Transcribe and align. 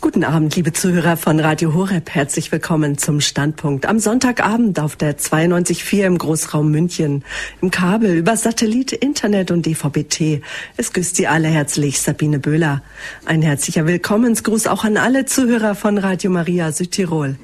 Guten 0.00 0.22
Abend, 0.22 0.54
liebe 0.54 0.72
Zuhörer 0.72 1.16
von 1.16 1.40
Radio 1.40 1.74
Horeb. 1.74 2.10
Herzlich 2.10 2.52
willkommen 2.52 2.98
zum 2.98 3.20
Standpunkt 3.20 3.84
am 3.84 3.98
Sonntagabend 3.98 4.78
auf 4.78 4.94
der 4.94 5.18
92.4 5.18 6.06
im 6.06 6.18
Großraum 6.18 6.70
München, 6.70 7.24
im 7.60 7.72
Kabel, 7.72 8.14
über 8.14 8.36
Satellit, 8.36 8.92
Internet 8.92 9.50
und 9.50 9.66
DVB-T. 9.66 10.40
Es 10.76 10.92
grüßt 10.92 11.16
Sie 11.16 11.26
alle 11.26 11.48
herzlich, 11.48 12.00
Sabine 12.00 12.38
Böhler. 12.38 12.80
Ein 13.24 13.42
herzlicher 13.42 13.86
Willkommensgruß 13.88 14.68
auch 14.68 14.84
an 14.84 14.98
alle 14.98 15.26
Zuhörer 15.26 15.74
von 15.74 15.98
Radio 15.98 16.30
Maria 16.30 16.70
Südtirol. 16.70 17.34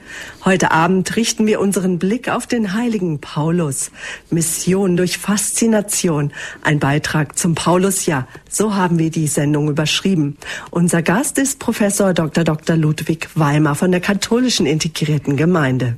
Heute 0.44 0.70
Abend 0.70 1.16
richten 1.16 1.48
wir 1.48 1.58
unseren 1.58 1.98
Blick 1.98 2.28
auf 2.28 2.46
den 2.46 2.72
heiligen 2.72 3.20
Paulus. 3.20 3.90
Mission 4.30 4.96
durch 4.96 5.18
Faszination. 5.18 6.32
Ein 6.62 6.78
Beitrag 6.78 7.36
zum 7.36 7.56
Paulusjahr. 7.56 8.28
So 8.54 8.76
haben 8.76 9.00
wir 9.00 9.10
die 9.10 9.26
Sendung 9.26 9.68
überschrieben. 9.68 10.36
Unser 10.70 11.02
Gast 11.02 11.38
ist 11.38 11.58
Professor 11.58 12.14
Dr. 12.14 12.44
Dr. 12.44 12.76
Ludwig 12.76 13.28
Weimar 13.34 13.74
von 13.74 13.90
der 13.90 14.00
katholischen 14.00 14.64
integrierten 14.64 15.36
Gemeinde. 15.36 15.96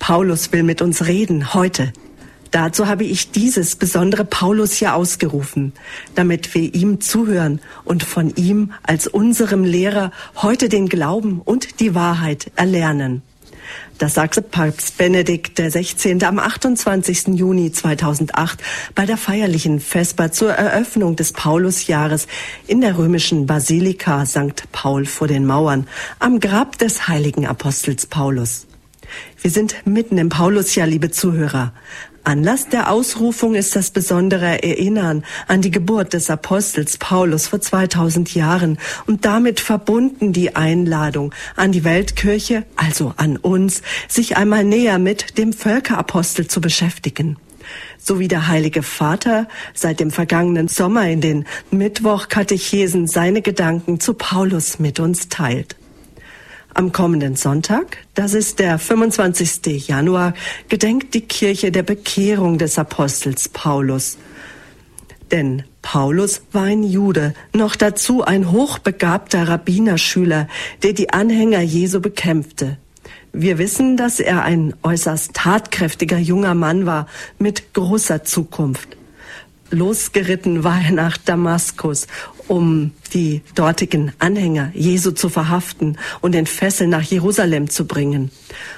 Paulus 0.00 0.50
will 0.50 0.64
mit 0.64 0.82
uns 0.82 1.06
reden 1.06 1.54
heute. 1.54 1.92
Dazu 2.50 2.88
habe 2.88 3.04
ich 3.04 3.30
dieses 3.30 3.76
besondere 3.76 4.24
Paulus 4.24 4.72
hier 4.72 4.96
ausgerufen, 4.96 5.74
damit 6.16 6.52
wir 6.56 6.74
ihm 6.74 7.00
zuhören 7.00 7.60
und 7.84 8.02
von 8.02 8.34
ihm 8.34 8.72
als 8.82 9.06
unserem 9.06 9.62
Lehrer 9.62 10.10
heute 10.42 10.68
den 10.68 10.88
Glauben 10.88 11.40
und 11.40 11.78
die 11.78 11.94
Wahrheit 11.94 12.50
erlernen. 12.56 13.22
Das 13.98 14.14
sagte 14.14 14.40
Papst 14.40 14.96
Benedikt 14.96 15.56
XVI. 15.56 16.24
am 16.24 16.38
28. 16.38 17.28
Juni 17.34 17.70
2008 17.70 18.58
bei 18.94 19.04
der 19.04 19.16
feierlichen 19.16 19.78
Vesper 19.78 20.32
zur 20.32 20.52
Eröffnung 20.52 21.16
des 21.16 21.32
Paulusjahres 21.32 22.26
in 22.66 22.80
der 22.80 22.96
römischen 22.96 23.46
Basilika 23.46 24.24
St. 24.24 24.64
Paul 24.72 25.04
vor 25.04 25.28
den 25.28 25.44
Mauern 25.44 25.86
am 26.18 26.40
Grab 26.40 26.78
des 26.78 27.08
heiligen 27.08 27.46
Apostels 27.46 28.06
Paulus. 28.06 28.66
Wir 29.42 29.50
sind 29.50 29.74
mitten 29.84 30.18
im 30.18 30.28
Paulusjahr, 30.28 30.86
liebe 30.86 31.10
Zuhörer. 31.10 31.72
Anlass 32.24 32.68
der 32.68 32.90
Ausrufung 32.90 33.54
ist 33.54 33.76
das 33.76 33.90
besondere 33.90 34.62
Erinnern 34.62 35.24
an 35.48 35.62
die 35.62 35.70
Geburt 35.70 36.12
des 36.12 36.28
Apostels 36.28 36.98
Paulus 36.98 37.48
vor 37.48 37.60
2000 37.60 38.34
Jahren 38.34 38.78
und 39.06 39.24
damit 39.24 39.60
verbunden 39.60 40.32
die 40.32 40.54
Einladung 40.54 41.34
an 41.56 41.72
die 41.72 41.84
Weltkirche, 41.84 42.64
also 42.76 43.14
an 43.16 43.36
uns, 43.36 43.82
sich 44.08 44.36
einmal 44.36 44.64
näher 44.64 44.98
mit 44.98 45.38
dem 45.38 45.52
Völkerapostel 45.52 46.46
zu 46.46 46.60
beschäftigen 46.60 47.36
so 47.98 48.18
wie 48.18 48.28
der 48.28 48.48
Heilige 48.48 48.82
Vater 48.82 49.46
seit 49.74 50.00
dem 50.00 50.10
vergangenen 50.10 50.68
Sommer 50.68 51.08
in 51.08 51.20
den 51.20 51.44
Mittwochkatechesen 51.70 53.06
seine 53.06 53.42
Gedanken 53.42 54.00
zu 54.00 54.14
Paulus 54.14 54.78
mit 54.78 54.98
uns 54.98 55.28
teilt. 55.28 55.76
Am 56.74 56.92
kommenden 56.92 57.36
Sonntag, 57.36 57.98
das 58.14 58.32
ist 58.32 58.58
der 58.58 58.78
25. 58.78 59.88
Januar, 59.88 60.34
gedenkt 60.68 61.14
die 61.14 61.22
Kirche 61.22 61.72
der 61.72 61.82
Bekehrung 61.82 62.58
des 62.58 62.78
Apostels 62.78 63.48
Paulus. 63.48 64.18
Denn 65.32 65.64
Paulus 65.82 66.42
war 66.52 66.64
ein 66.64 66.82
Jude, 66.82 67.34
noch 67.52 67.76
dazu 67.76 68.22
ein 68.22 68.50
hochbegabter 68.50 69.48
Rabbinerschüler, 69.48 70.48
der 70.82 70.92
die 70.92 71.12
Anhänger 71.12 71.60
Jesu 71.60 72.00
bekämpfte. 72.00 72.78
Wir 73.32 73.58
wissen, 73.58 73.96
dass 73.96 74.20
er 74.20 74.42
ein 74.42 74.74
äußerst 74.82 75.34
tatkräftiger 75.34 76.18
junger 76.18 76.54
Mann 76.54 76.86
war 76.86 77.06
mit 77.38 77.74
großer 77.74 78.24
Zukunft. 78.24 78.96
Losgeritten 79.70 80.64
war 80.64 80.80
er 80.80 80.92
nach 80.92 81.16
Damaskus, 81.16 82.08
um 82.50 82.90
die 83.14 83.42
dortigen 83.54 84.12
Anhänger 84.18 84.72
Jesu 84.74 85.12
zu 85.12 85.28
verhaften 85.28 85.96
und 86.20 86.34
in 86.34 86.46
Fesseln 86.46 86.90
nach 86.90 87.04
Jerusalem 87.04 87.70
zu 87.70 87.86
bringen. 87.86 88.32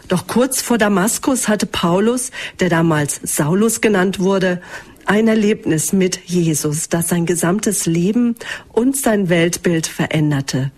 Doch 0.09 0.27
kurz 0.27 0.61
vor 0.61 0.77
Damaskus 0.77 1.49
hatte 1.49 1.65
Paulus, 1.65 2.33
der 2.61 2.69
damals 2.69 3.19
Saulus 3.23 3.81
genannt 3.81 4.21
wurde, 4.21 4.61
ein 5.07 5.27
Erlebnis 5.27 5.95
mit 5.95 6.21
Jesus, 6.27 6.91
das 6.91 7.09
sein 7.09 7.25
gesamtes 7.25 7.87
Leben 7.87 8.37
und 8.73 8.95
sein 8.95 9.31
Weltbild 9.31 9.87
veränderte. 9.87 10.71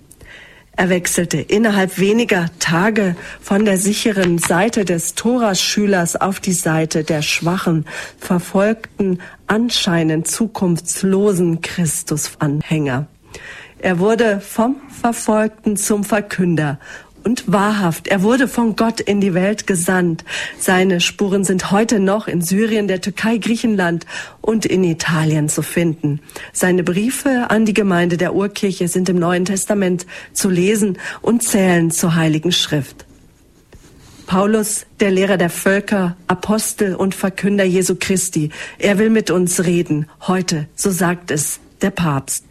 Er 0.76 0.88
wechselte 0.88 1.38
innerhalb 1.38 1.98
weniger 1.98 2.46
Tage 2.58 3.14
von 3.40 3.64
der 3.64 3.78
sicheren 3.78 4.38
Seite 4.38 4.84
des 4.84 5.14
Toraschülers 5.14 6.16
auf 6.16 6.40
die 6.40 6.52
Seite 6.52 7.04
der 7.04 7.22
schwachen, 7.22 7.84
verfolgten, 8.18 9.20
anscheinend 9.46 10.26
zukunftslosen 10.26 11.60
Christusanhänger. 11.60 13.06
Er 13.78 13.98
wurde 13.98 14.40
vom 14.40 14.76
Verfolgten 14.88 15.76
zum 15.76 16.04
Verkünder 16.04 16.78
und 17.24 17.50
wahrhaft. 17.50 18.08
Er 18.08 18.22
wurde 18.22 18.48
von 18.48 18.76
Gott 18.76 19.00
in 19.00 19.20
die 19.20 19.34
Welt 19.34 19.66
gesandt. 19.66 20.24
Seine 20.58 21.00
Spuren 21.00 21.44
sind 21.44 21.70
heute 21.70 21.98
noch 21.98 22.28
in 22.28 22.42
Syrien, 22.42 22.86
der 22.86 23.00
Türkei, 23.00 23.38
Griechenland 23.38 24.06
und 24.40 24.66
in 24.66 24.84
Italien 24.84 25.48
zu 25.48 25.62
finden. 25.62 26.20
Seine 26.52 26.84
Briefe 26.84 27.50
an 27.50 27.64
die 27.64 27.74
Gemeinde 27.74 28.16
der 28.16 28.34
Urkirche 28.34 28.88
sind 28.88 29.08
im 29.08 29.18
Neuen 29.18 29.44
Testament 29.44 30.06
zu 30.32 30.50
lesen 30.50 30.98
und 31.22 31.42
zählen 31.42 31.90
zur 31.90 32.14
Heiligen 32.14 32.52
Schrift. 32.52 33.06
Paulus, 34.26 34.86
der 35.00 35.10
Lehrer 35.10 35.36
der 35.36 35.50
Völker, 35.50 36.16
Apostel 36.26 36.94
und 36.94 37.14
Verkünder 37.14 37.64
Jesu 37.64 37.96
Christi, 37.98 38.50
er 38.78 38.98
will 38.98 39.10
mit 39.10 39.30
uns 39.30 39.64
reden, 39.64 40.06
heute, 40.26 40.66
so 40.74 40.90
sagt 40.90 41.30
es 41.30 41.60
der 41.82 41.90
Papst. 41.90 42.44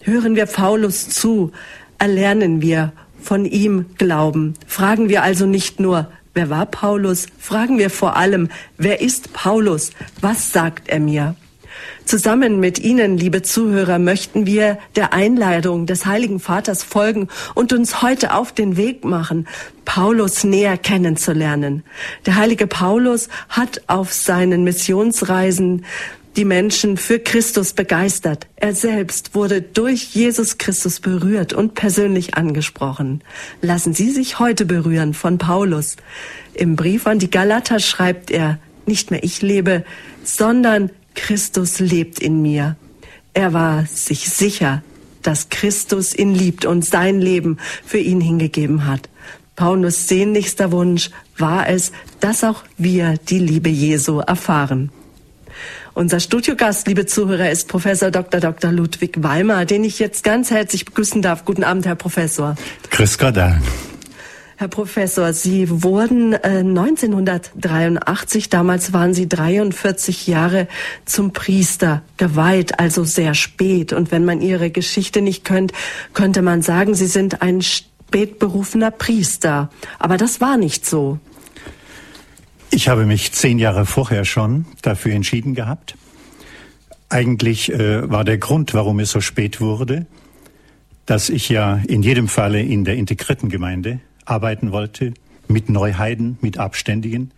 Hören 0.00 0.34
wir 0.34 0.46
Paulus 0.46 1.08
zu, 1.08 1.52
erlernen 1.98 2.60
wir 2.60 2.92
von 3.24 3.46
ihm 3.46 3.86
glauben. 3.96 4.54
Fragen 4.66 5.08
wir 5.08 5.22
also 5.22 5.46
nicht 5.46 5.80
nur, 5.80 6.08
wer 6.34 6.50
war 6.50 6.66
Paulus? 6.66 7.26
Fragen 7.38 7.78
wir 7.78 7.90
vor 7.90 8.16
allem, 8.16 8.50
wer 8.76 9.00
ist 9.00 9.32
Paulus? 9.32 9.90
Was 10.20 10.52
sagt 10.52 10.88
er 10.88 11.00
mir? 11.00 11.34
Zusammen 12.04 12.60
mit 12.60 12.78
Ihnen, 12.78 13.16
liebe 13.16 13.42
Zuhörer, 13.42 13.98
möchten 13.98 14.46
wir 14.46 14.78
der 14.94 15.14
Einladung 15.14 15.86
des 15.86 16.04
Heiligen 16.04 16.38
Vaters 16.38 16.84
folgen 16.84 17.28
und 17.54 17.72
uns 17.72 18.02
heute 18.02 18.34
auf 18.34 18.52
den 18.52 18.76
Weg 18.76 19.04
machen, 19.04 19.48
Paulus 19.84 20.44
näher 20.44 20.76
kennenzulernen. 20.76 21.82
Der 22.26 22.36
heilige 22.36 22.66
Paulus 22.66 23.28
hat 23.48 23.82
auf 23.86 24.12
seinen 24.12 24.64
Missionsreisen 24.64 25.84
die 26.36 26.44
Menschen 26.44 26.96
für 26.96 27.18
Christus 27.18 27.72
begeistert. 27.72 28.46
Er 28.56 28.74
selbst 28.74 29.34
wurde 29.34 29.62
durch 29.62 30.14
Jesus 30.14 30.58
Christus 30.58 31.00
berührt 31.00 31.52
und 31.52 31.74
persönlich 31.74 32.34
angesprochen. 32.34 33.22
Lassen 33.62 33.94
Sie 33.94 34.10
sich 34.10 34.38
heute 34.38 34.64
berühren 34.64 35.14
von 35.14 35.38
Paulus. 35.38 35.96
Im 36.54 36.76
Brief 36.76 37.06
an 37.06 37.18
die 37.18 37.30
Galater 37.30 37.78
schreibt 37.78 38.30
er, 38.30 38.58
nicht 38.86 39.10
mehr 39.10 39.22
ich 39.22 39.42
lebe, 39.42 39.84
sondern 40.24 40.90
Christus 41.14 41.78
lebt 41.78 42.18
in 42.18 42.42
mir. 42.42 42.76
Er 43.32 43.52
war 43.52 43.86
sich 43.86 44.28
sicher, 44.28 44.82
dass 45.22 45.48
Christus 45.48 46.14
ihn 46.14 46.34
liebt 46.34 46.66
und 46.66 46.84
sein 46.84 47.20
Leben 47.20 47.58
für 47.84 47.98
ihn 47.98 48.20
hingegeben 48.20 48.86
hat. 48.86 49.08
Paulus 49.56 50.08
sehnlichster 50.08 50.72
Wunsch 50.72 51.10
war 51.38 51.68
es, 51.68 51.92
dass 52.20 52.44
auch 52.44 52.64
wir 52.76 53.14
die 53.28 53.38
Liebe 53.38 53.68
Jesu 53.68 54.18
erfahren. 54.18 54.90
Unser 55.96 56.18
Studiogast, 56.18 56.88
liebe 56.88 57.06
Zuhörer, 57.06 57.50
ist 57.52 57.68
Professor 57.68 58.10
Dr. 58.10 58.40
Dr. 58.40 58.72
Ludwig 58.72 59.22
Weimar, 59.22 59.64
den 59.64 59.84
ich 59.84 60.00
jetzt 60.00 60.24
ganz 60.24 60.50
herzlich 60.50 60.84
begrüßen 60.84 61.22
darf. 61.22 61.44
Guten 61.44 61.62
Abend, 61.62 61.86
Herr 61.86 61.94
Professor. 61.94 62.56
Grüß 62.90 63.16
Gott. 63.16 63.36
Herr 63.36 64.68
Professor, 64.68 65.32
Sie 65.32 65.82
wurden 65.84 66.32
äh, 66.32 66.64
1983, 66.64 68.48
damals 68.48 68.92
waren 68.92 69.14
Sie 69.14 69.28
43 69.28 70.26
Jahre 70.26 70.66
zum 71.04 71.32
Priester 71.32 72.02
geweiht, 72.16 72.80
also 72.80 73.04
sehr 73.04 73.34
spät. 73.34 73.92
Und 73.92 74.10
wenn 74.10 74.24
man 74.24 74.40
Ihre 74.40 74.70
Geschichte 74.70 75.22
nicht 75.22 75.44
kennt, 75.44 75.72
könnte 76.12 76.42
man 76.42 76.62
sagen, 76.62 76.96
Sie 76.96 77.06
sind 77.06 77.40
ein 77.40 77.62
spätberufener 77.62 78.90
Priester. 78.90 79.70
Aber 80.00 80.16
das 80.16 80.40
war 80.40 80.56
nicht 80.56 80.86
so. 80.86 81.20
Ich 82.70 82.88
habe 82.88 83.06
mich 83.06 83.32
zehn 83.32 83.58
Jahre 83.58 83.86
vorher 83.86 84.24
schon 84.24 84.66
dafür 84.82 85.12
entschieden 85.12 85.54
gehabt. 85.54 85.96
Eigentlich 87.08 87.72
äh, 87.72 88.10
war 88.10 88.24
der 88.24 88.38
Grund, 88.38 88.74
warum 88.74 88.98
es 88.98 89.10
so 89.10 89.20
spät 89.20 89.60
wurde, 89.60 90.06
dass 91.06 91.28
ich 91.28 91.48
ja 91.48 91.80
in 91.86 92.02
jedem 92.02 92.28
Falle 92.28 92.60
in 92.60 92.84
der 92.84 92.96
integrierten 92.96 93.48
Gemeinde 93.48 94.00
arbeiten 94.24 94.72
wollte, 94.72 95.14
mit 95.46 95.68
Neuheiden, 95.68 96.38
mit 96.40 96.58
Abständigen. 96.58 97.30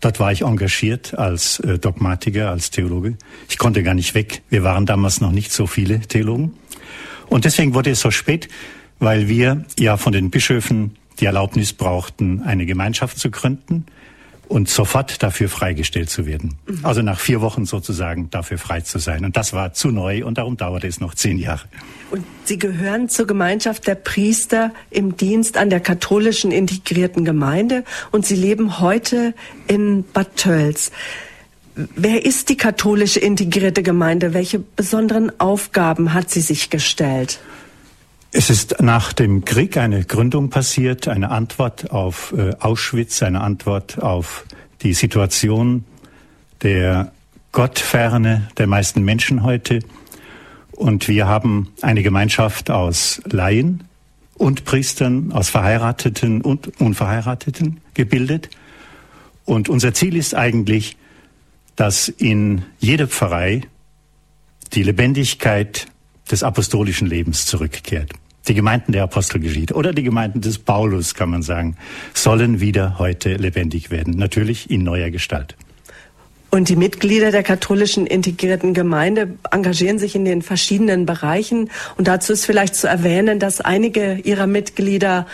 Dort 0.00 0.20
war 0.20 0.32
ich 0.32 0.42
engagiert 0.42 1.16
als 1.16 1.60
äh, 1.60 1.78
Dogmatiker, 1.78 2.50
als 2.50 2.70
Theologe. 2.70 3.16
Ich 3.48 3.58
konnte 3.58 3.82
gar 3.82 3.94
nicht 3.94 4.14
weg. 4.14 4.42
Wir 4.50 4.64
waren 4.64 4.84
damals 4.84 5.20
noch 5.20 5.32
nicht 5.32 5.52
so 5.52 5.66
viele 5.66 6.00
Theologen. 6.00 6.54
Und 7.28 7.44
deswegen 7.44 7.74
wurde 7.74 7.90
es 7.90 8.00
so 8.00 8.10
spät, 8.10 8.48
weil 8.98 9.28
wir 9.28 9.64
ja 9.78 9.96
von 9.96 10.12
den 10.12 10.30
Bischöfen 10.30 10.96
die 11.20 11.26
Erlaubnis 11.26 11.72
brauchten, 11.72 12.42
eine 12.42 12.66
Gemeinschaft 12.66 13.18
zu 13.18 13.30
gründen 13.30 13.86
und 14.52 14.68
sofort 14.68 15.22
dafür 15.22 15.48
freigestellt 15.48 16.10
zu 16.10 16.26
werden. 16.26 16.56
Mhm. 16.66 16.80
Also 16.82 17.00
nach 17.00 17.18
vier 17.18 17.40
Wochen 17.40 17.64
sozusagen 17.64 18.28
dafür 18.28 18.58
frei 18.58 18.82
zu 18.82 18.98
sein. 18.98 19.24
Und 19.24 19.38
das 19.38 19.54
war 19.54 19.72
zu 19.72 19.88
neu 19.88 20.26
und 20.26 20.36
darum 20.36 20.58
dauerte 20.58 20.86
es 20.86 21.00
noch 21.00 21.14
zehn 21.14 21.38
Jahre. 21.38 21.62
Und 22.10 22.26
Sie 22.44 22.58
gehören 22.58 23.08
zur 23.08 23.26
Gemeinschaft 23.26 23.86
der 23.86 23.94
Priester 23.94 24.72
im 24.90 25.16
Dienst 25.16 25.56
an 25.56 25.70
der 25.70 25.80
katholischen 25.80 26.52
integrierten 26.52 27.24
Gemeinde 27.24 27.84
und 28.10 28.26
Sie 28.26 28.36
leben 28.36 28.78
heute 28.78 29.32
in 29.68 30.04
Bad 30.12 30.36
Tölz. 30.36 30.92
Wer 31.74 32.26
ist 32.26 32.50
die 32.50 32.58
katholische 32.58 33.20
integrierte 33.20 33.82
Gemeinde? 33.82 34.34
Welche 34.34 34.58
besonderen 34.58 35.32
Aufgaben 35.40 36.12
hat 36.12 36.28
sie 36.28 36.42
sich 36.42 36.68
gestellt? 36.68 37.40
Es 38.34 38.48
ist 38.48 38.80
nach 38.80 39.12
dem 39.12 39.44
Krieg 39.44 39.76
eine 39.76 40.04
Gründung 40.04 40.48
passiert, 40.48 41.06
eine 41.06 41.30
Antwort 41.30 41.90
auf 41.90 42.32
äh, 42.34 42.54
Auschwitz, 42.60 43.22
eine 43.22 43.42
Antwort 43.42 44.02
auf 44.02 44.46
die 44.80 44.94
Situation 44.94 45.84
der 46.62 47.12
Gottferne 47.52 48.48
der 48.56 48.66
meisten 48.66 49.04
Menschen 49.04 49.42
heute. 49.42 49.80
Und 50.70 51.08
wir 51.08 51.26
haben 51.26 51.74
eine 51.82 52.02
Gemeinschaft 52.02 52.70
aus 52.70 53.20
Laien 53.26 53.84
und 54.38 54.64
Priestern, 54.64 55.30
aus 55.32 55.50
Verheirateten 55.50 56.40
und 56.40 56.80
Unverheirateten 56.80 57.82
gebildet. 57.92 58.48
Und 59.44 59.68
unser 59.68 59.92
Ziel 59.92 60.16
ist 60.16 60.34
eigentlich, 60.34 60.96
dass 61.76 62.08
in 62.08 62.62
jeder 62.78 63.08
Pfarrei 63.08 63.60
die 64.72 64.84
Lebendigkeit 64.84 65.86
des 66.30 66.42
apostolischen 66.42 67.08
Lebens 67.08 67.44
zurückkehrt 67.44 68.14
die 68.48 68.54
Gemeinden 68.54 68.92
der 68.92 69.04
Apostelgeschichte 69.04 69.74
oder 69.74 69.92
die 69.92 70.02
Gemeinden 70.02 70.40
des 70.40 70.58
Paulus, 70.58 71.14
kann 71.14 71.30
man 71.30 71.42
sagen, 71.42 71.76
sollen 72.14 72.60
wieder 72.60 72.98
heute 72.98 73.34
lebendig 73.34 73.90
werden. 73.90 74.14
Natürlich 74.16 74.70
in 74.70 74.82
neuer 74.82 75.10
Gestalt. 75.10 75.56
Und 76.54 76.68
die 76.68 76.76
Mitglieder 76.76 77.30
der 77.30 77.42
katholischen 77.42 78.06
integrierten 78.06 78.74
Gemeinde 78.74 79.38
engagieren 79.50 79.98
sich 79.98 80.14
in 80.14 80.26
den 80.26 80.42
verschiedenen 80.42 81.06
Bereichen. 81.06 81.70
Und 81.96 82.08
dazu 82.08 82.34
ist 82.34 82.44
vielleicht 82.44 82.74
zu 82.74 82.86
erwähnen, 82.88 83.38
dass 83.38 83.62
einige 83.62 84.16
ihrer 84.16 84.46
Mitglieder 84.46 85.26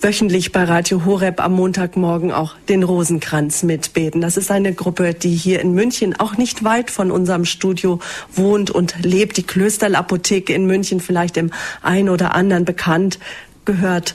wöchentlich 0.00 0.52
bei 0.52 0.64
Radio 0.64 1.04
Horeb 1.04 1.42
am 1.42 1.54
Montagmorgen 1.54 2.32
auch 2.32 2.54
den 2.68 2.82
Rosenkranz 2.82 3.62
mitbeten. 3.62 4.20
Das 4.20 4.36
ist 4.36 4.50
eine 4.50 4.74
Gruppe, 4.74 5.14
die 5.14 5.34
hier 5.34 5.60
in 5.60 5.74
München 5.74 6.14
auch 6.18 6.36
nicht 6.36 6.64
weit 6.64 6.90
von 6.90 7.10
unserem 7.10 7.44
Studio 7.44 8.00
wohnt 8.32 8.70
und 8.70 8.94
lebt. 9.02 9.36
Die 9.36 9.42
Klösterlapotheke 9.42 10.52
in 10.52 10.66
München, 10.66 11.00
vielleicht 11.00 11.36
dem 11.36 11.50
einen 11.82 12.08
oder 12.08 12.34
anderen 12.34 12.64
bekannt, 12.64 13.18
gehört 13.64 14.14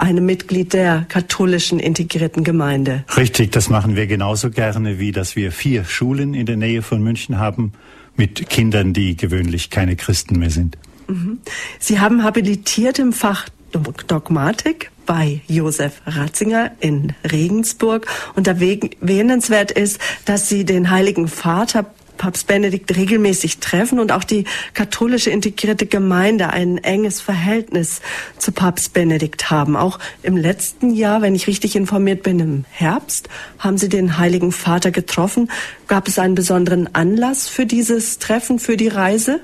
einem 0.00 0.24
Mitglied 0.24 0.72
der 0.72 1.04
katholischen 1.08 1.78
integrierten 1.78 2.42
Gemeinde. 2.42 3.04
Richtig, 3.16 3.52
das 3.52 3.68
machen 3.68 3.96
wir 3.96 4.06
genauso 4.06 4.50
gerne, 4.50 4.98
wie 4.98 5.12
dass 5.12 5.36
wir 5.36 5.52
vier 5.52 5.84
Schulen 5.84 6.34
in 6.34 6.46
der 6.46 6.56
Nähe 6.56 6.82
von 6.82 7.02
München 7.02 7.38
haben 7.38 7.72
mit 8.16 8.48
Kindern, 8.48 8.92
die 8.92 9.16
gewöhnlich 9.16 9.70
keine 9.70 9.96
Christen 9.96 10.38
mehr 10.38 10.50
sind. 10.50 10.78
Mhm. 11.06 11.38
Sie 11.78 12.00
haben 12.00 12.24
habilitiert 12.24 12.98
im 12.98 13.12
Fach 13.12 13.46
Dogmatik 13.72 14.90
bei 15.06 15.40
Josef 15.48 16.02
Ratzinger 16.06 16.72
in 16.80 17.14
Regensburg. 17.30 18.06
Und 18.34 18.46
erwähnenswert 18.46 19.72
ist, 19.72 20.00
dass 20.24 20.48
sie 20.48 20.64
den 20.64 20.90
Heiligen 20.90 21.28
Vater 21.28 21.86
Papst 22.20 22.48
Benedikt 22.48 22.94
regelmäßig 22.94 23.60
treffen 23.60 23.98
und 23.98 24.12
auch 24.12 24.24
die 24.24 24.44
katholische 24.74 25.30
integrierte 25.30 25.86
Gemeinde 25.86 26.50
ein 26.50 26.76
enges 26.76 27.22
Verhältnis 27.22 28.02
zu 28.36 28.52
Papst 28.52 28.92
Benedikt 28.92 29.50
haben. 29.50 29.74
Auch 29.74 29.98
im 30.22 30.36
letzten 30.36 30.90
Jahr, 30.90 31.22
wenn 31.22 31.34
ich 31.34 31.46
richtig 31.46 31.76
informiert 31.76 32.22
bin, 32.22 32.38
im 32.38 32.64
Herbst, 32.68 33.30
haben 33.58 33.78
Sie 33.78 33.88
den 33.88 34.18
Heiligen 34.18 34.52
Vater 34.52 34.90
getroffen. 34.90 35.50
Gab 35.88 36.08
es 36.08 36.18
einen 36.18 36.34
besonderen 36.34 36.94
Anlass 36.94 37.48
für 37.48 37.64
dieses 37.64 38.18
Treffen, 38.18 38.58
für 38.58 38.76
die 38.76 38.88
Reise? 38.88 39.40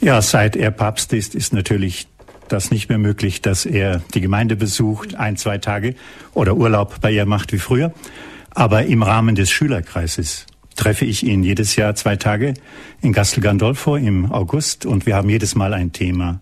Ja, 0.00 0.22
seit 0.22 0.54
er 0.54 0.70
Papst 0.70 1.12
ist, 1.12 1.34
ist 1.34 1.52
natürlich 1.52 2.06
das 2.48 2.70
nicht 2.70 2.88
mehr 2.88 2.98
möglich, 2.98 3.42
dass 3.42 3.64
er 3.64 4.02
die 4.14 4.20
Gemeinde 4.20 4.56
besucht, 4.56 5.14
ein, 5.14 5.36
zwei 5.36 5.58
Tage 5.58 5.94
oder 6.34 6.56
Urlaub 6.56 7.00
bei 7.00 7.10
ihr 7.10 7.26
macht 7.26 7.52
wie 7.52 7.58
früher. 7.58 7.92
Aber 8.50 8.84
im 8.84 9.02
Rahmen 9.02 9.34
des 9.34 9.50
Schülerkreises 9.50 10.46
treffe 10.76 11.04
ich 11.04 11.24
ihn 11.24 11.42
jedes 11.42 11.76
Jahr 11.76 11.94
zwei 11.94 12.16
Tage 12.16 12.54
in 13.00 13.12
Castel 13.12 13.42
Gandolfo 13.42 13.96
im 13.96 14.30
August 14.30 14.86
und 14.86 15.06
wir 15.06 15.16
haben 15.16 15.28
jedes 15.28 15.54
Mal 15.54 15.74
ein 15.74 15.92
Thema. 15.92 16.40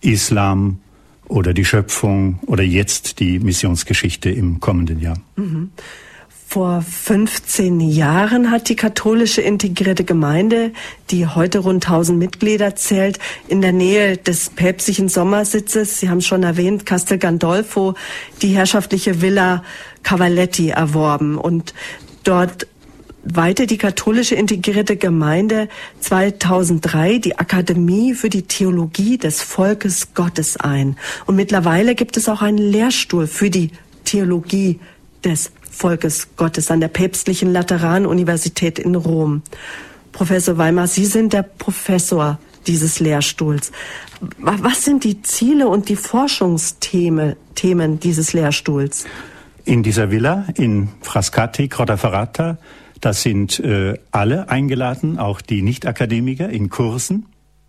Islam 0.00 0.80
oder 1.28 1.54
die 1.54 1.64
Schöpfung 1.64 2.38
oder 2.46 2.62
jetzt 2.62 3.20
die 3.20 3.38
Missionsgeschichte 3.38 4.30
im 4.30 4.60
kommenden 4.60 5.00
Jahr. 5.00 5.16
Mhm. 5.36 5.70
Vor 6.52 6.82
15 6.82 7.80
Jahren 7.80 8.50
hat 8.50 8.68
die 8.68 8.76
katholische 8.76 9.40
integrierte 9.40 10.04
Gemeinde, 10.04 10.72
die 11.08 11.26
heute 11.26 11.60
rund 11.60 11.86
1000 11.86 12.18
Mitglieder 12.18 12.76
zählt, 12.76 13.18
in 13.48 13.62
der 13.62 13.72
Nähe 13.72 14.18
des 14.18 14.50
päpstlichen 14.50 15.08
Sommersitzes, 15.08 15.98
Sie 15.98 16.10
haben 16.10 16.20
schon 16.20 16.42
erwähnt, 16.42 16.84
Castel 16.84 17.16
Gandolfo, 17.16 17.94
die 18.42 18.48
herrschaftliche 18.48 19.22
Villa 19.22 19.64
Cavaletti 20.02 20.68
erworben. 20.68 21.38
Und 21.38 21.72
dort 22.22 22.66
weihte 23.24 23.66
die 23.66 23.78
katholische 23.78 24.34
integrierte 24.34 24.98
Gemeinde 24.98 25.70
2003 26.00 27.16
die 27.16 27.38
Akademie 27.38 28.12
für 28.12 28.28
die 28.28 28.42
Theologie 28.42 29.16
des 29.16 29.40
Volkes 29.40 30.12
Gottes 30.12 30.58
ein. 30.58 30.98
Und 31.24 31.36
mittlerweile 31.36 31.94
gibt 31.94 32.18
es 32.18 32.28
auch 32.28 32.42
einen 32.42 32.58
Lehrstuhl 32.58 33.26
für 33.26 33.48
die 33.48 33.70
Theologie 34.04 34.80
des 35.24 35.50
Volkes 35.72 36.28
Gottes 36.36 36.70
an 36.70 36.80
der 36.80 36.88
päpstlichen 36.88 37.52
Lateranuniversität 37.52 38.78
in 38.78 38.94
Rom. 38.94 39.42
Professor 40.12 40.58
Weimar, 40.58 40.86
Sie 40.86 41.06
sind 41.06 41.32
der 41.32 41.42
Professor 41.42 42.38
dieses 42.66 43.00
Lehrstuhls. 43.00 43.72
Was 44.38 44.84
sind 44.84 45.02
die 45.04 45.22
Ziele 45.22 45.68
und 45.68 45.88
die 45.88 45.96
Forschungsthemen 45.96 47.34
Themen 47.54 47.98
dieses 47.98 48.32
Lehrstuhls? 48.32 49.04
In 49.64 49.82
dieser 49.82 50.10
Villa 50.10 50.46
in 50.56 50.88
Frascati, 51.00 51.68
Grottaferrata, 51.68 52.58
da 53.00 53.12
sind 53.12 53.58
äh, 53.60 53.98
alle 54.10 54.48
eingeladen, 54.48 55.18
auch 55.18 55.40
die 55.40 55.62
Nicht-Akademiker 55.62 56.48
in 56.48 56.68
Kursen, 56.68 57.26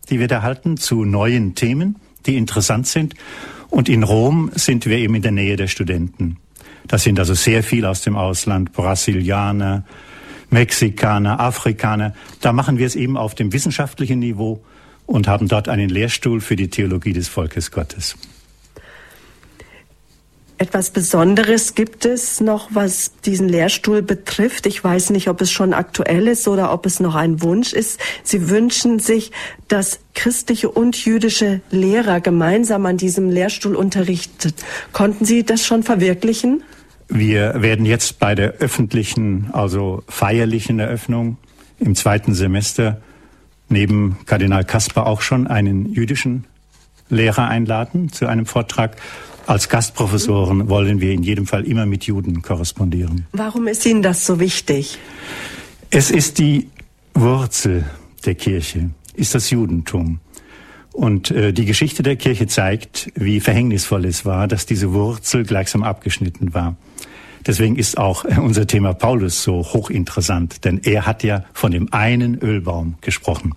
die 0.10 0.20
wir 0.20 0.28
da 0.28 0.42
halten 0.42 0.78
zu 0.78 1.06
neuen 1.06 1.56
Themen, 1.56 1.98
die 2.26 2.36
interessant 2.36 2.88
sind. 2.88 3.16
Und 3.70 3.90
in 3.90 4.04
Rom 4.04 4.52
sind 4.54 4.86
wir 4.86 4.98
eben 4.98 5.16
in 5.16 5.24
der 5.24 5.32
Nähe 5.32 5.56
der 5.56 5.68
Studenten. 5.68 6.38
Das 6.88 7.04
sind 7.04 7.20
also 7.20 7.34
sehr 7.34 7.64
viel 7.64 7.86
aus 7.86 8.02
dem 8.02 8.16
Ausland, 8.16 8.74
Brasilianer, 8.74 9.84
Mexikaner, 10.50 11.40
Afrikaner. 11.40 12.14
Da 12.42 12.54
machen 12.54 12.78
wir 12.78 12.86
es 12.86 12.96
eben 12.96 13.18
auf 13.18 13.36
dem 13.36 13.54
wissenschaftlichen 13.54 14.20
Niveau 14.20 14.64
und 15.06 15.28
haben 15.28 15.48
dort 15.48 15.70
einen 15.70 15.90
Lehrstuhl 15.90 16.42
für 16.42 16.56
die 16.56 16.70
Theologie 16.70 17.14
des 17.14 17.28
Volkes 17.28 17.72
Gottes. 17.72 18.16
Etwas 20.60 20.92
Besonderes 20.92 21.76
gibt 21.76 22.06
es 22.06 22.40
noch, 22.40 22.70
was 22.72 23.12
diesen 23.26 23.50
Lehrstuhl 23.50 24.02
betrifft. 24.02 24.66
Ich 24.66 24.82
weiß 24.82 25.10
nicht, 25.10 25.28
ob 25.28 25.42
es 25.42 25.52
schon 25.52 25.74
aktuell 25.74 26.28
ist 26.28 26.48
oder 26.48 26.72
ob 26.72 26.86
es 26.86 27.00
noch 27.00 27.16
ein 27.16 27.42
Wunsch 27.42 27.74
ist. 27.74 28.00
Sie 28.24 28.50
wünschen 28.50 29.00
sich, 29.00 29.32
dass 29.68 30.00
christliche 30.14 30.70
und 30.70 30.96
jüdische 31.04 31.60
Lehrer 31.72 32.22
gemeinsam 32.22 32.86
an 32.86 32.98
diesem 32.98 33.30
Lehrstuhl 33.30 33.76
unterrichtet. 33.76 34.56
Konnten 34.94 35.26
Sie 35.26 35.44
das 35.44 35.66
schon 35.66 35.84
verwirklichen? 35.84 36.64
Wir 37.16 37.62
werden 37.62 37.86
jetzt 37.86 38.18
bei 38.18 38.34
der 38.34 38.54
öffentlichen, 38.54 39.52
also 39.54 40.04
feierlichen 40.08 40.80
Eröffnung 40.80 41.38
im 41.80 41.94
zweiten 41.94 42.34
Semester 42.34 43.02
neben 43.70 44.18
Kardinal 44.26 44.66
Kasper 44.66 45.06
auch 45.06 45.22
schon 45.22 45.46
einen 45.46 45.94
jüdischen 45.94 46.46
Lehrer 47.10 47.48
einladen 47.48 48.12
zu 48.12 48.26
einem 48.26 48.48
Vortrag. 48.48 48.98
Als 49.46 49.70
Gastprofessoren 49.70 50.70
wollen 50.70 51.02
wir 51.02 51.12
in 51.12 51.22
jedem 51.22 51.46
Fall 51.46 51.66
immer 51.66 51.86
mit 51.86 52.06
Juden 52.06 52.42
korrespondieren. 52.42 53.28
Warum 53.32 53.68
ist 53.68 53.86
Ihnen 53.86 54.02
das 54.02 54.26
so 54.26 54.40
wichtig? 54.40 54.98
Es 55.92 56.10
ist 56.10 56.40
die 56.40 56.68
Wurzel 57.14 57.86
der 58.26 58.34
Kirche, 58.34 58.90
ist 59.14 59.36
das 59.36 59.52
Judentum. 59.52 60.20
Und 60.92 61.30
äh, 61.30 61.54
die 61.54 61.66
Geschichte 61.66 62.02
der 62.02 62.16
Kirche 62.16 62.48
zeigt, 62.48 63.12
wie 63.14 63.40
verhängnisvoll 63.40 64.06
es 64.06 64.26
war, 64.26 64.48
dass 64.48 64.66
diese 64.66 64.94
Wurzel 64.94 65.44
gleichsam 65.44 65.84
abgeschnitten 65.84 66.56
war. 66.56 66.76
Deswegen 67.46 67.76
ist 67.76 67.98
auch 67.98 68.26
äh, 68.26 68.40
unser 68.40 68.68
Thema 68.68 68.94
Paulus 68.94 69.44
so 69.44 69.64
hochinteressant, 69.64 70.64
denn 70.66 70.80
er 70.84 71.06
hat 71.06 71.24
ja 71.24 71.44
von 71.54 71.72
dem 71.72 71.92
einen 71.92 72.40
Ölbaum 72.40 72.96
gesprochen. 73.02 73.54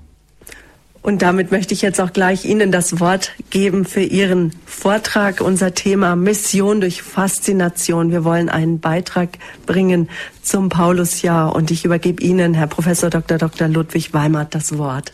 Und 1.07 1.23
damit 1.23 1.52
möchte 1.52 1.73
ich 1.73 1.83
jetzt 1.83 2.00
auch 2.00 2.12
gleich 2.12 2.45
Ihnen 2.45 2.73
das 2.73 2.99
Wort 2.99 3.31
geben 3.50 3.85
für 3.85 4.02
Ihren 4.02 4.50
Vortrag. 4.64 5.40
Unser 5.40 5.73
Thema 5.73 6.16
Mission 6.16 6.81
durch 6.81 7.00
Faszination. 7.00 8.11
Wir 8.11 8.25
wollen 8.25 8.49
einen 8.49 8.81
Beitrag 8.81 9.38
bringen 9.66 10.09
zum 10.43 10.69
Paulusjahr 10.69 11.55
und 11.55 11.71
ich 11.71 11.85
übergebe 11.85 12.21
Ihnen, 12.21 12.55
Herr 12.55 12.66
Professor 12.66 13.09
Dr. 13.09 13.38
Dr. 13.38 13.69
Ludwig 13.69 14.14
Weimert, 14.14 14.57
das 14.57 14.78
Wort. 14.78 15.12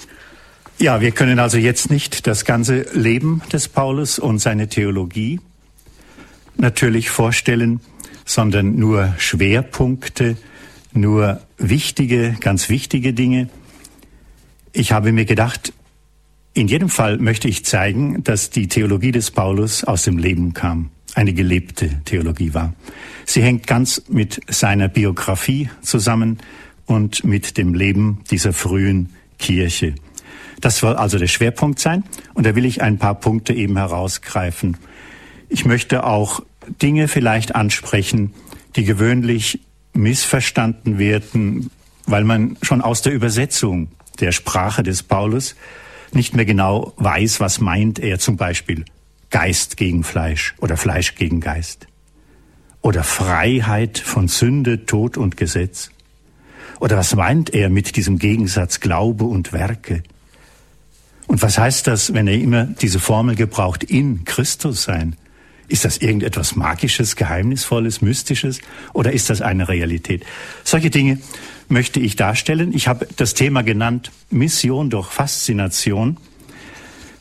Ja, 0.79 1.03
wir 1.03 1.11
können 1.11 1.39
also 1.39 1.59
jetzt 1.59 1.91
nicht 1.91 2.27
das 2.27 2.47
ganze 2.47 2.87
Leben 2.95 3.43
des 3.53 3.69
Paulus 3.69 4.19
und 4.19 4.39
seine 4.39 4.69
Theologie 4.69 5.41
natürlich 6.57 7.11
vorstellen, 7.11 7.81
sondern 8.25 8.77
nur 8.77 9.15
Schwerpunkte, 9.19 10.37
nur 10.93 11.41
wichtige, 11.59 12.37
ganz 12.41 12.69
wichtige 12.69 13.13
Dinge. 13.13 13.49
Ich 14.73 14.93
habe 14.93 15.13
mir 15.13 15.25
gedacht, 15.25 15.73
in 16.55 16.69
jedem 16.69 16.89
Fall 16.89 17.19
möchte 17.19 17.49
ich 17.49 17.65
zeigen, 17.65 18.23
dass 18.25 18.51
die 18.51 18.69
Theologie 18.69 19.13
des 19.13 19.31
Paulus 19.31 19.85
aus 19.85 20.03
dem 20.03 20.19
Leben 20.19 20.53
kam, 20.53 20.91
eine 21.15 21.33
gelebte 21.33 22.03
Theologie 22.05 22.53
war. 22.53 22.75
Sie 23.25 23.43
hängt 23.43 23.67
ganz 23.67 24.03
mit 24.09 24.41
seiner 24.49 24.89
Biografie 24.89 25.71
zusammen 25.81 26.39
und 26.87 27.25
mit 27.25 27.57
dem 27.57 27.75
Leben 27.75 28.21
dieser 28.31 28.53
frühen 28.53 29.11
Kirche. 29.39 29.95
Das 30.61 30.79
soll 30.79 30.95
also 30.95 31.19
der 31.19 31.27
Schwerpunkt 31.27 31.81
sein. 31.81 32.05
Und 32.35 32.47
da 32.47 32.55
will 32.55 32.65
ich 32.65 32.83
ein 32.83 32.99
paar 32.99 33.17
Punkte 33.17 33.53
eben 33.53 33.77
herausgreifen. 33.77 34.77
Ich 35.49 35.65
möchte 35.65 36.05
auch 36.05 36.43
Dinge 36.81 37.09
vielleicht 37.09 37.55
ansprechen, 37.55 38.35
die 38.77 38.85
gewöhnlich 38.85 39.61
missverstanden 39.93 40.99
werden, 40.99 41.71
weil 42.07 42.25
man 42.25 42.57
schon 42.63 42.81
aus 42.81 43.03
der 43.03 43.13
Übersetzung 43.13 43.89
der 44.21 44.33
Sprache 44.33 44.83
des 44.83 45.03
Paulus 45.03 45.57
nicht 46.13 46.35
mehr 46.35 46.45
genau 46.45 46.93
weiß, 46.97 47.41
was 47.41 47.61
meint 47.61 47.99
er 47.99 48.19
zum 48.19 48.37
Beispiel 48.37 48.85
Geist 49.31 49.77
gegen 49.77 50.05
Fleisch 50.05 50.55
oder 50.59 50.77
Fleisch 50.77 51.15
gegen 51.15 51.41
Geist 51.41 51.87
oder 52.83 53.05
Freiheit 53.05 53.99
von 53.99 54.29
Sünde, 54.29 54.85
Tod 54.85 55.17
und 55.17 55.37
Gesetz. 55.37 55.91
Oder 56.81 56.97
was 56.97 57.15
meint 57.15 57.55
er 57.55 57.71
mit 57.71 57.97
diesem 57.97 58.19
Gegensatz 58.19 58.81
Glaube 58.81 59.25
und 59.25 59.53
Werke? 59.53 60.03
Und 61.29 61.41
was 61.41 61.57
heißt 61.57 61.87
das, 61.87 62.13
wenn 62.13 62.27
er 62.27 62.35
immer 62.35 62.65
diese 62.65 62.99
Formel 62.99 63.37
gebraucht, 63.37 63.85
in 63.85 64.25
Christus 64.25 64.83
sein? 64.83 65.17
Ist 65.73 65.87
das 65.87 65.97
irgendetwas 65.97 66.55
Magisches, 66.55 67.17
Geheimnisvolles, 67.17 68.03
Mystisches 68.03 68.61
oder 68.93 69.11
ist 69.15 69.31
das 69.31 69.41
eine 69.41 69.71
Realität? 69.71 70.23
Solche 70.65 70.91
Dinge 70.91 71.19
möchte 71.69 71.99
ich 71.99 72.15
darstellen. 72.15 72.75
Ich 72.75 72.89
habe 72.89 73.09
das 73.17 73.33
Thema 73.33 73.63
genannt 73.63 74.13
Mission 74.29 74.91
durch 74.91 75.11
Faszination, 75.11 76.19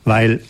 weil 0.03 0.43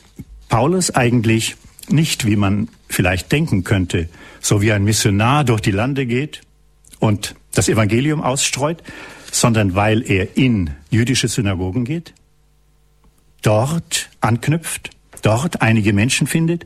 Paulus 0.50 0.89
eigentlich 0.89 1.58
nicht, 1.89 2.25
wie 2.25 2.38
man 2.38 2.70
vielleicht 2.89 3.31
denken 3.31 3.63
könnte, 3.63 4.10
so 4.39 4.63
wie 4.63 4.72
ein 4.72 4.84
Missionar 4.84 5.43
durch 5.43 5.62
die 5.62 5.70
Lande 5.70 6.08
geht 6.08 6.41
und 6.98 7.36
das 7.53 7.70
Evangelium 7.70 8.20
ausstreut, 8.20 8.81
sondern 9.31 9.75
weil 9.75 10.01
er 10.10 10.36
in 10.36 10.72
jüdische 10.89 11.27
Synagogen 11.27 11.86
geht, 11.86 12.15
dort 13.43 14.10
anknüpft, 14.22 14.89
dort 15.22 15.62
einige 15.62 15.93
Menschen 15.93 16.25
findet, 16.25 16.65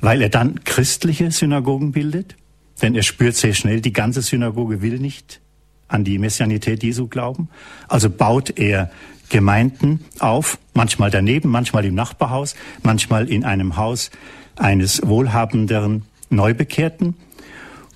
weil 0.00 0.22
er 0.22 0.28
dann 0.28 0.64
christliche 0.64 1.30
Synagogen 1.30 1.92
bildet, 1.92 2.36
denn 2.82 2.94
er 2.94 3.02
spürt 3.02 3.36
sehr 3.36 3.54
schnell, 3.54 3.80
die 3.80 3.92
ganze 3.92 4.22
Synagoge 4.22 4.82
will 4.82 4.98
nicht 4.98 5.40
an 5.88 6.04
die 6.04 6.18
Messianität 6.18 6.82
Jesu 6.82 7.08
glauben. 7.08 7.48
Also 7.88 8.10
baut 8.10 8.58
er 8.58 8.90
Gemeinden 9.28 10.04
auf, 10.18 10.58
manchmal 10.74 11.10
daneben, 11.10 11.50
manchmal 11.50 11.84
im 11.84 11.94
Nachbarhaus, 11.94 12.54
manchmal 12.82 13.28
in 13.28 13.44
einem 13.44 13.76
Haus 13.76 14.10
eines 14.56 15.00
wohlhabenderen 15.04 16.04
Neubekehrten. 16.30 17.14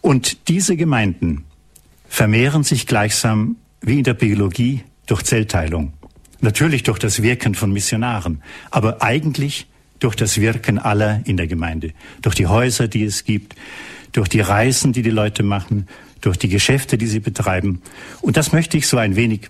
Und 0.01 0.49
diese 0.49 0.77
Gemeinden 0.77 1.45
vermehren 2.09 2.63
sich 2.63 2.87
gleichsam 2.87 3.57
wie 3.81 3.99
in 3.99 4.05
der 4.05 4.15
Biologie 4.15 4.83
durch 5.07 5.23
Zellteilung. 5.23 5.93
Natürlich 6.41 6.85
durch 6.85 6.99
das 6.99 7.23
Wirken 7.23 7.55
von 7.55 7.73
Missionaren, 7.73 8.43
aber 8.71 9.03
eigentlich 9.03 9.67
durch 9.99 10.17
das 10.17 10.41
Wirken 10.41 10.79
aller 10.79 11.21
in 11.25 11.37
der 11.37 11.47
Gemeinde, 11.47 11.93
durch 12.23 12.35
die 12.35 12.47
Häuser, 12.47 12.89
die 12.89 13.05
es 13.05 13.25
gibt, 13.25 13.55
durch 14.13 14.29
die 14.29 14.41
Reisen, 14.41 14.93
die 14.93 15.03
die 15.03 15.11
Leute 15.11 15.43
machen, 15.43 15.89
durch 16.21 16.39
die 16.39 16.49
Geschäfte, 16.49 16.99
die 16.99 17.07
sie 17.07 17.21
betreiben. 17.21 17.83
Und 18.21 18.37
das 18.37 18.53
möchte 18.53 18.77
ich 18.77 18.87
so 18.87 18.97
ein 18.97 19.17
wenig 19.17 19.49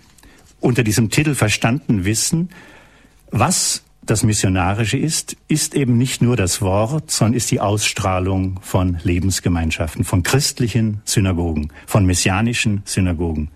unter 0.59 0.83
diesem 0.83 1.09
Titel 1.09 1.35
verstanden 1.35 2.05
wissen. 2.05 2.49
Was 3.31 3.83
das 4.01 4.23
Missionarische 4.23 4.97
ist, 4.97 5.37
ist 5.47 5.75
eben 5.75 5.97
nicht 5.97 6.21
nur 6.21 6.35
das 6.35 6.61
Wort, 6.61 7.11
sondern 7.11 7.35
ist 7.35 7.51
die 7.51 7.59
Ausstrahlung 7.59 8.59
von 8.61 8.97
Lebensgemeinschaften, 9.03 10.03
von 10.03 10.23
christlichen 10.23 11.01
Synagogen, 11.05 11.71
von 11.85 12.05
messianischen 12.05 12.81
Synagogen. 12.85 13.49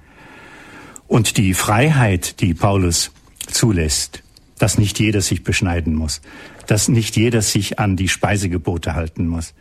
Und 1.08 1.38
die 1.38 1.54
Freiheit, 1.54 2.40
die 2.40 2.54
Paulus 2.54 3.12
zulässt, 3.48 4.24
dass 4.60 4.78
nicht 4.78 5.00
jeder 5.00 5.22
sich 5.22 5.44
beschneiden 5.44 5.96
muss, 5.96 6.22
dass 6.68 6.88
nicht 6.88 7.16
jeder 7.16 7.42
sich 7.42 7.80
an 7.80 7.96
die 7.96 8.10
Speisegebote 8.10 8.96
halten 8.96 9.28
muss, 9.28 9.54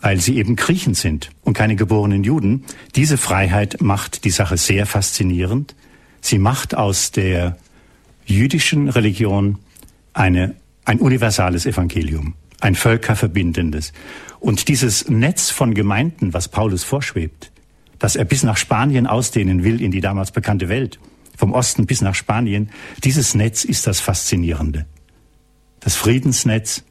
weil 0.00 0.20
sie 0.20 0.36
eben 0.36 0.56
Griechen 0.56 0.94
sind 0.94 1.30
und 1.42 1.54
keine 1.54 1.76
geborenen 1.76 2.24
Juden. 2.24 2.64
Diese 2.94 3.18
Freiheit 3.18 3.80
macht 3.80 4.24
die 4.24 4.30
Sache 4.30 4.56
sehr 4.56 4.86
faszinierend. 4.86 5.74
Sie 6.20 6.38
macht 6.38 6.74
aus 6.74 7.12
der 7.12 7.56
jüdischen 8.24 8.88
Religion 8.88 9.58
eine, 10.12 10.54
ein 10.84 10.98
universales 11.00 11.66
Evangelium, 11.66 12.34
ein 12.60 12.74
völkerverbindendes. 12.74 13.92
Und 14.40 14.68
dieses 14.68 15.08
Netz 15.08 15.50
von 15.50 15.74
Gemeinden, 15.74 16.34
was 16.34 16.48
Paulus 16.48 16.84
vorschwebt, 16.84 17.50
dass 17.98 18.16
er 18.16 18.24
bis 18.24 18.42
nach 18.42 18.56
Spanien 18.56 19.06
ausdehnen 19.06 19.64
will 19.64 19.80
in 19.80 19.90
die 19.90 20.00
damals 20.00 20.30
bekannte 20.30 20.68
Welt, 20.68 20.98
vom 21.36 21.52
Osten 21.52 21.86
bis 21.86 22.00
nach 22.00 22.14
Spanien, 22.14 22.70
dieses 23.04 23.34
Netz 23.34 23.64
ist 23.64 23.86
das 23.86 24.00
Faszinierende. 24.00 24.86
Das 25.86 25.94
Friedensnetz, 25.94 26.82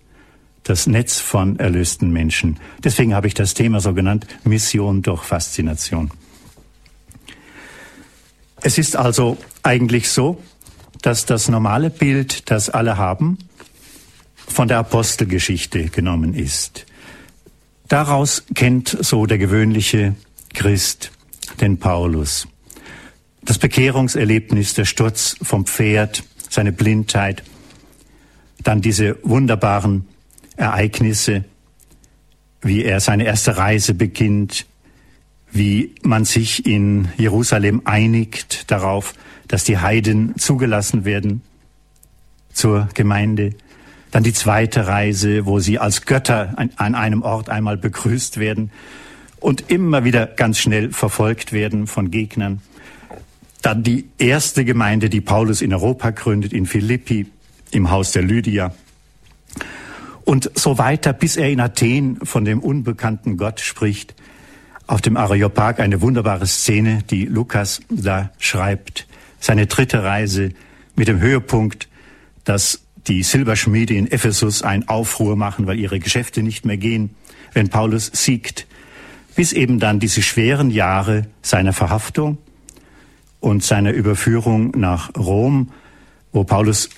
das 0.64 0.88
Netz 0.88 1.20
von 1.20 1.60
erlösten 1.60 2.14
Menschen. 2.14 2.62
Deswegen 2.82 3.14
habe 3.14 3.28
ich 3.28 3.34
das 3.34 3.54
Thema 3.54 3.82
so 3.82 3.94
genannt, 3.94 4.26
Mission 4.46 5.02
durch 5.02 5.22
Faszination. 5.22 6.12
Es 8.62 8.78
ist 8.78 8.96
also 8.96 9.38
eigentlich 9.64 10.08
so, 10.10 10.42
dass 11.02 11.26
das 11.26 11.50
normale 11.50 11.90
Bild, 11.90 12.50
das 12.50 12.70
alle 12.70 12.96
haben, 12.96 13.38
von 14.48 14.70
der 14.70 14.78
Apostelgeschichte 14.78 15.90
genommen 15.90 16.34
ist. 16.34 16.86
Daraus 17.90 18.46
kennt 18.54 18.98
so 19.02 19.26
der 19.26 19.40
gewöhnliche 19.40 20.16
Christ 20.54 21.12
den 21.60 21.80
Paulus. 21.80 22.48
Das 23.42 23.58
Bekehrungserlebnis, 23.58 24.74
der 24.74 24.86
Sturz 24.86 25.36
vom 25.42 25.66
Pferd, 25.66 26.24
seine 26.50 26.72
Blindheit, 26.72 27.44
dann 28.66 28.82
diese 28.82 29.18
wunderbaren 29.24 30.06
Ereignisse, 30.58 31.46
wie 32.62 32.84
er 32.84 33.00
seine 33.00 33.26
erste 33.26 33.58
Reise 33.58 33.94
beginnt, 33.94 34.66
wie 35.52 35.94
man 36.02 36.26
sich 36.26 36.66
in 36.66 37.08
Jerusalem 37.16 37.84
einigt 37.86 38.70
darauf, 38.72 39.14
dass 39.48 39.64
die 39.64 39.78
Heiden 39.78 40.36
zugelassen 40.38 41.06
werden 41.06 41.42
zur 42.52 42.90
Gemeinde. 42.96 43.52
Dann 44.10 44.24
die 44.24 44.34
zweite 44.34 44.88
Reise, 44.88 45.46
wo 45.46 45.60
sie 45.60 45.78
als 45.78 46.06
Götter 46.06 46.56
an 46.58 46.96
einem 46.96 47.22
Ort 47.22 47.50
einmal 47.50 47.78
begrüßt 47.78 48.40
werden 48.40 48.72
und 49.40 49.70
immer 49.70 50.04
wieder 50.04 50.26
ganz 50.26 50.58
schnell 50.58 50.92
verfolgt 50.92 51.54
werden 51.54 51.86
von 51.86 52.10
Gegnern. 52.10 52.62
Dann 53.62 53.84
die 53.84 54.06
erste 54.18 54.66
Gemeinde, 54.66 55.10
die 55.10 55.22
Paulus 55.22 55.62
in 55.62 55.74
Europa 55.74 56.10
gründet, 56.10 56.52
in 56.52 56.66
Philippi, 56.66 57.28
im 57.76 57.92
Haus 57.92 58.12
der 58.12 58.24
Lydia. 58.24 58.74
Und 60.24 60.50
so 60.56 60.78
weiter, 60.78 61.14
bis 61.14 61.38
er 61.38 61.50
in 61.50 61.60
Athen 61.60 62.18
von 62.24 62.46
dem 62.46 62.60
unbekannten 62.60 63.38
Gott 63.38 63.60
spricht. 63.60 64.16
Auf 64.88 65.02
dem 65.02 65.18
Areopag 65.18 65.80
eine 65.80 66.02
wunderbare 66.02 66.48
Szene, 66.48 67.04
die 67.10 67.26
Lukas 67.26 67.82
da 67.90 68.32
schreibt. 68.40 69.08
Seine 69.40 69.68
dritte 69.68 70.04
Reise 70.04 70.52
mit 70.96 71.08
dem 71.08 71.20
Höhepunkt, 71.20 71.88
dass 72.44 72.82
die 73.08 73.22
Silberschmiede 73.22 73.94
in 73.94 74.10
Ephesus 74.12 74.64
ein 74.64 74.88
Aufruhr 74.88 75.36
machen, 75.36 75.68
weil 75.68 75.80
ihre 75.80 76.00
Geschäfte 76.00 76.42
nicht 76.42 76.66
mehr 76.66 76.78
gehen, 76.78 77.12
wenn 77.54 77.70
Paulus 77.70 78.10
siegt 78.14 78.66
bis 79.36 79.52
eben 79.52 79.80
dann 79.80 80.00
diese 80.00 80.22
schweren 80.22 80.72
Jahre 80.72 81.28
seiner 81.42 81.74
Verhaftung 81.74 82.38
und 83.42 83.64
seiner 83.64 83.92
Überführung 83.92 84.72
nach 84.72 85.14
Rom, 85.16 85.72
wo 86.32 86.46
Paulus 86.46 86.90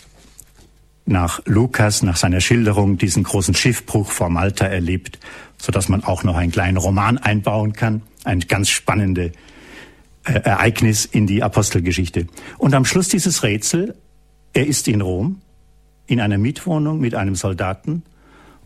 nach 1.07 1.41
Lukas, 1.45 2.03
nach 2.03 2.17
seiner 2.17 2.41
Schilderung, 2.41 2.97
diesen 2.97 3.23
großen 3.23 3.55
Schiffbruch 3.55 4.11
vor 4.11 4.29
Malta 4.29 4.65
erlebt, 4.65 5.19
so 5.57 5.71
dass 5.71 5.89
man 5.89 6.03
auch 6.03 6.23
noch 6.23 6.35
einen 6.35 6.51
kleinen 6.51 6.77
Roman 6.77 7.17
einbauen 7.17 7.73
kann, 7.73 8.01
ein 8.23 8.41
ganz 8.41 8.69
spannendes 8.69 9.31
äh, 10.25 10.33
Ereignis 10.33 11.05
in 11.05 11.27
die 11.27 11.43
Apostelgeschichte. 11.43 12.27
Und 12.57 12.73
am 12.73 12.85
Schluss 12.85 13.07
dieses 13.07 13.43
Rätsel, 13.43 13.95
er 14.53 14.67
ist 14.67 14.87
in 14.87 15.01
Rom, 15.01 15.41
in 16.05 16.21
einer 16.21 16.37
Mietwohnung 16.37 16.99
mit 16.99 17.15
einem 17.15 17.35
Soldaten, 17.35 18.03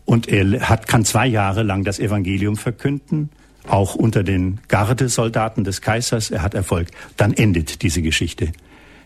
und 0.04 0.28
er 0.28 0.68
hat, 0.68 0.88
kann 0.88 1.04
zwei 1.04 1.28
Jahre 1.28 1.62
lang 1.62 1.84
das 1.84 2.00
Evangelium 2.00 2.56
verkünden 2.56 3.30
auch 3.68 3.94
unter 3.94 4.22
den 4.22 4.60
Gardesoldaten 4.68 5.64
des 5.64 5.80
Kaisers. 5.80 6.30
Er 6.30 6.42
hat 6.42 6.54
Erfolg. 6.54 6.88
Dann 7.16 7.32
endet 7.32 7.82
diese 7.82 8.02
Geschichte. 8.02 8.52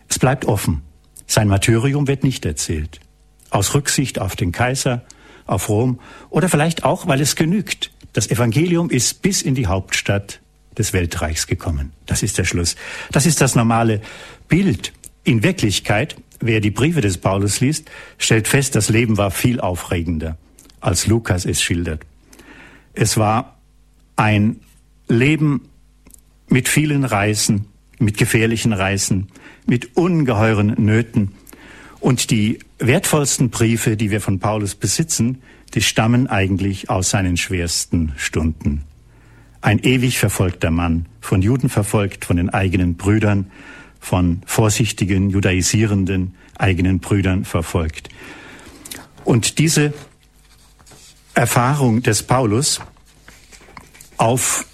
Es 0.08 0.18
bleibt 0.18 0.44
offen. 0.44 0.82
Sein 1.26 1.48
Martyrium 1.48 2.06
wird 2.06 2.24
nicht 2.24 2.44
erzählt. 2.44 3.00
Aus 3.50 3.74
Rücksicht 3.74 4.18
auf 4.18 4.36
den 4.36 4.52
Kaiser, 4.52 5.04
auf 5.46 5.68
Rom 5.68 6.00
oder 6.30 6.48
vielleicht 6.48 6.84
auch, 6.84 7.06
weil 7.06 7.20
es 7.20 7.36
genügt, 7.36 7.90
Das 8.16 8.30
Evangelium 8.30 8.88
ist 8.88 9.20
bis 9.20 9.42
in 9.42 9.54
die 9.54 9.66
Hauptstadt 9.66 10.40
des 10.78 10.94
Weltreichs 10.94 11.46
gekommen. 11.46 11.92
Das 12.06 12.22
ist 12.22 12.38
der 12.38 12.44
Schluss. 12.44 12.74
Das 13.12 13.26
ist 13.26 13.42
das 13.42 13.54
normale 13.54 14.00
Bild. 14.48 14.94
In 15.22 15.42
Wirklichkeit, 15.42 16.16
wer 16.40 16.60
die 16.60 16.70
Briefe 16.70 17.02
des 17.02 17.18
Paulus 17.18 17.60
liest, 17.60 17.90
stellt 18.16 18.48
fest, 18.48 18.74
das 18.74 18.88
Leben 18.88 19.18
war 19.18 19.30
viel 19.30 19.60
aufregender, 19.60 20.38
als 20.80 21.06
Lukas 21.06 21.44
es 21.44 21.60
schildert. 21.60 22.06
Es 22.94 23.18
war 23.18 23.58
ein 24.16 24.60
Leben 25.08 25.68
mit 26.48 26.70
vielen 26.70 27.04
Reisen, 27.04 27.66
mit 27.98 28.16
gefährlichen 28.16 28.72
Reisen, 28.72 29.28
mit 29.66 29.94
ungeheuren 29.94 30.74
Nöten. 30.78 31.32
Und 32.00 32.30
die 32.30 32.58
wertvollsten 32.78 33.50
Briefe, 33.50 33.96
die 33.96 34.10
wir 34.10 34.20
von 34.20 34.38
Paulus 34.38 34.74
besitzen, 34.74 35.42
die 35.74 35.82
stammen 35.82 36.26
eigentlich 36.26 36.90
aus 36.90 37.10
seinen 37.10 37.36
schwersten 37.36 38.12
Stunden. 38.16 38.84
Ein 39.60 39.80
ewig 39.80 40.18
verfolgter 40.18 40.70
Mann, 40.70 41.06
von 41.20 41.42
Juden 41.42 41.68
verfolgt, 41.68 42.24
von 42.24 42.36
den 42.36 42.50
eigenen 42.50 42.96
Brüdern, 42.96 43.50
von 43.98 44.42
vorsichtigen, 44.46 45.30
judaisierenden 45.30 46.34
eigenen 46.56 47.00
Brüdern 47.00 47.44
verfolgt. 47.44 48.08
Und 49.24 49.58
diese 49.58 49.92
Erfahrung 51.34 52.02
des 52.02 52.22
Paulus 52.22 52.80
auf 54.16 54.66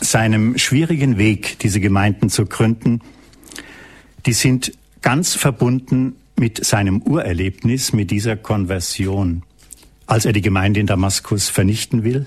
seinem 0.00 0.56
schwierigen 0.58 1.18
Weg, 1.18 1.58
diese 1.58 1.80
Gemeinden 1.80 2.28
zu 2.28 2.46
gründen, 2.46 3.00
die 4.26 4.32
sind 4.32 4.72
ganz 5.02 5.34
verbunden 5.34 6.16
mit 6.38 6.64
seinem 6.64 7.02
Urerlebnis, 7.02 7.92
mit 7.92 8.10
dieser 8.10 8.36
Konversion, 8.36 9.42
als 10.06 10.24
er 10.24 10.32
die 10.32 10.42
Gemeinde 10.42 10.80
in 10.80 10.86
Damaskus 10.86 11.48
vernichten 11.48 12.04
will. 12.04 12.26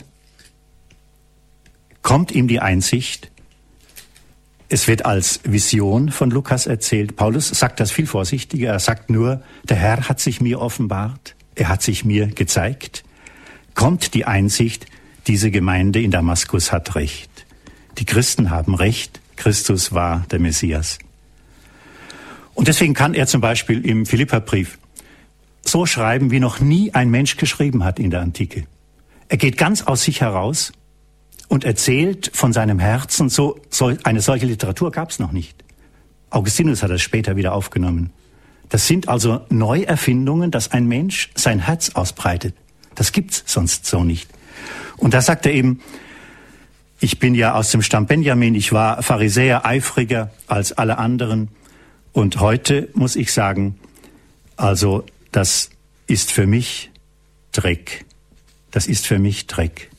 Kommt 2.02 2.32
ihm 2.32 2.48
die 2.48 2.60
Einsicht, 2.60 3.32
es 4.72 4.88
wird 4.88 5.04
als 5.04 5.40
Vision 5.44 6.12
von 6.12 6.30
Lukas 6.30 6.68
erzählt. 6.68 7.16
Paulus 7.16 7.50
sagt 7.50 7.80
das 7.80 7.92
viel 7.92 8.06
vorsichtiger. 8.06 8.74
Er 8.74 8.80
sagt 8.80 9.10
nur, 9.10 9.42
der 9.64 9.78
Herr 9.78 10.08
hat 10.08 10.20
sich 10.20 10.42
mir 10.42 10.62
offenbart, 10.62 11.36
er 11.56 11.70
hat 11.70 11.82
sich 11.82 12.06
mir 12.06 12.28
gezeigt. 12.28 13.04
Kommt 13.74 14.14
die 14.14 14.26
Einsicht, 14.26 14.86
diese 15.26 15.50
Gemeinde 15.50 16.02
in 16.02 16.12
Damaskus 16.12 16.72
hat 16.72 16.96
Recht. 16.96 17.48
Die 17.98 18.06
Christen 18.06 18.52
haben 18.52 18.76
Recht, 18.76 19.20
Christus 19.38 19.92
war 19.92 20.26
der 20.30 20.40
Messias. 20.40 21.00
Und 22.60 22.68
deswegen 22.68 22.94
kann 22.94 23.14
er 23.14 23.26
zum 23.26 23.40
Beispiel 23.40 23.86
im 23.86 24.06
Philipperbrief 24.06 24.80
so 25.62 25.86
schreiben, 25.86 26.30
wie 26.30 26.42
noch 26.42 26.60
nie 26.60 26.94
ein 26.94 27.10
Mensch 27.10 27.38
geschrieben 27.38 27.86
hat 27.86 28.00
in 28.00 28.12
der 28.12 28.20
Antike. 28.20 28.66
Er 29.30 29.38
geht 29.38 29.58
ganz 29.58 29.84
aus 29.84 30.04
sich 30.04 30.20
heraus 30.20 30.74
und 31.48 31.64
erzählt 31.64 32.30
von 32.34 32.52
seinem 32.52 32.80
Herzen. 32.80 33.30
So, 33.30 33.58
so 33.70 33.94
eine 34.04 34.20
solche 34.20 34.46
Literatur 34.46 34.92
gab 34.92 35.10
es 35.10 35.20
noch 35.20 35.32
nicht. 35.32 35.64
Augustinus 36.32 36.84
hat 36.84 36.92
das 36.92 37.02
später 37.02 37.38
wieder 37.38 37.54
aufgenommen. 37.54 38.12
Das 38.68 38.88
sind 38.88 39.08
also 39.08 39.40
Neuerfindungen, 39.48 40.52
dass 40.52 40.74
ein 40.74 40.86
Mensch 40.86 41.30
sein 41.36 41.60
Herz 41.60 41.92
ausbreitet. 41.92 42.56
Das 42.94 43.14
gibt's 43.14 43.42
sonst 43.46 43.86
so 43.86 44.04
nicht. 44.04 44.30
Und 44.98 45.14
da 45.14 45.22
sagt 45.22 45.46
er 45.46 45.54
eben, 45.54 45.80
ich 47.00 47.20
bin 47.20 47.36
ja 47.36 47.54
aus 47.54 47.72
dem 47.72 47.82
Stamm 47.82 48.06
Benjamin, 48.06 48.54
ich 48.54 48.74
war 48.74 49.02
Pharisäer, 49.02 49.66
eifriger 49.66 50.32
als 50.48 50.74
alle 50.74 50.98
anderen. 50.98 51.48
Und 52.14 52.40
heute 52.40 52.90
muss 52.94 53.16
ich 53.16 53.32
sagen, 53.32 53.80
also 54.58 55.06
das 55.32 55.70
ist 56.08 56.32
für 56.32 56.48
mich 56.48 56.92
Dreck. 57.52 58.06
Das 58.72 58.88
ist 58.88 59.08
für 59.08 59.20
mich 59.20 59.48
Dreck. 59.48 59.90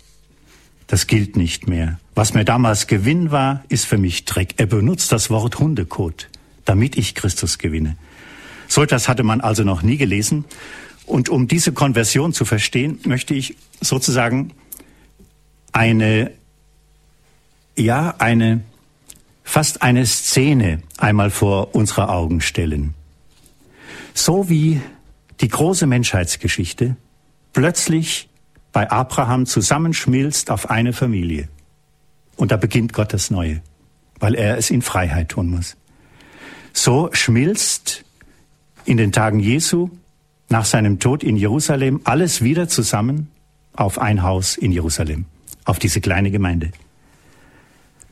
Das 0.87 1.07
gilt 1.07 1.37
nicht 1.37 1.69
mehr. 1.69 1.99
Was 2.14 2.35
mir 2.35 2.45
damals 2.45 2.87
Gewinn 2.87 3.31
war, 3.31 3.64
ist 3.69 3.87
für 3.87 3.99
mich 3.99 4.25
Dreck. 4.25 4.55
Er 4.57 4.67
benutzt 4.67 5.12
das 5.12 5.31
Wort 5.31 5.59
Hundekot, 5.59 6.29
damit 6.64 6.99
ich 6.99 7.14
Christus 7.14 7.59
gewinne. 7.59 7.97
So 8.69 8.83
etwas 8.83 9.09
hatte 9.09 9.23
man 9.23 9.40
also 9.40 9.64
noch 9.64 9.83
nie 9.83 9.97
gelesen. 9.97 10.45
Und 11.07 11.29
um 11.29 11.49
diese 11.49 11.73
Konversion 11.73 12.33
zu 12.33 12.45
verstehen, 12.45 13.00
möchte 13.05 13.35
ich 13.35 13.57
sozusagen 13.81 14.52
eine, 15.73 16.33
ja, 17.77 18.14
eine, 18.18 18.62
fast 19.51 19.83
eine 19.83 20.07
Szene 20.07 20.81
einmal 20.97 21.29
vor 21.29 21.75
unsere 21.75 22.09
Augen 22.09 22.41
stellen. 22.41 22.95
So 24.15 24.49
wie 24.49 24.81
die 25.41 25.49
große 25.49 25.89
Menschheitsgeschichte 25.89 26.95
plötzlich 27.53 28.29
bei 28.71 28.89
Abraham 28.89 29.47
zusammenschmilzt 29.47 30.53
auf 30.53 30.71
eine 30.71 30.93
Familie. 30.93 31.49
Und 32.37 32.53
da 32.53 32.57
beginnt 32.57 32.93
Gott 32.93 33.13
das 33.13 33.33
Neue, 33.33 33.61
weil 34.21 34.37
er 34.37 34.57
es 34.57 34.71
in 34.71 34.83
Freiheit 34.83 35.31
tun 35.31 35.51
muss. 35.51 35.77
So 36.73 37.11
schmilzt 37.13 38.05
in 38.85 38.99
den 38.99 39.11
Tagen 39.11 39.41
Jesu 39.41 39.91
nach 40.49 40.65
seinem 40.65 41.01
Tod 41.01 41.25
in 41.25 41.35
Jerusalem 41.35 42.03
alles 42.05 42.41
wieder 42.41 42.69
zusammen 42.69 43.33
auf 43.73 43.99
ein 43.99 44.23
Haus 44.23 44.57
in 44.57 44.71
Jerusalem, 44.71 45.25
auf 45.65 45.81
diese 45.81 46.01
kleine 46.01 46.31
Gemeinde. 46.31 46.71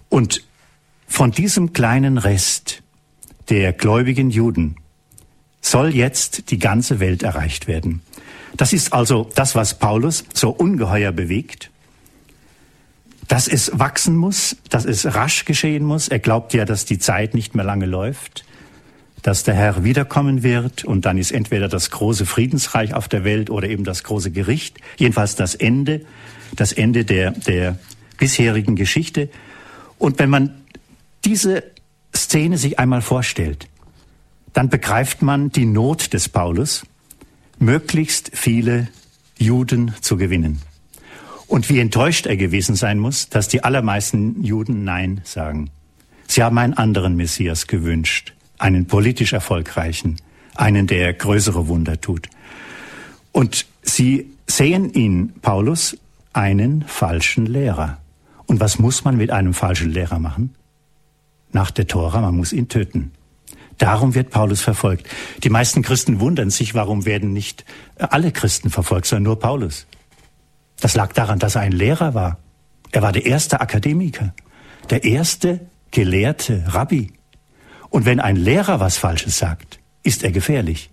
Und 0.09 0.47
von 1.08 1.32
diesem 1.32 1.72
kleinen 1.72 2.18
Rest 2.18 2.82
der 3.48 3.72
gläubigen 3.72 4.30
Juden 4.30 4.76
soll 5.60 5.94
jetzt 5.94 6.50
die 6.50 6.58
ganze 6.58 7.00
Welt 7.00 7.24
erreicht 7.24 7.66
werden. 7.66 8.02
Das 8.56 8.72
ist 8.72 8.92
also 8.92 9.28
das, 9.34 9.54
was 9.54 9.78
Paulus 9.78 10.24
so 10.32 10.50
ungeheuer 10.50 11.10
bewegt, 11.10 11.70
dass 13.26 13.48
es 13.48 13.78
wachsen 13.78 14.16
muss, 14.16 14.56
dass 14.70 14.84
es 14.84 15.14
rasch 15.14 15.44
geschehen 15.44 15.84
muss. 15.84 16.08
Er 16.08 16.18
glaubt 16.18 16.54
ja, 16.54 16.64
dass 16.64 16.84
die 16.84 16.98
Zeit 16.98 17.34
nicht 17.34 17.54
mehr 17.54 17.64
lange 17.64 17.86
läuft, 17.86 18.44
dass 19.22 19.42
der 19.44 19.54
Herr 19.54 19.84
wiederkommen 19.84 20.42
wird 20.42 20.84
und 20.84 21.04
dann 21.04 21.18
ist 21.18 21.32
entweder 21.32 21.68
das 21.68 21.90
große 21.90 22.24
Friedensreich 22.24 22.94
auf 22.94 23.08
der 23.08 23.24
Welt 23.24 23.50
oder 23.50 23.68
eben 23.68 23.84
das 23.84 24.04
große 24.04 24.30
Gericht, 24.30 24.78
jedenfalls 24.96 25.34
das 25.34 25.54
Ende, 25.54 26.02
das 26.54 26.72
Ende 26.72 27.04
der, 27.04 27.32
der 27.32 27.78
bisherigen 28.18 28.76
Geschichte. 28.76 29.28
Und 29.98 30.18
wenn 30.18 30.30
man 30.30 30.62
diese 31.24 31.64
Szene 32.14 32.59
sich 32.59 32.78
einmal 32.78 33.02
vorstellt, 33.02 33.68
dann 34.52 34.68
begreift 34.68 35.22
man 35.22 35.50
die 35.50 35.66
Not 35.66 36.12
des 36.12 36.28
Paulus, 36.28 36.85
möglichst 37.59 38.31
viele 38.35 38.88
Juden 39.37 39.94
zu 40.00 40.16
gewinnen. 40.16 40.61
Und 41.46 41.68
wie 41.70 41.81
enttäuscht 41.81 42.26
er 42.26 42.37
gewesen 42.37 42.76
sein 42.76 42.98
muss, 42.98 43.28
dass 43.28 43.48
die 43.48 43.64
allermeisten 43.64 44.42
Juden 44.42 44.85
Nein 44.85 45.20
sagen. 45.24 45.70
Sie 46.26 46.42
haben 46.42 46.59
einen 46.59 46.74
anderen 46.74 47.16
Messias 47.16 47.66
gewünscht, 47.66 48.35
einen 48.59 48.87
politisch 48.87 49.33
erfolgreichen, 49.33 50.16
einen, 50.54 50.87
der 50.87 51.14
größere 51.14 51.68
Wunder 51.68 52.00
tut. 52.00 52.28
Und 53.33 53.66
sie 53.83 54.31
sehen 54.46 54.90
in 54.90 55.33
Paulus 55.40 55.96
einen 56.33 56.85
falschen 56.87 57.46
Lehrer. 57.46 57.98
Und 58.46 58.61
was 58.61 58.78
muss 58.78 59.04
man 59.04 59.16
mit 59.16 59.31
einem 59.31 59.54
falschen 59.54 59.90
Lehrer 59.90 60.18
machen? 60.18 60.54
Nach 61.52 61.70
der 61.70 61.87
Tora, 61.87 62.20
man 62.20 62.37
muss 62.37 62.52
ihn 62.52 62.68
töten. 62.68 63.12
Darum 63.78 64.14
wird 64.14 64.30
Paulus 64.30 64.61
verfolgt. 64.61 65.06
Die 65.44 65.50
meisten 65.50 65.82
Christen 65.82 66.20
wundern 66.20 66.50
sich, 66.50 66.74
warum 66.74 67.06
werden 67.06 67.32
nicht 67.32 67.64
alle 67.96 68.32
Christen 68.32 68.70
verfolgt, 68.70 69.06
sondern 69.06 69.24
nur 69.24 69.38
Paulus. 69.38 69.87
Das 70.80 70.94
lag 70.94 71.12
daran, 71.12 71.38
dass 71.38 71.54
er 71.54 71.62
ein 71.62 71.72
Lehrer 71.72 72.14
war. 72.14 72.38
Er 72.90 73.02
war 73.02 73.12
der 73.12 73.26
erste 73.26 73.61
Akademiker, 73.61 74.34
der 74.90 75.04
erste 75.04 75.61
gelehrte 75.90 76.64
Rabbi. 76.68 77.12
Und 77.90 78.04
wenn 78.04 78.20
ein 78.20 78.37
Lehrer 78.37 78.80
was 78.80 78.98
Falsches 78.98 79.38
sagt, 79.38 79.78
ist 80.02 80.24
er 80.24 80.32
gefährlich. 80.32 80.90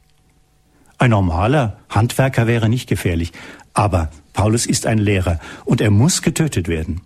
Ein 0.98 1.10
normaler 1.12 1.78
Handwerker 1.90 2.48
wäre 2.48 2.70
nicht 2.70 2.88
gefährlich, 2.88 3.32
aber 3.74 4.10
Paulus 4.34 4.66
ist 4.66 4.86
ein 4.86 4.98
Lehrer 4.98 5.40
und 5.66 5.82
er 5.82 5.92
muss 5.92 6.22
getötet 6.22 6.68
werden. 6.68 7.02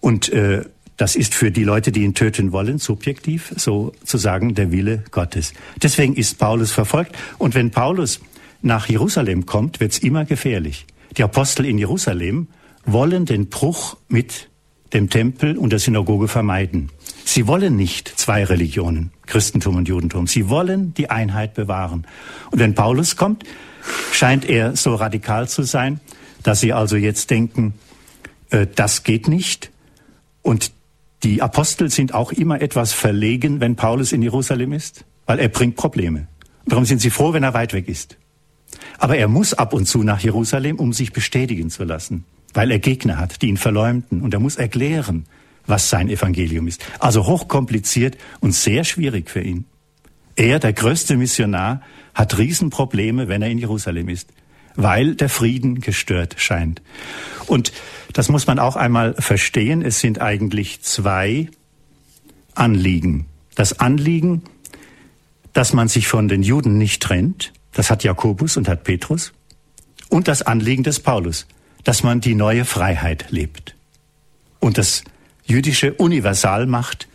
Und 0.00 0.28
äh, 0.30 0.64
das 1.02 1.16
ist 1.16 1.34
für 1.34 1.50
die 1.50 1.64
Leute, 1.64 1.90
die 1.90 2.04
ihn 2.04 2.14
töten 2.14 2.52
wollen, 2.52 2.78
subjektiv 2.78 3.52
sozusagen 3.56 4.54
der 4.54 4.70
Wille 4.70 5.02
Gottes. 5.10 5.52
Deswegen 5.82 6.14
ist 6.14 6.38
Paulus 6.38 6.70
verfolgt. 6.70 7.16
Und 7.38 7.56
wenn 7.56 7.72
Paulus 7.72 8.20
nach 8.60 8.88
Jerusalem 8.88 9.44
kommt, 9.44 9.80
wird's 9.80 9.98
immer 9.98 10.24
gefährlich. 10.24 10.86
Die 11.16 11.24
Apostel 11.24 11.66
in 11.66 11.76
Jerusalem 11.76 12.46
wollen 12.84 13.24
den 13.26 13.48
Bruch 13.48 13.96
mit 14.06 14.48
dem 14.92 15.10
Tempel 15.10 15.58
und 15.58 15.70
der 15.70 15.80
Synagoge 15.80 16.28
vermeiden. 16.28 16.90
Sie 17.24 17.48
wollen 17.48 17.74
nicht 17.74 18.06
zwei 18.06 18.44
Religionen, 18.44 19.10
Christentum 19.26 19.74
und 19.74 19.88
Judentum. 19.88 20.28
Sie 20.28 20.48
wollen 20.48 20.94
die 20.94 21.10
Einheit 21.10 21.54
bewahren. 21.54 22.06
Und 22.52 22.60
wenn 22.60 22.76
Paulus 22.76 23.16
kommt, 23.16 23.42
scheint 24.12 24.48
er 24.48 24.76
so 24.76 24.94
radikal 24.94 25.48
zu 25.48 25.64
sein, 25.64 25.98
dass 26.44 26.60
sie 26.60 26.72
also 26.72 26.94
jetzt 26.94 27.28
denken, 27.30 27.74
äh, 28.50 28.68
das 28.72 29.02
geht 29.02 29.26
nicht. 29.26 29.72
Und 30.42 30.70
die 31.24 31.42
Apostel 31.42 31.90
sind 31.90 32.14
auch 32.14 32.32
immer 32.32 32.60
etwas 32.60 32.92
verlegen, 32.92 33.60
wenn 33.60 33.76
Paulus 33.76 34.12
in 34.12 34.22
Jerusalem 34.22 34.72
ist, 34.72 35.04
weil 35.26 35.38
er 35.38 35.48
bringt 35.48 35.76
Probleme. 35.76 36.26
Darum 36.66 36.84
sind 36.84 37.00
sie 37.00 37.10
froh, 37.10 37.32
wenn 37.32 37.42
er 37.42 37.54
weit 37.54 37.72
weg 37.72 37.88
ist. 37.88 38.16
Aber 38.98 39.16
er 39.16 39.28
muss 39.28 39.54
ab 39.54 39.72
und 39.72 39.86
zu 39.86 40.02
nach 40.02 40.20
Jerusalem, 40.20 40.76
um 40.76 40.92
sich 40.92 41.12
bestätigen 41.12 41.70
zu 41.70 41.84
lassen. 41.84 42.24
weil 42.54 42.70
er 42.70 42.78
Gegner 42.78 43.18
hat, 43.18 43.42
die 43.42 43.48
ihn 43.48 43.56
verleumden. 43.56 44.20
Und 44.20 44.34
er 44.34 44.40
muss 44.40 44.56
erklären, 44.56 45.26
was 45.66 45.88
sein 45.88 46.08
Evangelium 46.08 46.68
ist. 46.68 46.84
Also 46.98 47.26
hochkompliziert 47.26 48.16
und 48.40 48.52
sehr 48.52 48.84
schwierig 48.84 49.30
für 49.30 49.40
ihn. 49.40 49.64
Er, 50.34 50.58
der 50.58 50.72
größte 50.72 51.16
Missionar, 51.16 51.82
hat 52.14 52.38
Riesenprobleme, 52.38 53.28
wenn 53.28 53.42
er 53.42 53.50
in 53.50 53.58
Jerusalem 53.58 54.08
ist, 54.08 54.28
weil 54.74 55.14
der 55.14 55.28
Frieden 55.28 55.80
gestört 55.80 56.36
scheint. 56.38 56.82
Und 57.46 57.72
das 58.12 58.28
muss 58.28 58.46
man 58.46 58.58
auch 58.58 58.76
einmal 58.76 59.14
verstehen. 59.14 59.82
Es 59.82 60.00
sind 60.00 60.20
eigentlich 60.20 60.82
zwei 60.82 61.48
Anliegen. 62.54 63.26
Das 63.54 63.80
Anliegen, 63.80 64.42
dass 65.52 65.72
man 65.72 65.88
sich 65.88 66.08
von 66.08 66.28
den 66.28 66.42
Juden 66.42 66.78
nicht 66.78 67.02
trennt, 67.02 67.52
das 67.72 67.90
hat 67.90 68.04
Jakobus 68.04 68.56
und 68.56 68.68
hat 68.68 68.84
Petrus, 68.84 69.32
und 70.08 70.28
das 70.28 70.42
Anliegen 70.42 70.82
des 70.82 71.00
Paulus, 71.00 71.46
dass 71.84 72.02
man 72.02 72.20
die 72.20 72.34
neue 72.34 72.64
Freiheit 72.64 73.30
lebt. 73.30 73.74
Und 74.60 74.78
das 74.78 75.04
jüdische 75.44 75.94
Universal 75.94 76.66
macht, 76.66 77.08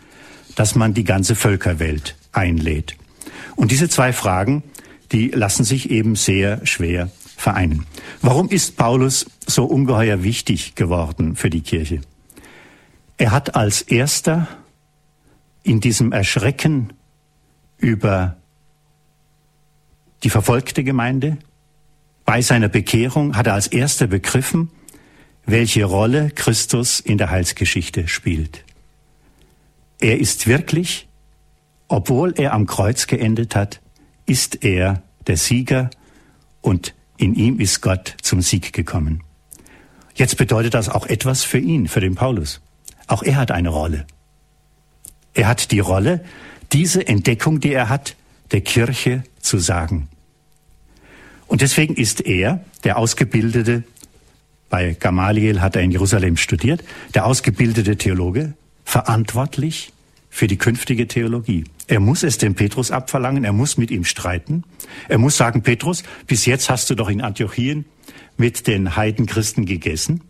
dass 0.56 0.74
man 0.74 0.94
die 0.94 1.04
ganze 1.04 1.36
Völkerwelt 1.36 2.16
einlädt. 2.32 2.96
Und 3.54 3.70
diese 3.70 3.88
zwei 3.88 4.12
Fragen, 4.12 4.64
die 5.12 5.28
lassen 5.28 5.64
sich 5.64 5.90
eben 5.90 6.16
sehr 6.16 6.64
schwer 6.66 7.10
vereinen. 7.38 7.86
Warum 8.20 8.48
ist 8.48 8.76
Paulus 8.76 9.26
so 9.46 9.64
ungeheuer 9.64 10.22
wichtig 10.22 10.74
geworden 10.74 11.36
für 11.36 11.50
die 11.50 11.62
Kirche? 11.62 12.00
Er 13.16 13.30
hat 13.30 13.54
als 13.54 13.82
erster 13.82 14.48
in 15.62 15.80
diesem 15.80 16.12
Erschrecken 16.12 16.92
über 17.78 18.36
die 20.24 20.30
verfolgte 20.30 20.82
Gemeinde, 20.82 21.38
bei 22.24 22.42
seiner 22.42 22.68
Bekehrung 22.68 23.36
hat 23.36 23.46
er 23.46 23.54
als 23.54 23.68
erster 23.68 24.06
begriffen, 24.06 24.70
welche 25.46 25.84
Rolle 25.84 26.30
Christus 26.30 27.00
in 27.00 27.16
der 27.16 27.30
Heilsgeschichte 27.30 28.06
spielt. 28.08 28.64
Er 30.00 30.18
ist 30.18 30.46
wirklich, 30.46 31.08
obwohl 31.86 32.34
er 32.36 32.52
am 32.52 32.66
Kreuz 32.66 33.06
geendet 33.06 33.56
hat, 33.56 33.80
ist 34.26 34.62
er 34.62 35.02
der 35.26 35.36
Sieger 35.38 35.90
und 36.60 36.94
in 37.18 37.34
ihm 37.34 37.60
ist 37.60 37.82
Gott 37.82 38.14
zum 38.22 38.40
Sieg 38.40 38.72
gekommen. 38.72 39.22
Jetzt 40.14 40.36
bedeutet 40.36 40.74
das 40.74 40.88
auch 40.88 41.06
etwas 41.06 41.44
für 41.44 41.58
ihn, 41.58 41.86
für 41.86 42.00
den 42.00 42.14
Paulus. 42.14 42.60
Auch 43.06 43.22
er 43.22 43.36
hat 43.36 43.50
eine 43.50 43.68
Rolle. 43.68 44.06
Er 45.34 45.48
hat 45.48 45.70
die 45.70 45.80
Rolle, 45.80 46.24
diese 46.72 47.06
Entdeckung, 47.06 47.60
die 47.60 47.72
er 47.72 47.88
hat, 47.88 48.16
der 48.52 48.62
Kirche 48.62 49.22
zu 49.40 49.58
sagen. 49.58 50.08
Und 51.46 51.60
deswegen 51.60 51.94
ist 51.94 52.20
er, 52.20 52.64
der 52.84 52.98
ausgebildete 52.98 53.84
bei 54.70 54.94
Gamaliel 54.98 55.60
hat 55.60 55.76
er 55.76 55.82
in 55.82 55.90
Jerusalem 55.90 56.36
studiert, 56.36 56.84
der 57.14 57.24
ausgebildete 57.24 57.96
Theologe, 57.96 58.52
verantwortlich 58.84 59.92
für 60.38 60.46
die 60.46 60.56
künftige 60.56 61.08
Theologie. 61.08 61.64
Er 61.88 61.98
muss 61.98 62.22
es 62.22 62.38
dem 62.38 62.54
Petrus 62.54 62.92
abverlangen, 62.92 63.42
er 63.42 63.52
muss 63.52 63.76
mit 63.76 63.90
ihm 63.90 64.04
streiten. 64.04 64.62
Er 65.08 65.18
muss 65.18 65.36
sagen, 65.36 65.62
Petrus, 65.62 66.04
bis 66.28 66.46
jetzt 66.46 66.70
hast 66.70 66.88
du 66.90 66.94
doch 66.94 67.08
in 67.08 67.22
Antiochien 67.22 67.86
mit 68.36 68.68
den 68.68 68.94
Heidenchristen 68.94 69.66
gegessen 69.66 70.20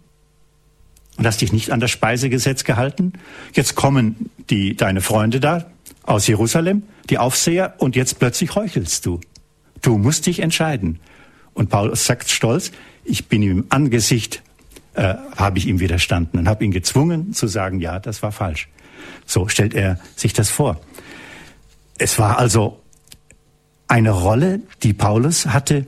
und 1.19 1.27
hast 1.27 1.43
dich 1.43 1.53
nicht 1.53 1.73
an 1.73 1.81
das 1.81 1.91
Speisegesetz 1.91 2.65
gehalten. 2.65 3.13
Jetzt 3.53 3.75
kommen 3.75 4.31
die, 4.49 4.77
deine 4.77 5.03
Freunde 5.03 5.41
da 5.41 5.71
aus 6.05 6.27
Jerusalem, 6.27 6.85
die 7.11 7.19
Aufseher, 7.19 7.75
und 7.77 7.95
jetzt 7.95 8.19
plötzlich 8.19 8.55
heuchelst 8.55 9.05
du. 9.05 9.21
Du 9.83 9.99
musst 9.99 10.25
dich 10.25 10.39
entscheiden. 10.39 11.01
Und 11.53 11.69
Paulus 11.69 12.07
sagt 12.07 12.31
stolz, 12.31 12.73
ich 13.05 13.27
bin 13.27 13.43
ihm 13.43 13.51
im 13.51 13.65
Angesicht, 13.69 14.43
äh, 14.95 15.17
habe 15.37 15.59
ich 15.59 15.67
ihm 15.67 15.81
widerstanden 15.81 16.39
und 16.39 16.49
habe 16.49 16.65
ihn 16.65 16.71
gezwungen 16.71 17.35
zu 17.35 17.47
sagen, 17.47 17.79
ja, 17.79 18.01
das 18.01 18.23
war 18.23 18.33
falsch. 18.33 18.71
So 19.27 19.49
stellt 19.49 19.75
er 19.75 19.99
sich 20.17 20.33
das 20.33 20.51
vor. 20.51 20.81
Es 21.99 22.19
war 22.19 22.39
also 22.39 22.81
eine 23.89 24.11
Rolle, 24.11 24.61
die 24.83 24.93
Paulus 24.93 25.47
hatte, 25.47 25.87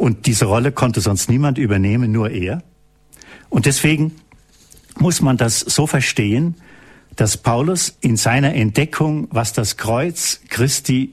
und 0.00 0.24
diese 0.24 0.46
Rolle 0.46 0.72
konnte 0.72 1.02
sonst 1.02 1.28
niemand 1.28 1.58
übernehmen, 1.58 2.10
nur 2.10 2.30
er. 2.30 2.62
Und 3.50 3.66
deswegen 3.66 4.16
muss 4.98 5.20
man 5.20 5.36
das 5.36 5.60
so 5.60 5.86
verstehen, 5.86 6.54
dass 7.16 7.36
Paulus 7.36 7.98
in 8.00 8.16
seiner 8.16 8.54
Entdeckung, 8.54 9.28
was 9.30 9.52
das 9.52 9.76
Kreuz 9.76 10.40
Christi 10.48 11.12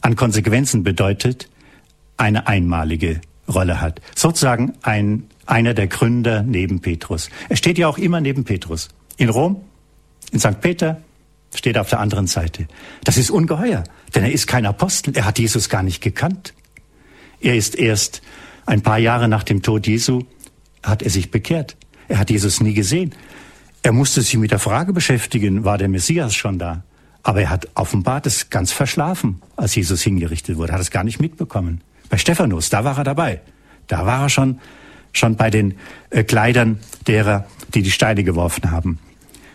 an 0.00 0.16
Konsequenzen 0.16 0.82
bedeutet, 0.82 1.48
eine 2.16 2.48
einmalige 2.48 3.20
Rolle 3.48 3.80
hat. 3.80 4.00
Sozusagen 4.16 4.72
ein, 4.82 5.28
einer 5.46 5.74
der 5.74 5.86
Gründer 5.86 6.42
neben 6.42 6.80
Petrus. 6.80 7.30
Er 7.48 7.56
steht 7.56 7.78
ja 7.78 7.86
auch 7.86 7.98
immer 7.98 8.20
neben 8.20 8.42
Petrus. 8.42 8.88
In 9.16 9.28
Rom, 9.28 9.60
in 10.32 10.40
St. 10.40 10.60
Peter, 10.60 11.00
steht 11.54 11.76
er 11.76 11.82
auf 11.82 11.90
der 11.90 12.00
anderen 12.00 12.26
Seite. 12.26 12.68
Das 13.04 13.16
ist 13.16 13.30
ungeheuer, 13.30 13.84
denn 14.14 14.24
er 14.24 14.32
ist 14.32 14.46
kein 14.46 14.66
Apostel. 14.66 15.16
Er 15.16 15.24
hat 15.24 15.38
Jesus 15.38 15.68
gar 15.68 15.82
nicht 15.82 16.02
gekannt. 16.02 16.54
Er 17.40 17.56
ist 17.56 17.74
erst 17.76 18.22
ein 18.66 18.82
paar 18.82 18.98
Jahre 18.98 19.28
nach 19.28 19.44
dem 19.44 19.62
Tod 19.62 19.86
Jesu, 19.86 20.24
hat 20.82 21.02
er 21.02 21.10
sich 21.10 21.30
bekehrt. 21.30 21.76
Er 22.08 22.18
hat 22.18 22.30
Jesus 22.30 22.60
nie 22.60 22.74
gesehen. 22.74 23.14
Er 23.82 23.92
musste 23.92 24.22
sich 24.22 24.36
mit 24.36 24.50
der 24.50 24.58
Frage 24.58 24.92
beschäftigen, 24.92 25.64
war 25.64 25.78
der 25.78 25.88
Messias 25.88 26.34
schon 26.34 26.58
da? 26.58 26.82
Aber 27.22 27.42
er 27.42 27.50
hat 27.50 27.68
offenbar 27.74 28.20
das 28.20 28.50
ganz 28.50 28.72
verschlafen, 28.72 29.40
als 29.56 29.74
Jesus 29.74 30.02
hingerichtet 30.02 30.56
wurde, 30.56 30.72
hat 30.72 30.80
es 30.80 30.90
gar 30.90 31.04
nicht 31.04 31.20
mitbekommen. 31.20 31.82
Bei 32.08 32.16
Stephanus, 32.16 32.70
da 32.70 32.84
war 32.84 32.98
er 32.98 33.04
dabei. 33.04 33.40
Da 33.86 34.06
war 34.06 34.22
er 34.22 34.28
schon, 34.28 34.60
schon 35.12 35.36
bei 35.36 35.50
den 35.50 35.74
äh, 36.10 36.24
Kleidern 36.24 36.80
derer, 37.06 37.46
die 37.74 37.82
die 37.82 37.90
Steine 37.90 38.24
geworfen 38.24 38.70
haben, 38.70 38.98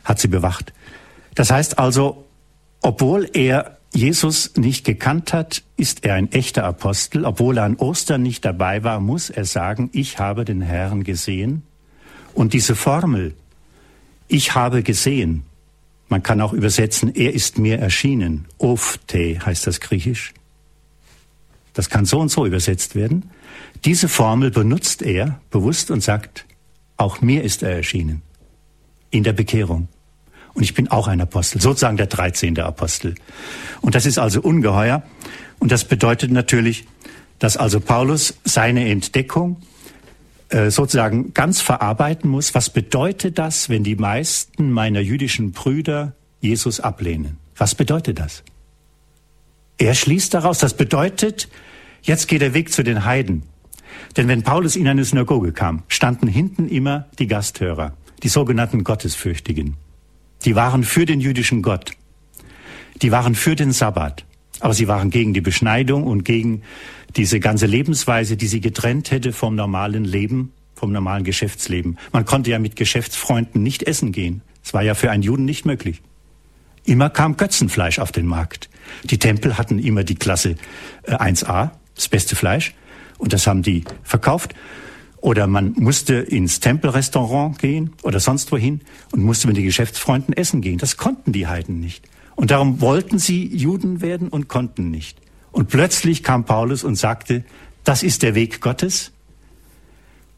hat 0.04 0.20
sie 0.20 0.28
bewacht. 0.28 0.74
Das 1.36 1.52
heißt 1.52 1.80
also, 1.80 2.26
obwohl 2.82 3.30
er 3.34 3.78
Jesus 3.94 4.54
nicht 4.56 4.86
gekannt 4.86 5.34
hat, 5.34 5.64
ist 5.78 6.04
er 6.04 6.16
ein 6.16 6.32
echter 6.32 6.64
Apostel. 6.64 7.26
Obwohl 7.26 7.58
er 7.58 7.64
an 7.64 7.76
Ostern 7.76 8.24
nicht 8.24 8.44
dabei 8.44 8.84
war, 8.84 9.00
muss 9.00 9.30
er 9.30 9.46
sagen, 9.46 9.90
ich 9.94 10.20
habe 10.20 10.46
den 10.46 10.62
Herrn 10.62 11.04
gesehen. 11.04 11.64
Und 12.34 12.54
diese 12.54 12.76
Formel, 12.76 13.36
ich 14.28 14.56
habe 14.56 14.82
gesehen, 14.82 15.44
man 16.10 16.24
kann 16.24 16.42
auch 16.42 16.54
übersetzen, 16.54 17.14
er 17.16 17.34
ist 17.34 17.58
mir 17.58 17.80
erschienen. 17.80 18.46
Ofte 18.58 19.40
heißt 19.46 19.68
das 19.68 19.80
griechisch. 19.80 20.34
Das 21.74 21.90
kann 21.90 22.06
so 22.06 22.20
und 22.20 22.30
so 22.30 22.46
übersetzt 22.46 22.96
werden. 22.96 23.30
Diese 23.86 24.08
Formel 24.08 24.52
benutzt 24.52 25.02
er 25.02 25.40
bewusst 25.50 25.92
und 25.92 26.02
sagt, 26.02 26.46
auch 26.98 27.22
mir 27.22 27.44
ist 27.44 27.64
er 27.64 27.72
erschienen. 27.72 28.22
In 29.10 29.24
der 29.24 29.34
Bekehrung. 29.34 29.88
Und 30.54 30.64
ich 30.64 30.74
bin 30.74 30.90
auch 30.90 31.08
ein 31.08 31.22
Apostel, 31.22 31.62
sozusagen 31.62 31.98
der 31.98 32.08
13. 32.08 32.60
Apostel. 32.60 33.16
Und 33.82 33.96
das 33.96 34.06
ist 34.06 34.20
also 34.20 34.42
ungeheuer. 34.42 35.04
Und 35.60 35.72
das 35.72 35.86
bedeutet 35.86 36.32
natürlich, 36.32 36.86
dass 37.40 37.58
also 37.58 37.80
Paulus 37.80 38.36
seine 38.44 38.88
Entdeckung 38.90 39.62
äh, 40.50 40.70
sozusagen 40.70 41.34
ganz 41.34 41.62
verarbeiten 41.62 42.30
muss. 42.30 42.54
Was 42.54 42.70
bedeutet 42.70 43.40
das, 43.40 43.70
wenn 43.70 43.84
die 43.84 43.96
meisten 43.96 44.72
meiner 44.72 45.00
jüdischen 45.00 45.52
Brüder 45.52 46.14
Jesus 46.42 46.80
ablehnen? 46.80 47.38
Was 47.58 47.76
bedeutet 47.76 48.20
das? 48.20 48.44
Er 49.78 49.96
schließt 49.96 50.34
daraus, 50.34 50.60
das 50.60 50.76
bedeutet, 50.76 51.50
jetzt 52.04 52.28
geht 52.28 52.42
der 52.42 52.54
Weg 52.54 52.72
zu 52.72 52.84
den 52.84 53.06
Heiden. 53.06 53.44
Denn 54.16 54.28
wenn 54.28 54.44
Paulus 54.44 54.76
in 54.76 54.88
eine 54.88 55.04
Synagoge 55.04 55.52
kam, 55.52 55.84
standen 55.88 56.28
hinten 56.28 56.68
immer 56.68 57.08
die 57.18 57.28
Gasthörer, 57.28 57.94
die 58.22 58.30
sogenannten 58.30 58.84
Gottesfürchtigen. 58.84 59.76
Die 60.46 60.56
waren 60.56 60.84
für 60.84 61.06
den 61.06 61.20
jüdischen 61.20 61.62
Gott. 61.62 61.92
Die 63.02 63.12
waren 63.12 63.36
für 63.36 63.56
den 63.56 63.72
Sabbat. 63.72 64.26
Aber 64.60 64.74
sie 64.74 64.88
waren 64.88 65.10
gegen 65.10 65.34
die 65.34 65.42
Beschneidung 65.42 66.04
und 66.04 66.24
gegen 66.24 66.62
diese 67.16 67.40
ganze 67.40 67.66
Lebensweise, 67.66 68.38
die 68.38 68.48
sie 68.48 68.62
getrennt 68.62 69.12
hätte 69.12 69.34
vom 69.34 69.56
normalen 69.56 70.06
Leben, 70.06 70.54
vom 70.74 70.92
normalen 70.92 71.24
Geschäftsleben. 71.24 71.98
Man 72.12 72.26
konnte 72.26 72.52
ja 72.52 72.60
mit 72.60 72.76
Geschäftsfreunden 72.76 73.62
nicht 73.62 73.84
essen 73.84 74.12
gehen. 74.12 74.42
Es 74.64 74.74
war 74.74 74.82
ja 74.82 74.96
für 74.96 75.12
einen 75.12 75.24
Juden 75.24 75.46
nicht 75.46 75.66
möglich. 75.66 76.02
Immer 76.86 77.10
kam 77.10 77.38
Götzenfleisch 77.38 78.00
auf 78.00 78.12
den 78.12 78.26
Markt. 78.26 78.70
Die 79.04 79.18
Tempel 79.18 79.58
hatten 79.58 79.80
immer 79.80 80.04
die 80.04 80.16
Klasse 80.16 80.56
1a, 81.08 81.66
äh, 81.66 81.70
das 81.96 82.08
beste 82.08 82.36
Fleisch, 82.36 82.74
und 83.18 83.32
das 83.32 83.48
haben 83.48 83.62
die 83.62 83.84
verkauft. 84.04 84.54
Oder 85.24 85.48
man 85.48 85.72
musste 85.78 86.16
ins 86.16 86.60
Tempelrestaurant 86.60 87.58
gehen 87.58 87.94
oder 88.02 88.20
sonst 88.20 88.52
wohin 88.52 88.82
und 89.14 89.24
musste 89.24 89.48
mit 89.48 89.56
den 89.56 89.64
Geschäftsfreunden 89.64 90.36
essen 90.36 90.60
gehen. 90.60 90.80
Das 90.80 90.98
konnten 90.98 91.32
die 91.32 91.48
Heiden 91.48 91.80
nicht. 91.80 92.06
Und 92.36 92.52
darum 92.52 92.82
wollten 92.82 93.20
sie 93.20 93.48
Juden 93.48 94.02
werden 94.02 94.28
und 94.28 94.50
konnten 94.50 94.92
nicht. 94.92 95.18
Und 95.54 95.70
plötzlich 95.70 96.24
kam 96.24 96.44
Paulus 96.44 96.84
und 96.84 96.98
sagte, 96.98 97.46
das 97.86 98.04
ist 98.04 98.22
der 98.22 98.36
Weg 98.36 98.60
Gottes. 98.60 99.14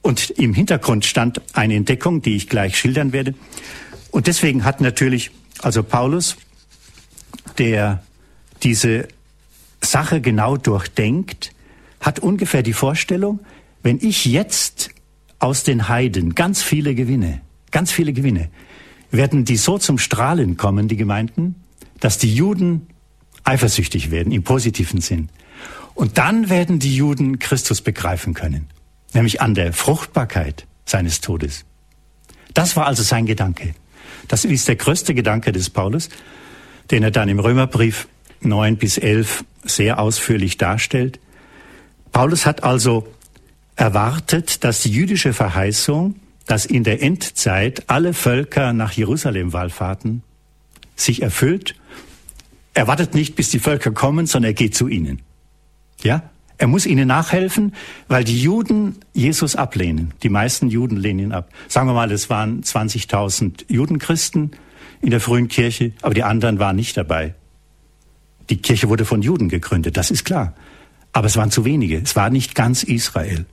Und 0.03 0.29
im 0.29 0.53
Hintergrund 0.53 1.03
stand 1.03 1.41
eine 1.53 1.73
Entdeckung, 1.73 2.21
die 2.21 2.35
ich 2.35 2.47
gleich 2.47 2.77
schildern 2.77 3.11
werde. 3.11 3.33
Und 4.11 4.27
deswegen 4.27 4.65
hat 4.65 4.81
natürlich 4.81 5.31
also 5.63 5.81
Paulus, 5.81 6.37
der 7.57 8.03
diese 8.61 9.07
Sache 9.81 10.21
genau 10.21 10.57
durchdenkt, 10.57 11.55
hat 12.01 12.19
ungefähr 12.19 12.61
die 12.61 12.73
Vorstellung, 12.73 13.39
wenn 13.85 13.99
ich 14.01 14.25
jetzt 14.25 14.89
aus 15.37 15.61
den 15.61 15.87
Heiden 15.87 16.33
ganz 16.33 16.63
viele 16.63 16.95
Gewinne, 16.95 17.41
ganz 17.69 17.91
viele 17.91 18.13
Gewinne, 18.13 18.49
werden 19.11 19.45
die 19.45 19.57
so 19.57 19.77
zum 19.77 19.99
Strahlen 19.99 20.57
kommen, 20.57 20.87
die 20.87 20.95
Gemeinden, 20.95 21.53
dass 21.99 22.17
die 22.17 22.33
Juden 22.33 22.87
eifersüchtig 23.43 24.09
werden, 24.09 24.31
im 24.31 24.41
positiven 24.41 25.01
Sinn. 25.01 25.29
Und 25.93 26.17
dann 26.17 26.49
werden 26.49 26.79
die 26.79 26.95
Juden 26.95 27.37
Christus 27.37 27.81
begreifen 27.81 28.33
können, 28.33 28.65
nämlich 29.13 29.39
an 29.39 29.53
der 29.53 29.71
Fruchtbarkeit 29.71 30.65
seines 30.85 31.21
Todes. 31.21 31.63
Das 32.55 32.75
war 32.75 32.87
also 32.87 33.03
sein 33.03 33.27
Gedanke. 33.27 33.75
Das 34.27 34.45
ist 34.45 34.67
der 34.67 34.77
größte 34.77 35.13
Gedanke 35.13 35.51
des 35.51 35.69
Paulus, 35.69 36.09
den 36.89 37.03
er 37.03 37.11
dann 37.11 37.29
im 37.29 37.37
Römerbrief 37.37 38.07
9 38.41 38.77
bis 38.77 38.97
11 38.97 39.45
sehr 39.63 39.99
ausführlich 39.99 40.57
darstellt. 40.57 41.19
Paulus 42.11 42.47
hat 42.47 42.63
also 42.63 43.05
erwartet, 43.75 44.63
dass 44.63 44.81
die 44.81 44.91
jüdische 44.91 45.33
Verheißung, 45.33 46.15
dass 46.45 46.65
in 46.65 46.83
der 46.83 47.01
Endzeit 47.01 47.83
alle 47.88 48.13
Völker 48.13 48.73
nach 48.73 48.91
Jerusalem 48.91 49.53
wallfahrten, 49.53 50.23
sich 50.95 51.21
erfüllt. 51.21 51.75
Er 52.73 52.88
wartet 52.88 53.13
nicht, 53.13 53.35
bis 53.35 53.49
die 53.49 53.59
Völker 53.59 53.91
kommen, 53.91 54.27
sondern 54.27 54.51
er 54.51 54.53
geht 54.53 54.75
zu 54.75 54.88
ihnen. 54.88 55.21
Ja? 56.01 56.29
Er 56.57 56.67
muss 56.67 56.85
ihnen 56.85 57.07
nachhelfen, 57.07 57.73
weil 58.07 58.23
die 58.23 58.41
Juden 58.41 58.97
Jesus 59.13 59.55
ablehnen. 59.55 60.13
Die 60.23 60.29
meisten 60.29 60.69
Juden 60.69 60.95
lehnen 60.95 61.19
ihn 61.19 61.31
ab. 61.33 61.49
Sagen 61.67 61.89
wir 61.89 61.93
mal, 61.93 62.11
es 62.11 62.29
waren 62.29 62.61
20.000 62.63 63.65
Judenchristen 63.67 64.51
in 65.01 65.09
der 65.09 65.19
frühen 65.19 65.49
Kirche, 65.49 65.91
aber 66.01 66.13
die 66.13 66.23
anderen 66.23 66.59
waren 66.59 66.77
nicht 66.77 66.95
dabei. 66.95 67.35
Die 68.49 68.57
Kirche 68.57 68.88
wurde 68.88 69.03
von 69.03 69.21
Juden 69.21 69.49
gegründet, 69.49 69.97
das 69.97 70.11
ist 70.11 70.23
klar. 70.23 70.53
Aber 71.11 71.27
es 71.27 71.35
waren 71.35 71.51
zu 71.51 71.65
wenige. 71.65 71.97
Es 71.97 72.15
war 72.15 72.29
nicht 72.29 72.55
ganz 72.55 72.83
Israel. 72.83 73.45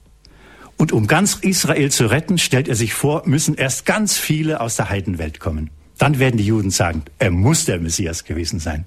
Und 0.82 0.90
um 0.90 1.06
ganz 1.06 1.34
Israel 1.42 1.92
zu 1.92 2.06
retten, 2.06 2.38
stellt 2.38 2.66
er 2.66 2.74
sich 2.74 2.92
vor, 2.92 3.22
müssen 3.24 3.54
erst 3.54 3.86
ganz 3.86 4.18
viele 4.18 4.60
aus 4.60 4.74
der 4.74 4.90
Heidenwelt 4.90 5.38
kommen. 5.38 5.70
Dann 5.96 6.18
werden 6.18 6.38
die 6.38 6.44
Juden 6.44 6.72
sagen, 6.72 7.04
er 7.20 7.30
muss 7.30 7.66
der 7.66 7.78
Messias 7.78 8.24
gewesen 8.24 8.58
sein. 8.58 8.84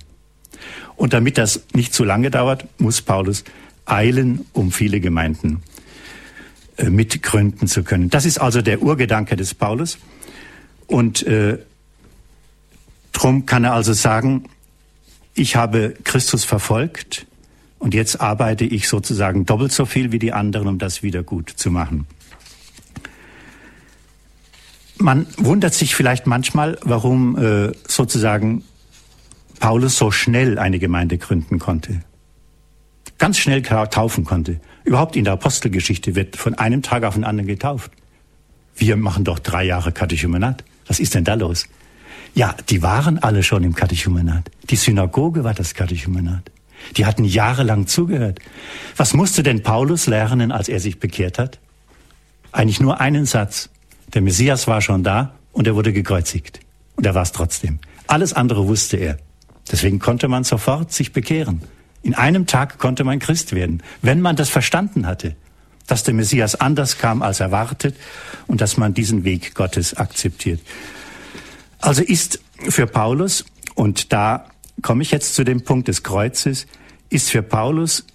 Und 0.98 1.14
damit 1.14 1.38
das 1.38 1.62
nicht 1.74 1.94
zu 1.94 2.04
lange 2.04 2.32
dauert, 2.32 2.66
muss 2.80 3.02
Paulus 3.02 3.46
eilen, 3.86 4.46
um 4.52 4.74
viele 4.74 5.00
Gemeinden 5.00 5.64
äh, 6.76 6.90
mitgründen 6.90 7.70
zu 7.70 7.82
können. 7.84 8.10
Das 8.10 8.26
ist 8.26 8.40
also 8.40 8.62
der 8.62 8.82
Urgedanke 8.82 9.38
des 9.38 9.54
Paulus. 9.54 9.98
Und 10.88 11.26
äh, 11.26 11.60
drum 13.14 13.46
kann 13.46 13.64
er 13.64 13.72
also 13.72 13.94
sagen, 13.94 14.50
ich 15.34 15.56
habe 15.56 15.94
Christus 16.04 16.44
verfolgt 16.44 17.26
und 17.80 17.94
jetzt 17.94 18.22
arbeite 18.22 18.66
ich 18.66 18.88
sozusagen 18.88 19.46
doppelt 19.46 19.72
so 19.72 19.86
viel 19.86 20.12
wie 20.12 20.20
die 20.20 20.34
anderen, 20.34 20.68
um 20.68 20.78
das 20.78 21.04
wieder 21.04 21.24
gut 21.24 21.50
zu 21.50 21.72
machen. 21.72 22.08
Man 24.98 25.28
wundert 25.38 25.74
sich 25.74 25.94
vielleicht 25.94 26.26
manchmal, 26.26 26.78
warum 26.82 27.38
äh, 27.38 27.74
sozusagen 27.88 28.64
Paulus 29.60 29.98
so 29.98 30.10
schnell 30.12 30.58
eine 30.58 30.80
Gemeinde 30.80 31.18
gründen 31.18 31.60
konnte. 31.60 32.02
Ganz 33.18 33.38
schnell 33.38 33.62
taufen 33.62 34.26
konnte. 34.26 34.60
Überhaupt 34.84 35.16
in 35.16 35.24
der 35.24 35.34
Apostelgeschichte 35.34 36.16
wird 36.16 36.36
von 36.36 36.54
einem 36.56 36.82
Tag 36.82 37.04
auf 37.04 37.16
den 37.16 37.24
anderen 37.24 37.48
getauft. 37.48 37.92
Wir 38.76 38.98
machen 38.98 39.24
doch 39.24 39.40
drei 39.40 39.64
Jahre 39.64 39.92
Katechumenat. 39.92 40.64
Was 40.88 41.00
ist 41.00 41.16
denn 41.16 41.24
da 41.24 41.34
los? 41.34 41.68
Ja, 42.34 42.56
die 42.70 42.82
waren 42.82 43.20
alle 43.20 43.44
schon 43.44 43.64
im 43.64 43.74
Katechumenat. 43.74 44.52
Die 44.70 44.76
Synagoge 44.76 45.44
war 45.44 45.54
das 45.54 45.74
Katechumenat. 45.74 46.52
Die 46.98 47.06
hatten 47.06 47.24
jahrelang 47.24 47.88
zugehört. 47.88 48.40
Was 48.96 49.14
musste 49.14 49.44
denn 49.44 49.64
Paulus 49.64 50.08
lernen, 50.08 50.52
als 50.52 50.70
er 50.70 50.80
sich 50.80 51.00
bekehrt 51.00 51.40
hat? 51.40 51.60
Eigentlich 52.52 52.80
nur 52.80 53.02
einen 53.02 53.26
Satz. 53.26 53.70
Der 54.14 54.22
Messias 54.22 54.68
war 54.68 54.82
schon 54.82 55.04
da 55.04 55.34
und 55.52 55.68
er 55.68 55.76
wurde 55.76 55.94
gekreuzigt. 55.94 56.60
Und 56.96 57.06
er 57.06 57.16
war 57.16 57.24
es 57.24 57.32
trotzdem. 57.32 57.80
Alles 58.08 58.34
andere 58.34 58.68
wusste 58.68 58.98
er. 58.98 59.18
Deswegen 59.72 60.00
konnte 60.00 60.28
man 60.28 60.44
sofort 60.44 60.92
sich 60.92 61.12
bekehren. 61.12 61.62
In 62.04 62.14
einem 62.14 62.46
Tag 62.46 62.78
konnte 62.78 63.04
man 63.04 63.20
Christ 63.20 63.54
werden, 63.54 63.82
wenn 64.02 64.22
man 64.22 64.36
das 64.36 64.50
verstanden 64.50 65.08
hatte, 65.08 65.36
dass 65.88 66.04
der 66.04 66.14
Messias 66.14 66.56
anders 66.56 66.98
kam 66.98 67.22
als 67.22 67.40
erwartet 67.40 67.96
und 68.48 68.62
dass 68.62 68.78
man 68.78 68.94
diesen 68.94 69.24
Weg 69.24 69.56
Gottes 69.56 69.96
akzeptiert. 69.96 70.62
Also 71.80 72.04
ist 72.04 72.40
für 72.70 72.88
Paulus, 72.88 73.46
und 73.76 74.14
da 74.14 74.46
komme 74.82 75.04
ich 75.04 75.12
jetzt 75.12 75.36
zu 75.36 75.44
dem 75.44 75.64
Punkt 75.64 75.88
des 75.88 76.04
Kreuzes, 76.04 76.68
ist 77.10 77.30
für 77.30 77.42
Paulus 77.42 78.06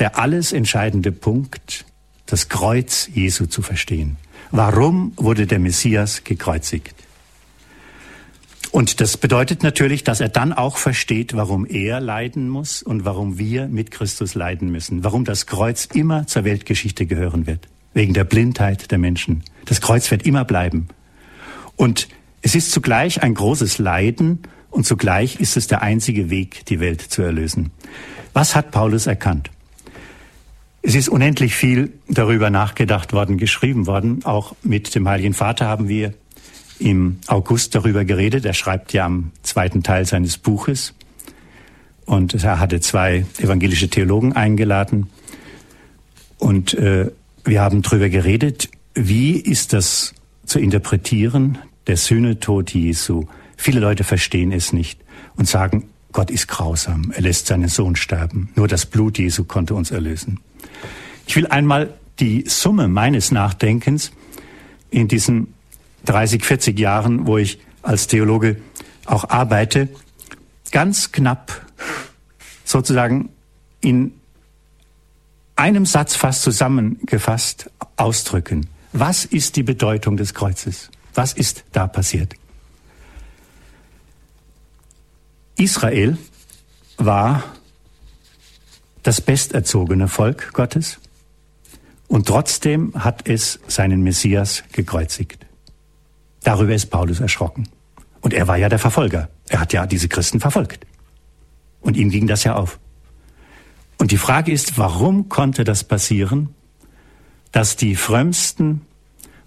der 0.00 0.18
alles 0.18 0.52
entscheidende 0.52 1.12
Punkt, 1.12 1.84
das 2.26 2.48
Kreuz 2.48 3.08
Jesu 3.12 3.46
zu 3.46 3.60
verstehen. 3.60 4.16
Warum 4.50 5.12
wurde 5.16 5.46
der 5.46 5.58
Messias 5.58 6.24
gekreuzigt? 6.24 6.94
Und 8.72 9.00
das 9.00 9.16
bedeutet 9.16 9.62
natürlich, 9.62 10.04
dass 10.04 10.20
er 10.20 10.28
dann 10.28 10.52
auch 10.52 10.76
versteht, 10.76 11.34
warum 11.34 11.66
er 11.66 12.00
leiden 12.00 12.48
muss 12.48 12.82
und 12.82 13.04
warum 13.04 13.36
wir 13.36 13.66
mit 13.66 13.90
Christus 13.90 14.34
leiden 14.34 14.70
müssen. 14.70 15.04
Warum 15.04 15.24
das 15.24 15.46
Kreuz 15.46 15.86
immer 15.86 16.26
zur 16.26 16.44
Weltgeschichte 16.44 17.04
gehören 17.04 17.46
wird. 17.46 17.68
Wegen 17.94 18.14
der 18.14 18.24
Blindheit 18.24 18.90
der 18.92 18.98
Menschen. 18.98 19.42
Das 19.66 19.80
Kreuz 19.80 20.10
wird 20.10 20.24
immer 20.24 20.44
bleiben. 20.44 20.88
Und 21.74 22.08
es 22.42 22.54
ist 22.54 22.70
zugleich 22.70 23.22
ein 23.22 23.34
großes 23.34 23.78
Leiden 23.78 24.42
und 24.70 24.86
zugleich 24.86 25.40
ist 25.40 25.56
es 25.56 25.66
der 25.66 25.82
einzige 25.82 26.30
Weg, 26.30 26.64
die 26.66 26.80
Welt 26.80 27.00
zu 27.00 27.22
erlösen. 27.22 27.70
Was 28.32 28.54
hat 28.54 28.70
Paulus 28.70 29.06
erkannt? 29.06 29.50
Es 30.82 30.94
ist 30.94 31.08
unendlich 31.08 31.54
viel 31.54 31.92
darüber 32.08 32.48
nachgedacht 32.48 33.12
worden, 33.12 33.36
geschrieben 33.36 33.86
worden. 33.86 34.24
Auch 34.24 34.54
mit 34.62 34.94
dem 34.94 35.06
Heiligen 35.08 35.34
Vater 35.34 35.66
haben 35.66 35.88
wir 35.88 36.14
im 36.78 37.18
August 37.26 37.74
darüber 37.74 38.04
geredet. 38.04 38.46
Er 38.46 38.54
schreibt 38.54 38.92
ja 38.92 39.04
am 39.04 39.32
zweiten 39.42 39.82
Teil 39.82 40.06
seines 40.06 40.38
Buches. 40.38 40.94
Und 42.06 42.42
er 42.42 42.58
hatte 42.58 42.80
zwei 42.80 43.26
evangelische 43.38 43.88
Theologen 43.88 44.32
eingeladen. 44.32 45.08
Und 46.38 46.74
äh, 46.74 47.10
wir 47.44 47.60
haben 47.60 47.82
darüber 47.82 48.08
geredet, 48.08 48.70
wie 48.94 49.32
ist 49.32 49.72
das 49.74 50.14
zu 50.46 50.58
interpretieren, 50.58 51.58
der 51.86 51.96
Sühnetod 51.96 52.72
Jesu. 52.72 53.26
Viele 53.60 53.78
Leute 53.80 54.04
verstehen 54.04 54.52
es 54.52 54.72
nicht 54.72 54.98
und 55.36 55.46
sagen, 55.46 55.90
Gott 56.12 56.30
ist 56.30 56.48
grausam, 56.48 57.12
er 57.14 57.20
lässt 57.20 57.46
seinen 57.46 57.68
Sohn 57.68 57.94
sterben. 57.94 58.48
Nur 58.54 58.68
das 58.68 58.86
Blut 58.86 59.18
Jesu 59.18 59.44
konnte 59.44 59.74
uns 59.74 59.90
erlösen. 59.90 60.40
Ich 61.26 61.36
will 61.36 61.46
einmal 61.46 61.92
die 62.20 62.46
Summe 62.48 62.88
meines 62.88 63.32
Nachdenkens 63.32 64.12
in 64.88 65.08
diesen 65.08 65.52
30, 66.06 66.42
40 66.42 66.78
Jahren, 66.78 67.26
wo 67.26 67.36
ich 67.36 67.58
als 67.82 68.06
Theologe 68.06 68.56
auch 69.04 69.28
arbeite, 69.28 69.90
ganz 70.70 71.12
knapp 71.12 71.66
sozusagen 72.64 73.28
in 73.82 74.14
einem 75.56 75.84
Satz 75.84 76.16
fast 76.16 76.40
zusammengefasst 76.40 77.70
ausdrücken. 77.98 78.68
Was 78.94 79.26
ist 79.26 79.56
die 79.56 79.64
Bedeutung 79.64 80.16
des 80.16 80.32
Kreuzes? 80.32 80.90
Was 81.12 81.34
ist 81.34 81.64
da 81.72 81.86
passiert? 81.86 82.39
Israel 85.60 86.16
war 86.96 87.44
das 89.02 89.20
besterzogene 89.20 90.08
Volk 90.08 90.54
Gottes 90.54 90.98
und 92.08 92.26
trotzdem 92.26 92.94
hat 92.94 93.28
es 93.28 93.60
seinen 93.68 94.02
Messias 94.02 94.64
gekreuzigt. 94.72 95.46
Darüber 96.42 96.74
ist 96.74 96.86
Paulus 96.86 97.20
erschrocken. 97.20 97.68
Und 98.22 98.32
er 98.32 98.48
war 98.48 98.56
ja 98.56 98.70
der 98.70 98.78
Verfolger. 98.78 99.28
Er 99.48 99.60
hat 99.60 99.74
ja 99.74 99.86
diese 99.86 100.08
Christen 100.08 100.40
verfolgt. 100.40 100.86
Und 101.82 101.96
ihm 101.96 102.08
ging 102.08 102.26
das 102.26 102.44
ja 102.44 102.56
auf. 102.56 102.78
Und 103.98 104.12
die 104.12 104.18
Frage 104.18 104.52
ist, 104.52 104.78
warum 104.78 105.28
konnte 105.28 105.64
das 105.64 105.84
passieren, 105.84 106.54
dass 107.52 107.76
die 107.76 107.96
frömmsten 107.96 108.80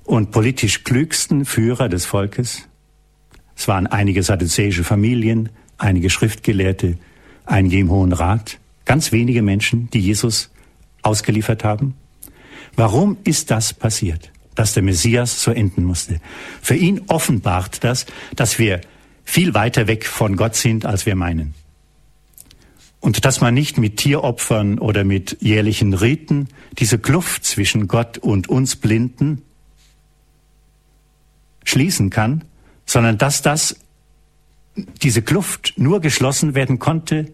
und 0.03 0.29
politisch 0.29 0.83
klügsten 0.83 1.43
Führer 1.45 1.89
des 1.89 2.05
Volkes. 2.05 2.67
Es 3.55 3.67
waren 3.67 3.87
einige 3.87 4.21
sadduzäische 4.21 4.83
Familien, 4.83 5.49
einige 5.77 6.09
Schriftgelehrte, 6.09 6.97
einige 7.45 7.79
im 7.79 7.89
Hohen 7.89 8.13
Rat, 8.13 8.59
ganz 8.85 9.11
wenige 9.11 9.41
Menschen, 9.41 9.89
die 9.91 9.99
Jesus 9.99 10.49
ausgeliefert 11.01 11.63
haben. 11.63 11.95
Warum 12.75 13.17
ist 13.23 13.51
das 13.51 13.73
passiert, 13.73 14.31
dass 14.55 14.73
der 14.73 14.83
Messias 14.83 15.41
so 15.41 15.51
enden 15.51 15.83
musste? 15.83 16.19
Für 16.61 16.75
ihn 16.75 17.01
offenbart 17.07 17.83
das, 17.83 18.05
dass 18.35 18.59
wir 18.59 18.81
viel 19.23 19.53
weiter 19.53 19.87
weg 19.87 20.05
von 20.05 20.35
Gott 20.35 20.55
sind, 20.55 20.85
als 20.85 21.05
wir 21.05 21.15
meinen. 21.15 21.53
Und 22.99 23.25
dass 23.25 23.41
man 23.41 23.53
nicht 23.53 23.77
mit 23.77 23.97
Tieropfern 23.97 24.79
oder 24.79 25.03
mit 25.03 25.37
jährlichen 25.41 25.93
Riten 25.93 26.47
diese 26.79 26.97
Kluft 26.97 27.43
zwischen 27.43 27.87
Gott 27.87 28.17
und 28.17 28.47
uns 28.47 28.77
Blinden 28.77 29.41
schließen 31.65 32.09
kann, 32.09 32.43
sondern 32.85 33.17
dass 33.17 33.41
das, 33.41 33.75
diese 34.75 35.21
Kluft 35.21 35.73
nur 35.77 36.01
geschlossen 36.01 36.55
werden 36.55 36.79
konnte, 36.79 37.31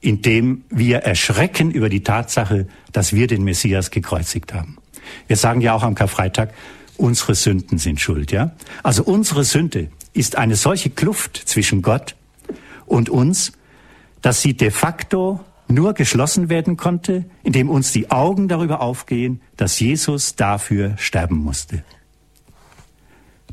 indem 0.00 0.64
wir 0.70 0.98
erschrecken 0.98 1.70
über 1.70 1.88
die 1.88 2.02
Tatsache, 2.02 2.66
dass 2.92 3.12
wir 3.14 3.26
den 3.26 3.44
Messias 3.44 3.90
gekreuzigt 3.90 4.54
haben. 4.54 4.78
Wir 5.26 5.36
sagen 5.36 5.60
ja 5.60 5.74
auch 5.74 5.82
am 5.82 5.94
Karfreitag, 5.94 6.52
unsere 6.96 7.34
Sünden 7.34 7.78
sind 7.78 8.00
schuld, 8.00 8.32
ja? 8.32 8.52
Also 8.82 9.02
unsere 9.04 9.44
Sünde 9.44 9.88
ist 10.12 10.36
eine 10.36 10.56
solche 10.56 10.90
Kluft 10.90 11.36
zwischen 11.36 11.82
Gott 11.82 12.14
und 12.86 13.08
uns, 13.08 13.52
dass 14.22 14.42
sie 14.42 14.54
de 14.54 14.70
facto 14.70 15.40
nur 15.68 15.94
geschlossen 15.94 16.48
werden 16.48 16.76
konnte, 16.76 17.24
indem 17.42 17.70
uns 17.70 17.92
die 17.92 18.10
Augen 18.10 18.48
darüber 18.48 18.80
aufgehen, 18.80 19.40
dass 19.56 19.78
Jesus 19.78 20.34
dafür 20.34 20.96
sterben 20.98 21.36
musste. 21.36 21.84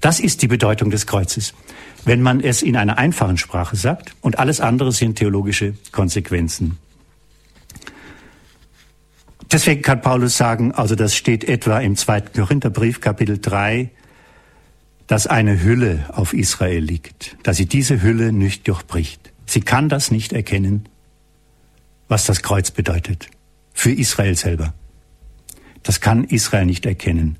Das 0.01 0.19
ist 0.19 0.41
die 0.41 0.47
Bedeutung 0.47 0.89
des 0.89 1.07
Kreuzes, 1.07 1.53
wenn 2.07 2.21
man 2.21 2.39
es 2.39 2.61
in 2.61 2.77
einer 2.77 2.97
einfachen 2.97 3.37
Sprache 3.37 3.75
sagt 3.75 4.15
und 4.21 4.39
alles 4.39 4.61
andere 4.61 4.93
sind 4.93 5.17
theologische 5.17 5.73
Konsequenzen. 5.91 6.77
Deswegen 9.51 9.81
kann 9.81 10.01
Paulus 10.01 10.37
sagen, 10.37 10.71
also 10.71 10.95
das 10.95 11.17
steht 11.17 11.43
etwa 11.43 11.79
im 11.79 11.97
zweiten 11.97 12.31
Korintherbrief 12.39 13.01
Kapitel 13.01 13.39
3, 13.39 13.89
dass 15.07 15.27
eine 15.27 15.61
Hülle 15.61 16.05
auf 16.13 16.33
Israel 16.33 16.81
liegt, 16.81 17.35
dass 17.43 17.57
sie 17.57 17.65
diese 17.65 18.01
Hülle 18.01 18.31
nicht 18.31 18.69
durchbricht. 18.69 19.33
Sie 19.45 19.61
kann 19.61 19.89
das 19.89 20.09
nicht 20.09 20.31
erkennen, 20.31 20.87
was 22.07 22.25
das 22.25 22.41
Kreuz 22.41 22.71
bedeutet. 22.71 23.27
Für 23.73 23.91
Israel 23.91 24.37
selber. 24.37 24.73
Das 25.83 25.99
kann 25.99 26.23
Israel 26.23 26.67
nicht 26.67 26.85
erkennen. 26.85 27.35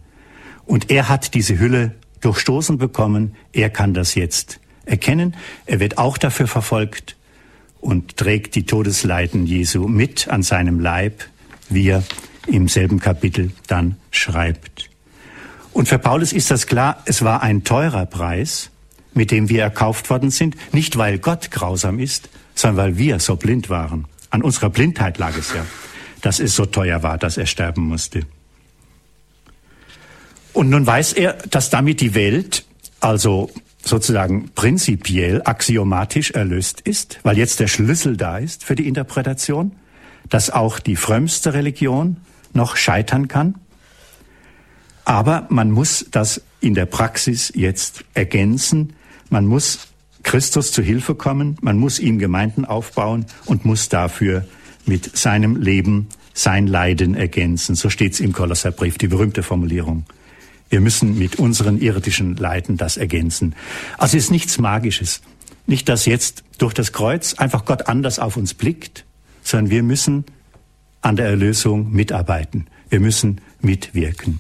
Und 0.66 0.92
er 0.92 1.08
hat 1.08 1.36
diese 1.36 1.58
Hülle 1.58 1.96
durchstoßen 2.28 2.78
bekommen. 2.78 3.36
Er 3.54 3.70
kann 3.70 3.94
das 3.94 4.14
jetzt 4.14 4.60
erkennen. 4.86 5.36
Er 5.66 5.80
wird 5.80 5.98
auch 5.98 6.18
dafür 6.18 6.48
verfolgt 6.48 7.16
und 7.80 8.18
trägt 8.18 8.56
die 8.56 8.66
Todesleiden 8.66 9.46
Jesu 9.46 9.88
mit 9.88 10.28
an 10.28 10.44
seinem 10.44 10.80
Leib, 10.80 11.24
wie 11.70 11.88
er 11.88 12.04
im 12.46 12.68
selben 12.68 13.00
Kapitel 13.00 13.52
dann 13.68 13.96
schreibt. 14.12 14.90
Und 15.72 15.88
für 15.88 16.00
Paulus 16.00 16.34
ist 16.34 16.52
das 16.52 16.68
klar, 16.68 17.02
es 17.06 17.22
war 17.22 17.44
ein 17.44 17.64
teurer 17.64 18.06
Preis, 18.06 18.72
mit 19.14 19.32
dem 19.32 19.48
wir 19.48 19.62
erkauft 19.62 20.10
worden 20.10 20.30
sind, 20.30 20.56
nicht 20.74 20.98
weil 20.98 21.20
Gott 21.20 21.50
grausam 21.52 22.00
ist, 22.00 22.30
sondern 22.56 22.78
weil 22.78 22.98
wir 22.98 23.20
so 23.20 23.38
blind 23.38 23.70
waren. 23.70 24.06
An 24.32 24.42
unserer 24.42 24.70
Blindheit 24.70 25.18
lag 25.18 25.38
es 25.38 25.54
ja, 25.54 25.66
dass 26.22 26.40
es 26.40 26.56
so 26.56 26.66
teuer 26.66 27.04
war, 27.04 27.18
dass 27.18 27.38
er 27.38 27.46
sterben 27.46 27.84
musste. 27.84 28.22
Und 30.58 30.72
nun 30.72 30.88
weiß 30.88 31.14
er, 31.14 31.34
dass 31.52 31.70
damit 31.70 32.02
die 32.02 32.16
Welt 32.16 32.66
also 33.00 33.52
sozusagen 33.86 34.50
prinzipiell 34.56 35.44
axiomatisch 35.46 36.32
erlöst 36.32 36.82
ist, 36.82 37.20
weil 37.22 37.38
jetzt 37.38 37.60
der 37.60 37.68
Schlüssel 37.68 38.18
da 38.18 38.40
ist 38.40 38.64
für 38.64 38.74
die 38.74 38.88
Interpretation, 38.88 39.74
dass 40.30 40.50
auch 40.50 40.80
die 40.80 40.96
frömmste 40.96 41.54
Religion 41.54 42.18
noch 42.54 42.76
scheitern 42.76 43.28
kann. 43.28 43.54
Aber 45.06 45.46
man 45.50 45.70
muss 45.70 46.08
das 46.10 46.42
in 46.60 46.74
der 46.74 46.88
Praxis 46.88 47.54
jetzt 47.54 48.04
ergänzen. 48.16 48.94
Man 49.30 49.46
muss 49.46 49.90
Christus 50.24 50.72
zu 50.72 50.82
Hilfe 50.82 51.14
kommen, 51.14 51.58
man 51.62 51.78
muss 51.78 52.00
ihm 52.00 52.18
Gemeinden 52.18 52.66
aufbauen 52.66 53.28
und 53.46 53.64
muss 53.64 53.90
dafür 53.90 54.44
mit 54.88 55.16
seinem 55.16 55.56
Leben 55.56 56.08
sein 56.34 56.66
Leiden 56.66 57.14
ergänzen. 57.14 57.76
So 57.76 57.92
steht 57.92 58.14
es 58.14 58.20
im 58.20 58.34
Kolosserbrief, 58.34 58.98
die 58.98 59.08
berühmte 59.08 59.44
Formulierung. 59.44 60.04
Wir 60.70 60.82
müssen 60.82 61.18
mit 61.18 61.38
unseren 61.38 61.80
irdischen 61.80 62.36
Leiden 62.36 62.78
das 62.78 62.98
ergänzen. 62.98 63.56
Also 63.98 64.18
es 64.18 64.26
ist 64.26 64.32
nichts 64.32 64.58
Magisches. 64.58 65.22
Nicht, 65.66 65.90
dass 65.90 66.06
jetzt 66.06 66.44
durch 66.58 66.74
das 66.74 66.92
Kreuz 66.92 67.34
einfach 67.36 67.66
Gott 67.66 67.88
anders 67.88 68.20
auf 68.20 68.38
uns 68.38 68.54
blickt, 68.54 69.06
sondern 69.44 69.72
wir 69.72 69.84
müssen 69.84 70.26
an 71.02 71.16
der 71.16 71.28
Erlösung 71.28 71.92
mitarbeiten. 71.92 72.68
Wir 72.90 73.00
müssen 73.00 73.42
mitwirken. 73.62 74.40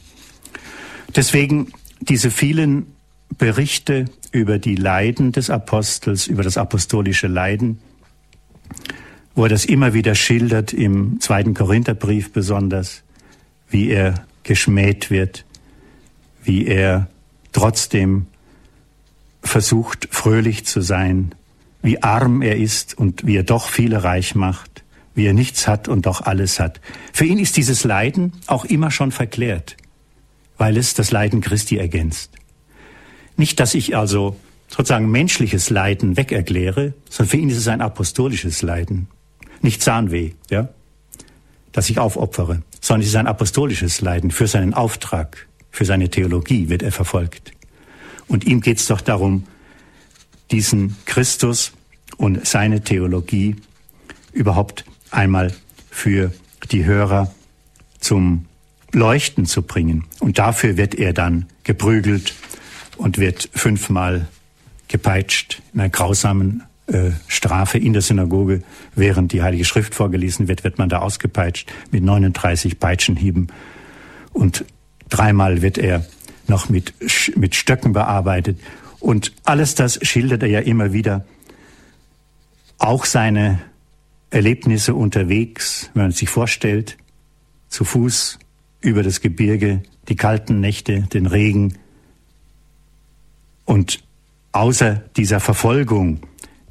Deswegen 1.15 1.71
diese 1.99 2.31
vielen 2.31 2.87
Berichte 3.37 4.05
über 4.31 4.59
die 4.59 4.75
Leiden 4.75 5.31
des 5.31 5.49
Apostels, 5.49 6.27
über 6.27 6.43
das 6.43 6.57
apostolische 6.57 7.27
Leiden, 7.27 7.79
wo 9.35 9.43
er 9.43 9.49
das 9.49 9.65
immer 9.65 9.93
wieder 9.93 10.15
schildert, 10.15 10.73
im 10.73 11.19
zweiten 11.19 11.53
Korintherbrief 11.53 12.31
besonders, 12.31 13.03
wie 13.69 13.89
er 13.89 14.25
geschmäht 14.43 15.09
wird, 15.09 15.45
wie 16.47 16.65
er 16.65 17.09
trotzdem 17.51 18.27
versucht, 19.43 20.07
fröhlich 20.11 20.65
zu 20.65 20.81
sein, 20.81 21.35
wie 21.81 22.01
arm 22.01 22.41
er 22.41 22.57
ist 22.57 22.97
und 22.97 23.25
wie 23.27 23.35
er 23.35 23.43
doch 23.43 23.67
viele 23.67 24.03
reich 24.03 24.33
macht, 24.33 24.83
wie 25.13 25.25
er 25.25 25.33
nichts 25.33 25.67
hat 25.67 25.87
und 25.87 26.05
doch 26.05 26.21
alles 26.21 26.59
hat. 26.59 26.79
Für 27.11 27.25
ihn 27.25 27.37
ist 27.37 27.57
dieses 27.57 27.83
Leiden 27.83 28.33
auch 28.47 28.65
immer 28.65 28.91
schon 28.91 29.11
verklärt, 29.11 29.75
weil 30.57 30.77
es 30.77 30.93
das 30.93 31.11
Leiden 31.11 31.41
Christi 31.41 31.77
ergänzt. 31.77 32.31
Nicht, 33.35 33.59
dass 33.59 33.73
ich 33.73 33.95
also 33.95 34.37
sozusagen 34.69 35.11
menschliches 35.11 35.69
Leiden 35.69 36.17
wegerkläre, 36.17 36.93
sondern 37.09 37.29
für 37.29 37.37
ihn 37.37 37.49
ist 37.49 37.57
es 37.57 37.67
ein 37.67 37.81
apostolisches 37.81 38.61
Leiden. 38.61 39.07
Nicht 39.61 39.81
Zahnweh, 39.81 40.31
ja, 40.49 40.69
dass 41.71 41.89
ich 41.89 41.99
aufopfere, 41.99 42.61
sondern 42.79 43.01
es 43.01 43.07
ist 43.07 43.15
ein 43.15 43.27
apostolisches 43.27 44.01
Leiden. 44.01 44.31
Für 44.31 44.47
seinen 44.47 44.73
Auftrag, 44.73 45.46
für 45.77 45.85
seine 45.85 46.09
Theologie 46.09 46.69
wird 46.69 46.81
er 46.81 46.91
verfolgt. 46.91 47.51
Und 48.27 48.45
ihm 48.45 48.61
geht 48.61 48.79
es 48.79 48.87
doch 48.87 48.99
darum, 48.99 49.43
diesen 50.49 50.97
Christus 51.05 51.71
und 52.17 52.47
seine 52.47 52.81
Theologie 52.81 53.57
überhaupt 54.33 54.85
einmal 55.11 55.53
für 55.91 56.33
die 56.71 56.85
Hörer 56.85 57.31
zum 57.99 58.45
Leuchten 58.91 59.45
zu 59.45 59.61
bringen. 59.61 60.05
Und 60.19 60.39
dafür 60.39 60.77
wird 60.77 60.95
er 60.95 61.13
dann 61.13 61.45
geprügelt 61.63 62.33
und 62.97 63.19
wird 63.19 63.47
fünfmal 63.53 64.27
gepeitscht 64.87 65.61
in 65.75 65.81
einer 65.81 65.89
grausamen 65.89 66.63
äh, 66.87 67.11
Strafe 67.27 67.77
in 67.77 67.93
der 67.93 68.01
Synagoge. 68.01 68.63
Während 68.95 69.31
die 69.31 69.43
Heilige 69.43 69.63
Schrift 69.63 69.93
vorgelesen 69.93 70.47
wird, 70.47 70.63
wird 70.63 70.79
man 70.79 70.89
da 70.89 70.99
ausgepeitscht 70.99 71.71
mit 71.91 72.03
39 72.03 72.79
Peitschenhieben. 72.79 73.51
Und 74.33 74.65
dreimal 75.09 75.61
wird 75.61 75.77
er 75.77 76.05
noch 76.47 76.69
mit, 76.69 76.93
mit 77.35 77.55
Stöcken 77.55 77.93
bearbeitet. 77.93 78.59
Und 78.99 79.33
alles 79.43 79.75
das 79.75 79.99
schildert 80.01 80.43
er 80.43 80.49
ja 80.49 80.59
immer 80.59 80.93
wieder. 80.93 81.25
Auch 82.77 83.05
seine 83.05 83.59
Erlebnisse 84.29 84.93
unterwegs, 84.93 85.89
wenn 85.93 86.03
man 86.03 86.11
sich 86.11 86.29
vorstellt, 86.29 86.97
zu 87.69 87.83
Fuß 87.83 88.39
über 88.81 89.03
das 89.03 89.21
Gebirge, 89.21 89.83
die 90.07 90.15
kalten 90.15 90.59
Nächte, 90.59 91.01
den 91.13 91.25
Regen, 91.25 91.77
und 93.67 94.01
außer 94.53 95.03
dieser 95.17 95.41
Verfolgung, 95.41 96.21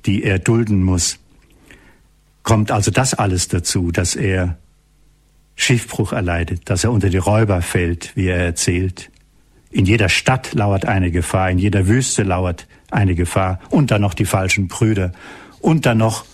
die 0.07 0.25
er 0.25 0.39
dulden 0.39 0.83
muss, 0.83 1.19
kommt 2.43 2.71
also 2.71 2.91
das 2.91 3.13
alles 3.13 3.49
dazu, 3.49 3.93
dass 3.93 4.17
er 4.17 4.57
Schiffbruch 5.57 6.13
erleidet, 6.13 6.71
dass 6.71 6.85
er 6.85 6.93
unter 6.93 7.09
die 7.09 7.17
Räuber 7.17 7.63
fällt, 7.63 8.15
wie 8.15 8.29
er 8.29 8.39
erzählt. 8.39 9.11
In 9.71 9.87
jeder 9.87 10.09
Stadt 10.09 10.53
lauert 10.53 10.85
eine 10.85 11.11
Gefahr, 11.11 11.51
in 11.51 11.59
jeder 11.59 11.89
Wüste 11.89 12.23
lauert 12.23 12.67
eine 12.91 13.15
Gefahr 13.15 13.59
und 13.71 13.91
dann 13.91 14.03
noch 14.03 14.15
die 14.15 14.27
falschen 14.27 14.69
Brüder 14.69 15.13
und 15.61 15.87
dann 15.87 15.99
noch 15.99 16.25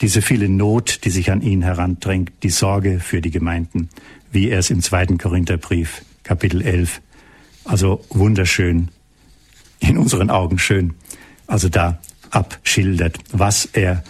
diese 0.00 0.22
viele 0.22 0.48
Not, 0.48 1.04
die 1.04 1.10
sich 1.10 1.30
an 1.30 1.40
ihn 1.40 1.62
herandrängt, 1.62 2.32
die 2.42 2.50
Sorge 2.50 3.00
für 3.00 3.20
die 3.20 3.30
Gemeinden, 3.30 3.88
wie 4.30 4.50
er 4.50 4.58
es 4.58 4.70
im 4.70 4.82
zweiten 4.82 5.18
Korintherbrief, 5.18 6.02
Kapitel 6.22 6.60
11, 6.62 7.00
also 7.64 8.04
wunderschön 8.10 8.88
in 9.80 9.98
unseren 9.98 10.30
Augen 10.30 10.58
schön, 10.58 10.94
also 11.46 11.68
da 11.68 11.98
abschildert, 12.30 13.18
was 13.32 13.64
er 13.66 14.04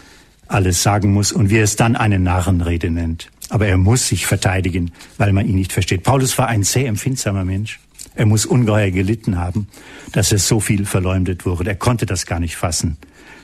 alles 0.48 0.82
sagen 0.82 1.12
muss 1.12 1.32
und 1.32 1.50
wie 1.50 1.58
er 1.58 1.64
es 1.64 1.76
dann 1.76 1.96
eine 1.96 2.18
Narrenrede 2.18 2.90
nennt. 2.90 3.30
Aber 3.48 3.66
er 3.66 3.76
muss 3.76 4.08
sich 4.08 4.26
verteidigen, 4.26 4.90
weil 5.18 5.32
man 5.32 5.46
ihn 5.46 5.54
nicht 5.54 5.72
versteht. 5.72 6.02
Paulus 6.02 6.36
war 6.38 6.48
ein 6.48 6.64
sehr 6.64 6.88
empfindsamer 6.88 7.44
Mensch. 7.44 7.80
Er 8.14 8.26
muss 8.26 8.46
ungeheuer 8.46 8.90
gelitten 8.90 9.38
haben, 9.38 9.68
dass 10.12 10.32
er 10.32 10.38
so 10.38 10.58
viel 10.58 10.86
verleumdet 10.86 11.44
wurde. 11.46 11.70
Er 11.70 11.76
konnte 11.76 12.06
das 12.06 12.26
gar 12.26 12.40
nicht 12.40 12.56
fassen, 12.56 12.96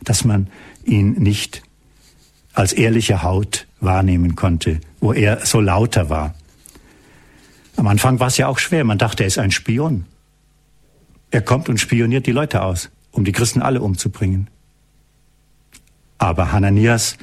dass 0.02 0.24
man 0.24 0.48
ihn 0.84 1.12
nicht 1.12 1.62
als 2.54 2.72
ehrliche 2.72 3.22
Haut 3.22 3.66
wahrnehmen 3.80 4.34
konnte, 4.34 4.80
wo 5.00 5.12
er 5.12 5.44
so 5.44 5.60
lauter 5.60 6.10
war. 6.10 6.34
Am 7.76 7.86
Anfang 7.86 8.20
war 8.20 8.28
es 8.28 8.36
ja 8.36 8.48
auch 8.48 8.58
schwer. 8.58 8.84
Man 8.84 8.98
dachte, 8.98 9.22
er 9.22 9.26
ist 9.26 9.38
ein 9.38 9.50
Spion. 9.50 10.06
Er 11.30 11.40
kommt 11.40 11.68
und 11.68 11.78
spioniert 11.78 12.26
die 12.26 12.32
Leute 12.32 12.62
aus, 12.62 12.90
um 13.10 13.24
die 13.24 13.32
Christen 13.32 13.62
alle 13.62 13.80
umzubringen. 13.80 14.48
Aber 16.18 16.52
Hananias 16.52 17.16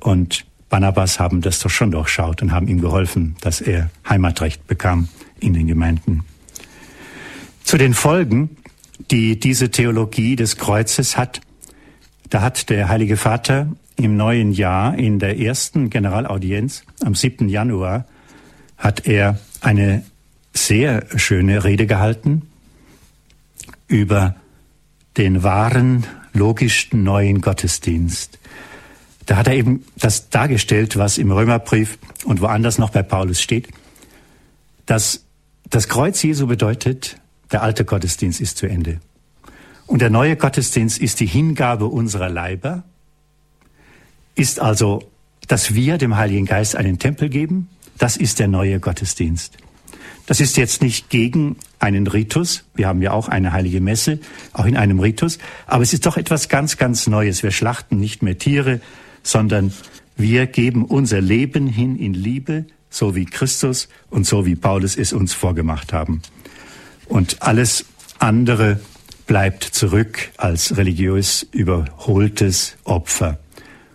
und 0.00 0.44
Barnabas 0.72 1.20
haben 1.20 1.42
das 1.42 1.58
doch 1.58 1.68
schon 1.68 1.90
durchschaut 1.90 2.40
und 2.40 2.50
haben 2.50 2.66
ihm 2.66 2.80
geholfen, 2.80 3.36
dass 3.42 3.60
er 3.60 3.90
Heimatrecht 4.08 4.66
bekam 4.66 5.08
in 5.38 5.52
den 5.52 5.66
Gemeinden. 5.66 6.24
Zu 7.62 7.76
den 7.76 7.92
Folgen, 7.92 8.56
die 9.10 9.38
diese 9.38 9.70
Theologie 9.70 10.34
des 10.34 10.56
Kreuzes 10.56 11.18
hat, 11.18 11.42
da 12.30 12.40
hat 12.40 12.70
der 12.70 12.88
Heilige 12.88 13.18
Vater 13.18 13.68
im 13.96 14.16
neuen 14.16 14.50
Jahr 14.50 14.96
in 14.96 15.18
der 15.18 15.38
ersten 15.38 15.90
Generalaudienz 15.90 16.84
am 17.04 17.14
7. 17.14 17.50
Januar 17.50 18.06
hat 18.78 19.06
er 19.06 19.38
eine 19.60 20.02
sehr 20.54 21.04
schöne 21.16 21.64
Rede 21.64 21.86
gehalten 21.86 22.48
über 23.88 24.36
den 25.18 25.42
wahren, 25.42 26.06
logischsten 26.32 27.02
neuen 27.02 27.42
Gottesdienst. 27.42 28.38
Da 29.26 29.36
hat 29.36 29.46
er 29.46 29.54
eben 29.54 29.84
das 29.96 30.30
dargestellt, 30.30 30.96
was 30.96 31.18
im 31.18 31.30
Römerbrief 31.30 31.98
und 32.24 32.40
woanders 32.40 32.78
noch 32.78 32.90
bei 32.90 33.02
Paulus 33.02 33.40
steht, 33.40 33.68
dass 34.86 35.24
das 35.70 35.88
Kreuz 35.88 36.22
Jesu 36.22 36.46
bedeutet, 36.46 37.16
der 37.52 37.62
alte 37.62 37.84
Gottesdienst 37.84 38.40
ist 38.40 38.58
zu 38.58 38.66
Ende. 38.66 39.00
Und 39.86 40.00
der 40.00 40.10
neue 40.10 40.36
Gottesdienst 40.36 40.98
ist 40.98 41.20
die 41.20 41.26
Hingabe 41.26 41.86
unserer 41.86 42.28
Leiber, 42.28 42.84
ist 44.34 44.60
also, 44.60 45.02
dass 45.48 45.74
wir 45.74 45.98
dem 45.98 46.16
Heiligen 46.16 46.46
Geist 46.46 46.76
einen 46.76 46.98
Tempel 46.98 47.28
geben, 47.28 47.68
das 47.98 48.16
ist 48.16 48.38
der 48.38 48.48
neue 48.48 48.80
Gottesdienst. 48.80 49.58
Das 50.26 50.40
ist 50.40 50.56
jetzt 50.56 50.82
nicht 50.82 51.10
gegen 51.10 51.56
einen 51.78 52.06
Ritus. 52.06 52.64
Wir 52.74 52.86
haben 52.86 53.02
ja 53.02 53.12
auch 53.12 53.28
eine 53.28 53.52
heilige 53.52 53.80
Messe, 53.80 54.20
auch 54.52 54.66
in 54.66 54.76
einem 54.76 55.00
Ritus. 55.00 55.38
Aber 55.66 55.82
es 55.82 55.92
ist 55.92 56.06
doch 56.06 56.16
etwas 56.16 56.48
ganz, 56.48 56.76
ganz 56.76 57.06
Neues. 57.06 57.42
Wir 57.42 57.50
schlachten 57.50 57.98
nicht 57.98 58.22
mehr 58.22 58.38
Tiere, 58.38 58.80
sondern 59.22 59.72
wir 60.16 60.46
geben 60.46 60.84
unser 60.84 61.20
Leben 61.20 61.66
hin 61.66 61.96
in 61.96 62.14
Liebe, 62.14 62.66
so 62.90 63.14
wie 63.14 63.24
Christus 63.24 63.88
und 64.10 64.26
so 64.26 64.46
wie 64.46 64.56
Paulus 64.56 64.96
es 64.96 65.12
uns 65.12 65.32
vorgemacht 65.32 65.92
haben. 65.92 66.22
Und 67.08 67.42
alles 67.42 67.86
andere 68.18 68.80
bleibt 69.26 69.64
zurück 69.64 70.30
als 70.36 70.76
religiös 70.76 71.46
überholtes 71.52 72.76
Opfer. 72.84 73.38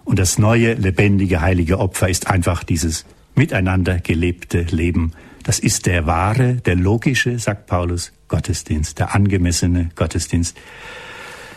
Und 0.04 0.20
das 0.20 0.38
neue, 0.38 0.74
lebendige, 0.74 1.42
heilige 1.42 1.80
Opfer 1.80 2.10
ist 2.10 2.28
einfach 2.28 2.64
dieses 2.64 3.06
miteinander 3.36 4.00
gelebte 4.00 4.62
Leben. 4.62 5.14
Das 5.44 5.60
ist 5.60 5.86
der 5.86 6.06
wahre, 6.06 6.56
der 6.56 6.76
logische, 6.76 7.40
sagt 7.40 7.68
Paulus, 7.68 8.12
Gottesdienst, 8.28 9.00
der 9.00 9.16
angemessene 9.16 9.90
Gottesdienst. 9.96 10.58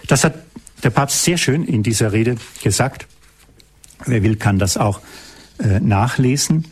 Das 0.06 0.24
hat 0.24 0.34
der 0.82 0.90
Papst 0.90 1.24
sehr 1.24 1.38
schön 1.38 1.64
in 1.64 1.82
dieser 1.82 2.12
Rede 2.12 2.36
gesagt. 2.62 3.06
Wer 4.06 4.22
will, 4.22 4.36
kann 4.36 4.58
das 4.58 4.76
auch 4.76 5.00
äh, 5.58 5.80
nachlesen. 5.80 6.66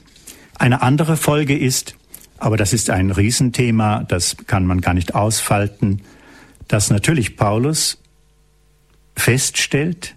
Eine 0.58 0.82
andere 0.82 1.16
Folge 1.16 1.56
ist, 1.56 1.94
aber 2.38 2.56
das 2.56 2.72
ist 2.72 2.90
ein 2.90 3.10
Riesenthema, 3.10 4.04
das 4.04 4.36
kann 4.46 4.66
man 4.66 4.80
gar 4.80 4.94
nicht 4.94 5.14
ausfalten, 5.14 6.02
dass 6.68 6.90
natürlich 6.90 7.36
Paulus 7.36 7.98
feststellt, 9.16 10.14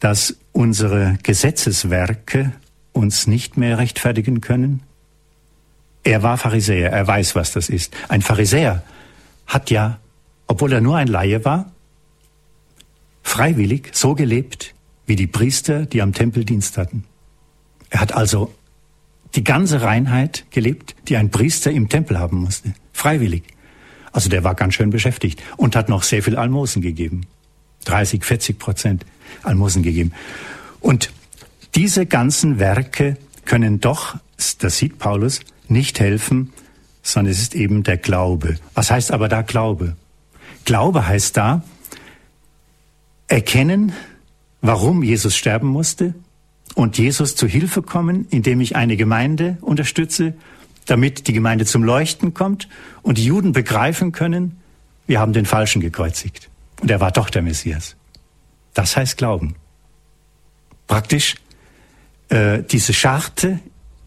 dass 0.00 0.36
unsere 0.52 1.18
Gesetzeswerke 1.22 2.52
uns 2.92 3.26
nicht 3.26 3.56
mehr 3.56 3.78
rechtfertigen 3.78 4.40
können? 4.40 4.82
Er 6.02 6.22
war 6.22 6.38
Pharisäer, 6.38 6.92
er 6.92 7.06
weiß, 7.06 7.34
was 7.34 7.52
das 7.52 7.68
ist. 7.68 7.94
Ein 8.08 8.22
Pharisäer 8.22 8.82
hat 9.46 9.70
ja, 9.70 9.98
obwohl 10.46 10.72
er 10.72 10.80
nur 10.80 10.96
ein 10.96 11.08
Laie 11.08 11.44
war, 11.44 11.72
freiwillig 13.22 13.90
so 13.92 14.14
gelebt 14.14 14.74
wie 15.06 15.16
die 15.16 15.26
Priester, 15.26 15.86
die 15.86 16.02
am 16.02 16.12
Tempel 16.12 16.44
Dienst 16.44 16.78
hatten. 16.78 17.04
Er 17.90 18.00
hat 18.00 18.12
also 18.12 18.52
die 19.34 19.44
ganze 19.44 19.82
Reinheit 19.82 20.44
gelebt, 20.50 20.96
die 21.08 21.16
ein 21.16 21.30
Priester 21.30 21.70
im 21.70 21.88
Tempel 21.88 22.18
haben 22.18 22.38
musste, 22.38 22.74
freiwillig. 22.92 23.44
Also 24.12 24.28
der 24.28 24.44
war 24.44 24.54
ganz 24.54 24.74
schön 24.74 24.90
beschäftigt 24.90 25.42
und 25.56 25.76
hat 25.76 25.88
noch 25.88 26.02
sehr 26.02 26.22
viel 26.22 26.36
Almosen 26.36 26.82
gegeben. 26.82 27.26
30, 27.84 28.24
40 28.24 28.58
Prozent 28.58 29.06
Almosen 29.42 29.82
gegeben. 29.82 30.12
Und 30.80 31.12
diese 31.74 32.06
ganzen 32.06 32.58
Werke 32.58 33.16
können 33.44 33.80
doch, 33.80 34.16
das 34.58 34.78
sieht 34.78 34.98
Paulus, 34.98 35.40
nicht 35.68 36.00
helfen, 36.00 36.52
sondern 37.02 37.32
es 37.32 37.40
ist 37.40 37.54
eben 37.54 37.82
der 37.82 37.98
Glaube. 37.98 38.56
Was 38.74 38.90
heißt 38.90 39.12
aber 39.12 39.28
da 39.28 39.42
Glaube? 39.42 39.96
Glaube 40.64 41.06
heißt 41.06 41.36
da 41.36 41.62
erkennen, 43.28 43.92
warum 44.66 45.02
Jesus 45.02 45.36
sterben 45.36 45.68
musste 45.68 46.14
und 46.74 46.98
Jesus 46.98 47.36
zu 47.36 47.46
Hilfe 47.46 47.82
kommen, 47.82 48.26
indem 48.30 48.60
ich 48.60 48.76
eine 48.76 48.96
Gemeinde 48.96 49.58
unterstütze, 49.60 50.34
damit 50.86 51.28
die 51.28 51.32
Gemeinde 51.32 51.64
zum 51.64 51.82
Leuchten 51.82 52.34
kommt 52.34 52.68
und 53.02 53.18
die 53.18 53.24
Juden 53.24 53.52
begreifen 53.52 54.12
können, 54.12 54.60
wir 55.06 55.20
haben 55.20 55.32
den 55.32 55.46
Falschen 55.46 55.80
gekreuzigt. 55.80 56.48
Und 56.80 56.90
er 56.90 57.00
war 57.00 57.12
doch 57.12 57.30
der 57.30 57.42
Messias. 57.42 57.96
Das 58.74 58.96
heißt 58.96 59.16
Glauben. 59.16 59.56
Praktisch 60.86 61.36
äh, 62.28 62.62
diese 62.62 62.92
Scharte 62.92 63.60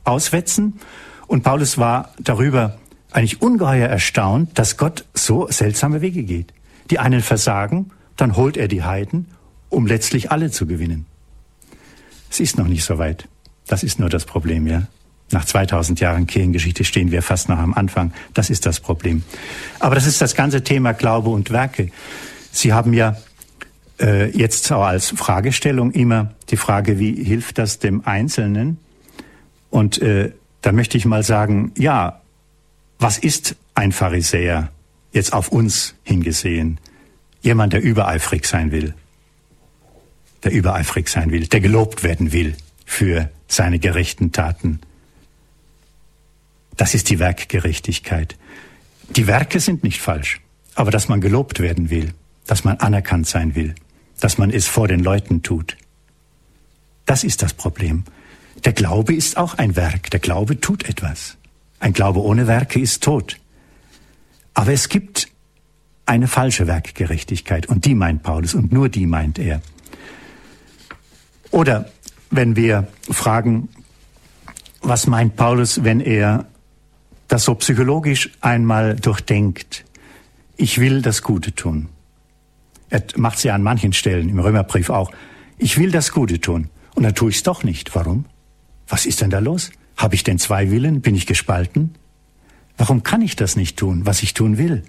auswetzen. 0.03 0.79
Und 1.27 1.43
Paulus 1.43 1.77
war 1.77 2.13
darüber 2.19 2.77
eigentlich 3.11 3.41
ungeheuer 3.41 3.87
erstaunt, 3.87 4.57
dass 4.57 4.77
Gott 4.77 5.05
so 5.13 5.47
seltsame 5.49 6.01
Wege 6.01 6.23
geht. 6.23 6.53
Die 6.89 6.99
einen 6.99 7.21
versagen, 7.21 7.91
dann 8.15 8.35
holt 8.35 8.57
er 8.57 8.67
die 8.67 8.83
Heiden, 8.83 9.27
um 9.69 9.85
letztlich 9.85 10.31
alle 10.31 10.51
zu 10.51 10.65
gewinnen. 10.65 11.05
Es 12.29 12.39
ist 12.39 12.57
noch 12.57 12.67
nicht 12.67 12.83
so 12.83 12.97
weit. 12.97 13.27
Das 13.67 13.83
ist 13.83 13.99
nur 13.99 14.09
das 14.09 14.25
Problem, 14.25 14.67
ja. 14.67 14.87
Nach 15.31 15.45
2000 15.45 15.99
Jahren 15.99 16.25
Kirchengeschichte 16.25 16.83
stehen 16.83 17.11
wir 17.11 17.21
fast 17.21 17.49
noch 17.49 17.59
am 17.59 17.73
Anfang. 17.75 18.13
Das 18.33 18.49
ist 18.49 18.65
das 18.65 18.79
Problem. 18.79 19.23
Aber 19.79 19.93
das 19.93 20.07
ist 20.07 20.21
das 20.21 20.35
ganze 20.35 20.63
Thema 20.63 20.93
Glaube 20.93 21.29
und 21.29 21.51
Werke. 21.51 21.91
Sie 22.51 22.73
haben 22.73 22.93
ja 22.93 23.15
äh, 23.99 24.29
jetzt 24.35 24.71
auch 24.71 24.85
als 24.85 25.09
Fragestellung 25.09 25.91
immer 25.91 26.33
die 26.49 26.57
Frage, 26.57 26.97
wie 26.97 27.23
hilft 27.23 27.59
das 27.59 27.77
dem 27.77 28.07
Einzelnen? 28.07 28.79
Und 29.69 30.01
äh, 30.01 30.31
da 30.61 30.71
möchte 30.71 30.97
ich 30.97 31.05
mal 31.05 31.23
sagen, 31.23 31.73
ja, 31.77 32.21
was 32.97 33.17
ist 33.19 33.55
ein 33.75 33.91
Pharisäer 33.91 34.69
jetzt 35.13 35.31
auf 35.31 35.49
uns 35.49 35.93
hingesehen? 36.03 36.79
Jemand, 37.41 37.73
der 37.73 37.81
übereifrig 37.81 38.45
sein 38.45 38.71
will, 38.71 38.95
der 40.43 40.51
übereifrig 40.51 41.09
sein 41.09 41.31
will, 41.31 41.47
der 41.47 41.59
gelobt 41.59 42.03
werden 42.03 42.31
will 42.31 42.55
für 42.85 43.29
seine 43.47 43.79
gerechten 43.79 44.31
Taten. 44.31 44.79
Das 46.77 46.93
ist 46.93 47.09
die 47.09 47.19
Werkgerechtigkeit. 47.19 48.37
Die 49.15 49.27
Werke 49.27 49.59
sind 49.59 49.83
nicht 49.83 50.01
falsch, 50.01 50.39
aber 50.75 50.91
dass 50.91 51.09
man 51.09 51.19
gelobt 51.19 51.59
werden 51.59 51.89
will, 51.89 52.13
dass 52.45 52.63
man 52.63 52.77
anerkannt 52.77 53.27
sein 53.27 53.55
will, 53.55 53.75
dass 54.19 54.37
man 54.37 54.49
es 54.49 54.67
vor 54.67 54.87
den 54.87 55.01
Leuten 55.01 55.43
tut. 55.43 55.77
Das 57.05 57.23
ist 57.23 57.41
das 57.41 57.53
Problem. 57.53 58.03
Der 58.65 58.73
Glaube 58.73 59.13
ist 59.13 59.37
auch 59.37 59.55
ein 59.55 59.75
Werk. 59.75 60.11
Der 60.11 60.19
Glaube 60.19 60.59
tut 60.59 60.87
etwas. 60.87 61.37
Ein 61.79 61.93
Glaube 61.93 62.21
ohne 62.21 62.47
Werke 62.47 62.79
ist 62.79 63.03
tot. 63.03 63.37
Aber 64.53 64.73
es 64.73 64.89
gibt 64.89 65.29
eine 66.05 66.27
falsche 66.27 66.67
Werkgerechtigkeit 66.67 67.67
und 67.67 67.85
die 67.85 67.95
meint 67.95 68.23
Paulus 68.23 68.53
und 68.53 68.71
nur 68.71 68.89
die 68.89 69.05
meint 69.05 69.39
er. 69.39 69.61
Oder 71.51 71.89
wenn 72.29 72.55
wir 72.55 72.87
fragen, 73.09 73.69
was 74.81 75.07
meint 75.07 75.35
Paulus, 75.35 75.83
wenn 75.83 75.99
er 75.99 76.45
das 77.27 77.45
so 77.45 77.55
psychologisch 77.55 78.29
einmal 78.41 78.95
durchdenkt? 78.95 79.85
Ich 80.57 80.79
will 80.79 81.01
das 81.01 81.21
Gute 81.21 81.53
tun. 81.53 81.89
Er 82.89 83.03
macht 83.15 83.37
es 83.37 83.43
ja 83.43 83.55
an 83.55 83.63
manchen 83.63 83.93
Stellen, 83.93 84.29
im 84.29 84.39
Römerbrief 84.39 84.89
auch. 84.89 85.11
Ich 85.57 85.77
will 85.77 85.91
das 85.91 86.11
Gute 86.11 86.39
tun. 86.39 86.69
Und 86.95 87.03
dann 87.03 87.15
tue 87.15 87.29
ich 87.29 87.37
es 87.37 87.43
doch 87.43 87.63
nicht. 87.63 87.93
Warum? 87.95 88.25
Was 88.87 89.05
ist 89.05 89.21
denn 89.21 89.29
da 89.29 89.39
los? 89.39 89.71
Habe 89.95 90.15
ich 90.15 90.23
denn 90.23 90.39
zwei 90.39 90.71
Willen? 90.71 91.01
Bin 91.01 91.15
ich 91.15 91.27
gespalten? 91.27 91.95
Warum 92.77 93.03
kann 93.03 93.21
ich 93.21 93.35
das 93.35 93.55
nicht 93.55 93.77
tun, 93.77 94.05
was 94.05 94.23
ich 94.23 94.33
tun 94.33 94.57
will? 94.57 94.83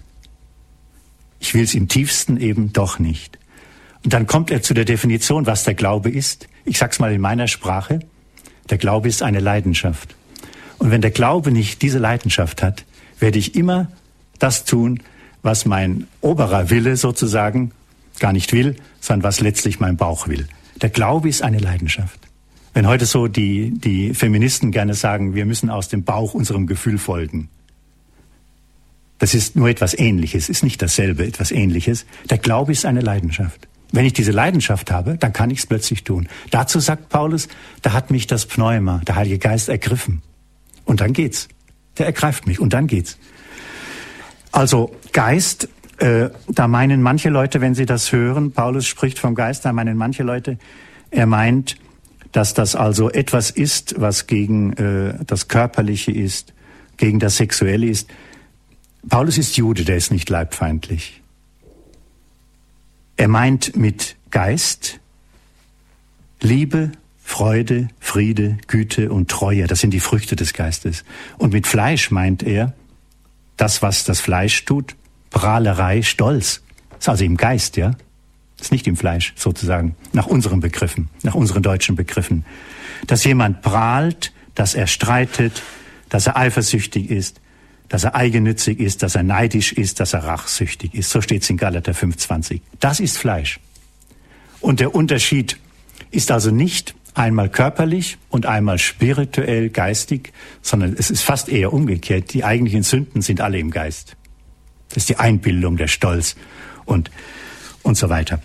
Ich 1.40 1.54
will 1.54 1.64
es 1.64 1.74
im 1.74 1.88
tiefsten 1.88 2.36
eben 2.36 2.72
doch 2.72 2.98
nicht. 2.98 3.38
Und 4.04 4.12
dann 4.12 4.26
kommt 4.26 4.50
er 4.50 4.62
zu 4.62 4.74
der 4.74 4.84
Definition, 4.84 5.46
was 5.46 5.64
der 5.64 5.74
Glaube 5.74 6.10
ist. 6.10 6.48
Ich 6.64 6.78
sag's 6.78 6.98
mal 6.98 7.12
in 7.12 7.20
meiner 7.20 7.48
Sprache. 7.48 8.00
Der 8.70 8.78
Glaube 8.78 9.08
ist 9.08 9.22
eine 9.22 9.40
Leidenschaft. 9.40 10.14
Und 10.78 10.90
wenn 10.90 11.02
der 11.02 11.10
Glaube 11.10 11.50
nicht 11.50 11.82
diese 11.82 11.98
Leidenschaft 11.98 12.62
hat, 12.62 12.84
werde 13.18 13.38
ich 13.38 13.54
immer 13.54 13.88
das 14.38 14.64
tun, 14.64 15.00
was 15.42 15.66
mein 15.66 16.06
oberer 16.20 16.70
Wille 16.70 16.96
sozusagen 16.96 17.72
gar 18.18 18.32
nicht 18.32 18.52
will, 18.52 18.76
sondern 19.00 19.24
was 19.24 19.40
letztlich 19.40 19.80
mein 19.80 19.96
Bauch 19.96 20.28
will. 20.28 20.48
Der 20.80 20.90
Glaube 20.90 21.28
ist 21.28 21.42
eine 21.42 21.58
Leidenschaft. 21.58 22.18
Wenn 22.72 22.86
heute 22.86 23.04
so 23.04 23.26
die, 23.26 23.70
die 23.70 24.14
Feministen 24.14 24.70
gerne 24.70 24.94
sagen, 24.94 25.34
wir 25.34 25.44
müssen 25.44 25.70
aus 25.70 25.88
dem 25.88 26.04
Bauch 26.04 26.34
unserem 26.34 26.66
Gefühl 26.66 26.98
folgen. 26.98 27.48
Das 29.18 29.34
ist 29.34 29.56
nur 29.56 29.68
etwas 29.68 29.92
Ähnliches, 29.98 30.48
ist 30.48 30.62
nicht 30.62 30.80
dasselbe, 30.80 31.26
etwas 31.26 31.50
Ähnliches. 31.50 32.06
Der 32.30 32.38
Glaube 32.38 32.72
ist 32.72 32.86
eine 32.86 33.00
Leidenschaft. 33.00 33.68
Wenn 33.92 34.04
ich 34.04 34.12
diese 34.12 34.32
Leidenschaft 34.32 34.90
habe, 34.90 35.16
dann 35.16 35.32
kann 35.32 35.50
ich 35.50 35.60
es 35.60 35.66
plötzlich 35.66 36.04
tun. 36.04 36.28
Dazu 36.50 36.80
sagt 36.80 37.08
Paulus, 37.08 37.48
da 37.82 37.92
hat 37.92 38.10
mich 38.10 38.26
das 38.26 38.46
Pneuma, 38.46 39.00
der 39.06 39.16
Heilige 39.16 39.38
Geist, 39.38 39.68
ergriffen. 39.68 40.22
Und 40.84 41.00
dann 41.00 41.12
geht's. 41.12 41.48
Der 41.98 42.06
ergreift 42.06 42.46
mich 42.46 42.60
und 42.60 42.72
dann 42.72 42.86
geht's. 42.86 43.18
Also 44.52 44.94
Geist 45.12 45.68
äh, 46.00 46.30
da 46.48 46.66
meinen 46.66 47.02
manche 47.02 47.28
Leute, 47.28 47.60
wenn 47.60 47.74
sie 47.74 47.84
das 47.84 48.10
hören, 48.10 48.52
Paulus 48.52 48.86
spricht 48.86 49.18
vom 49.18 49.34
Geist, 49.34 49.64
da 49.66 49.72
meinen 49.72 49.98
manche 49.98 50.22
Leute, 50.22 50.58
er 51.10 51.26
meint, 51.26 51.76
dass 52.32 52.54
das 52.54 52.74
also 52.74 53.10
etwas 53.10 53.50
ist, 53.50 54.00
was 54.00 54.26
gegen 54.26 54.72
äh, 54.74 55.14
das 55.26 55.48
Körperliche 55.48 56.10
ist, 56.10 56.54
gegen 56.96 57.18
das 57.18 57.36
Sexuelle 57.36 57.86
ist, 57.86 58.08
Paulus 59.08 59.38
ist 59.38 59.56
Jude, 59.56 59.84
der 59.84 59.96
ist 59.96 60.10
nicht 60.10 60.28
leibfeindlich. 60.28 61.19
Er 63.20 63.28
meint 63.28 63.76
mit 63.76 64.16
Geist 64.30 64.98
Liebe, 66.40 66.92
Freude, 67.22 67.88
Friede, 68.00 68.56
Güte 68.66 69.12
und 69.12 69.30
Treue. 69.30 69.66
Das 69.66 69.80
sind 69.80 69.90
die 69.90 70.00
Früchte 70.00 70.36
des 70.36 70.54
Geistes. 70.54 71.04
Und 71.36 71.52
mit 71.52 71.66
Fleisch 71.66 72.10
meint 72.10 72.42
er 72.42 72.72
das, 73.58 73.82
was 73.82 74.04
das 74.04 74.20
Fleisch 74.20 74.64
tut, 74.64 74.96
Prahlerei, 75.28 76.00
Stolz. 76.00 76.62
Das 76.92 77.00
ist 77.00 77.08
also 77.10 77.24
im 77.26 77.36
Geist, 77.36 77.76
ja. 77.76 77.90
Das 78.56 78.68
ist 78.68 78.72
nicht 78.72 78.86
im 78.86 78.96
Fleisch, 78.96 79.34
sozusagen, 79.36 79.96
nach 80.14 80.26
unseren 80.26 80.60
Begriffen, 80.60 81.10
nach 81.22 81.34
unseren 81.34 81.62
deutschen 81.62 81.96
Begriffen. 81.96 82.46
Dass 83.06 83.22
jemand 83.24 83.60
prahlt, 83.60 84.32
dass 84.54 84.74
er 84.74 84.86
streitet, 84.86 85.62
dass 86.08 86.26
er 86.26 86.38
eifersüchtig 86.38 87.10
ist, 87.10 87.39
dass 87.90 88.04
er 88.04 88.14
eigennützig 88.14 88.78
ist, 88.78 89.02
dass 89.02 89.16
er 89.16 89.24
neidisch 89.24 89.72
ist, 89.72 89.98
dass 89.98 90.14
er 90.14 90.24
rachsüchtig 90.24 90.94
ist. 90.94 91.10
So 91.10 91.20
steht 91.20 91.42
es 91.42 91.50
in 91.50 91.56
Galater 91.56 91.92
5,20. 91.92 92.60
Das 92.78 93.00
ist 93.00 93.18
Fleisch. 93.18 93.58
Und 94.60 94.78
der 94.78 94.94
Unterschied 94.94 95.58
ist 96.12 96.30
also 96.30 96.52
nicht 96.52 96.94
einmal 97.14 97.48
körperlich 97.48 98.16
und 98.30 98.46
einmal 98.46 98.78
spirituell, 98.78 99.70
geistig, 99.70 100.32
sondern 100.62 100.94
es 100.96 101.10
ist 101.10 101.22
fast 101.22 101.48
eher 101.48 101.72
umgekehrt. 101.72 102.32
Die 102.32 102.44
eigentlichen 102.44 102.84
Sünden 102.84 103.22
sind 103.22 103.40
alle 103.40 103.58
im 103.58 103.72
Geist. 103.72 104.16
Das 104.90 104.98
ist 104.98 105.08
die 105.08 105.16
Einbildung, 105.16 105.76
der 105.76 105.88
Stolz 105.88 106.36
und, 106.84 107.10
und 107.82 107.96
so 107.96 108.08
weiter. 108.08 108.40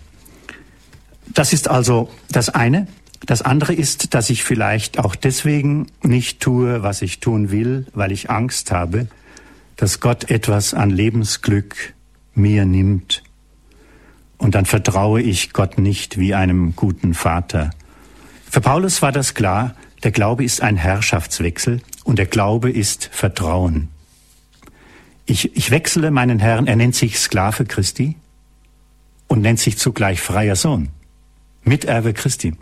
Das 1.32 1.52
ist 1.52 1.68
also 1.68 2.10
das 2.30 2.48
eine. 2.48 2.88
Das 3.24 3.42
andere 3.42 3.74
ist, 3.74 4.12
dass 4.12 4.28
ich 4.28 4.42
vielleicht 4.42 4.98
auch 4.98 5.14
deswegen 5.14 5.86
nicht 6.02 6.40
tue, 6.40 6.82
was 6.82 7.00
ich 7.00 7.20
tun 7.20 7.52
will, 7.52 7.86
weil 7.94 8.10
ich 8.10 8.28
Angst 8.28 8.72
habe, 8.72 9.06
dass 9.76 10.00
Gott 10.00 10.30
etwas 10.30 10.74
an 10.74 10.90
Lebensglück 10.90 11.94
mir 12.34 12.64
nimmt. 12.64 13.22
Und 14.38 14.54
dann 14.54 14.66
vertraue 14.66 15.22
ich 15.22 15.52
Gott 15.52 15.78
nicht 15.78 16.18
wie 16.18 16.34
einem 16.34 16.76
guten 16.76 17.14
Vater. 17.14 17.70
Für 18.50 18.60
Paulus 18.60 19.02
war 19.02 19.12
das 19.12 19.34
klar, 19.34 19.74
der 20.02 20.12
Glaube 20.12 20.44
ist 20.44 20.60
ein 20.60 20.76
Herrschaftswechsel 20.76 21.80
und 22.04 22.18
der 22.18 22.26
Glaube 22.26 22.70
ist 22.70 23.08
Vertrauen. 23.12 23.88
Ich, 25.24 25.56
ich 25.56 25.70
wechsle 25.70 26.10
meinen 26.10 26.38
Herrn, 26.38 26.66
er 26.66 26.76
nennt 26.76 26.94
sich 26.94 27.18
Sklave 27.18 27.64
Christi 27.64 28.16
und 29.26 29.40
nennt 29.40 29.58
sich 29.58 29.76
zugleich 29.78 30.20
freier 30.20 30.54
Sohn, 30.54 30.90
Miterbe 31.64 32.12
Christi. 32.12 32.54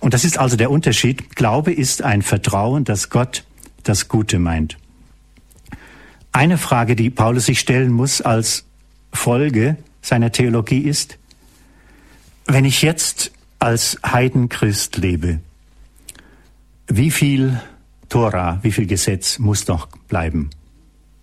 Und 0.00 0.14
das 0.14 0.24
ist 0.24 0.38
also 0.38 0.56
der 0.56 0.70
Unterschied. 0.70 1.34
Glaube 1.34 1.72
ist 1.72 2.02
ein 2.02 2.22
Vertrauen, 2.22 2.84
dass 2.84 3.10
Gott 3.10 3.44
das 3.82 4.08
Gute 4.08 4.38
meint. 4.38 4.76
Eine 6.32 6.58
Frage, 6.58 6.96
die 6.96 7.10
Paulus 7.10 7.46
sich 7.46 7.60
stellen 7.60 7.92
muss 7.92 8.20
als 8.20 8.64
Folge 9.12 9.76
seiner 10.02 10.32
Theologie 10.32 10.80
ist, 10.80 11.18
wenn 12.46 12.64
ich 12.64 12.82
jetzt 12.82 13.32
als 13.58 13.98
Heidenchrist 14.04 14.96
lebe, 14.96 15.40
wie 16.86 17.10
viel 17.10 17.60
Tora, 18.08 18.58
wie 18.62 18.72
viel 18.72 18.86
Gesetz 18.86 19.38
muss 19.38 19.64
doch 19.64 19.86
bleiben? 20.08 20.50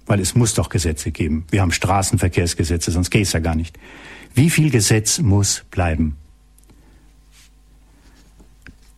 Weil 0.06 0.20
es 0.20 0.36
muss 0.36 0.54
doch 0.54 0.70
Gesetze 0.70 1.12
geben. 1.12 1.46
Wir 1.50 1.62
haben 1.62 1.72
Straßenverkehrsgesetze, 1.72 2.92
sonst 2.92 3.10
geht 3.10 3.24
es 3.24 3.34
ja 3.34 3.40
gar 3.40 3.56
nicht. 3.56 3.80
Wie 4.36 4.52
viel 4.52 4.70
Gesetz 4.70 5.20
muss 5.20 5.64
bleiben? 5.72 6.18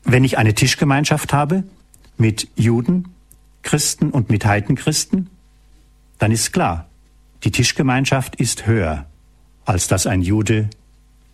Wenn 0.03 0.23
ich 0.23 0.37
eine 0.37 0.53
Tischgemeinschaft 0.53 1.31
habe 1.31 1.63
mit 2.17 2.49
Juden, 2.55 3.13
Christen 3.61 4.09
und 4.09 4.29
mit 4.29 4.45
Heidenchristen, 4.45 5.29
dann 6.17 6.31
ist 6.31 6.51
klar, 6.53 6.87
die 7.43 7.51
Tischgemeinschaft 7.51 8.35
ist 8.35 8.65
höher, 8.65 9.05
als 9.65 9.87
dass 9.87 10.07
ein 10.07 10.21
Jude 10.21 10.69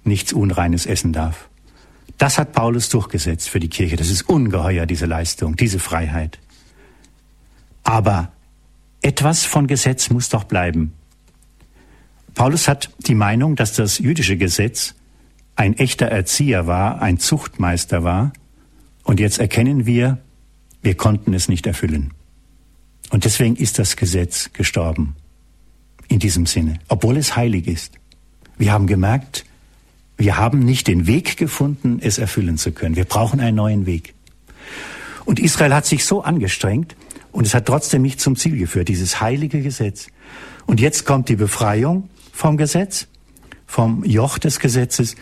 nichts 0.03 0.33
Unreines 0.33 0.85
essen 0.85 1.13
darf. 1.13 1.49
Das 2.17 2.37
hat 2.37 2.51
Paulus 2.51 2.89
durchgesetzt 2.89 3.49
für 3.49 3.59
die 3.59 3.69
Kirche. 3.69 3.95
Das 3.95 4.09
ist 4.09 4.23
ungeheuer, 4.23 4.85
diese 4.85 5.05
Leistung, 5.05 5.55
diese 5.55 5.79
Freiheit. 5.79 6.39
Aber 7.83 8.31
etwas 9.01 9.45
von 9.45 9.67
Gesetz 9.67 10.09
muss 10.09 10.29
doch 10.29 10.43
bleiben. 10.43 10.93
Paulus 12.33 12.67
hat 12.67 12.89
die 12.99 13.15
Meinung, 13.15 13.55
dass 13.55 13.73
das 13.73 13.99
jüdische 13.99 14.37
Gesetz 14.37 14.95
ein 15.55 15.77
echter 15.77 16.07
Erzieher 16.07 16.67
war, 16.67 17.01
ein 17.01 17.19
Zuchtmeister 17.19 18.03
war. 18.03 18.33
Und 19.03 19.19
jetzt 19.19 19.39
erkennen 19.39 19.85
wir, 19.85 20.17
wir 20.81 20.95
konnten 20.95 21.33
es 21.33 21.47
nicht 21.47 21.67
erfüllen. 21.67 22.13
Und 23.13 23.25
deswegen 23.25 23.55
ist 23.55 23.77
das 23.77 23.95
Gesetz 23.95 24.49
gestorben. 24.53 25.15
In 26.07 26.17
diesem 26.17 26.47
Sinne. 26.47 26.79
Obwohl 26.87 27.15
es 27.17 27.35
heilig 27.35 27.67
ist. 27.67 27.93
Wir 28.57 28.73
haben 28.73 28.87
gemerkt, 28.87 29.45
wir 30.17 30.37
haben 30.37 30.59
nicht 30.59 30.87
den 30.87 31.05
Weg 31.05 31.37
gefunden, 31.37 31.99
es 32.01 32.17
erfüllen 32.17 32.57
zu 32.57 32.71
können. 32.71 32.95
Wir 32.95 33.05
brauchen 33.05 33.39
einen 33.39 33.55
neuen 33.55 33.85
Weg. 33.85 34.15
Und 35.25 35.39
Israel 35.39 35.75
hat 35.75 35.85
sich 35.85 36.05
so 36.05 36.23
angestrengt 36.23 36.95
und 37.31 37.45
es 37.45 37.53
hat 37.53 37.67
trotzdem 37.67 38.01
nicht 38.01 38.19
zum 38.19 38.35
Ziel 38.35 38.57
geführt, 38.57 38.87
dieses 38.87 39.21
heilige 39.21 39.61
Gesetz. 39.61 40.07
Und 40.65 40.79
jetzt 40.79 41.05
kommt 41.05 41.29
die 41.29 41.35
Befreiung 41.35 42.09
vom 42.31 42.57
Gesetz, 42.57 43.07
vom 43.67 44.03
Joch 44.03 44.39
des 44.39 44.59
Gesetzes. 44.59 45.15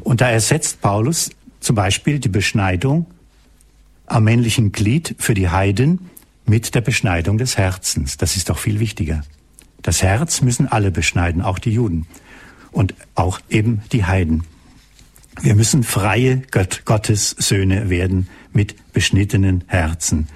Und 0.00 0.20
da 0.20 0.28
ersetzt 0.28 0.82
Paulus 0.82 1.30
zum 1.60 1.74
Beispiel 1.74 2.18
die 2.18 2.28
Beschneidung 2.28 3.06
am 4.04 4.24
männlichen 4.24 4.72
Glied 4.72 5.14
für 5.18 5.32
die 5.32 5.48
Heiden 5.48 6.09
mit 6.50 6.74
der 6.74 6.80
Beschneidung 6.80 7.38
des 7.38 7.56
Herzens. 7.56 8.16
Das 8.16 8.36
ist 8.36 8.50
doch 8.50 8.58
viel 8.58 8.80
wichtiger. 8.80 9.22
Das 9.82 10.02
Herz 10.02 10.42
müssen 10.42 10.66
alle 10.66 10.90
beschneiden, 10.90 11.42
auch 11.42 11.60
die 11.60 11.70
Juden 11.70 12.06
und 12.72 12.92
auch 13.14 13.40
eben 13.48 13.82
die 13.92 14.04
Heiden. 14.04 14.42
Wir 15.40 15.54
müssen 15.54 15.84
freie 15.84 16.42
Gott, 16.50 16.82
Gottes 16.84 17.30
Söhne 17.38 17.88
werden 17.88 18.28
mit 18.52 18.92
beschnittenen 18.92 19.62
Herzen. 19.68 20.26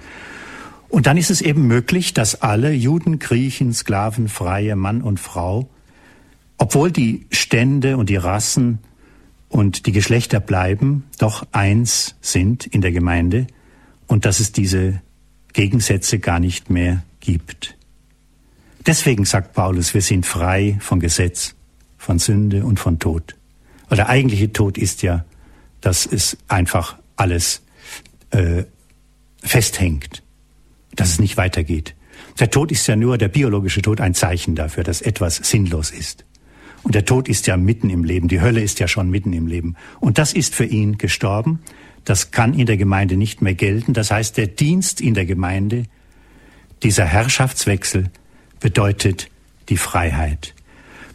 Und 0.88 1.08
dann 1.08 1.16
ist 1.16 1.32
es 1.32 1.42
eben 1.42 1.66
möglich, 1.66 2.14
dass 2.14 2.42
alle 2.42 2.72
Juden, 2.72 3.18
Griechen, 3.18 3.74
Sklaven, 3.74 4.28
Freie, 4.28 4.76
Mann 4.76 5.02
und 5.02 5.18
Frau, 5.18 5.68
obwohl 6.58 6.92
die 6.92 7.26
Stände 7.32 7.96
und 7.96 8.08
die 8.08 8.16
Rassen 8.16 8.78
und 9.48 9.86
die 9.86 9.92
Geschlechter 9.92 10.38
bleiben, 10.38 11.06
doch 11.18 11.44
eins 11.50 12.14
sind 12.20 12.66
in 12.66 12.82
der 12.82 12.92
Gemeinde 12.92 13.48
und 14.06 14.24
dass 14.24 14.38
es 14.38 14.52
diese 14.52 15.02
Gegensätze 15.54 16.18
gar 16.18 16.40
nicht 16.40 16.68
mehr 16.68 17.02
gibt. 17.20 17.76
Deswegen 18.86 19.24
sagt 19.24 19.54
Paulus, 19.54 19.94
wir 19.94 20.02
sind 20.02 20.26
frei 20.26 20.76
von 20.80 21.00
Gesetz 21.00 21.54
von 21.96 22.18
Sünde 22.18 22.66
und 22.66 22.78
von 22.78 22.98
Tod. 22.98 23.34
Weil 23.88 23.96
der 23.96 24.10
eigentliche 24.10 24.52
Tod 24.52 24.76
ist 24.76 25.02
ja, 25.02 25.24
dass 25.80 26.04
es 26.04 26.36
einfach 26.48 26.98
alles 27.16 27.62
äh, 28.30 28.64
festhängt, 29.42 30.22
dass 30.94 31.10
es 31.10 31.18
nicht 31.18 31.36
weitergeht. 31.36 31.94
Der 32.38 32.50
Tod 32.50 32.72
ist 32.72 32.86
ja 32.86 32.96
nur, 32.96 33.16
der 33.16 33.28
biologische 33.28 33.80
Tod, 33.80 34.00
ein 34.00 34.14
Zeichen 34.14 34.54
dafür, 34.54 34.84
dass 34.84 35.00
etwas 35.00 35.36
sinnlos 35.36 35.90
ist. 35.90 36.24
Und 36.82 36.94
der 36.94 37.06
Tod 37.06 37.28
ist 37.28 37.46
ja 37.46 37.56
mitten 37.56 37.88
im 37.88 38.04
Leben, 38.04 38.28
die 38.28 38.42
Hölle 38.42 38.60
ist 38.60 38.78
ja 38.80 38.88
schon 38.88 39.10
mitten 39.10 39.32
im 39.32 39.46
Leben. 39.46 39.76
Und 40.00 40.18
das 40.18 40.34
ist 40.34 40.54
für 40.54 40.66
ihn 40.66 40.98
gestorben, 40.98 41.60
das 42.04 42.30
kann 42.30 42.54
in 42.54 42.66
der 42.66 42.76
Gemeinde 42.76 43.16
nicht 43.16 43.42
mehr 43.42 43.54
gelten. 43.54 43.94
Das 43.94 44.10
heißt, 44.10 44.36
der 44.36 44.46
Dienst 44.46 45.00
in 45.00 45.14
der 45.14 45.26
Gemeinde, 45.26 45.84
dieser 46.82 47.04
Herrschaftswechsel 47.04 48.10
bedeutet 48.60 49.28
die 49.68 49.76
Freiheit. 49.76 50.54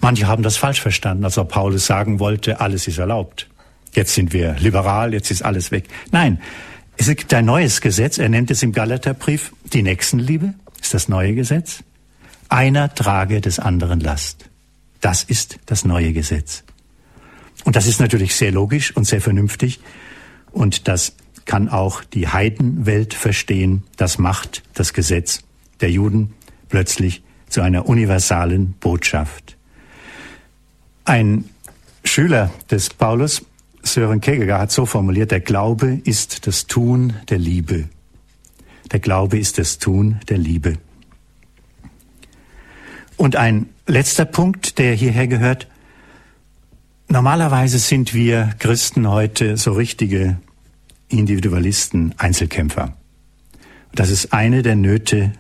Manche 0.02 0.28
haben 0.28 0.44
das 0.44 0.58
falsch 0.58 0.82
verstanden, 0.82 1.26
als 1.26 1.38
ob 1.38 1.50
Paulus 1.50 1.86
sagen 1.86 2.20
wollte, 2.20 2.62
alles 2.62 2.88
ist 2.88 2.98
erlaubt. 2.98 3.48
Jetzt 3.94 4.14
sind 4.14 4.34
wir 4.34 4.56
liberal, 4.60 5.14
jetzt 5.14 5.32
ist 5.32 5.42
alles 5.42 5.72
weg. 5.72 5.86
Nein, 6.12 6.40
es 6.98 7.08
gibt 7.08 7.34
ein 7.34 7.46
neues 7.46 7.82
Gesetz, 7.82 8.18
er 8.18 8.30
nennt 8.30 8.52
es 8.52 8.64
im 8.64 8.72
Galaterbrief 8.72 9.54
die 9.74 9.84
Nächstenliebe, 9.84 10.54
ist 10.82 10.94
das 10.94 11.10
neue 11.10 11.36
Gesetz. 11.36 11.84
Einer 12.50 12.94
trage 12.94 13.42
des 13.42 13.60
anderen 13.60 14.00
Last. 14.00 14.50
Das 15.02 15.24
ist 15.24 15.60
das 15.66 15.86
neue 15.86 16.14
Gesetz. 16.14 16.64
Und 17.64 17.76
das 17.76 17.88
ist 17.88 18.00
natürlich 18.00 18.36
sehr 18.36 18.52
logisch 18.52 18.96
und 18.96 19.06
sehr 19.06 19.22
vernünftig. 19.22 19.80
Und 20.52 20.88
das 20.88 21.14
kann 21.46 21.70
auch 21.70 22.04
die 22.04 22.28
Heidenwelt 22.28 23.14
verstehen. 23.14 23.84
Das 23.98 24.18
macht 24.18 24.64
das 24.74 24.94
Gesetz 24.94 25.42
der 25.82 25.92
Juden 25.92 26.34
plötzlich 26.70 27.24
zu 27.48 27.62
einer 27.62 27.88
universalen 27.88 28.74
Botschaft. 28.74 29.58
Ein 31.06 31.46
Schüler 32.04 32.52
des 32.70 32.90
Paulus, 32.90 33.44
Sören 33.82 34.22
Kierkegaard, 34.22 34.62
hat 34.62 34.72
so 34.72 34.86
formuliert, 34.86 35.32
der 35.32 35.40
Glaube 35.40 36.00
ist 36.04 36.48
das 36.48 36.68
Tun 36.68 37.14
der 37.30 37.40
Liebe. 37.40 37.90
Der 38.92 39.00
Glaube 39.00 39.38
ist 39.38 39.58
das 39.58 39.80
Tun 39.80 40.20
der 40.30 40.38
Liebe. 40.38 40.78
Und 43.18 43.36
ein 43.36 43.70
letzter 43.86 44.26
Punkt, 44.26 44.78
der 44.78 44.94
hierher 44.94 45.28
gehört. 45.28 45.68
Normalerweise 47.12 47.80
sind 47.80 48.14
wir 48.14 48.54
Christen 48.60 49.10
heute 49.10 49.58
so 49.58 49.74
richtige 49.74 50.38
Individualisten, 51.08 52.14
Einzelkämpfer. 52.20 52.94
Das 53.96 54.12
ist 54.12 54.32
eine 54.32 54.62
der 54.62 54.76
Nöte 54.76 55.34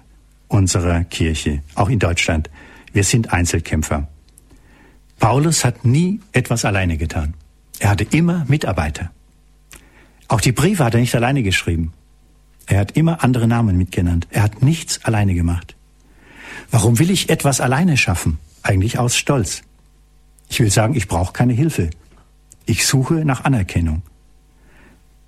unserer 0.47 1.03
Kirche, 1.03 1.61
auch 1.75 1.89
in 1.89 1.99
Deutschland. 1.99 2.49
Wir 2.91 3.03
sind 3.03 3.31
Einzelkämpfer. 3.31 4.07
Paulus 5.19 5.63
hat 5.63 5.85
nie 5.85 6.21
etwas 6.31 6.65
alleine 6.65 6.97
getan. 6.97 7.35
Er 7.77 7.91
hatte 7.91 8.07
immer 8.09 8.45
Mitarbeiter. 8.47 9.11
Auch 10.27 10.41
die 10.41 10.53
Briefe 10.53 10.83
hat 10.83 10.95
er 10.95 11.01
nicht 11.01 11.13
alleine 11.13 11.43
geschrieben. 11.43 11.93
Er 12.65 12.79
hat 12.79 12.97
immer 12.97 13.23
andere 13.23 13.47
Namen 13.47 13.77
mitgenannt. 13.77 14.27
Er 14.31 14.41
hat 14.41 14.63
nichts 14.63 15.05
alleine 15.05 15.35
gemacht. 15.35 15.75
Warum 16.71 16.97
will 16.97 17.11
ich 17.11 17.29
etwas 17.29 17.61
alleine 17.61 17.95
schaffen? 17.95 18.39
Eigentlich 18.63 18.97
aus 18.97 19.15
Stolz. 19.15 19.61
Ich 20.49 20.59
will 20.59 20.71
sagen, 20.71 20.95
ich 20.95 21.07
brauche 21.07 21.31
keine 21.31 21.53
Hilfe. 21.53 21.91
Ich 22.65 22.85
suche 22.85 23.25
nach 23.25 23.45
Anerkennung. 23.45 24.01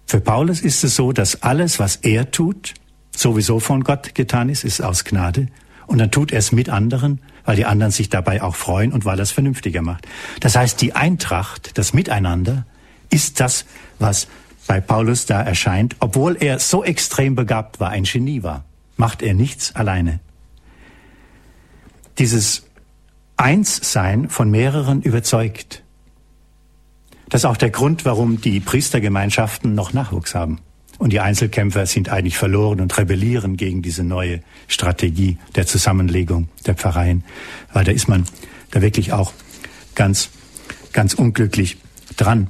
Für 0.06 0.20
Paulus 0.20 0.60
ist 0.60 0.84
es 0.84 0.96
so, 0.96 1.14
dass 1.14 1.42
alles, 1.44 1.80
was 1.80 1.96
er 1.98 2.32
tut, 2.32 2.74
sowieso 3.16 3.60
von 3.60 3.84
Gott 3.84 4.14
getan 4.16 4.50
ist, 4.50 4.64
ist 4.66 4.82
aus 4.82 5.06
Gnade. 5.06 5.48
Und 5.88 6.00
dann 6.00 6.12
tut 6.12 6.32
er 6.32 6.40
es 6.40 6.52
mit 6.52 6.70
anderen, 6.70 7.22
weil 7.46 7.56
die 7.56 7.66
anderen 7.66 7.92
sich 7.92 8.10
dabei 8.10 8.42
auch 8.42 8.56
freuen 8.56 8.92
und 8.92 9.06
weil 9.06 9.20
er 9.20 9.24
es 9.24 9.32
vernünftiger 9.32 9.82
macht. 9.82 10.08
Das 10.40 10.56
heißt, 10.56 10.82
die 10.82 10.94
Eintracht, 10.94 11.78
das 11.78 11.94
Miteinander, 11.94 12.66
ist 13.10 13.40
das, 13.40 13.66
was 14.00 14.28
bei 14.68 14.82
Paulus 14.82 15.26
da 15.26 15.42
erscheint, 15.42 15.96
obwohl 16.00 16.38
er 16.40 16.60
so 16.60 16.84
extrem 16.84 17.36
begabt 17.36 17.80
war, 17.80 17.90
ein 17.90 18.04
Genie 18.04 18.44
war, 18.44 18.64
macht 18.96 19.22
er 19.22 19.34
nichts 19.34 19.76
alleine. 19.76 20.20
Dieses 22.18 22.64
Einssein 23.42 24.30
von 24.30 24.52
mehreren 24.52 25.02
überzeugt. 25.02 25.84
Das 27.30 27.42
ist 27.42 27.46
auch 27.46 27.58
der 27.58 27.72
Grund, 27.72 28.06
warum 28.06 28.40
die 28.40 28.60
Priestergemeinschaften 28.60 29.74
noch 29.74 29.94
Nachwuchs 29.94 30.36
haben. 30.36 30.60
Und 31.00 31.12
die 31.12 31.20
Einzelkämpfer 31.20 31.88
sind 31.88 32.10
eigentlich 32.10 32.38
verloren 32.38 32.82
und 32.82 32.96
rebellieren 32.98 33.58
gegen 33.58 33.82
diese 33.82 34.04
neue 34.04 34.42
Strategie 34.68 35.40
der 35.56 35.66
Zusammenlegung 35.66 36.50
der 36.68 36.76
Pfarreien. 36.76 37.24
Weil 37.74 37.84
da 37.84 37.92
ist 37.92 38.08
man 38.08 38.26
da 38.70 38.82
wirklich 38.84 39.12
auch 39.12 39.34
ganz, 39.96 40.30
ganz 40.94 41.16
unglücklich 41.16 41.78
dran. 42.18 42.48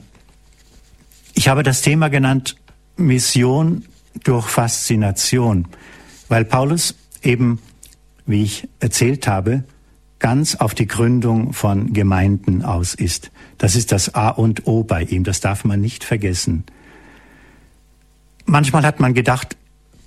Ich 1.34 1.48
habe 1.48 1.64
das 1.64 1.82
Thema 1.82 2.10
genannt 2.10 2.58
Mission 2.98 3.86
durch 4.26 4.50
Faszination, 4.50 5.70
weil 6.28 6.44
Paulus 6.44 6.96
eben, 7.24 7.60
wie 8.26 8.44
ich 8.44 8.68
erzählt 8.82 9.28
habe, 9.28 9.64
ganz 10.22 10.56
auf 10.56 10.74
die 10.74 10.88
Gründung 10.88 11.52
von 11.52 11.92
Gemeinden 11.92 12.64
aus 12.64 12.94
ist. 12.94 13.32
Das 13.58 13.76
ist 13.76 13.92
das 13.92 14.16
A 14.16 14.30
und 14.30 14.68
O 14.68 14.84
bei 14.84 15.02
ihm, 15.04 15.26
das 15.26 15.42
darf 15.42 15.66
man 15.66 15.82
nicht 15.82 16.04
vergessen. 16.04 16.64
Manchmal 18.46 18.84
hat 18.84 19.00
man 19.00 19.14
gedacht, 19.14 19.58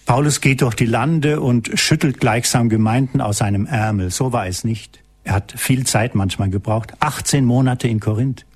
Paulus 0.07 0.41
geht 0.41 0.63
durch 0.63 0.75
die 0.75 0.87
Lande 0.87 1.41
und 1.41 1.71
schüttelt 1.75 2.21
gleichsam 2.21 2.69
Gemeinden 2.69 3.21
aus 3.21 3.39
seinem 3.39 3.67
Ärmel. 3.67 4.11
So 4.11 4.33
war 4.33 4.47
es 4.47 4.65
nicht. 4.65 5.01
Er 5.25 5.35
hat 5.35 5.53
viel 5.57 5.85
Zeit 5.85 6.15
manchmal 6.15 6.51
gebraucht. 6.51 6.93
18 7.01 7.45
Monate 7.45 7.89
in 7.89 8.01
Korinth. 8.01 8.47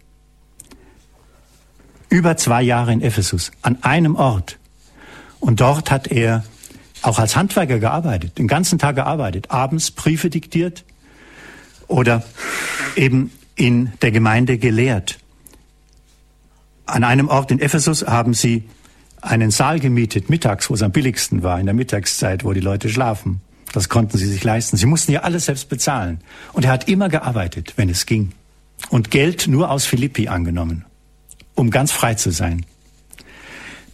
Über 2.08 2.36
zwei 2.36 2.62
Jahre 2.62 2.92
in 2.92 3.02
Ephesus, 3.02 3.50
an 3.62 3.82
einem 3.82 4.14
Ort. 4.14 4.58
Und 5.40 5.60
dort 5.60 5.90
hat 5.90 6.06
er 6.06 6.44
auch 7.02 7.18
als 7.18 7.36
Handwerker 7.36 7.78
gearbeitet, 7.78 8.38
den 8.38 8.48
ganzen 8.48 8.78
Tag 8.78 8.96
gearbeitet, 8.96 9.50
abends 9.50 9.90
Briefe 9.90 10.30
diktiert 10.30 10.84
oder 11.88 12.22
eben 12.96 13.32
in 13.56 13.92
der 14.02 14.12
Gemeinde 14.12 14.58
gelehrt. 14.58 15.18
An 16.86 17.04
einem 17.04 17.28
Ort 17.28 17.50
in 17.50 17.58
Ephesus 17.58 18.06
haben 18.06 18.32
sie 18.32 18.64
einen 19.20 19.50
Saal 19.50 19.80
gemietet, 19.80 20.30
mittags, 20.30 20.70
wo 20.70 20.74
es 20.74 20.82
am 20.82 20.92
billigsten 20.92 21.42
war, 21.42 21.58
in 21.58 21.66
der 21.66 21.74
Mittagszeit, 21.74 22.44
wo 22.44 22.52
die 22.52 22.60
Leute 22.60 22.88
schlafen. 22.88 23.40
Das 23.72 23.88
konnten 23.88 24.16
sie 24.16 24.26
sich 24.26 24.44
leisten. 24.44 24.76
Sie 24.76 24.86
mussten 24.86 25.12
ja 25.12 25.20
alles 25.20 25.46
selbst 25.46 25.68
bezahlen. 25.68 26.20
Und 26.52 26.64
er 26.64 26.70
hat 26.70 26.88
immer 26.88 27.08
gearbeitet, 27.08 27.74
wenn 27.76 27.90
es 27.90 28.06
ging. 28.06 28.30
Und 28.90 29.10
Geld 29.10 29.48
nur 29.48 29.70
aus 29.70 29.84
Philippi 29.84 30.28
angenommen 30.28 30.84
um 31.58 31.70
ganz 31.70 31.90
frei 31.90 32.14
zu 32.14 32.30
sein. 32.30 32.64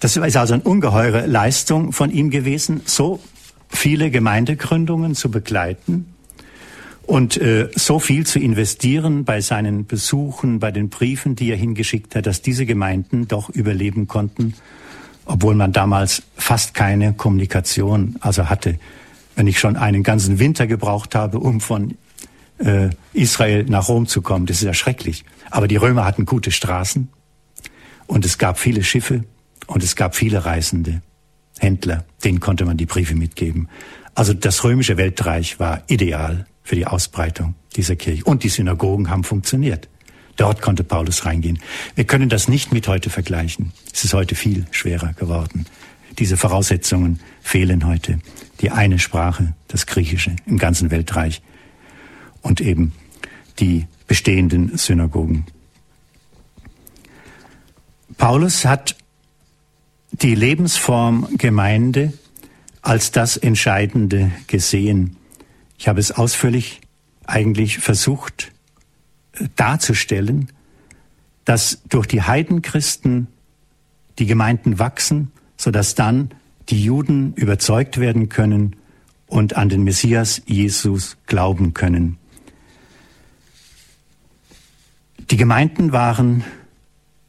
Das 0.00 0.16
ist 0.16 0.36
also 0.36 0.54
eine 0.54 0.62
ungeheure 0.62 1.26
Leistung 1.26 1.92
von 1.92 2.10
ihm 2.10 2.30
gewesen, 2.30 2.82
so 2.84 3.20
viele 3.70 4.10
Gemeindegründungen 4.10 5.14
zu 5.14 5.30
begleiten 5.30 6.13
und 7.06 7.36
äh, 7.36 7.68
so 7.74 7.98
viel 7.98 8.26
zu 8.26 8.38
investieren 8.38 9.24
bei 9.24 9.40
seinen 9.40 9.86
Besuchen, 9.86 10.58
bei 10.58 10.70
den 10.70 10.88
Briefen, 10.88 11.36
die 11.36 11.50
er 11.50 11.56
hingeschickt 11.56 12.14
hat, 12.14 12.26
dass 12.26 12.42
diese 12.42 12.66
Gemeinden 12.66 13.28
doch 13.28 13.50
überleben 13.50 14.08
konnten, 14.08 14.54
obwohl 15.26 15.54
man 15.54 15.72
damals 15.72 16.22
fast 16.36 16.74
keine 16.74 17.12
Kommunikation 17.12 18.16
also 18.20 18.48
hatte. 18.48 18.78
Wenn 19.36 19.46
ich 19.46 19.58
schon 19.58 19.76
einen 19.76 20.02
ganzen 20.02 20.38
Winter 20.38 20.66
gebraucht 20.66 21.14
habe, 21.14 21.40
um 21.40 21.60
von 21.60 21.96
äh, 22.58 22.90
Israel 23.12 23.64
nach 23.64 23.88
Rom 23.88 24.06
zu 24.06 24.22
kommen, 24.22 24.46
das 24.46 24.58
ist 24.58 24.64
ja 24.64 24.74
schrecklich. 24.74 25.24
Aber 25.50 25.68
die 25.68 25.76
Römer 25.76 26.04
hatten 26.04 26.24
gute 26.24 26.50
Straßen, 26.50 27.08
und 28.06 28.24
es 28.24 28.38
gab 28.38 28.58
viele 28.58 28.84
Schiffe 28.84 29.24
und 29.66 29.82
es 29.82 29.96
gab 29.96 30.14
viele 30.14 30.44
Reisende, 30.44 31.02
Händler, 31.58 32.04
denen 32.22 32.40
konnte 32.40 32.64
man 32.64 32.76
die 32.76 32.86
Briefe 32.86 33.14
mitgeben. 33.14 33.68
Also 34.14 34.34
das 34.34 34.62
römische 34.64 34.96
Weltreich 34.96 35.58
war 35.58 35.82
ideal 35.88 36.46
für 36.64 36.74
die 36.74 36.86
Ausbreitung 36.86 37.54
dieser 37.76 37.94
Kirche. 37.94 38.24
Und 38.24 38.42
die 38.42 38.48
Synagogen 38.48 39.10
haben 39.10 39.22
funktioniert. 39.22 39.88
Dort 40.36 40.62
konnte 40.62 40.82
Paulus 40.82 41.26
reingehen. 41.26 41.60
Wir 41.94 42.04
können 42.04 42.28
das 42.28 42.48
nicht 42.48 42.72
mit 42.72 42.88
heute 42.88 43.10
vergleichen. 43.10 43.72
Es 43.92 44.04
ist 44.04 44.14
heute 44.14 44.34
viel 44.34 44.66
schwerer 44.72 45.12
geworden. 45.12 45.66
Diese 46.18 46.36
Voraussetzungen 46.36 47.20
fehlen 47.40 47.86
heute. 47.86 48.18
Die 48.60 48.70
eine 48.70 48.98
Sprache, 48.98 49.54
das 49.68 49.86
Griechische 49.86 50.34
im 50.46 50.58
ganzen 50.58 50.90
Weltreich 50.90 51.42
und 52.42 52.60
eben 52.60 52.92
die 53.60 53.86
bestehenden 54.06 54.76
Synagogen. 54.76 55.46
Paulus 58.16 58.64
hat 58.64 58.96
die 60.12 60.34
Lebensform 60.34 61.28
Gemeinde 61.36 62.12
als 62.82 63.10
das 63.10 63.36
Entscheidende 63.36 64.30
gesehen. 64.46 65.16
Ich 65.78 65.88
habe 65.88 66.00
es 66.00 66.12
ausführlich 66.12 66.80
eigentlich 67.26 67.78
versucht 67.78 68.52
äh, 69.32 69.48
darzustellen, 69.56 70.48
dass 71.44 71.82
durch 71.88 72.06
die 72.06 72.22
Heidenchristen 72.22 73.26
die 74.18 74.26
Gemeinden 74.26 74.78
wachsen, 74.78 75.32
sodass 75.56 75.94
dann 75.94 76.30
die 76.68 76.82
Juden 76.82 77.34
überzeugt 77.34 77.98
werden 77.98 78.28
können 78.28 78.76
und 79.26 79.56
an 79.56 79.68
den 79.68 79.84
Messias 79.84 80.42
Jesus 80.46 81.16
glauben 81.26 81.74
können. 81.74 82.18
Die 85.30 85.36
Gemeinden 85.36 85.92
waren 85.92 86.44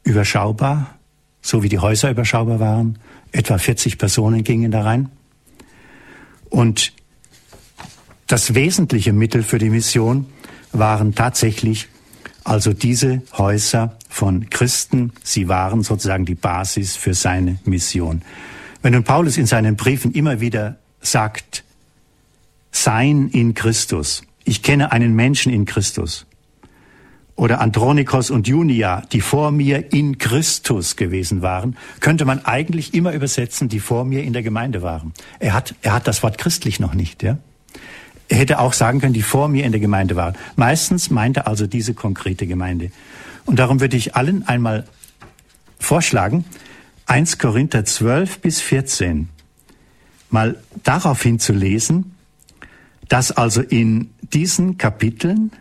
überschaubar, 0.04 0.96
so 1.40 1.62
wie 1.62 1.68
die 1.68 1.78
Häuser 1.78 2.10
überschaubar 2.10 2.60
waren. 2.60 2.98
Etwa 3.32 3.58
40 3.58 3.98
Personen 3.98 4.44
gingen 4.44 4.70
da 4.70 4.82
rein. 4.82 5.10
Und 6.48 6.92
das 8.26 8.54
wesentliche 8.54 9.12
Mittel 9.12 9.42
für 9.42 9.58
die 9.58 9.70
Mission 9.70 10.26
waren 10.72 11.14
tatsächlich 11.14 11.88
also 12.44 12.72
diese 12.72 13.22
Häuser 13.36 13.96
von 14.08 14.50
Christen. 14.50 15.12
Sie 15.22 15.48
waren 15.48 15.82
sozusagen 15.82 16.24
die 16.24 16.34
Basis 16.34 16.96
für 16.96 17.14
seine 17.14 17.58
Mission. 17.64 18.22
Wenn 18.82 18.92
nun 18.92 19.04
Paulus 19.04 19.36
in 19.36 19.46
seinen 19.46 19.76
Briefen 19.76 20.12
immer 20.12 20.40
wieder 20.40 20.76
sagt, 21.00 21.64
sein 22.70 23.28
in 23.32 23.54
Christus, 23.54 24.22
ich 24.44 24.62
kenne 24.62 24.92
einen 24.92 25.14
Menschen 25.14 25.52
in 25.52 25.64
Christus, 25.64 26.26
oder 27.36 27.60
Andronikos 27.60 28.30
und 28.30 28.48
Junia, 28.48 29.02
die 29.12 29.20
vor 29.20 29.50
mir 29.50 29.92
in 29.92 30.16
Christus 30.16 30.96
gewesen 30.96 31.42
waren, 31.42 31.76
könnte 32.00 32.24
man 32.24 32.44
eigentlich 32.44 32.94
immer 32.94 33.12
übersetzen, 33.12 33.68
die 33.68 33.78
vor 33.78 34.04
mir 34.04 34.22
in 34.22 34.32
der 34.32 34.42
Gemeinde 34.42 34.80
waren. 34.82 35.12
Er 35.38 35.52
hat, 35.52 35.74
er 35.82 35.92
hat 35.92 36.08
das 36.08 36.22
Wort 36.22 36.38
christlich 36.38 36.80
noch 36.80 36.94
nicht, 36.94 37.22
ja. 37.22 37.36
Hätte 38.28 38.58
auch 38.58 38.72
sagen 38.72 39.00
können, 39.00 39.14
die 39.14 39.22
vor 39.22 39.48
mir 39.48 39.64
in 39.64 39.72
der 39.72 39.80
Gemeinde 39.80 40.16
waren. 40.16 40.34
Meistens 40.56 41.10
meint 41.10 41.36
er 41.36 41.46
also 41.46 41.66
diese 41.66 41.94
konkrete 41.94 42.46
Gemeinde. 42.46 42.90
Und 43.44 43.58
darum 43.58 43.80
würde 43.80 43.96
ich 43.96 44.16
allen 44.16 44.46
einmal 44.46 44.84
vorschlagen, 45.78 46.44
1 47.06 47.38
Korinther 47.38 47.84
12 47.84 48.40
bis 48.40 48.60
14 48.60 49.28
mal 50.30 50.60
darauf 50.82 51.22
hinzulesen, 51.22 52.16
dass 53.08 53.30
also 53.30 53.62
in 53.62 54.10
diesen 54.20 54.78
Kapiteln 54.78 55.52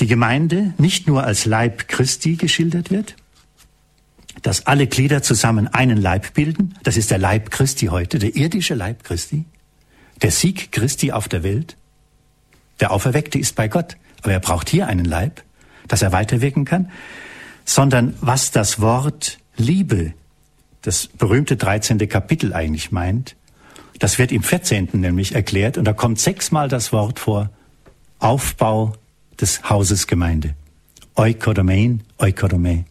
die 0.00 0.06
Gemeinde 0.06 0.72
nicht 0.78 1.06
nur 1.06 1.24
als 1.24 1.44
Leib 1.44 1.88
Christi 1.88 2.36
geschildert 2.36 2.90
wird, 2.90 3.14
dass 4.40 4.66
alle 4.66 4.86
Glieder 4.86 5.22
zusammen 5.22 5.68
einen 5.68 5.98
Leib 5.98 6.32
bilden, 6.34 6.74
das 6.82 6.96
ist 6.96 7.10
der 7.10 7.18
Leib 7.18 7.50
Christi 7.50 7.86
heute, 7.86 8.18
der 8.18 8.34
irdische 8.34 8.74
Leib 8.74 9.04
Christi, 9.04 9.44
der 10.22 10.30
Sieg 10.30 10.72
Christi 10.72 11.12
auf 11.12 11.28
der 11.28 11.42
Welt, 11.42 11.76
der 12.80 12.92
Auferweckte 12.92 13.38
ist 13.38 13.54
bei 13.56 13.68
Gott, 13.68 13.96
aber 14.22 14.32
er 14.32 14.40
braucht 14.40 14.68
hier 14.68 14.86
einen 14.86 15.04
Leib, 15.04 15.42
dass 15.88 16.02
er 16.02 16.12
weiterwirken 16.12 16.64
kann, 16.64 16.90
sondern 17.64 18.14
was 18.20 18.50
das 18.50 18.80
Wort 18.80 19.38
Liebe, 19.56 20.14
das 20.82 21.06
berühmte 21.06 21.56
13. 21.56 22.08
Kapitel 22.08 22.52
eigentlich 22.52 22.90
meint, 22.90 23.36
Das 24.02 24.18
wird 24.18 24.32
im 24.32 24.42
14. 24.42 24.88
nämlich 24.94 25.36
erklärt 25.36 25.78
und 25.78 25.84
da 25.84 25.92
kommt 25.92 26.18
sechsmal 26.18 26.68
das 26.68 26.92
Wort 26.92 27.20
vor 27.20 27.50
Aufbau 28.18 28.94
des 29.40 29.70
Hauses 29.70 30.08
Gemeinde. 30.08 30.56
Oikodomein, 31.14 32.02
Oikodome. 32.18 32.84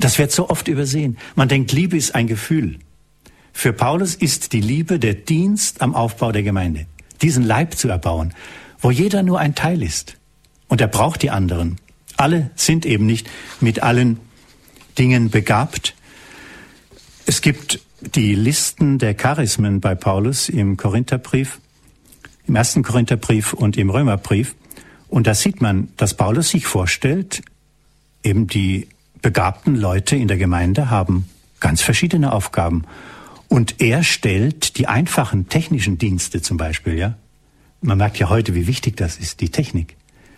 Das 0.00 0.18
wird 0.18 0.32
so 0.32 0.50
oft 0.50 0.66
übersehen. 0.66 1.16
Man 1.36 1.48
denkt, 1.48 1.70
Liebe 1.70 1.96
ist 1.96 2.16
ein 2.16 2.26
Gefühl. 2.26 2.80
Für 3.58 3.72
Paulus 3.72 4.14
ist 4.14 4.52
die 4.52 4.60
Liebe 4.60 5.00
der 5.00 5.14
Dienst 5.14 5.82
am 5.82 5.92
Aufbau 5.96 6.30
der 6.30 6.44
Gemeinde. 6.44 6.86
Diesen 7.22 7.42
Leib 7.42 7.74
zu 7.74 7.88
erbauen, 7.88 8.32
wo 8.78 8.92
jeder 8.92 9.24
nur 9.24 9.40
ein 9.40 9.56
Teil 9.56 9.82
ist. 9.82 10.16
Und 10.68 10.80
er 10.80 10.86
braucht 10.86 11.22
die 11.22 11.30
anderen. 11.30 11.76
Alle 12.16 12.52
sind 12.54 12.86
eben 12.86 13.04
nicht 13.04 13.28
mit 13.58 13.82
allen 13.82 14.20
Dingen 14.96 15.30
begabt. 15.30 15.96
Es 17.26 17.40
gibt 17.40 17.80
die 18.00 18.36
Listen 18.36 18.98
der 18.98 19.16
Charismen 19.20 19.80
bei 19.80 19.96
Paulus 19.96 20.48
im 20.48 20.76
Korintherbrief, 20.76 21.58
im 22.46 22.54
ersten 22.54 22.84
Korintherbrief 22.84 23.54
und 23.54 23.76
im 23.76 23.90
Römerbrief. 23.90 24.54
Und 25.08 25.26
da 25.26 25.34
sieht 25.34 25.60
man, 25.60 25.88
dass 25.96 26.14
Paulus 26.14 26.50
sich 26.50 26.64
vorstellt, 26.64 27.42
eben 28.22 28.46
die 28.46 28.86
begabten 29.20 29.74
Leute 29.74 30.14
in 30.14 30.28
der 30.28 30.38
Gemeinde 30.38 30.90
haben 30.90 31.28
ganz 31.58 31.82
verschiedene 31.82 32.32
Aufgaben. 32.32 32.84
Und 33.48 33.80
er 33.80 34.04
stellt 34.04 34.76
die 34.76 34.86
einfachen 34.86 35.48
technischen 35.48 35.98
Dienste 35.98 36.42
zum 36.42 36.56
Beispiel, 36.56 36.98
ja. 36.98 37.16
Man 37.80 37.98
merkt 37.98 38.18
ja 38.18 38.28
heute, 38.28 38.54
wie 38.54 38.66
wichtig 38.66 38.96
das 38.96 39.16
ist, 39.16 39.40
die 39.40 39.50
Technik. 39.50 39.96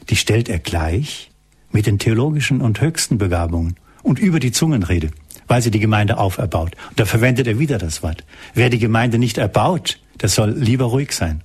Die 0.09 0.17
stellt 0.17 0.49
er 0.49 0.59
gleich 0.59 1.31
mit 1.73 1.87
den 1.87 1.99
theologischen 1.99 2.61
und 2.61 2.81
höchsten 2.81 3.19
Begabungen 3.19 3.77
und 4.03 4.19
über 4.19 4.41
die 4.41 4.53
Zungenrede, 4.53 5.11
weil 5.47 5.63
sie 5.63 5.71
die 5.71 5.81
Gemeinde 5.81 6.19
auferbaut. 6.19 6.77
Und 6.91 7.01
da 7.01 7.05
verwendet 7.05 7.47
er 7.47 7.59
wieder 7.59 7.79
das 7.79 8.03
Wort. 8.03 8.25
Wer 8.55 8.71
die 8.71 8.79
Gemeinde 8.79 9.19
nicht 9.19 9.39
erbaut, 9.39 9.99
der 10.21 10.29
soll 10.29 10.51
lieber 10.51 10.87
ruhig 10.87 11.13
sein. 11.13 11.43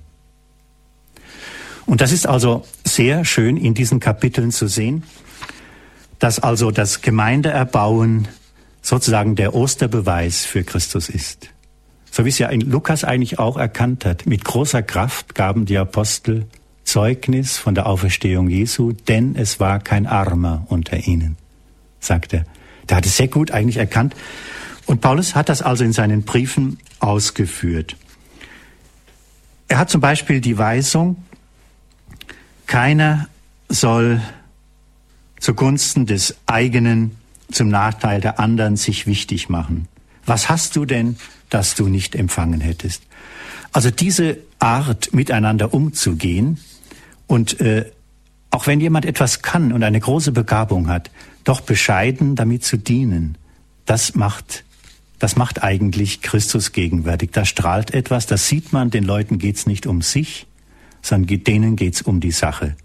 Und 1.86 2.00
das 2.00 2.12
ist 2.12 2.26
also 2.26 2.64
sehr 2.84 3.24
schön 3.24 3.56
in 3.56 3.74
diesen 3.74 4.00
Kapiteln 4.00 4.50
zu 4.50 4.66
sehen, 4.66 5.04
dass 6.18 6.38
also 6.38 6.70
das 6.70 7.00
Gemeindeerbauen 7.00 8.28
sozusagen 8.82 9.36
der 9.36 9.54
Osterbeweis 9.54 10.44
für 10.44 10.64
Christus 10.64 11.08
ist. 11.08 11.50
So 12.16 12.24
wie 12.24 12.30
es 12.30 12.38
ja 12.38 12.50
Lukas 12.50 13.04
eigentlich 13.04 13.38
auch 13.38 13.58
erkannt 13.58 14.06
hat. 14.06 14.24
Mit 14.24 14.42
großer 14.42 14.82
Kraft 14.82 15.34
gaben 15.34 15.66
die 15.66 15.76
Apostel 15.76 16.46
Zeugnis 16.82 17.58
von 17.58 17.74
der 17.74 17.84
Auferstehung 17.84 18.48
Jesu, 18.48 18.92
denn 18.92 19.36
es 19.36 19.60
war 19.60 19.80
kein 19.80 20.06
Armer 20.06 20.64
unter 20.70 21.06
ihnen, 21.06 21.36
sagt 22.00 22.32
er. 22.32 22.46
Der 22.88 22.96
hat 22.96 23.04
es 23.04 23.18
sehr 23.18 23.28
gut 23.28 23.50
eigentlich 23.50 23.76
erkannt. 23.76 24.16
Und 24.86 25.02
Paulus 25.02 25.34
hat 25.34 25.50
das 25.50 25.60
also 25.60 25.84
in 25.84 25.92
seinen 25.92 26.22
Briefen 26.22 26.78
ausgeführt. 27.00 27.98
Er 29.68 29.76
hat 29.76 29.90
zum 29.90 30.00
Beispiel 30.00 30.40
die 30.40 30.56
Weisung, 30.56 31.22
keiner 32.66 33.28
soll 33.68 34.22
zugunsten 35.38 36.06
des 36.06 36.34
eigenen 36.46 37.14
zum 37.52 37.68
Nachteil 37.68 38.22
der 38.22 38.40
anderen 38.40 38.76
sich 38.76 39.06
wichtig 39.06 39.50
machen. 39.50 39.86
Was 40.24 40.48
hast 40.48 40.76
du 40.76 40.86
denn, 40.86 41.18
das 41.50 41.74
du 41.74 41.88
nicht 41.88 42.14
empfangen 42.14 42.60
hättest? 42.60 43.02
Also 43.72 43.90
diese 43.90 44.38
Art, 44.58 45.12
miteinander 45.12 45.74
umzugehen 45.74 46.58
und 47.26 47.60
äh, 47.60 47.84
auch 48.50 48.66
wenn 48.66 48.80
jemand 48.80 49.04
etwas 49.04 49.42
kann 49.42 49.72
und 49.72 49.82
eine 49.82 50.00
große 50.00 50.32
Begabung 50.32 50.88
hat, 50.88 51.10
doch 51.44 51.60
bescheiden 51.60 52.36
damit 52.36 52.64
zu 52.64 52.78
dienen, 52.78 53.36
das 53.84 54.14
macht, 54.14 54.64
das 55.18 55.36
macht 55.36 55.62
eigentlich 55.62 56.22
Christus 56.22 56.72
gegenwärtig. 56.72 57.30
Da 57.32 57.44
strahlt 57.44 57.92
etwas, 57.92 58.26
das 58.26 58.48
sieht 58.48 58.72
man, 58.72 58.90
den 58.90 59.04
Leuten 59.04 59.38
geht's 59.38 59.66
nicht 59.66 59.86
um 59.86 60.02
sich, 60.02 60.46
sondern 61.02 61.44
denen 61.44 61.76
geht's 61.76 62.02
um 62.02 62.20
die 62.20 62.32
Sache. 62.32 62.76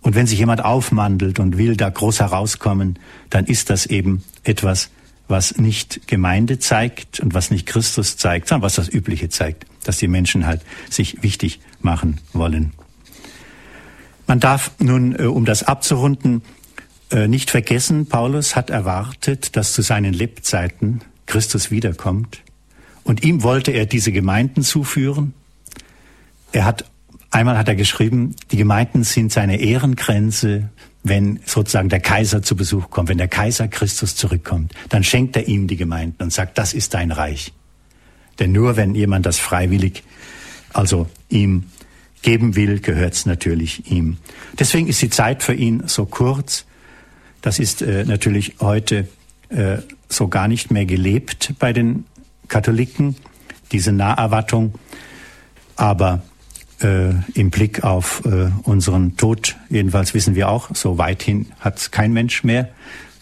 Und 0.00 0.14
wenn 0.14 0.26
sich 0.26 0.38
jemand 0.38 0.64
aufmandelt 0.64 1.38
und 1.38 1.58
will 1.58 1.76
da 1.76 1.90
groß 1.90 2.20
herauskommen, 2.20 2.98
dann 3.30 3.44
ist 3.44 3.70
das 3.70 3.86
eben 3.86 4.24
etwas, 4.42 4.90
was 5.28 5.56
nicht 5.58 6.08
Gemeinde 6.08 6.58
zeigt 6.58 7.20
und 7.20 7.34
was 7.34 7.50
nicht 7.50 7.66
Christus 7.66 8.16
zeigt, 8.16 8.48
sondern 8.48 8.62
was 8.62 8.74
das 8.74 8.88
Übliche 8.88 9.28
zeigt, 9.28 9.66
dass 9.84 9.98
die 9.98 10.08
Menschen 10.08 10.46
halt 10.46 10.62
sich 10.90 11.22
wichtig 11.22 11.60
machen 11.80 12.20
wollen. 12.32 12.72
Man 14.26 14.40
darf 14.40 14.72
nun, 14.78 15.18
äh, 15.18 15.24
um 15.24 15.44
das 15.44 15.62
abzurunden, 15.62 16.42
äh, 17.10 17.28
nicht 17.28 17.50
vergessen, 17.50 18.06
Paulus 18.06 18.56
hat 18.56 18.70
erwartet, 18.70 19.56
dass 19.56 19.72
zu 19.72 19.82
seinen 19.82 20.12
Lebzeiten 20.12 21.00
Christus 21.26 21.70
wiederkommt. 21.70 22.40
Und 23.04 23.22
ihm 23.22 23.42
wollte 23.42 23.70
er 23.70 23.86
diese 23.86 24.12
Gemeinden 24.12 24.62
zuführen. 24.62 25.32
Er 26.52 26.64
hat 26.64 26.84
Einmal 27.30 27.58
hat 27.58 27.68
er 27.68 27.74
geschrieben, 27.74 28.34
die 28.50 28.56
Gemeinden 28.56 29.04
sind 29.04 29.32
seine 29.32 29.60
Ehrengrenze, 29.60 30.70
wenn 31.02 31.40
sozusagen 31.46 31.88
der 31.88 32.00
Kaiser 32.00 32.42
zu 32.42 32.56
Besuch 32.56 32.90
kommt, 32.90 33.08
wenn 33.08 33.18
der 33.18 33.28
Kaiser 33.28 33.68
Christus 33.68 34.16
zurückkommt, 34.16 34.74
dann 34.88 35.04
schenkt 35.04 35.36
er 35.36 35.48
ihm 35.48 35.66
die 35.66 35.76
Gemeinden 35.76 36.22
und 36.22 36.32
sagt, 36.32 36.58
das 36.58 36.74
ist 36.74 36.94
dein 36.94 37.12
Reich. 37.12 37.52
Denn 38.38 38.52
nur 38.52 38.76
wenn 38.76 38.94
jemand 38.94 39.26
das 39.26 39.38
freiwillig, 39.38 40.02
also 40.72 41.08
ihm 41.28 41.64
geben 42.22 42.56
will, 42.56 42.80
gehört 42.80 43.14
es 43.14 43.26
natürlich 43.26 43.90
ihm. 43.90 44.18
Deswegen 44.58 44.88
ist 44.88 45.00
die 45.02 45.10
Zeit 45.10 45.42
für 45.42 45.54
ihn 45.54 45.84
so 45.86 46.04
kurz. 46.04 46.64
Das 47.42 47.58
ist 47.58 47.82
äh, 47.82 48.04
natürlich 48.04 48.54
heute 48.60 49.08
äh, 49.48 49.78
so 50.08 50.28
gar 50.28 50.48
nicht 50.48 50.70
mehr 50.70 50.84
gelebt 50.84 51.54
bei 51.58 51.72
den 51.72 52.04
Katholiken, 52.48 53.16
diese 53.72 53.92
Naherwartung. 53.92 54.74
Aber 55.76 56.22
äh, 56.80 57.10
im 57.34 57.50
Blick 57.50 57.84
auf 57.84 58.22
äh, 58.24 58.50
unseren 58.62 59.16
Tod. 59.16 59.56
Jedenfalls 59.68 60.14
wissen 60.14 60.34
wir 60.34 60.48
auch, 60.48 60.74
so 60.74 60.98
weithin 60.98 61.46
hat 61.60 61.92
kein 61.92 62.12
Mensch 62.12 62.44
mehr 62.44 62.68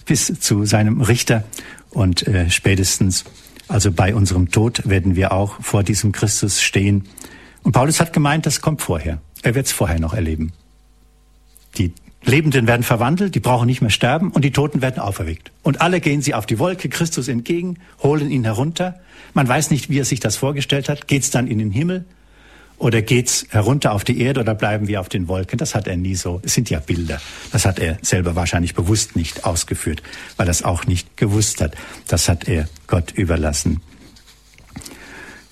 bis 0.05 0.33
zu 0.41 0.65
seinem 0.65 1.01
Richter. 1.01 1.45
Und 1.91 2.27
äh, 2.27 2.51
spätestens, 2.51 3.25
also 3.69 3.93
bei 3.93 4.15
unserem 4.15 4.51
Tod, 4.51 4.89
werden 4.89 5.17
wir 5.17 5.33
auch 5.33 5.61
vor 5.61 5.83
diesem 5.83 6.13
Christus 6.13 6.63
stehen. 6.63 7.05
Und 7.63 7.73
Paulus 7.73 8.01
hat 8.01 8.13
gemeint, 8.13 8.47
das 8.47 8.61
kommt 8.61 8.83
vorher. 8.83 9.21
Er 9.43 9.55
wird 9.55 9.67
es 9.67 9.73
vorher 9.73 9.99
noch 9.99 10.15
erleben. 10.15 10.53
Die 11.77 11.93
Lebenden 12.25 12.67
werden 12.67 12.83
verwandelt, 12.83 13.35
die 13.35 13.41
brauchen 13.41 13.67
nicht 13.67 13.83
mehr 13.83 13.91
sterben 13.91 14.31
und 14.33 14.45
die 14.45 14.51
Toten 14.51 14.83
werden 14.83 14.99
auferweckt. 14.99 15.53
Und 15.63 15.81
alle 15.81 16.01
gehen 16.01 16.23
sie 16.23 16.35
auf 16.35 16.47
die 16.47 16.59
Wolke 16.59 16.89
Christus 16.89 17.29
entgegen, 17.29 17.79
holen 18.03 18.31
ihn 18.31 18.45
herunter. 18.45 18.99
Man 19.33 19.47
weiß 19.47 19.71
nicht, 19.71 19.91
wie 19.91 20.01
er 20.01 20.05
sich 20.05 20.19
das 20.19 20.37
vorgestellt 20.37 20.89
hat. 20.89 21.07
Geht's 21.07 21.31
dann 21.31 21.47
in 21.47 21.59
den 21.59 21.71
Himmel? 21.71 22.05
Oder 22.79 23.01
geht's 23.01 23.47
herunter 23.51 23.93
auf 23.93 24.05
die 24.05 24.21
Erde 24.21 24.41
oder 24.41 24.55
bleiben 24.55 24.87
wir 24.87 25.01
auf 25.01 25.09
den 25.09 25.29
Wolken? 25.29 25.59
Das 25.59 25.75
hat 25.75 25.87
er 25.87 25.97
nie 25.97 26.15
so. 26.15 26.41
Es 26.45 26.55
sind 26.55 26.69
ja 26.69 26.79
Bilder. 26.79 27.21
Das 27.51 27.65
hat 27.65 27.79
er 27.79 27.99
selber 28.03 28.37
wahrscheinlich 28.37 28.75
bewusst 28.75 29.17
nicht 29.17 29.45
ausgeführt, 29.45 30.03
weil 30.37 30.47
er 30.47 30.51
es 30.51 30.63
auch 30.63 30.87
nicht 30.87 31.17
gewusst 31.17 31.61
hat. 31.63 31.75
Das 32.07 32.29
hat 32.29 32.49
er 32.49 32.69
Gott 32.87 33.13
überlassen. 33.13 33.81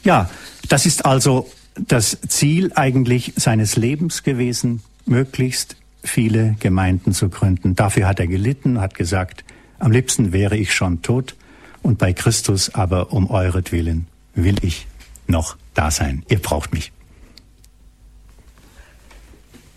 Ja, 0.02 0.28
das 0.68 0.84
ist 0.84 1.06
also 1.06 1.50
das 1.76 2.18
Ziel 2.28 2.72
eigentlich 2.74 3.32
seines 3.36 3.76
Lebens 3.76 4.22
gewesen, 4.22 4.82
möglichst 5.06 5.76
viele 6.02 6.56
Gemeinden 6.60 7.12
zu 7.12 7.30
gründen. 7.30 7.74
Dafür 7.74 8.06
hat 8.06 8.20
er 8.20 8.26
gelitten, 8.26 8.80
hat 8.80 8.94
gesagt, 8.94 9.44
am 9.78 9.90
liebsten 9.90 10.32
wäre 10.32 10.56
ich 10.56 10.74
schon 10.74 11.02
tot 11.02 11.34
und 11.82 11.98
bei 11.98 12.12
Christus 12.12 12.74
aber 12.74 13.12
um 13.12 13.30
euretwillen 13.30 14.06
will 14.34 14.56
ich 14.62 14.86
noch 15.26 15.56
da 15.72 15.90
sein. 15.90 16.22
Ihr 16.28 16.38
braucht 16.38 16.72
mich. 16.72 16.92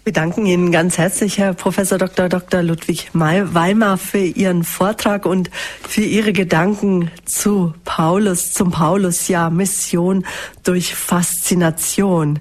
Wir 0.07 0.13
danken 0.13 0.45
Ihnen 0.45 0.71
ganz 0.71 0.97
herzlich, 0.97 1.37
Herr 1.37 1.53
Professor 1.53 1.97
Dr. 1.97 2.29
Dr. 2.29 2.63
Ludwig 2.63 3.09
Weimar, 3.11 3.97
für 3.97 4.19
Ihren 4.19 4.63
Vortrag 4.63 5.25
und 5.25 5.51
für 5.85 5.99
Ihre 5.99 6.31
Gedanken 6.31 7.11
zu 7.25 7.73
Paulus, 7.83 8.53
zum 8.53 8.71
Paulus, 8.71 9.27
ja, 9.27 9.49
Mission 9.49 10.25
durch 10.63 10.95
Faszination. 10.95 12.39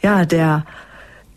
Ja, 0.00 0.26
der 0.26 0.64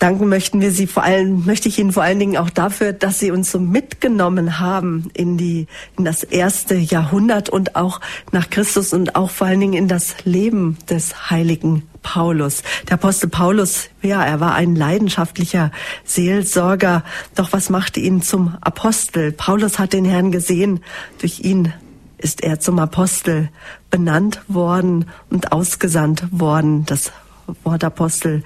danken 0.01 0.29
möchten 0.29 0.61
wir 0.61 0.71
Sie 0.71 0.87
vor 0.87 1.03
allem, 1.03 1.45
möchte 1.45 1.69
ich 1.69 1.77
Ihnen 1.77 1.93
vor 1.93 2.03
allen 2.03 2.19
Dingen 2.19 2.37
auch 2.37 2.49
dafür, 2.49 2.91
dass 2.91 3.19
Sie 3.19 3.31
uns 3.31 3.51
so 3.51 3.59
mitgenommen 3.59 4.59
haben 4.59 5.09
in 5.13 5.37
die, 5.37 5.67
in 5.97 6.05
das 6.05 6.23
erste 6.23 6.75
Jahrhundert 6.75 7.49
und 7.49 7.75
auch 7.75 8.01
nach 8.31 8.49
Christus 8.49 8.93
und 8.93 9.15
auch 9.15 9.29
vor 9.29 9.47
allen 9.47 9.59
Dingen 9.59 9.73
in 9.73 9.87
das 9.87 10.15
Leben 10.25 10.77
des 10.89 11.29
heiligen 11.29 11.83
Paulus. 12.01 12.63
Der 12.87 12.95
Apostel 12.95 13.29
Paulus, 13.29 13.89
ja, 14.01 14.23
er 14.23 14.39
war 14.39 14.55
ein 14.55 14.75
leidenschaftlicher 14.75 15.71
Seelsorger. 16.03 17.03
Doch 17.35 17.53
was 17.53 17.69
machte 17.69 17.99
ihn 17.99 18.23
zum 18.23 18.57
Apostel? 18.61 19.31
Paulus 19.31 19.77
hat 19.77 19.93
den 19.93 20.05
Herrn 20.05 20.31
gesehen. 20.31 20.79
Durch 21.19 21.41
ihn 21.41 21.73
ist 22.17 22.41
er 22.41 22.59
zum 22.59 22.79
Apostel 22.79 23.49
benannt 23.89 24.41
worden 24.47 25.05
und 25.29 25.51
ausgesandt 25.51 26.23
worden. 26.31 26.85
Das 26.85 27.11
Wort 27.63 27.83
Apostel 27.83 28.43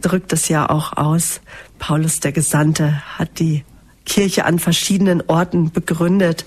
drückt 0.00 0.32
es 0.32 0.48
ja 0.48 0.68
auch 0.68 0.96
aus. 0.96 1.40
Paulus 1.78 2.20
der 2.20 2.32
Gesandte 2.32 3.02
hat 3.18 3.38
die 3.38 3.64
Kirche 4.04 4.44
an 4.44 4.58
verschiedenen 4.58 5.22
Orten 5.26 5.70
begründet. 5.70 6.44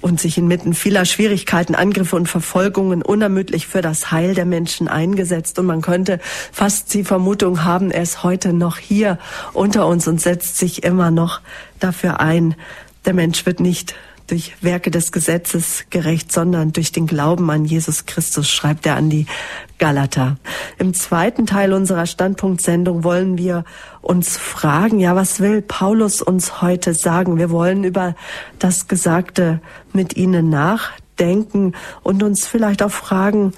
und 0.00 0.20
sich 0.20 0.38
inmitten 0.38 0.74
vieler 0.74 1.04
Schwierigkeiten, 1.04 1.74
Angriffe 1.74 2.14
und 2.14 2.28
Verfolgungen 2.28 3.02
unermüdlich 3.02 3.66
für 3.66 3.82
das 3.82 4.12
Heil 4.12 4.32
der 4.34 4.46
Menschen 4.46 4.86
eingesetzt. 4.86 5.58
Und 5.58 5.66
man 5.66 5.80
könnte 5.80 6.20
fast 6.52 6.94
die 6.94 7.02
Vermutung 7.02 7.64
haben, 7.64 7.90
er 7.90 8.02
ist 8.02 8.22
heute 8.22 8.52
noch 8.52 8.78
hier 8.78 9.18
unter 9.54 9.88
uns 9.88 10.06
und 10.06 10.20
setzt 10.20 10.56
sich 10.56 10.84
immer 10.84 11.10
noch 11.10 11.40
dafür 11.80 12.20
ein. 12.20 12.54
Der 13.06 13.12
Mensch 13.12 13.44
wird 13.44 13.58
nicht 13.58 13.96
durch 14.28 14.52
Werke 14.60 14.90
des 14.90 15.10
Gesetzes 15.10 15.86
gerecht, 15.90 16.30
sondern 16.30 16.72
durch 16.72 16.92
den 16.92 17.06
Glauben 17.06 17.50
an 17.50 17.64
Jesus 17.64 18.06
Christus, 18.06 18.48
schreibt 18.48 18.86
er 18.86 18.96
an 18.96 19.10
die 19.10 19.26
Galater. 19.78 20.36
Im 20.78 20.94
zweiten 20.94 21.46
Teil 21.46 21.72
unserer 21.72 22.06
Standpunktsendung 22.06 23.04
wollen 23.04 23.38
wir 23.38 23.64
uns 24.02 24.36
fragen, 24.36 25.00
ja, 25.00 25.16
was 25.16 25.40
will 25.40 25.62
Paulus 25.62 26.20
uns 26.22 26.60
heute 26.60 26.94
sagen? 26.94 27.38
Wir 27.38 27.50
wollen 27.50 27.84
über 27.84 28.14
das 28.58 28.86
Gesagte 28.86 29.60
mit 29.92 30.16
Ihnen 30.16 30.50
nachdenken 30.50 31.72
und 32.02 32.22
uns 32.22 32.46
vielleicht 32.46 32.82
auch 32.82 32.92
fragen, 32.92 33.54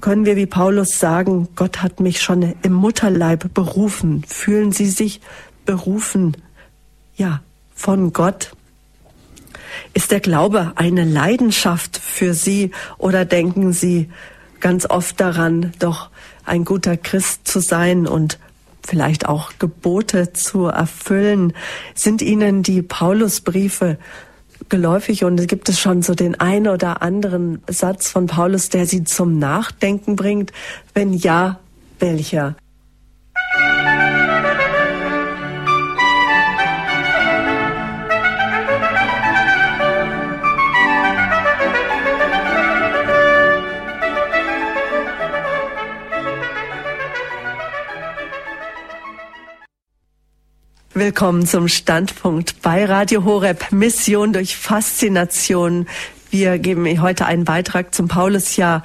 können 0.00 0.24
wir 0.24 0.34
wie 0.36 0.46
Paulus 0.46 0.98
sagen, 0.98 1.48
Gott 1.54 1.82
hat 1.82 2.00
mich 2.00 2.22
schon 2.22 2.54
im 2.62 2.72
Mutterleib 2.72 3.54
berufen? 3.54 4.24
Fühlen 4.26 4.72
Sie 4.72 4.86
sich 4.86 5.20
berufen, 5.64 6.36
ja, 7.16 7.42
von 7.74 8.12
Gott? 8.12 8.52
Ist 9.94 10.10
der 10.10 10.20
Glaube 10.20 10.72
eine 10.76 11.04
Leidenschaft 11.04 11.98
für 11.98 12.34
Sie 12.34 12.70
oder 12.98 13.24
denken 13.24 13.72
Sie 13.72 14.10
ganz 14.60 14.86
oft 14.88 15.20
daran, 15.20 15.72
doch 15.78 16.10
ein 16.44 16.64
guter 16.64 16.96
Christ 16.96 17.46
zu 17.48 17.60
sein 17.60 18.06
und 18.06 18.38
vielleicht 18.86 19.26
auch 19.26 19.52
Gebote 19.58 20.32
zu 20.32 20.66
erfüllen? 20.66 21.52
Sind 21.94 22.22
Ihnen 22.22 22.62
die 22.62 22.82
Paulusbriefe 22.82 23.98
geläufig 24.68 25.24
und 25.24 25.48
gibt 25.48 25.68
es 25.68 25.80
schon 25.80 26.02
so 26.02 26.14
den 26.14 26.38
einen 26.38 26.68
oder 26.68 27.02
anderen 27.02 27.62
Satz 27.68 28.10
von 28.10 28.26
Paulus, 28.26 28.68
der 28.68 28.86
Sie 28.86 29.04
zum 29.04 29.38
Nachdenken 29.38 30.16
bringt? 30.16 30.52
Wenn 30.94 31.12
ja, 31.12 31.60
welcher? 31.98 32.56
Willkommen 51.00 51.46
zum 51.46 51.66
Standpunkt 51.66 52.60
bei 52.60 52.84
Radio 52.84 53.24
Horeb 53.24 53.72
Mission 53.72 54.34
durch 54.34 54.58
Faszination. 54.58 55.86
Wir 56.28 56.58
geben 56.58 56.84
heute 57.00 57.24
einen 57.24 57.44
Beitrag 57.44 57.94
zum 57.94 58.06
Paulusjahr. 58.06 58.82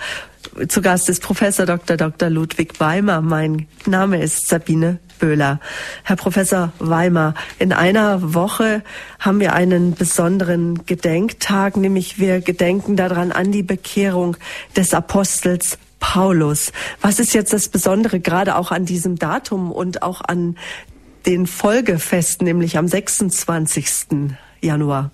Zu 0.70 0.82
Gast 0.82 1.10
ist 1.10 1.22
Professor 1.22 1.66
Dr. 1.66 1.98
Dr. 1.98 2.30
Ludwig 2.30 2.80
Weimer. 2.80 3.20
Mein 3.20 3.68
Name 3.86 4.24
ist 4.24 4.48
Sabine 4.48 5.00
Böhler. 5.20 5.60
Herr 6.04 6.16
Professor 6.16 6.72
Weimer, 6.80 7.34
in 7.60 7.74
einer 7.74 8.34
Woche 8.34 8.82
haben 9.20 9.42
wir 9.42 9.52
einen 9.52 9.94
besonderen 9.94 10.86
Gedenktag, 10.86 11.76
nämlich 11.76 12.18
wir 12.18 12.40
gedenken 12.40 12.96
daran 12.96 13.34
an 13.34 13.52
die 13.52 13.64
Bekehrung 13.64 14.38
des 14.78 14.94
Apostels 14.94 15.78
Paulus. 16.00 16.72
Was 17.02 17.20
ist 17.20 17.34
jetzt 17.34 17.52
das 17.52 17.68
Besondere 17.68 18.22
gerade 18.22 18.56
auch 18.56 18.72
an 18.72 18.86
diesem 18.86 19.18
Datum 19.18 19.70
und 19.70 20.02
auch 20.02 20.22
an 20.22 20.56
den 21.26 21.48
Folgefest, 21.48 22.42
nämlich 22.42 22.78
am 22.78 22.88
26. 22.88 24.36
Januar. 24.62 25.12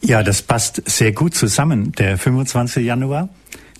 Ja, 0.00 0.22
das 0.22 0.42
passt 0.42 0.82
sehr 0.86 1.12
gut 1.12 1.34
zusammen. 1.34 1.92
Der 1.92 2.18
25. 2.18 2.84
Januar, 2.84 3.28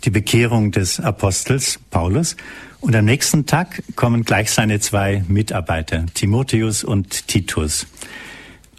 die 0.04 0.10
Bekehrung 0.10 0.70
des 0.70 1.00
Apostels 1.00 1.80
Paulus. 1.90 2.36
Und 2.80 2.94
am 2.94 3.04
nächsten 3.04 3.46
Tag 3.46 3.82
kommen 3.96 4.24
gleich 4.24 4.50
seine 4.50 4.80
zwei 4.80 5.24
Mitarbeiter, 5.28 6.06
Timotheus 6.14 6.84
und 6.84 7.28
Titus. 7.28 7.86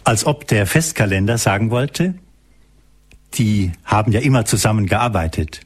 Als 0.04 0.26
ob 0.26 0.46
der 0.46 0.66
Festkalender 0.66 1.38
sagen 1.38 1.70
wollte, 1.70 2.14
die 3.34 3.72
haben 3.84 4.12
ja 4.12 4.20
immer 4.20 4.44
zusammen 4.44 4.86
gearbeitet. 4.86 5.60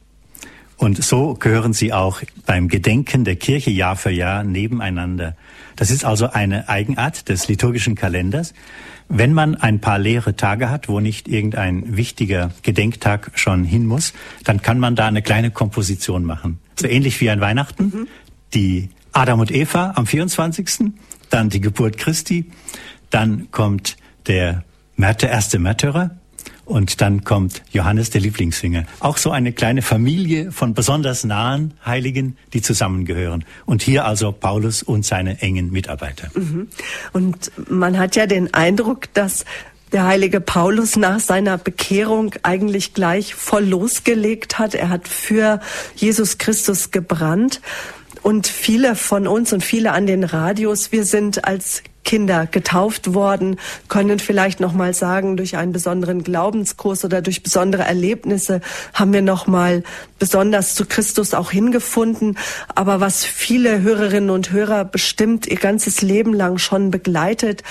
Und 0.79 1.03
so 1.03 1.33
gehören 1.33 1.73
sie 1.73 1.91
auch 1.91 2.21
beim 2.45 2.69
Gedenken 2.69 3.25
der 3.25 3.35
Kirche 3.35 3.69
Jahr 3.69 3.97
für 3.97 4.11
Jahr 4.11 4.45
nebeneinander. 4.45 5.35
Das 5.75 5.91
ist 5.91 6.05
also 6.05 6.29
eine 6.29 6.69
Eigenart 6.69 7.27
des 7.27 7.49
liturgischen 7.49 7.95
Kalenders. 7.95 8.53
Wenn 9.09 9.33
man 9.33 9.55
ein 9.55 9.81
paar 9.81 9.99
leere 9.99 10.37
Tage 10.37 10.69
hat, 10.69 10.87
wo 10.87 11.01
nicht 11.01 11.27
irgendein 11.27 11.97
wichtiger 11.97 12.51
Gedenktag 12.61 13.31
schon 13.35 13.65
hin 13.65 13.85
muss, 13.85 14.13
dann 14.45 14.61
kann 14.61 14.79
man 14.79 14.95
da 14.95 15.07
eine 15.07 15.21
kleine 15.21 15.51
Komposition 15.51 16.23
machen. 16.23 16.59
So 16.79 16.87
ähnlich 16.87 17.19
wie 17.19 17.29
an 17.29 17.41
Weihnachten. 17.41 17.83
Mhm. 17.83 18.07
Die 18.53 18.89
Adam 19.11 19.41
und 19.41 19.51
Eva 19.51 19.91
am 19.97 20.07
24., 20.07 20.93
dann 21.29 21.49
die 21.49 21.59
Geburt 21.59 21.97
Christi, 21.97 22.45
dann 23.09 23.51
kommt 23.51 23.97
der, 24.27 24.63
der 24.95 25.29
erste 25.29 25.59
Märtyrer, 25.59 26.11
und 26.69 27.01
dann 27.01 27.23
kommt 27.23 27.63
Johannes, 27.71 28.11
der 28.11 28.21
Lieblingssänger. 28.21 28.85
Auch 28.99 29.17
so 29.17 29.31
eine 29.31 29.51
kleine 29.51 29.81
Familie 29.81 30.51
von 30.51 30.73
besonders 30.73 31.23
nahen 31.23 31.73
Heiligen, 31.83 32.37
die 32.53 32.61
zusammengehören. 32.61 33.43
Und 33.65 33.81
hier 33.81 34.05
also 34.05 34.31
Paulus 34.31 34.83
und 34.83 35.03
seine 35.03 35.41
engen 35.41 35.71
Mitarbeiter. 35.71 36.29
Mhm. 36.35 36.67
Und 37.11 37.51
man 37.69 37.97
hat 37.97 38.15
ja 38.15 38.27
den 38.27 38.53
Eindruck, 38.53 39.11
dass 39.13 39.45
der 39.91 40.05
heilige 40.05 40.39
Paulus 40.39 40.95
nach 40.95 41.19
seiner 41.19 41.57
Bekehrung 41.57 42.35
eigentlich 42.43 42.93
gleich 42.93 43.33
voll 43.33 43.65
losgelegt 43.65 44.59
hat. 44.59 44.75
Er 44.75 44.89
hat 44.89 45.07
für 45.07 45.61
Jesus 45.95 46.37
Christus 46.37 46.91
gebrannt. 46.91 47.61
Und 48.21 48.47
viele 48.47 48.95
von 48.95 49.27
uns 49.27 49.53
und 49.53 49.63
viele 49.63 49.91
an 49.91 50.05
den 50.05 50.23
Radios, 50.23 50.91
wir 50.91 51.05
sind 51.05 51.45
als 51.45 51.83
Kinder 52.03 52.47
getauft 52.47 53.13
worden, 53.13 53.59
können 53.87 54.17
vielleicht 54.17 54.59
noch 54.59 54.73
mal 54.73 54.95
sagen, 54.95 55.37
durch 55.37 55.57
einen 55.57 55.71
besonderen 55.71 56.23
Glaubenskurs 56.23 57.05
oder 57.05 57.21
durch 57.21 57.43
besondere 57.43 57.83
Erlebnisse 57.83 58.61
haben 58.95 59.13
wir 59.13 59.21
noch 59.21 59.45
mal 59.45 59.83
besonders 60.17 60.73
zu 60.73 60.85
Christus 60.85 61.35
auch 61.35 61.51
hingefunden. 61.51 62.37
Aber 62.73 62.99
was 62.99 63.23
viele 63.23 63.81
Hörerinnen 63.81 64.31
und 64.31 64.51
Hörer 64.51 64.85
bestimmt 64.85 65.45
ihr 65.45 65.57
ganzes 65.57 66.01
Leben 66.01 66.33
lang 66.33 66.57
schon 66.57 66.89
begleitet, 66.89 67.63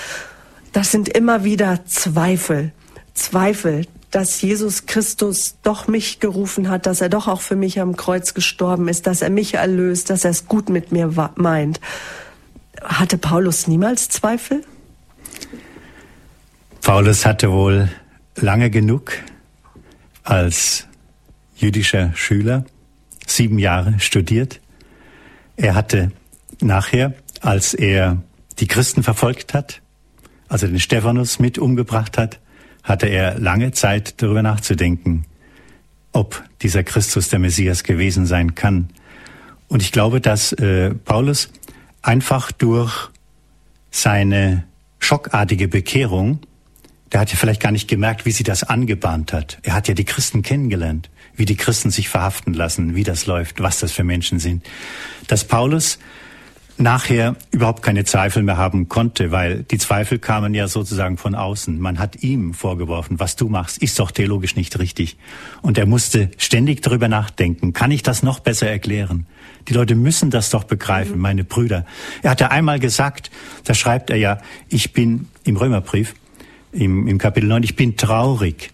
das 0.71 0.91
sind 0.91 1.09
immer 1.09 1.43
wieder 1.43 1.85
Zweifel. 1.85 2.71
Zweifel, 3.13 3.85
dass 4.11 4.41
Jesus 4.41 4.85
Christus 4.85 5.57
doch 5.61 5.87
mich 5.87 6.19
gerufen 6.19 6.69
hat, 6.69 6.85
dass 6.85 7.01
er 7.01 7.09
doch 7.09 7.27
auch 7.27 7.41
für 7.41 7.55
mich 7.55 7.79
am 7.79 7.95
Kreuz 7.95 8.33
gestorben 8.33 8.87
ist, 8.87 9.07
dass 9.07 9.21
er 9.21 9.29
mich 9.29 9.55
erlöst, 9.55 10.09
dass 10.09 10.25
er 10.25 10.31
es 10.31 10.47
gut 10.47 10.69
mit 10.69 10.91
mir 10.91 11.13
meint. 11.35 11.79
Hatte 12.81 13.17
Paulus 13.17 13.67
niemals 13.67 14.09
Zweifel? 14.09 14.63
Paulus 16.81 17.25
hatte 17.25 17.51
wohl 17.51 17.89
lange 18.35 18.69
genug 18.69 19.11
als 20.23 20.87
jüdischer 21.55 22.11
Schüler 22.15 22.65
sieben 23.27 23.59
Jahre 23.59 23.99
studiert. 23.99 24.59
Er 25.55 25.75
hatte 25.75 26.11
nachher, 26.61 27.13
als 27.41 27.73
er 27.73 28.17
die 28.59 28.67
Christen 28.67 29.03
verfolgt 29.03 29.53
hat, 29.53 29.81
als 30.47 30.63
er 30.63 30.69
den 30.69 30.79
Stephanus 30.79 31.39
mit 31.39 31.57
umgebracht 31.57 32.17
hat, 32.17 32.39
hatte 32.83 33.07
er 33.07 33.39
lange 33.39 33.71
Zeit 33.71 34.21
darüber 34.21 34.41
nachzudenken, 34.41 35.25
ob 36.11 36.43
dieser 36.61 36.83
Christus 36.83 37.29
der 37.29 37.39
Messias 37.39 37.83
gewesen 37.83 38.25
sein 38.25 38.55
kann. 38.55 38.89
Und 39.67 39.81
ich 39.81 39.91
glaube, 39.91 40.21
dass 40.21 40.51
äh, 40.53 40.93
Paulus 40.93 41.51
einfach 42.01 42.51
durch 42.51 43.09
seine 43.91 44.63
schockartige 44.99 45.67
Bekehrung, 45.67 46.39
der 47.11 47.21
hat 47.21 47.31
ja 47.31 47.37
vielleicht 47.37 47.61
gar 47.61 47.71
nicht 47.71 47.87
gemerkt, 47.87 48.25
wie 48.25 48.31
sie 48.31 48.43
das 48.43 48.63
angebahnt 48.63 49.33
hat. 49.33 49.59
Er 49.63 49.73
hat 49.73 49.87
ja 49.87 49.93
die 49.93 50.05
Christen 50.05 50.41
kennengelernt, 50.41 51.09
wie 51.35 51.45
die 51.45 51.55
Christen 51.55 51.89
sich 51.89 52.09
verhaften 52.09 52.53
lassen, 52.53 52.95
wie 52.95 53.03
das 53.03 53.25
läuft, 53.25 53.61
was 53.61 53.79
das 53.79 53.91
für 53.91 54.03
Menschen 54.03 54.39
sind. 54.39 54.65
Dass 55.27 55.45
Paulus 55.45 55.99
nachher 56.79 57.35
überhaupt 57.51 57.83
keine 57.83 58.05
Zweifel 58.05 58.41
mehr 58.41 58.57
haben 58.57 58.87
konnte, 58.87 59.31
weil 59.31 59.63
die 59.63 59.77
Zweifel 59.77 60.17
kamen 60.17 60.53
ja 60.53 60.67
sozusagen 60.67 61.17
von 61.17 61.35
außen. 61.35 61.79
Man 61.79 61.99
hat 61.99 62.23
ihm 62.23 62.53
vorgeworfen, 62.53 63.19
was 63.19 63.35
du 63.35 63.49
machst, 63.49 63.81
ist 63.81 63.99
doch 63.99 64.11
theologisch 64.11 64.55
nicht 64.55 64.79
richtig. 64.79 65.17
Und 65.61 65.77
er 65.77 65.85
musste 65.85 66.31
ständig 66.37 66.81
darüber 66.81 67.07
nachdenken, 67.07 67.73
kann 67.73 67.91
ich 67.91 68.01
das 68.01 68.23
noch 68.23 68.39
besser 68.39 68.69
erklären? 68.69 69.27
Die 69.67 69.73
Leute 69.73 69.95
müssen 69.95 70.29
das 70.31 70.49
doch 70.49 70.63
begreifen, 70.63 71.15
mhm. 71.15 71.21
meine 71.21 71.43
Brüder. 71.43 71.85
Er 72.23 72.31
hat 72.31 72.39
ja 72.39 72.47
einmal 72.47 72.79
gesagt, 72.79 73.29
da 73.65 73.73
schreibt 73.73 74.09
er 74.09 74.17
ja, 74.17 74.39
ich 74.69 74.93
bin 74.93 75.27
im 75.43 75.57
Römerbrief, 75.57 76.15
im, 76.71 77.07
im 77.07 77.17
Kapitel 77.17 77.47
9, 77.47 77.63
ich 77.63 77.75
bin 77.75 77.97
traurig, 77.97 78.71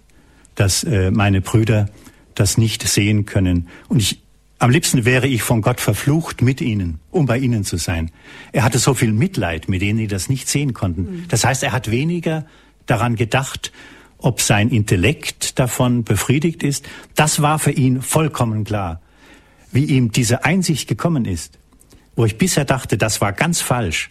dass 0.54 0.84
äh, 0.84 1.12
meine 1.12 1.42
Brüder 1.42 1.88
das 2.36 2.58
nicht 2.58 2.88
sehen 2.88 3.26
können. 3.26 3.68
Und 3.88 4.02
ich, 4.02 4.22
am 4.58 4.70
liebsten 4.70 5.06
wäre 5.06 5.28
ich 5.28 5.44
von 5.44 5.62
Gott 5.62 5.82
verflucht 5.82 6.42
mit 6.42 6.62
ihnen, 6.62 7.00
um 7.12 7.26
bei 7.26 7.38
ihnen 7.38 7.64
zu 7.64 7.78
sein. 7.78 8.12
Er 8.54 8.64
hatte 8.64 8.80
so 8.80 8.94
viel 8.94 9.12
Mitleid 9.12 9.68
mit 9.68 9.82
denen, 9.82 10.00
die 10.00 10.08
das 10.08 10.30
nicht 10.30 10.48
sehen 10.48 10.74
konnten. 10.74 11.02
Mhm. 11.02 11.26
Das 11.28 11.44
heißt, 11.44 11.62
er 11.64 11.74
hat 11.74 11.92
weniger 11.92 12.46
daran 12.86 13.16
gedacht, 13.16 13.72
ob 14.18 14.42
sein 14.42 14.70
Intellekt 14.70 15.60
davon 15.60 16.04
befriedigt 16.04 16.64
ist. 16.64 16.86
Das 17.16 17.42
war 17.42 17.60
für 17.60 17.72
ihn 17.72 18.02
vollkommen 18.02 18.64
klar. 18.64 19.02
Wie 19.72 19.86
ihm 19.86 20.12
diese 20.12 20.46
Einsicht 20.46 20.88
gekommen 20.88 21.26
ist, 21.26 21.60
wo 22.16 22.26
ich 22.26 22.38
bisher 22.38 22.64
dachte, 22.64 22.98
das 22.98 23.20
war 23.20 23.34
ganz 23.34 23.60
falsch, 23.60 24.10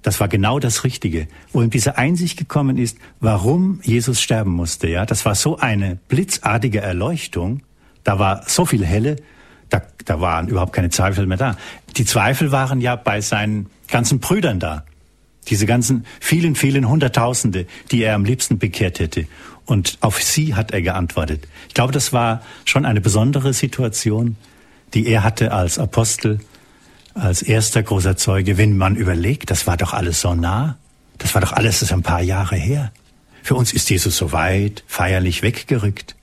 das 0.00 0.20
war 0.20 0.28
genau 0.28 0.58
das 0.58 0.84
Richtige, 0.84 1.28
wo 1.52 1.62
ihm 1.62 1.70
diese 1.70 1.96
Einsicht 1.96 2.38
gekommen 2.38 2.76
ist, 2.76 2.98
warum 3.20 3.80
Jesus 3.82 4.20
sterben 4.20 4.50
musste. 4.50 4.88
Ja, 4.88 5.06
das 5.06 5.24
war 5.24 5.34
so 5.34 5.58
eine 5.58 5.98
blitzartige 6.08 6.80
Erleuchtung. 6.80 7.62
Da 8.04 8.18
war 8.18 8.42
so 8.46 8.66
viel 8.66 8.84
Helle, 8.84 9.16
da, 9.70 9.82
da 10.04 10.20
waren 10.20 10.48
überhaupt 10.48 10.72
keine 10.72 10.90
Zweifel 10.90 11.26
mehr 11.26 11.38
da. 11.38 11.56
Die 11.96 12.04
Zweifel 12.04 12.52
waren 12.52 12.80
ja 12.80 12.96
bei 12.96 13.20
seinen 13.20 13.70
ganzen 13.88 14.20
Brüdern 14.20 14.60
da. 14.60 14.84
Diese 15.48 15.66
ganzen 15.66 16.06
vielen, 16.20 16.54
vielen 16.54 16.88
Hunderttausende, 16.88 17.66
die 17.90 18.02
er 18.02 18.14
am 18.14 18.24
liebsten 18.24 18.58
bekehrt 18.58 18.98
hätte. 18.98 19.26
Und 19.66 19.98
auf 20.00 20.22
sie 20.22 20.54
hat 20.54 20.72
er 20.72 20.82
geantwortet. 20.82 21.46
Ich 21.68 21.74
glaube, 21.74 21.92
das 21.92 22.12
war 22.12 22.42
schon 22.64 22.84
eine 22.84 23.00
besondere 23.00 23.52
Situation, 23.52 24.36
die 24.94 25.06
er 25.06 25.24
hatte 25.24 25.52
als 25.52 25.78
Apostel 25.78 26.40
als 27.14 27.42
erster 27.42 27.82
großer 27.82 28.16
Zeuge, 28.16 28.58
wenn 28.58 28.76
man 28.76 28.96
überlegt, 28.96 29.50
das 29.50 29.66
war 29.66 29.76
doch 29.76 29.92
alles 29.92 30.20
so 30.20 30.34
nah, 30.34 30.76
das 31.18 31.34
war 31.34 31.40
doch 31.40 31.52
alles 31.52 31.80
das 31.80 31.92
ein 31.92 32.02
paar 32.02 32.22
Jahre 32.22 32.56
her. 32.56 32.92
Für 33.42 33.54
uns 33.54 33.72
ist 33.72 33.88
Jesus 33.88 34.16
so 34.16 34.32
weit, 34.32 34.82
feierlich 34.86 35.42
weggerückt. 35.42 36.13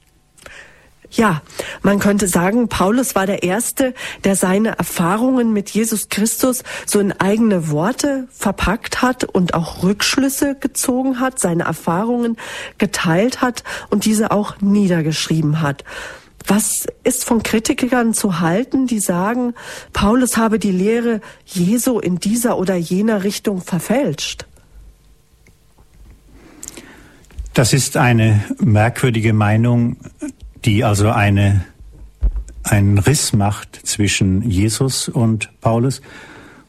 Ja, 1.12 1.41
man 1.82 1.99
könnte 1.99 2.30
sagen, 2.30 2.70
Paulus 2.70 3.16
war 3.16 3.26
der 3.26 3.43
Erste, 3.43 3.93
der 4.24 4.38
seine 4.38 4.78
Erfahrungen 4.78 5.51
mit 5.51 5.70
Jesus 5.70 6.07
Christus 6.07 6.64
so 6.86 6.99
in 6.99 7.12
eigene 7.12 7.70
Worte 7.70 8.30
verpackt 8.32 9.01
hat 9.01 9.26
und 9.26 9.53
auch 9.53 9.84
Rückschlüsse 9.84 10.55
gezogen 10.55 11.20
hat, 11.20 11.38
seine 11.38 11.64
Erfahrungen 11.64 12.38
geteilt 12.78 13.41
hat 13.41 13.66
und 13.89 14.05
diese 14.05 14.32
auch 14.32 14.62
niedergeschrieben 14.62 15.62
hat. 15.62 15.84
Was 16.47 16.88
ist 17.03 17.26
von 17.26 17.43
Kritikern 17.43 18.14
zu 18.14 18.39
halten, 18.39 18.88
die 18.88 18.99
sagen, 18.99 19.53
Paulus 19.91 20.38
habe 20.38 20.59
die 20.59 20.72
Lehre 20.72 21.20
Jesu 21.45 21.99
in 21.99 22.20
dieser 22.20 22.57
oder 22.57 22.76
jener 22.76 23.24
Richtung 23.24 23.62
verfälscht? 23.62 24.45
Das 27.53 27.74
ist 27.74 27.97
eine 27.97 28.43
merkwürdige 28.59 29.34
Meinung, 29.34 29.97
die 30.66 30.84
also 30.84 31.09
eine, 31.09 31.66
einen 32.64 32.97
Riss 32.97 33.34
macht 33.34 33.80
zwischen 33.84 34.41
Jesus 34.49 35.09
und 35.09 35.49
Paulus 35.62 36.01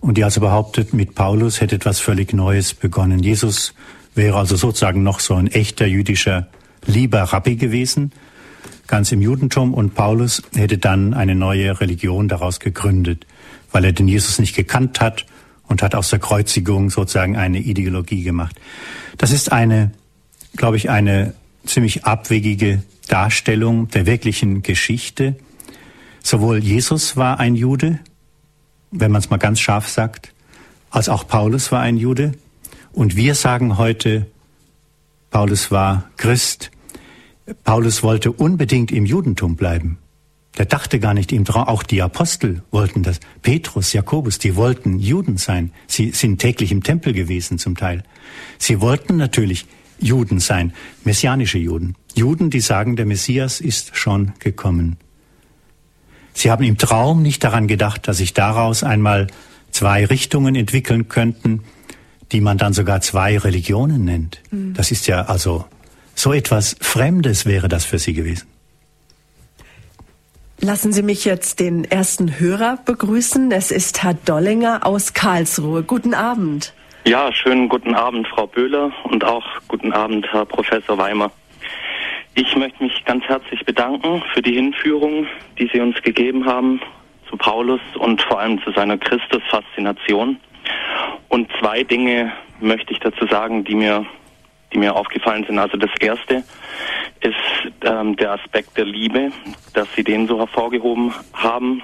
und 0.01 0.19
die 0.19 0.25
also 0.25 0.41
behauptet, 0.41 0.93
mit 0.95 1.15
Paulus 1.15 1.61
hätte 1.61 1.77
etwas 1.77 2.01
völlig 2.01 2.33
Neues 2.33 2.75
begonnen. 2.75 3.23
Jesus 3.23 3.75
wäre 4.15 4.39
also 4.39 4.57
sozusagen 4.57 5.03
noch 5.03 5.21
so 5.21 5.35
ein 5.35 5.47
echter 5.47 5.87
jüdischer 5.87 6.49
lieber 6.87 7.23
Rabbi 7.23 7.57
gewesen 7.57 8.13
ganz 8.93 9.11
im 9.11 9.23
Judentum 9.23 9.73
und 9.73 9.95
Paulus 9.95 10.43
hätte 10.55 10.77
dann 10.77 11.15
eine 11.15 11.35
neue 11.35 11.81
Religion 11.81 12.29
daraus 12.29 12.61
gegründet, 12.61 13.27
weil 13.71 13.87
er 13.87 13.93
den 13.93 14.07
Jesus 14.07 14.39
nicht 14.39 14.55
gekannt 14.55 15.01
hat 15.01 15.25
und 15.67 15.83
hat 15.83 15.95
aus 15.95 16.11
der 16.11 16.19
Kreuzigung 16.19 16.91
sozusagen 16.91 17.37
eine 17.37 17.59
Ideologie 17.59 18.23
gemacht. 18.23 18.61
Das 19.17 19.31
ist 19.31 19.51
eine, 19.51 19.93
glaube 20.57 20.77
ich, 20.77 20.91
eine 20.91 21.33
ziemlich 21.65 22.05
abwegige 22.05 22.83
Darstellung 23.13 23.89
der 23.89 24.07
wirklichen 24.07 24.63
Geschichte. 24.63 25.37
Sowohl 26.23 26.65
Jesus 26.65 27.15
war 27.15 27.39
ein 27.39 27.57
Jude, 27.57 27.99
wenn 28.91 29.13
man 29.13 29.21
es 29.21 29.29
mal 29.29 29.37
ganz 29.37 29.61
scharf 29.61 29.91
sagt, 29.91 30.33
als 30.89 31.11
auch 31.11 31.29
Paulus 31.29 31.71
war 31.73 31.83
ein 31.83 31.99
Jude. 31.99 32.33
Und 32.91 33.15
wir 33.15 33.35
sagen 33.35 33.77
heute, 33.77 34.27
Paulus 35.31 35.71
war 35.71 36.11
Christ. 36.17 36.71
Paulus 37.65 38.03
wollte 38.03 38.33
unbedingt 38.33 38.91
im 38.91 39.05
Judentum 39.05 39.57
bleiben. 39.57 39.99
Der 40.57 40.65
dachte 40.65 40.99
gar 40.99 41.13
nicht 41.13 41.33
im 41.33 41.45
Traum. 41.45 41.69
Auch 41.69 41.83
die 41.83 42.01
Apostel 42.01 42.63
wollten 42.71 43.03
das. 43.03 43.21
Petrus, 43.43 43.93
Jakobus, 43.93 44.39
die 44.39 44.57
wollten 44.57 44.99
Juden 44.99 45.37
sein. 45.37 45.73
Sie 45.87 46.13
sind 46.13 46.39
täglich 46.39 46.73
im 46.73 46.83
Tempel 46.83 47.13
gewesen 47.13 47.59
zum 47.59 47.77
Teil. 47.77 48.05
Sie 48.59 48.81
wollten 48.81 49.19
natürlich 49.19 49.67
Juden 49.99 50.41
sein, 50.41 50.73
messianische 51.05 51.59
Juden. 51.59 51.95
Juden, 52.17 52.51
die 52.51 52.61
sagen, 52.61 52.97
der 52.97 53.07
Messias 53.07 53.61
ist 53.61 53.97
schon 53.97 54.33
gekommen. 54.39 54.97
Sie 56.35 56.51
haben 56.51 56.65
im 56.65 56.79
Traum 56.79 57.23
nicht 57.23 57.45
daran 57.45 57.67
gedacht, 57.67 58.09
dass 58.09 58.19
sich 58.19 58.35
daraus 58.35 58.83
einmal 58.83 59.27
zwei 59.71 60.05
Richtungen 60.05 60.55
entwickeln 60.55 61.09
könnten, 61.09 61.63
die 62.33 62.41
man 62.41 62.59
dann 62.59 62.73
sogar 62.73 63.01
zwei 63.01 63.39
Religionen 63.39 64.05
nennt. 64.05 64.41
Mhm. 64.51 64.75
Das 64.75 64.91
ist 64.91 65.07
ja 65.07 65.23
also 65.23 65.67
so 66.15 66.33
etwas 66.33 66.77
Fremdes 66.81 67.47
wäre 67.47 67.69
das 67.69 67.85
für 67.85 67.99
Sie 67.99 68.15
gewesen. 68.15 68.47
Lassen 70.61 70.93
Sie 70.93 71.03
mich 71.03 71.25
jetzt 71.25 71.59
den 71.59 71.85
ersten 71.85 72.39
Hörer 72.39 72.79
begrüßen. 72.85 73.51
Es 73.51 73.73
ist 73.73 74.03
Herr 74.03 74.15
Dollinger 74.15 74.87
aus 74.87 75.13
Karlsruhe. 75.13 75.83
Guten 75.83 76.15
Abend. 76.15 76.73
Ja, 77.05 77.33
schönen 77.33 77.69
guten 77.69 77.95
Abend, 77.95 78.29
Frau 78.29 78.47
Böhler, 78.47 78.93
und 79.05 79.25
auch 79.25 79.43
guten 79.67 79.93
Abend, 79.93 80.25
Herr 80.31 80.45
Professor 80.45 80.97
Weimer. 80.97 81.33
Ich 82.35 82.57
möchte 82.57 82.83
mich 82.83 83.05
ganz 83.05 83.25
herzlich 83.25 83.65
bedanken 83.65 84.23
für 84.33 84.41
die 84.41 84.55
Hinführung, 84.55 85.27
die 85.59 85.69
Sie 85.73 85.81
uns 85.81 86.01
gegeben 86.03 86.47
haben 86.47 86.81
zu 87.29 87.37
Paulus 87.37 87.81
und 87.99 88.23
vor 88.23 88.41
allem 88.41 88.63
zu 88.63 88.73
seiner 88.73 88.97
Christusfaszination. 88.97 90.39
Und 91.29 91.51
zwei 91.61 91.83
Dinge 91.83 92.33
möchte 92.61 92.93
ich 92.93 93.01
dazu 93.01 93.27
sagen, 93.27 93.65
die 93.65 93.75
mir 93.75 94.07
die 94.73 94.79
mir 94.79 94.97
aufgefallen 94.97 95.45
sind. 95.45 95.59
Also 95.59 95.77
das 95.77 95.91
erste 96.01 96.45
ist 97.21 97.35
ähm, 97.85 98.17
der 98.17 98.33
Aspekt 98.33 98.77
der 98.77 98.87
Liebe, 98.87 99.31
dass 99.75 99.87
Sie 99.95 100.03
den 100.03 100.27
so 100.27 100.39
hervorgehoben 100.39 101.13
haben. 101.33 101.83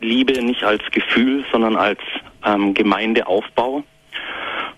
Liebe 0.00 0.42
nicht 0.42 0.62
als 0.64 0.82
Gefühl, 0.90 1.44
sondern 1.52 1.76
als 1.76 2.00
ähm, 2.44 2.74
Gemeindeaufbau, 2.74 3.82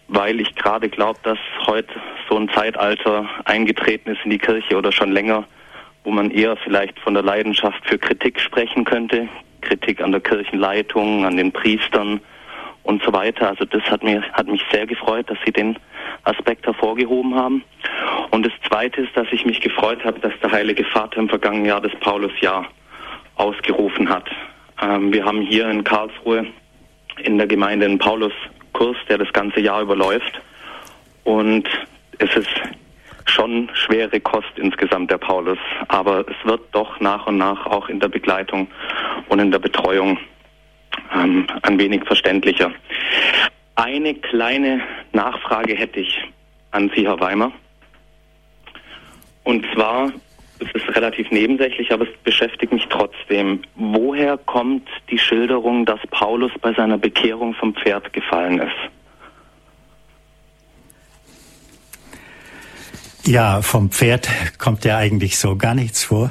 weil 0.09 0.40
ich 0.40 0.54
gerade 0.54 0.88
glaube, 0.88 1.18
dass 1.22 1.38
heute 1.66 1.92
so 2.28 2.36
ein 2.36 2.48
Zeitalter 2.50 3.28
eingetreten 3.44 4.11
ist 4.11 4.20
in 4.24 4.30
die 4.30 4.38
Kirche 4.38 4.76
oder 4.76 4.92
schon 4.92 5.12
länger, 5.12 5.44
wo 6.04 6.11
man 6.11 6.30
eher 6.30 6.56
vielleicht 6.56 6.98
von 7.00 7.14
der 7.14 7.22
Leidenschaft 7.22 7.86
für 7.86 7.98
Kritik 7.98 8.40
sprechen 8.40 8.84
könnte. 8.84 9.28
Kritik 9.61 10.00
an 10.00 10.12
der 10.12 10.20
Kirchenleitung, 10.20 11.26
an 11.26 11.36
den 11.36 11.52
Priestern 11.52 12.20
und 12.84 13.02
so 13.02 13.12
weiter. 13.12 13.48
Also 13.48 13.64
das 13.66 13.82
hat, 13.90 14.02
mir, 14.02 14.22
hat 14.32 14.46
mich 14.46 14.62
sehr 14.72 14.86
gefreut, 14.86 15.28
dass 15.28 15.38
Sie 15.44 15.52
den 15.52 15.76
Aspekt 16.24 16.64
hervorgehoben 16.64 17.34
haben. 17.34 17.62
Und 18.30 18.46
das 18.46 18.52
Zweite 18.66 19.02
ist, 19.02 19.16
dass 19.16 19.26
ich 19.30 19.44
mich 19.44 19.61
gefreut 19.61 20.04
habe, 20.04 20.20
dass 20.20 20.32
der 20.42 20.50
Heilige 20.50 20.84
Vater 20.84 21.18
im 21.18 21.28
vergangenen 21.28 21.66
Jahr 21.66 21.80
das 21.80 21.92
Paulusjahr 22.00 22.66
ausgerufen 23.36 24.09
hat. 24.09 24.28
Ähm, 24.80 25.12
wir 25.12 25.24
haben 25.24 25.42
hier 25.42 25.68
in 25.68 25.84
Karlsruhe 25.84 26.46
in 27.22 27.36
der 27.36 27.46
Gemeinde 27.46 27.86
einen 27.86 27.98
Pauluskurs, 28.72 28.96
der 29.08 29.18
das 29.18 29.32
ganze 29.32 29.60
Jahr 29.60 29.82
überläuft. 29.82 30.40
Und 31.24 31.68
es 32.18 32.34
ist 32.36 32.48
schon 33.26 33.70
schwere 33.74 34.20
Kost 34.20 34.52
insgesamt 34.56 35.10
der 35.10 35.18
Paulus, 35.18 35.58
aber 35.88 36.24
es 36.28 36.36
wird 36.44 36.62
doch 36.72 36.98
nach 37.00 37.26
und 37.26 37.36
nach 37.36 37.66
auch 37.66 37.88
in 37.88 38.00
der 38.00 38.08
Begleitung 38.08 38.68
und 39.28 39.38
in 39.38 39.50
der 39.50 39.58
Betreuung 39.58 40.18
ähm, 41.14 41.46
ein 41.62 41.78
wenig 41.78 42.04
verständlicher. 42.04 42.72
Eine 43.74 44.14
kleine 44.14 44.80
Nachfrage 45.12 45.74
hätte 45.74 46.00
ich 46.00 46.24
an 46.70 46.90
Sie, 46.94 47.06
Herr 47.06 47.20
Weimer. 47.20 47.52
Und 49.44 49.64
zwar, 49.74 50.12
es 50.61 50.68
ist 50.74 50.96
relativ 50.96 51.30
nebensächlich, 51.30 51.92
aber 51.92 52.04
es 52.04 52.16
beschäftigt 52.24 52.72
mich 52.72 52.86
trotzdem. 52.90 53.62
Woher 53.76 54.36
kommt 54.38 54.88
die 55.11 55.18
Schilderung, 55.18 55.84
dass 55.86 56.00
Paulus 56.11 56.52
bei 56.61 56.72
seiner 56.74 56.98
Bekehrung 56.98 57.54
vom 57.54 57.74
Pferd 57.74 58.12
gefallen 58.12 58.61
ist? 58.61 58.76
Ja, 63.26 63.61
vom 63.61 63.90
Pferd 63.90 64.28
kommt 64.59 64.84
ja 64.84 64.96
eigentlich 64.96 65.38
so 65.38 65.56
gar 65.56 65.74
nichts 65.74 66.04
vor 66.04 66.30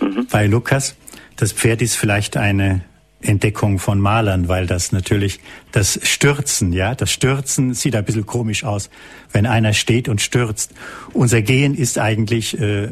mhm. 0.00 0.26
bei 0.30 0.46
Lukas. 0.46 0.96
Das 1.36 1.52
Pferd 1.52 1.82
ist 1.82 1.96
vielleicht 1.96 2.36
eine 2.36 2.82
Entdeckung 3.22 3.78
von 3.78 3.98
Malern, 4.00 4.48
weil 4.48 4.66
das 4.66 4.92
natürlich 4.92 5.40
das 5.72 5.98
Stürzen, 6.02 6.72
ja, 6.72 6.94
das 6.94 7.10
Stürzen 7.10 7.74
sieht 7.74 7.96
ein 7.96 8.04
bisschen 8.04 8.26
komisch 8.26 8.64
aus, 8.64 8.90
wenn 9.32 9.46
einer 9.46 9.72
steht 9.72 10.08
und 10.08 10.20
stürzt. 10.20 10.72
Unser 11.12 11.42
Gehen 11.42 11.74
ist 11.74 11.98
eigentlich 11.98 12.58
äh, 12.60 12.90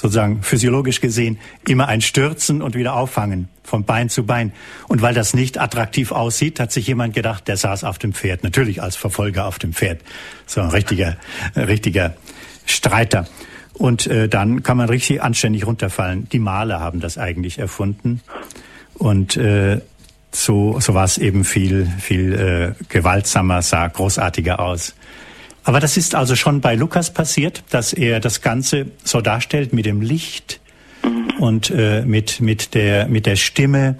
sozusagen 0.00 0.42
physiologisch 0.42 1.02
gesehen 1.02 1.38
immer 1.68 1.88
ein 1.88 2.00
Stürzen 2.00 2.62
und 2.62 2.74
wieder 2.74 2.94
auffangen 2.94 3.48
von 3.62 3.84
Bein 3.84 4.08
zu 4.08 4.24
Bein. 4.24 4.52
Und 4.88 5.02
weil 5.02 5.12
das 5.12 5.34
nicht 5.34 5.60
attraktiv 5.60 6.10
aussieht, 6.10 6.58
hat 6.58 6.72
sich 6.72 6.86
jemand 6.86 7.14
gedacht, 7.14 7.48
der 7.48 7.58
saß 7.58 7.84
auf 7.84 7.98
dem 7.98 8.14
Pferd, 8.14 8.42
natürlich 8.42 8.82
als 8.82 8.96
Verfolger 8.96 9.44
auf 9.44 9.58
dem 9.58 9.74
Pferd, 9.74 10.00
so 10.46 10.62
ein 10.62 10.70
richtiger, 10.70 11.18
äh, 11.54 11.60
richtiger 11.60 12.14
Streiter. 12.64 13.26
Und 13.74 14.06
äh, 14.06 14.28
dann 14.28 14.62
kann 14.62 14.78
man 14.78 14.88
richtig 14.88 15.22
anständig 15.22 15.66
runterfallen. 15.66 16.28
Die 16.30 16.38
Maler 16.38 16.80
haben 16.80 17.00
das 17.00 17.18
eigentlich 17.18 17.58
erfunden. 17.58 18.22
Und 18.94 19.36
äh, 19.36 19.80
so, 20.32 20.80
so 20.80 20.94
war 20.94 21.04
es 21.04 21.18
eben 21.18 21.44
viel, 21.44 21.86
viel 21.98 22.32
äh, 22.32 22.84
gewaltsamer, 22.88 23.60
sah 23.60 23.86
großartiger 23.86 24.60
aus. 24.60 24.94
Aber 25.64 25.80
das 25.80 25.96
ist 25.96 26.14
also 26.14 26.36
schon 26.36 26.60
bei 26.60 26.74
Lukas 26.74 27.12
passiert, 27.12 27.62
dass 27.70 27.92
er 27.92 28.20
das 28.20 28.40
Ganze 28.40 28.86
so 29.04 29.20
darstellt 29.20 29.72
mit 29.72 29.86
dem 29.86 30.00
Licht 30.00 30.60
mhm. 31.02 31.30
und 31.38 31.70
äh, 31.70 32.02
mit, 32.04 32.40
mit, 32.40 32.74
der, 32.74 33.08
mit 33.08 33.26
der 33.26 33.36
Stimme, 33.36 33.96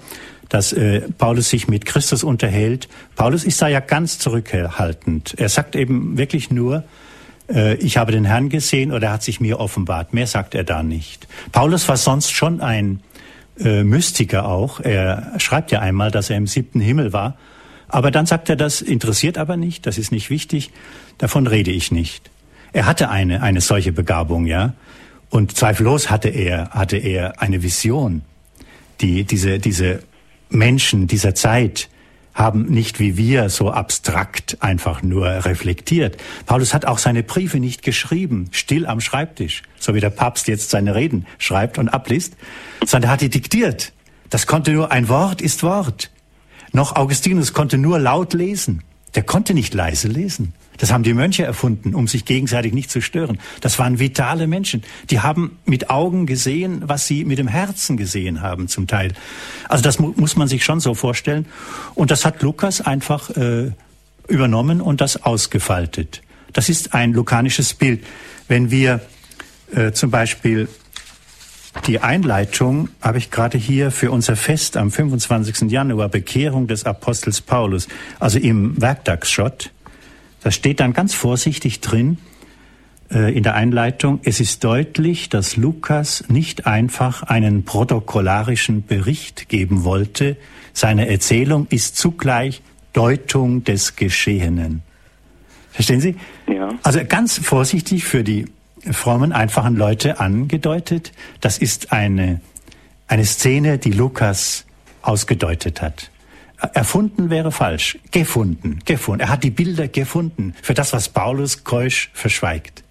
dass 0.49 0.73
äh, 0.73 1.01
Paulus 1.17 1.49
sich 1.49 1.67
mit 1.67 1.85
Christus 1.85 2.23
unterhält. 2.23 2.89
Paulus 3.15 3.43
ist 3.43 3.61
da 3.61 3.67
ja 3.67 3.79
ganz 3.79 4.19
zurückhaltend. 4.19 5.35
Er 5.37 5.49
sagt 5.49 5.75
eben 5.75 6.17
wirklich 6.17 6.51
nur, 6.51 6.83
äh, 7.49 7.75
ich 7.75 7.97
habe 7.97 8.11
den 8.11 8.25
Herrn 8.25 8.49
gesehen 8.49 8.91
oder 8.91 9.07
er 9.07 9.13
hat 9.13 9.23
sich 9.23 9.39
mir 9.39 9.59
offenbart. 9.59 10.13
Mehr 10.13 10.27
sagt 10.27 10.55
er 10.55 10.63
da 10.63 10.83
nicht. 10.83 11.27
Paulus 11.51 11.87
war 11.87 11.97
sonst 11.97 12.31
schon 12.31 12.59
ein 12.59 13.01
äh, 13.59 13.83
Mystiker 13.83 14.45
auch. 14.45 14.79
Er 14.79 15.33
schreibt 15.37 15.71
ja 15.71 15.79
einmal, 15.79 16.11
dass 16.11 16.29
er 16.29 16.37
im 16.37 16.47
siebten 16.47 16.81
Himmel 16.81 17.13
war. 17.13 17.37
Aber 17.87 18.09
dann 18.09 18.25
sagt 18.25 18.49
er, 18.49 18.55
das 18.55 18.81
interessiert 18.81 19.37
aber 19.37 19.57
nicht, 19.57 19.85
das 19.85 19.97
ist 19.97 20.13
nicht 20.13 20.29
wichtig, 20.29 20.71
davon 21.21 21.47
rede 21.47 21.71
ich 21.71 21.91
nicht. 21.91 22.29
Er 22.73 22.85
hatte 22.85 23.09
eine, 23.09 23.41
eine 23.41 23.61
solche 23.61 23.91
Begabung, 23.91 24.45
ja. 24.47 24.73
Und 25.29 25.55
zweifellos 25.55 26.09
hatte 26.09 26.29
er, 26.29 26.71
hatte 26.71 26.97
er 26.97 27.41
eine 27.41 27.63
Vision, 27.63 28.23
die, 28.99 29.23
diese, 29.23 29.59
diese 29.59 30.03
Menschen 30.49 31.07
dieser 31.07 31.33
Zeit 31.35 31.89
haben 32.33 32.65
nicht 32.65 32.99
wie 32.99 33.17
wir 33.17 33.49
so 33.49 33.71
abstrakt 33.71 34.57
einfach 34.61 35.03
nur 35.03 35.27
reflektiert. 35.45 36.17
Paulus 36.45 36.73
hat 36.73 36.85
auch 36.85 36.97
seine 36.97 37.23
Briefe 37.23 37.59
nicht 37.59 37.83
geschrieben, 37.83 38.47
still 38.51 38.85
am 38.85 39.01
Schreibtisch, 39.01 39.63
so 39.79 39.93
wie 39.93 39.99
der 39.99 40.09
Papst 40.09 40.47
jetzt 40.47 40.69
seine 40.69 40.95
Reden 40.95 41.25
schreibt 41.37 41.77
und 41.77 41.89
abliest, 41.89 42.35
sondern 42.85 43.09
er 43.09 43.13
hat 43.13 43.21
die 43.21 43.29
diktiert. 43.29 43.91
Das 44.29 44.47
konnte 44.47 44.71
nur, 44.71 44.91
ein 44.91 45.09
Wort 45.09 45.41
ist 45.41 45.61
Wort. 45.61 46.09
Noch 46.71 46.95
Augustinus 46.95 47.51
konnte 47.51 47.77
nur 47.77 47.99
laut 47.99 48.33
lesen. 48.33 48.81
Der 49.13 49.23
konnte 49.23 49.53
nicht 49.53 49.73
leise 49.73 50.07
lesen. 50.07 50.53
Das 50.81 50.91
haben 50.91 51.03
die 51.03 51.13
Mönche 51.13 51.43
erfunden, 51.43 51.93
um 51.93 52.07
sich 52.07 52.25
gegenseitig 52.25 52.73
nicht 52.73 52.89
zu 52.89 53.01
stören. 53.01 53.37
Das 53.61 53.77
waren 53.77 53.99
vitale 53.99 54.47
Menschen. 54.47 54.81
Die 55.11 55.19
haben 55.19 55.59
mit 55.63 55.91
Augen 55.91 56.25
gesehen, 56.25 56.81
was 56.87 57.05
sie 57.05 57.23
mit 57.23 57.37
dem 57.37 57.47
Herzen 57.47 57.97
gesehen 57.97 58.41
haben 58.41 58.67
zum 58.67 58.87
Teil. 58.87 59.13
Also 59.69 59.83
das 59.83 59.99
mu 59.99 60.11
muss 60.17 60.37
man 60.37 60.47
sich 60.47 60.65
schon 60.65 60.79
so 60.79 60.95
vorstellen. 60.95 61.45
Und 61.93 62.09
das 62.09 62.25
hat 62.25 62.41
Lukas 62.41 62.81
einfach 62.81 63.29
äh, 63.29 63.73
übernommen 64.27 64.81
und 64.81 65.01
das 65.01 65.21
ausgefaltet. 65.21 66.23
Das 66.51 66.67
ist 66.67 66.95
ein 66.95 67.13
lukanisches 67.13 67.75
Bild. 67.75 68.03
Wenn 68.47 68.71
wir 68.71 69.01
äh, 69.75 69.91
zum 69.91 70.09
Beispiel 70.09 70.67
die 71.85 71.99
Einleitung 71.99 72.89
habe 73.03 73.19
ich 73.19 73.29
gerade 73.29 73.59
hier 73.59 73.91
für 73.91 74.09
unser 74.09 74.35
Fest 74.35 74.77
am 74.77 74.89
25. 74.89 75.69
Januar, 75.71 76.09
Bekehrung 76.09 76.65
des 76.65 76.85
Apostels 76.85 77.39
Paulus, 77.39 77.87
also 78.19 78.39
im 78.39 78.81
Werktagsschott. 78.81 79.69
Da 80.43 80.51
steht 80.51 80.79
dann 80.79 80.93
ganz 80.93 81.13
vorsichtig 81.13 81.81
drin 81.81 82.17
äh, 83.11 83.35
in 83.35 83.43
der 83.43 83.55
Einleitung, 83.55 84.19
es 84.23 84.39
ist 84.39 84.63
deutlich, 84.63 85.29
dass 85.29 85.57
Lukas 85.57 86.23
nicht 86.29 86.65
einfach 86.65 87.23
einen 87.23 87.63
protokollarischen 87.63 88.85
Bericht 88.85 89.49
geben 89.49 89.83
wollte. 89.83 90.37
Seine 90.73 91.09
Erzählung 91.09 91.67
ist 91.69 91.97
zugleich 91.97 92.61
Deutung 92.93 93.63
des 93.63 93.95
Geschehenen. 93.95 94.81
Verstehen 95.71 96.01
Sie? 96.01 96.15
Ja. 96.47 96.69
Also 96.83 96.99
ganz 97.07 97.37
vorsichtig 97.37 98.03
für 98.03 98.23
die 98.23 98.45
frommen, 98.91 99.31
einfachen 99.31 99.75
Leute 99.75 100.19
angedeutet. 100.19 101.11
Das 101.39 101.57
ist 101.57 101.93
eine, 101.93 102.41
eine 103.07 103.25
Szene, 103.25 103.77
die 103.77 103.91
Lukas 103.91 104.65
ausgedeutet 105.01 105.81
hat. 105.81 106.10
Erfunden 106.73 107.29
wäre 107.29 107.51
falsch. 107.51 107.97
Gefunden, 108.11 108.79
gefunden. 108.85 109.21
Er 109.21 109.29
hat 109.29 109.43
die 109.43 109.49
Bilder 109.49 109.87
gefunden 109.87 110.53
für 110.61 110.73
das, 110.73 110.93
was 110.93 111.09
Paulus 111.09 111.63
keusch 111.63 112.11
verschweigt. 112.13 112.83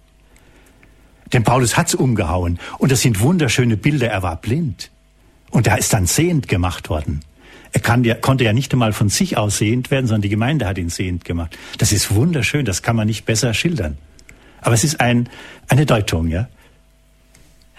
Denn 1.31 1.43
Paulus 1.43 1.77
hat's 1.77 1.95
umgehauen 1.95 2.59
und 2.77 2.91
das 2.91 3.01
sind 3.01 3.21
wunderschöne 3.21 3.77
Bilder. 3.77 4.09
Er 4.09 4.23
war 4.23 4.35
blind 4.35 4.91
und 5.49 5.67
er 5.67 5.77
ist 5.77 5.93
dann 5.93 6.05
sehend 6.05 6.49
gemacht 6.49 6.89
worden. 6.89 7.21
Er 7.73 7.79
kann, 7.79 8.05
konnte 8.19 8.43
ja 8.43 8.51
nicht 8.51 8.73
einmal 8.73 8.91
von 8.91 9.07
sich 9.07 9.37
aus 9.37 9.57
sehend 9.57 9.91
werden, 9.91 10.07
sondern 10.07 10.23
die 10.23 10.29
Gemeinde 10.29 10.65
hat 10.65 10.77
ihn 10.77 10.89
sehend 10.89 11.23
gemacht. 11.23 11.57
Das 11.77 11.93
ist 11.93 12.13
wunderschön. 12.13 12.65
Das 12.65 12.81
kann 12.81 12.97
man 12.97 13.07
nicht 13.07 13.25
besser 13.25 13.53
schildern. 13.53 13.97
Aber 14.59 14.75
es 14.75 14.83
ist 14.83 14.99
ein, 14.99 15.29
eine 15.69 15.85
Deutung, 15.85 16.27
ja. 16.27 16.49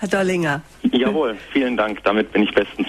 Herr 0.02 0.08
Dollinger. 0.08 0.62
Jawohl, 0.90 1.36
vielen 1.52 1.76
Dank. 1.76 2.02
Damit 2.02 2.32
bin 2.32 2.42
ich 2.42 2.52
bestens. 2.52 2.88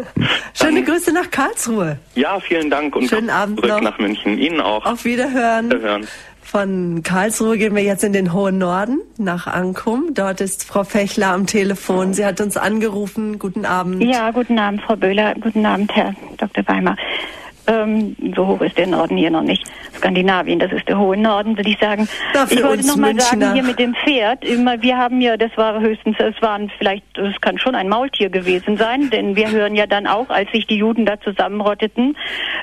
Schöne 0.54 0.76
Dann, 0.82 0.84
Grüße 0.86 1.12
nach 1.12 1.30
Karlsruhe. 1.30 1.98
Ja, 2.14 2.40
vielen 2.40 2.70
Dank 2.70 2.96
und 2.96 3.06
Schönen 3.06 3.28
Abend 3.28 3.58
zurück 3.58 3.70
noch. 3.72 3.80
nach 3.82 3.98
München. 3.98 4.38
Ihnen 4.38 4.62
auch. 4.62 4.82
Auf 4.86 5.04
Wiederhören. 5.04 5.66
Wiederhören. 5.66 6.06
Von 6.42 7.02
Karlsruhe 7.02 7.58
gehen 7.58 7.76
wir 7.76 7.82
jetzt 7.82 8.02
in 8.02 8.14
den 8.14 8.32
hohen 8.32 8.56
Norden, 8.56 9.00
nach 9.18 9.46
Ankum. 9.46 10.14
Dort 10.14 10.40
ist 10.40 10.64
Frau 10.64 10.84
Fechler 10.84 11.32
am 11.34 11.44
Telefon. 11.46 12.14
Sie 12.14 12.24
hat 12.24 12.40
uns 12.40 12.56
angerufen. 12.56 13.38
Guten 13.38 13.66
Abend. 13.66 14.02
Ja, 14.02 14.30
guten 14.30 14.58
Abend, 14.58 14.80
Frau 14.80 14.96
Böhler. 14.96 15.34
Guten 15.34 15.66
Abend, 15.66 15.94
Herr 15.94 16.14
Dr. 16.38 16.66
Weimar. 16.66 16.96
Ähm, 17.66 18.16
so 18.36 18.46
hoch 18.46 18.60
ist 18.60 18.76
der 18.76 18.86
Norden 18.86 19.16
hier 19.16 19.30
noch 19.30 19.42
nicht. 19.42 19.64
Skandinavien, 19.96 20.58
das 20.58 20.72
ist 20.72 20.88
der 20.88 20.98
hohe 20.98 21.16
Norden, 21.16 21.56
würde 21.56 21.70
ich 21.70 21.78
sagen. 21.78 22.08
Da 22.32 22.46
ich 22.48 22.62
wollte 22.62 22.86
noch 22.86 22.96
mal 22.96 23.14
Münchner. 23.14 23.40
sagen, 23.40 23.54
hier 23.54 23.62
mit 23.62 23.78
dem 23.78 23.94
Pferd, 23.94 24.44
immer, 24.44 24.82
wir 24.82 24.96
haben 24.96 25.20
ja, 25.20 25.36
das 25.36 25.56
war 25.56 25.80
höchstens, 25.80 26.16
es 26.18 26.40
waren 26.42 26.70
vielleicht, 26.76 27.04
es 27.16 27.40
kann 27.40 27.58
schon 27.58 27.74
ein 27.74 27.88
Maultier 27.88 28.28
gewesen 28.28 28.76
sein, 28.76 29.08
denn 29.10 29.36
wir 29.36 29.50
hören 29.50 29.74
ja 29.74 29.86
dann 29.86 30.06
auch, 30.06 30.28
als 30.28 30.50
sich 30.52 30.66
die 30.66 30.76
Juden 30.76 31.06
da 31.06 31.20
zusammenrotteten, 31.20 32.16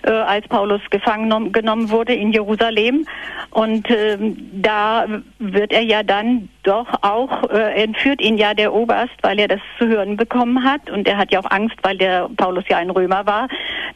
äh, 0.03 0.11
als 0.11 0.47
Paulus 0.47 0.81
gefangen 0.89 1.51
genommen 1.51 1.89
wurde 1.89 2.13
in 2.13 2.31
Jerusalem. 2.31 3.05
Und 3.49 3.89
äh, 3.89 4.17
da 4.53 5.05
wird 5.39 5.73
er 5.73 5.81
ja 5.81 6.03
dann 6.03 6.49
doch 6.63 6.87
auch, 7.01 7.49
äh, 7.49 7.83
entführt 7.83 8.21
ihn 8.21 8.37
ja 8.37 8.53
der 8.53 8.73
Oberst, 8.73 9.13
weil 9.21 9.39
er 9.39 9.47
das 9.47 9.59
zu 9.77 9.87
hören 9.87 10.15
bekommen 10.15 10.63
hat. 10.63 10.89
Und 10.89 11.07
er 11.07 11.17
hat 11.17 11.31
ja 11.31 11.39
auch 11.39 11.49
Angst, 11.49 11.75
weil 11.81 11.97
der 11.97 12.29
Paulus 12.37 12.63
ja 12.69 12.77
ein 12.77 12.89
Römer 12.89 13.25
war, 13.25 13.47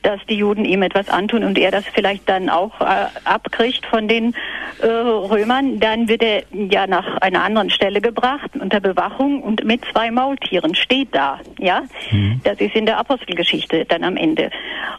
dass 0.02 0.20
die 0.28 0.38
Juden 0.38 0.66
ihm 0.66 0.82
etwas 0.82 0.95
antun 1.10 1.44
und 1.44 1.58
er 1.58 1.72
das 1.72 1.86
vielleicht 1.94 2.28
dann 2.30 2.50
auch 2.50 2.80
äh, 2.82 3.08
abkriegt 3.26 3.86
von 3.86 4.08
den 4.08 4.34
äh, 4.82 4.88
Römern. 4.88 5.80
Dann 5.80 6.08
wird 6.08 6.24
er 6.24 6.44
ja 6.52 6.88
nach 6.88 7.18
einer 7.18 7.44
anderen 7.44 7.70
Stelle 7.70 8.02
gebracht 8.02 8.52
unter 8.60 8.80
Bewachung 8.80 9.44
und 9.44 9.64
mit 9.64 9.84
zwei 9.92 10.12
Maultieren 10.12 10.76
steht 10.76 11.10
da. 11.12 11.40
Ja, 11.60 11.84
mhm. 12.12 12.42
das 12.44 12.60
ist 12.60 12.76
in 12.76 12.86
der 12.86 12.98
Apostelgeschichte 12.98 13.86
dann 13.86 14.04
am 14.04 14.18
Ende. 14.18 14.52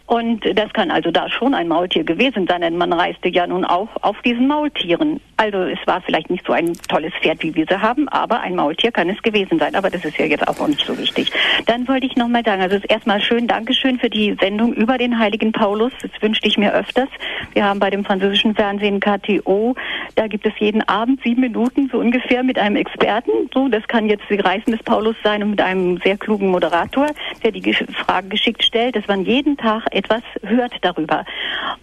Und 0.07 0.45
das 0.57 0.73
kann 0.73 0.91
also 0.91 1.11
da 1.11 1.29
schon 1.29 1.53
ein 1.53 1.67
Maultier 1.67 2.05
gewesen 2.05 2.47
sein, 2.47 2.61
denn 2.61 2.77
man 2.77 2.93
reiste 2.93 3.29
ja 3.29 3.47
nun 3.47 3.65
auch 3.65 3.89
auf 4.03 4.17
diesen 4.23 4.47
Maultieren. 4.47 5.21
Also 5.37 5.59
es 5.59 5.79
war 5.87 6.01
vielleicht 6.01 6.31
nicht 6.31 6.47
so 6.47 6.53
ein 6.53 6.75
tolles 6.89 7.13
Pferd, 7.21 7.43
wie 7.43 7.55
wir 7.55 7.67
sie 7.69 7.81
haben, 7.81 8.09
aber 8.09 8.41
ein 8.41 8.55
Maultier 8.55 8.93
kann 8.93 9.11
es 9.11 9.21
gewesen 9.23 9.59
sein. 9.59 9.75
Aber 9.75 9.91
das 9.91 10.05
ist 10.05 10.17
ja 10.17 10.27
jetzt 10.27 10.47
auch 10.47 10.67
nicht 10.69 10.87
so 10.87 10.97
wichtig. 10.97 11.33
Dann 11.67 11.89
wollte 11.89 12.07
ich 12.07 12.17
nochmal 12.17 12.45
sagen, 12.45 12.63
also 12.63 12.79
erstmal 12.89 13.21
schön, 13.21 13.49
Dankeschön 13.49 13.99
für 13.99 14.09
die 14.09 14.37
Sendung 14.41 14.73
über 14.75 14.97
den 14.97 15.19
heiligen 15.19 15.51
Paulus. 15.53 15.86
Das 16.03 16.11
wünschte 16.21 16.49
ich 16.49 16.59
mir 16.59 16.73
öfters. 16.73 17.09
Wir 17.53 17.65
haben 17.65 17.81
bei 17.81 17.91
dem 17.91 18.05
französischen 18.05 18.55
Fernsehen 18.55 19.01
KTO, 19.01 19.75
da 20.15 20.27
gibt 20.27 20.47
es 20.47 20.53
jeden 20.59 20.83
Abend 20.89 21.21
sieben 21.23 21.41
Minuten 21.41 21.89
so 21.91 21.99
ungefähr 21.99 22.43
mit 22.43 22.59
einem 22.59 22.77
Experten. 22.77 23.31
So, 23.53 23.69
das 23.69 23.87
kann 23.89 24.09
jetzt 24.09 24.25
die 24.31 24.41
Reisen 24.41 24.73
des 24.73 24.83
Paulus 24.83 25.17
sein 25.23 25.43
und 25.43 25.51
mit 25.51 25.61
einem 25.61 25.99
sehr 25.99 26.17
klugen 26.17 26.49
Moderator, 26.49 27.09
der 27.43 27.53
die 27.53 27.73
Fragen 27.73 28.29
geschickt 28.29 28.63
stellt, 28.63 28.97
dass 28.97 29.07
man 29.07 29.25
jeden 29.25 29.57
Tag 29.57 29.85
etwas 29.91 30.23
hört 30.43 30.73
darüber. 30.83 31.25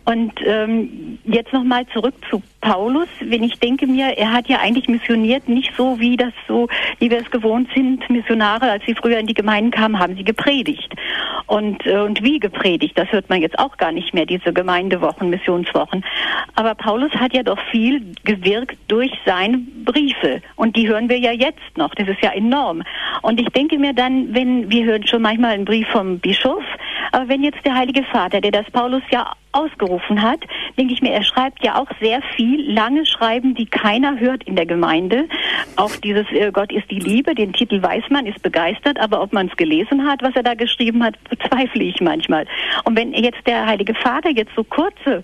Und 0.06 0.34
ähm, 0.46 1.20
jetzt 1.24 1.54
nochmal 1.54 1.86
zurück 1.88 2.16
zu 2.30 2.42
Paulus, 2.60 3.08
wenn 3.22 3.44
ich 3.44 3.60
denke 3.60 3.88
mir, 3.88 4.18
er 4.18 4.32
hat 4.32 4.48
ja 4.48 4.60
eigentlich 4.60 4.88
missioniert, 4.88 5.48
nicht 5.48 5.74
so 5.78 6.00
wie 6.00 6.18
das 6.18 6.34
so, 6.48 6.68
wie 7.00 7.10
wir 7.10 7.20
es 7.20 7.32
gewohnt 7.32 7.70
sind, 7.74 8.10
Missionare, 8.10 8.70
als 8.70 8.86
sie 8.86 8.96
früher 8.96 9.20
in 9.20 9.28
die 9.28 9.34
Gemeinden 9.34 9.72
kamen, 9.72 10.00
haben 10.00 10.16
sie 10.16 10.24
gepredigt. 10.24 10.94
Und, 11.48 11.86
äh, 11.86 12.00
und 12.00 12.24
wie 12.24 12.40
gepredigt, 12.40 12.98
das 12.98 13.12
hört 13.12 13.30
man 13.30 13.42
jetzt 13.42 13.60
auch 13.60 13.78
gar 13.78 13.92
nicht 13.94 14.14
mehr, 14.14 14.26
diese 14.26 14.54
Gemeindewochen, 14.54 15.30
Missionswochen. 15.30 16.04
Aber 16.56 16.76
Paulus 16.76 17.12
hat 17.14 17.34
ja 17.34 17.44
doch 17.44 17.60
viel 17.72 18.14
gewirkt 18.24 18.78
durch 18.88 19.12
seine 19.26 19.60
Briefe. 19.86 20.42
Und 20.56 20.76
die 20.76 20.88
hören 20.88 21.10
wir 21.10 21.20
ja 21.20 21.32
jetzt 21.32 21.78
noch. 21.78 21.94
Das 21.96 22.08
ist 22.08 22.22
ja 22.22 22.32
enorm. 22.32 22.84
Und 23.22 23.40
ich 23.40 23.48
denke 23.50 23.78
mir 23.78 23.94
dann, 23.94 24.34
wenn, 24.34 24.70
wir 24.72 24.86
hören 24.86 25.08
schon 25.08 25.22
manchmal 25.22 25.52
einen 25.52 25.66
Brief 25.66 25.88
vom 25.90 26.20
Bischof, 26.20 26.64
aber 27.12 27.30
wenn 27.30 27.44
jetzt 27.44 27.64
der 27.66 27.76
Heilige 27.76 28.04
Vater, 28.04 28.42
der 28.42 28.52
das 28.52 28.70
Paulus 28.72 29.04
ja 29.12 29.34
ausgerufen 29.54 30.22
hat, 30.22 30.40
denke 30.78 30.94
ich 30.94 31.02
mir, 31.02 31.12
er 31.12 31.24
schreibt 31.24 31.64
ja 31.64 31.76
auch 31.76 31.88
sehr 32.02 32.22
viel, 32.36 32.72
lange 32.72 33.06
Schreiben, 33.06 33.56
die 33.56 33.66
keiner 33.66 34.20
hört 34.20 34.44
in 34.44 34.56
der 34.56 34.66
Gemeinde. 34.66 35.28
Auch 35.76 35.96
dieses 35.96 36.26
äh, 36.32 36.52
Gott 36.52 36.72
ist 36.72 36.90
die 36.92 37.00
Liebe, 37.00 37.36
den 37.36 37.54
Titel 37.54 37.82
weiß 37.82 38.04
man, 38.10 38.26
ist 38.26 38.42
begeistert, 38.42 39.00
aber 39.00 39.22
ob 39.22 39.34
man 39.34 39.48
es 39.48 39.58
gelesen 39.58 40.06
hat, 40.06 40.22
was 40.22 40.36
er 40.36 40.44
da 40.44 40.54
geschrieben 40.54 41.04
hat, 41.04 41.16
bezweifle 41.30 41.84
ich 41.84 42.02
manchmal. 42.02 42.46
Und 42.84 42.98
wenn 42.98 43.14
jetzt 43.14 43.46
der 43.46 43.66
Heilige 43.66 43.94
Vater 43.94 44.30
jetzt 44.30 44.52
so 44.56 44.64
kurze 44.64 45.24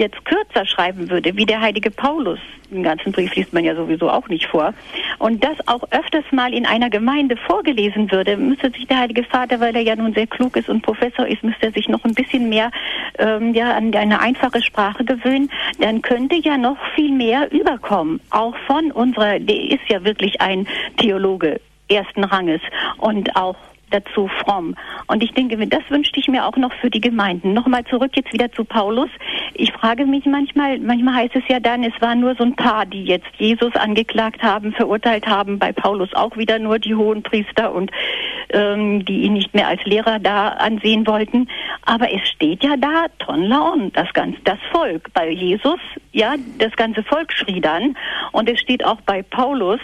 jetzt 0.00 0.24
kürzer 0.24 0.66
schreiben 0.66 1.08
würde, 1.10 1.36
wie 1.36 1.46
der 1.46 1.60
heilige 1.60 1.90
Paulus, 1.90 2.40
den 2.70 2.82
ganzen 2.82 3.12
Brief 3.12 3.34
liest 3.34 3.52
man 3.52 3.64
ja 3.64 3.76
sowieso 3.76 4.10
auch 4.10 4.28
nicht 4.28 4.46
vor, 4.46 4.74
und 5.18 5.44
das 5.44 5.56
auch 5.68 5.84
öfters 5.92 6.24
mal 6.32 6.52
in 6.52 6.66
einer 6.66 6.90
Gemeinde 6.90 7.36
vorgelesen 7.36 8.10
würde, 8.10 8.36
müsste 8.36 8.70
sich 8.70 8.86
der 8.86 8.98
heilige 8.98 9.22
Vater, 9.24 9.60
weil 9.60 9.76
er 9.76 9.82
ja 9.82 9.94
nun 9.94 10.14
sehr 10.14 10.26
klug 10.26 10.56
ist 10.56 10.68
und 10.68 10.82
Professor 10.82 11.26
ist, 11.26 11.44
müsste 11.44 11.66
er 11.66 11.72
sich 11.72 11.88
noch 11.88 12.04
ein 12.04 12.14
bisschen 12.14 12.48
mehr 12.48 12.70
ähm, 13.18 13.54
ja, 13.54 13.76
an 13.76 13.94
eine 13.94 14.20
einfache 14.20 14.62
Sprache 14.62 15.04
gewöhnen, 15.04 15.50
dann 15.78 16.02
könnte 16.02 16.36
ja 16.36 16.56
noch 16.56 16.78
viel 16.94 17.12
mehr 17.12 17.52
überkommen, 17.52 18.20
auch 18.30 18.56
von 18.66 18.90
unserer, 18.90 19.38
der 19.38 19.70
ist 19.70 19.88
ja 19.88 20.02
wirklich 20.02 20.40
ein 20.40 20.66
Theologe 20.96 21.60
ersten 21.90 22.24
Ranges. 22.24 22.60
Und 22.98 23.36
auch 23.36 23.56
dazu 23.90 24.28
fromm. 24.28 24.74
Und 25.06 25.22
ich 25.22 25.32
denke, 25.32 25.56
das 25.66 25.82
wünschte 25.88 26.20
ich 26.20 26.28
mir 26.28 26.46
auch 26.46 26.56
noch 26.56 26.72
für 26.74 26.90
die 26.90 27.00
Gemeinden. 27.00 27.52
Nochmal 27.52 27.84
zurück 27.84 28.12
jetzt 28.14 28.32
wieder 28.32 28.50
zu 28.52 28.64
Paulus. 28.64 29.10
Ich 29.54 29.72
frage 29.72 30.06
mich 30.06 30.24
manchmal, 30.26 30.78
manchmal 30.78 31.14
heißt 31.14 31.36
es 31.36 31.42
ja 31.48 31.60
dann, 31.60 31.84
es 31.84 32.00
waren 32.00 32.20
nur 32.20 32.34
so 32.34 32.44
ein 32.44 32.56
paar, 32.56 32.86
die 32.86 33.04
jetzt 33.04 33.28
Jesus 33.38 33.74
angeklagt 33.74 34.42
haben, 34.42 34.72
verurteilt 34.72 35.26
haben. 35.26 35.58
Bei 35.58 35.72
Paulus 35.72 36.12
auch 36.14 36.36
wieder 36.36 36.58
nur 36.58 36.78
die 36.78 36.94
hohen 36.94 37.22
Priester 37.22 37.72
und 37.72 37.90
ähm, 38.50 39.04
die 39.04 39.22
ihn 39.22 39.34
nicht 39.34 39.54
mehr 39.54 39.68
als 39.68 39.84
Lehrer 39.84 40.18
da 40.18 40.48
ansehen 40.48 41.06
wollten. 41.06 41.48
Aber 41.84 42.12
es 42.12 42.26
steht 42.28 42.62
ja 42.62 42.76
da, 42.76 43.06
Ton 43.18 43.44
Laon, 43.44 43.92
das 43.92 44.12
ganze, 44.12 44.40
das 44.44 44.58
Volk. 44.72 45.12
Bei 45.12 45.30
Jesus, 45.30 45.80
ja, 46.12 46.34
das 46.58 46.74
ganze 46.76 47.02
Volk 47.02 47.32
schrie 47.32 47.60
dann. 47.60 47.96
Und 48.32 48.48
es 48.48 48.60
steht 48.60 48.84
auch 48.84 49.00
bei 49.02 49.22
Paulus, 49.22 49.80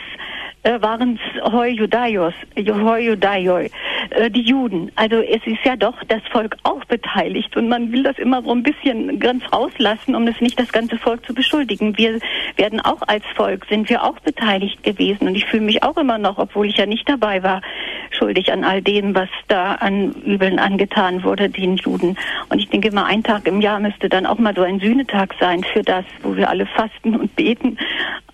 äh, 0.62 0.80
waren 0.82 1.18
es 1.18 1.52
Heujudaios, 1.52 2.34
Heujudaioi, 2.56 3.70
äh, 4.10 4.30
die 4.30 4.42
Juden. 4.42 4.90
Also 4.96 5.16
es 5.16 5.46
ist 5.46 5.64
ja 5.64 5.76
doch 5.76 5.94
das 6.08 6.22
Volk 6.32 6.56
auch 6.64 6.84
beteiligt 6.86 7.56
und 7.56 7.68
man 7.68 7.92
will 7.92 8.02
das 8.02 8.18
immer 8.18 8.42
so 8.42 8.50
ein 8.52 8.62
bisschen 8.62 9.20
ganz 9.20 9.44
rauslassen, 9.52 10.14
um 10.14 10.26
es 10.26 10.40
nicht 10.40 10.58
das 10.58 10.72
ganze 10.72 10.98
Volk 10.98 11.24
zu 11.24 11.34
beschuldigen. 11.34 11.96
Wir 11.96 12.18
werden 12.56 12.80
auch 12.80 13.02
als 13.06 13.24
Volk, 13.34 13.66
sind 13.68 13.88
wir 13.88 14.02
auch 14.02 14.18
beteiligt 14.20 14.82
gewesen 14.82 15.28
und 15.28 15.34
ich 15.36 15.46
fühle 15.46 15.62
mich 15.62 15.82
auch 15.82 15.96
immer 15.96 16.18
noch, 16.18 16.38
obwohl 16.38 16.66
ich 16.66 16.76
ja 16.76 16.86
nicht 16.86 17.08
dabei 17.08 17.42
war, 17.42 17.62
schuldig 18.10 18.52
an 18.52 18.64
all 18.64 18.82
dem, 18.82 19.14
was 19.14 19.28
da 19.48 19.74
an 19.74 20.12
Übeln 20.24 20.58
angetan 20.58 21.22
wurde, 21.22 21.48
den 21.48 21.76
Juden. 21.76 22.16
Und 22.48 22.58
ich 22.58 22.68
denke 22.68 22.92
mal, 22.92 23.04
ein 23.04 23.22
Tag 23.22 23.46
im 23.46 23.60
Jahr 23.60 23.80
müsste 23.80 24.08
dann 24.08 24.26
auch 24.26 24.38
mal 24.38 24.54
so 24.54 24.62
ein 24.62 24.80
Sühnetag 24.80 25.34
sein 25.38 25.64
für 25.64 25.82
das, 25.82 26.04
wo 26.22 26.36
wir 26.36 26.48
alle 26.48 26.66
fasten 26.66 27.16
und 27.16 27.34
beten. 27.36 27.78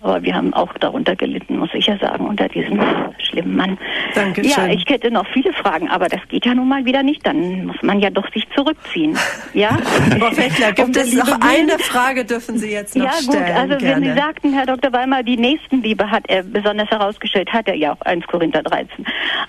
Aber 0.01 0.21
wir 0.23 0.35
haben 0.35 0.53
auch 0.53 0.73
darunter 0.73 1.15
gelitten, 1.15 1.57
muss 1.57 1.73
ich 1.73 1.87
ja 1.87 1.97
sagen, 1.97 2.22
unter 2.25 2.47
diesem 2.47 2.79
schlimmen 3.17 3.55
Mann. 3.55 3.77
Dankeschön. 4.15 4.51
Ja, 4.51 4.73
ich 4.73 4.85
hätte 4.87 5.11
noch 5.11 5.25
viele 5.33 5.53
Fragen, 5.53 5.89
aber 5.89 6.07
das 6.07 6.21
geht 6.29 6.45
ja 6.45 6.53
nun 6.53 6.67
mal 6.67 6.85
wieder 6.85 7.03
nicht. 7.03 7.25
Dann 7.25 7.65
muss 7.65 7.81
man 7.81 7.99
ja 7.99 8.09
doch 8.09 8.31
sich 8.33 8.47
zurückziehen. 8.55 9.17
Ja? 9.53 9.69
Frau 10.19 10.31
Fechler, 10.31 10.71
gibt 10.71 10.95
es 10.95 11.13
noch 11.13 11.39
eine 11.41 11.79
Frage, 11.79 12.25
dürfen 12.25 12.57
Sie 12.57 12.71
jetzt 12.71 12.95
noch 12.95 13.11
stellen? 13.11 13.45
Ja 13.45 13.47
gut, 13.47 13.55
also 13.55 13.85
gerne. 13.85 14.05
wenn 14.05 14.13
Sie 14.13 14.19
sagten, 14.19 14.53
Herr 14.53 14.65
Dr. 14.65 14.93
Weimar, 14.93 15.23
die 15.23 15.37
Nächstenliebe 15.37 16.09
hat 16.09 16.23
er 16.27 16.43
besonders 16.43 16.89
herausgestellt, 16.89 17.51
hat 17.51 17.67
er 17.67 17.75
ja 17.75 17.93
auch 17.93 18.01
1 18.01 18.25
Korinther 18.27 18.63
13. 18.63 19.05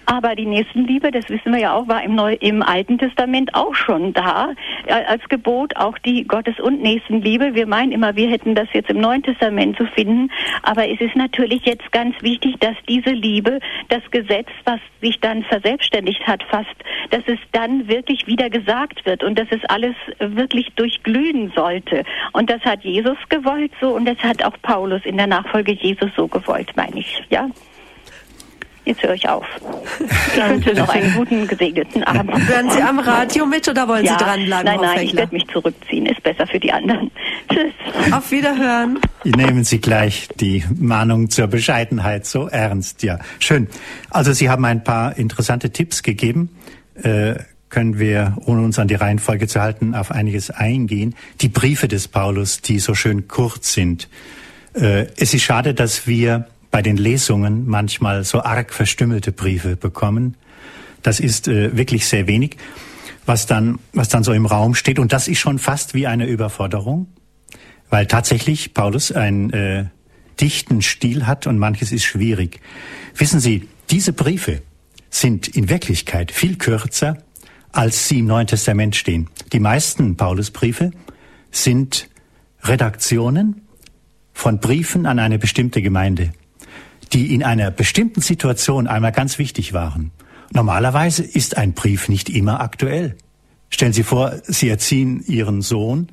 Aber 0.06 0.34
die 0.34 0.46
Nächstenliebe, 0.46 1.10
das 1.10 1.28
wissen 1.28 1.52
wir 1.52 1.60
ja 1.60 1.74
auch, 1.74 1.88
war 1.88 2.02
im, 2.02 2.14
Neu 2.14 2.34
im 2.40 2.62
Alten 2.62 2.98
Testament 2.98 3.54
auch 3.54 3.74
schon 3.74 4.12
da, 4.12 4.52
äh, 4.86 4.92
als 4.92 5.22
Gebot, 5.28 5.76
auch 5.76 5.98
die 5.98 6.24
Gottes- 6.24 6.60
und 6.60 6.82
Nächstenliebe. 6.82 7.54
Wir 7.54 7.66
meinen 7.66 7.92
immer, 7.92 8.16
wir 8.16 8.28
hätten 8.28 8.54
das 8.54 8.68
jetzt 8.72 8.90
im 8.90 9.00
Neuen 9.00 9.22
Testament 9.22 9.76
zu 9.76 9.86
finden. 9.86 10.30
Aber 10.62 10.88
es 10.88 11.00
ist 11.00 11.16
natürlich 11.16 11.64
jetzt 11.64 11.90
ganz 11.92 12.14
wichtig, 12.22 12.53
dass 12.60 12.76
diese 12.88 13.10
Liebe, 13.10 13.58
das 13.88 14.02
Gesetz, 14.10 14.48
was 14.64 14.80
sich 15.00 15.20
dann 15.20 15.42
verselbstständigt 15.44 16.26
hat 16.26 16.42
fast, 16.44 16.74
dass 17.10 17.22
es 17.26 17.38
dann 17.52 17.88
wirklich 17.88 18.26
wieder 18.26 18.50
gesagt 18.50 19.04
wird 19.06 19.22
und 19.22 19.38
dass 19.38 19.48
es 19.50 19.64
alles 19.68 19.94
wirklich 20.18 20.72
durchglühen 20.76 21.52
sollte. 21.54 22.04
Und 22.32 22.50
das 22.50 22.62
hat 22.62 22.84
Jesus 22.84 23.18
gewollt 23.28 23.72
so 23.80 23.94
und 23.94 24.04
das 24.06 24.18
hat 24.18 24.42
auch 24.42 24.56
Paulus 24.62 25.02
in 25.04 25.16
der 25.16 25.26
Nachfolge 25.26 25.72
Jesus 25.72 26.10
so 26.16 26.26
gewollt, 26.28 26.72
meine 26.76 26.98
ich. 26.98 27.22
Ja? 27.30 27.48
Jetzt 28.84 29.02
höre 29.02 29.14
ich 29.14 29.28
auf. 29.28 29.46
Ich 30.34 30.42
wünsche 30.42 30.74
noch 30.74 30.88
einen 30.90 31.14
guten, 31.14 31.46
gesegneten 31.46 32.04
Abend. 32.04 32.48
Hören 32.48 32.70
Sie 32.70 32.82
am 32.82 32.98
Radio 32.98 33.46
mit 33.46 33.66
oder 33.66 33.88
wollen 33.88 34.04
ja, 34.04 34.18
Sie 34.18 34.24
dranbleiben, 34.24 34.64
Nein, 34.64 34.80
nein, 34.80 35.06
ich 35.06 35.16
werde 35.16 35.34
mich 35.34 35.46
zurückziehen. 35.48 36.06
Ist 36.06 36.22
besser 36.22 36.46
für 36.46 36.60
die 36.60 36.70
anderen. 36.70 37.10
Tschüss. 37.50 37.72
Auf 38.12 38.30
Wiederhören. 38.30 38.98
Nehmen 39.24 39.64
Sie 39.64 39.80
gleich 39.80 40.28
die 40.38 40.64
Mahnung 40.78 41.30
zur 41.30 41.46
Bescheidenheit 41.46 42.26
so 42.26 42.48
ernst, 42.48 43.02
ja. 43.02 43.18
Schön. 43.38 43.68
Also 44.10 44.32
Sie 44.32 44.50
haben 44.50 44.64
ein 44.66 44.84
paar 44.84 45.16
interessante 45.16 45.70
Tipps 45.70 46.02
gegeben. 46.02 46.50
Äh, 47.02 47.36
können 47.70 47.98
wir, 47.98 48.36
ohne 48.44 48.62
uns 48.62 48.78
an 48.78 48.86
die 48.86 48.94
Reihenfolge 48.94 49.48
zu 49.48 49.60
halten, 49.60 49.94
auf 49.94 50.10
einiges 50.10 50.50
eingehen. 50.50 51.14
Die 51.40 51.48
Briefe 51.48 51.88
des 51.88 52.06
Paulus, 52.06 52.60
die 52.60 52.78
so 52.78 52.94
schön 52.94 53.28
kurz 53.28 53.72
sind. 53.72 54.08
Äh, 54.74 55.06
es 55.16 55.34
ist 55.34 55.42
schade, 55.42 55.74
dass 55.74 56.06
wir 56.06 56.46
bei 56.74 56.82
den 56.82 56.96
Lesungen 56.96 57.68
manchmal 57.68 58.24
so 58.24 58.42
arg 58.42 58.74
verstümmelte 58.74 59.30
Briefe 59.30 59.76
bekommen. 59.76 60.36
Das 61.02 61.20
ist 61.20 61.46
äh, 61.46 61.76
wirklich 61.76 62.08
sehr 62.08 62.26
wenig, 62.26 62.56
was 63.26 63.46
dann, 63.46 63.78
was 63.92 64.08
dann 64.08 64.24
so 64.24 64.32
im 64.32 64.44
Raum 64.44 64.74
steht. 64.74 64.98
Und 64.98 65.12
das 65.12 65.28
ist 65.28 65.38
schon 65.38 65.60
fast 65.60 65.94
wie 65.94 66.08
eine 66.08 66.26
Überforderung, 66.26 67.06
weil 67.90 68.08
tatsächlich 68.08 68.74
Paulus 68.74 69.12
einen 69.12 69.50
äh, 69.50 69.84
dichten 70.40 70.82
Stil 70.82 71.28
hat 71.28 71.46
und 71.46 71.58
manches 71.58 71.92
ist 71.92 72.02
schwierig. 72.02 72.58
Wissen 73.16 73.38
Sie, 73.38 73.68
diese 73.90 74.12
Briefe 74.12 74.60
sind 75.10 75.46
in 75.46 75.68
Wirklichkeit 75.68 76.32
viel 76.32 76.56
kürzer, 76.56 77.18
als 77.70 78.08
sie 78.08 78.18
im 78.18 78.26
Neuen 78.26 78.48
Testament 78.48 78.96
stehen. 78.96 79.28
Die 79.52 79.60
meisten 79.60 80.16
Paulusbriefe 80.16 80.90
sind 81.52 82.08
Redaktionen 82.64 83.62
von 84.32 84.58
Briefen 84.58 85.06
an 85.06 85.20
eine 85.20 85.38
bestimmte 85.38 85.80
Gemeinde 85.80 86.32
die 87.14 87.32
in 87.32 87.42
einer 87.42 87.70
bestimmten 87.70 88.20
Situation 88.20 88.86
einmal 88.86 89.12
ganz 89.12 89.38
wichtig 89.38 89.72
waren. 89.72 90.10
Normalerweise 90.52 91.22
ist 91.22 91.56
ein 91.56 91.72
Brief 91.72 92.08
nicht 92.08 92.28
immer 92.28 92.60
aktuell. 92.60 93.16
Stellen 93.70 93.92
Sie 93.92 94.02
vor, 94.02 94.34
Sie 94.44 94.68
erziehen 94.68 95.22
Ihren 95.26 95.62
Sohn 95.62 96.08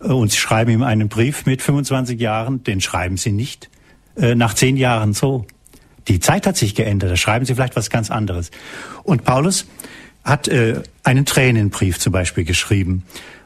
äh, 0.00 0.08
und 0.08 0.30
Sie 0.30 0.38
schreiben 0.38 0.70
ihm 0.70 0.82
einen 0.82 1.08
Brief 1.08 1.46
mit 1.46 1.62
25 1.62 2.20
Jahren, 2.20 2.64
den 2.64 2.80
schreiben 2.80 3.16
Sie 3.16 3.32
nicht 3.32 3.70
äh, 4.16 4.34
nach 4.34 4.54
zehn 4.54 4.76
Jahren 4.76 5.14
so. 5.14 5.46
Die 6.08 6.20
Zeit 6.20 6.46
hat 6.46 6.56
sich 6.56 6.74
geändert, 6.74 7.12
da 7.12 7.16
schreiben 7.16 7.44
Sie 7.44 7.54
vielleicht 7.54 7.76
was 7.76 7.88
ganz 7.88 8.10
anderes. 8.10 8.50
Und 9.04 9.24
Paulus 9.24 9.66
hat 10.24 10.48
äh, 10.48 10.82
einen 11.04 11.24
Tränenbrief 11.24 11.98
zum 11.98 12.12
Beispiel 12.12 12.44
geschrieben 12.44 13.04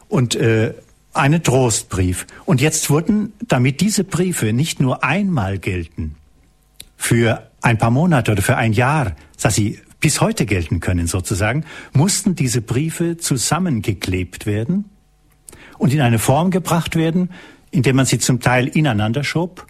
und 0.09 0.35
äh, 0.35 0.73
einen 1.13 1.43
Trostbrief. 1.43 2.27
Und 2.45 2.61
jetzt 2.61 2.91
wurden, 2.91 3.33
damit 3.47 3.81
diese 3.81 4.05
Briefe 4.05 4.53
nicht 4.53 4.81
nur 4.81 5.05
einmal 5.05 5.59
gelten, 5.59 6.17
für 6.97 7.51
ein 7.63 7.79
paar 7.79 7.91
Monate 7.91 8.33
oder 8.33 8.43
für 8.43 8.57
ein 8.57 8.73
Jahr, 8.73 9.15
dass 9.41 9.55
sie 9.55 9.81
bis 10.01 10.21
heute 10.21 10.47
gelten 10.47 10.81
können 10.81 11.07
sozusagen, 11.07 11.65
mussten 11.93 12.35
diese 12.35 12.61
Briefe 12.61 13.17
zusammengeklebt 13.17 14.47
werden 14.47 14.87
und 15.79 15.93
in 15.93 16.01
eine 16.01 16.19
Form 16.19 16.51
gebracht 16.51 16.97
werden, 16.97 17.31
indem 17.71 17.97
man 17.97 18.07
sie 18.07 18.19
zum 18.19 18.41
Teil 18.41 18.69
ineinander 18.69 19.25
schob, 19.25 19.67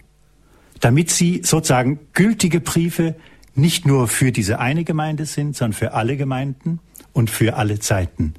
damit 0.79 1.09
sie 1.11 1.41
sozusagen 1.43 1.99
gültige 2.13 2.59
Briefe 2.59 3.15
nicht 3.55 3.85
nur 3.85 4.07
für 4.07 4.31
diese 4.31 4.59
eine 4.59 4.83
Gemeinde 4.83 5.25
sind, 5.25 5.55
sondern 5.55 5.73
für 5.73 5.93
alle 5.93 6.15
Gemeinden 6.15 6.79
und 7.13 7.31
für 7.31 7.55
alle 7.55 7.79
Zeiten. 7.79 8.35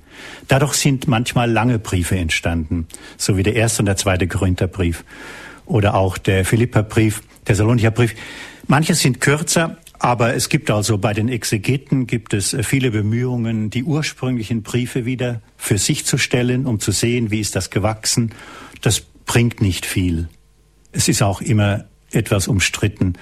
Dadurch 0.46 0.74
sind 0.74 1.08
manchmal 1.08 1.50
lange 1.50 1.80
Briefe 1.80 2.16
entstanden, 2.16 2.86
so 3.16 3.36
wie 3.36 3.42
der 3.42 3.56
erste 3.56 3.82
und 3.82 3.86
der 3.86 3.96
zweite 3.96 4.28
Korintherbrief 4.28 5.04
oder 5.66 5.94
auch 5.94 6.16
der 6.16 6.44
Philipperbrief, 6.44 7.22
der 7.46 7.56
Salonicher 7.56 7.90
Brief. 7.90 8.14
Manche 8.70 8.94
sind 8.94 9.22
kürzer, 9.22 9.78
aber 9.98 10.34
es 10.34 10.50
gibt 10.50 10.70
also 10.70 10.98
bei 10.98 11.14
den 11.14 11.30
Exegeten 11.30 12.06
gibt 12.06 12.34
es 12.34 12.54
viele 12.62 12.90
Bemühungen, 12.90 13.70
die 13.70 13.82
ursprünglichen 13.82 14.62
Briefe 14.62 15.06
wieder 15.06 15.40
für 15.56 15.78
sich 15.78 16.04
zu 16.04 16.18
stellen, 16.18 16.66
um 16.66 16.78
zu 16.78 16.92
sehen, 16.92 17.30
wie 17.30 17.40
ist 17.40 17.56
das 17.56 17.70
gewachsen. 17.70 18.32
Das 18.82 19.00
bringt 19.00 19.62
nicht 19.62 19.86
viel. 19.86 20.28
Es 20.92 21.08
ist 21.08 21.22
auch 21.22 21.40
immer 21.40 21.86
etwas 22.12 22.46
umstritten. 22.46 23.14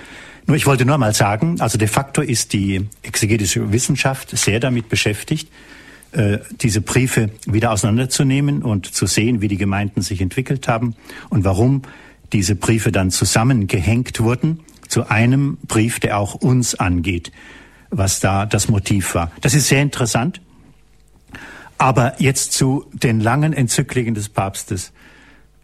Nur 0.47 0.56
ich 0.56 0.66
wollte 0.66 0.85
nur 0.85 0.98
mal 0.98 1.14
sagen, 1.14 1.60
also 1.60 1.78
de 1.78 1.89
facto 1.89 2.23
ist 2.23 2.52
die 2.52 2.85
exegetische 3.02 3.70
Wissenschaft 3.73 4.36
sehr 4.36 4.59
damit 4.59 4.89
beschäftigt, 4.89 5.48
äh, 6.10 6.39
diese 6.60 6.81
Briefe 6.81 7.31
wieder 7.47 7.70
auseinanderzunehmen 7.70 8.64
und 8.64 8.93
zu 8.93 9.06
sehen, 9.06 9.40
wie 9.40 9.48
die 9.48 9.59
Gemeinden 9.59 10.02
sich 10.02 10.20
entwickelt 10.20 10.66
haben 10.66 10.97
und 11.31 11.44
warum 11.44 11.82
diese 12.32 12.56
Briefe 12.56 12.90
dann 12.90 13.12
zusammengehängt 13.12 14.18
wurden 14.18 14.60
zu 14.97 15.10
einem 15.10 15.59
Brief, 15.68 16.01
der 16.01 16.16
auch 16.16 16.35
uns 16.36 16.74
angeht, 16.74 17.31
was 17.90 18.18
da 18.18 18.47
das 18.47 18.70
Motiv 18.70 19.14
war. 19.14 19.31
Das 19.43 19.52
ist 19.52 19.68
sehr 19.68 19.82
interessant. 19.82 20.40
Aber 21.77 22.14
jetzt 22.16 22.55
zu 22.55 22.86
den 22.94 23.20
langen 23.20 23.52
Enzykliken 23.52 24.14
des 24.14 24.31
Papstes. 24.31 24.94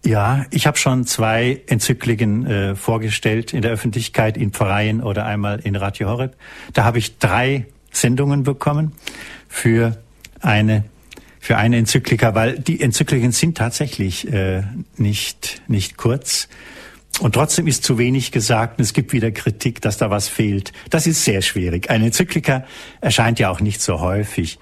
Ja, 0.05 0.45
ich 0.51 0.67
habe 0.67 0.77
schon 0.77 1.07
zwei 1.07 1.63
Enzykliken 1.67 2.45
äh, 2.45 2.77
vorgestellt 2.77 3.55
in 3.55 3.63
der 3.63 3.71
Öffentlichkeit, 3.71 4.37
in 4.37 4.53
Pfarreien 4.53 5.03
oder 5.03 5.25
einmal 5.25 5.61
in 5.61 5.77
Radio 5.77 6.11
Horeb. 6.11 6.37
Da 6.75 6.85
habe 6.85 6.99
ich 6.99 7.17
drei 7.17 7.65
Sendungen 7.91 8.43
bekommen 8.43 8.93
für 9.49 9.97
eine 10.43 10.85
für 11.41 11.57
eine 11.57 11.79
Enzyklika, 11.79 12.35
weil 12.35 12.59
die 12.59 12.83
Enzykliken 12.83 13.33
sind 13.33 13.57
tatsächlich 13.57 14.31
äh, 14.31 14.63
nicht, 14.99 15.63
nicht 15.69 15.97
kurz. 15.97 16.49
Und 17.21 17.35
trotzdem 17.35 17.67
ist 17.67 17.85
zu 17.85 17.99
wenig 17.99 18.33
gesagt 18.33 18.79
und 18.79 18.85
es 18.85 18.95
gibt 18.95 19.13
wieder 19.13 19.31
Kritik, 19.31 19.81
dass 19.81 19.97
da 19.97 20.11
was 20.11 20.29
fehlt. 20.29 20.73
Das 20.91 21.07
ist 21.07 21.25
sehr 21.25 21.43
schwierig. 21.43 21.91
Eine 21.91 22.07
Enzyklika 22.07 22.65
erscheint 23.01 23.39
ja 23.39 23.51
auch 23.51 23.61
nicht 23.61 23.81
so 23.81 24.01
häufig. 24.01 24.59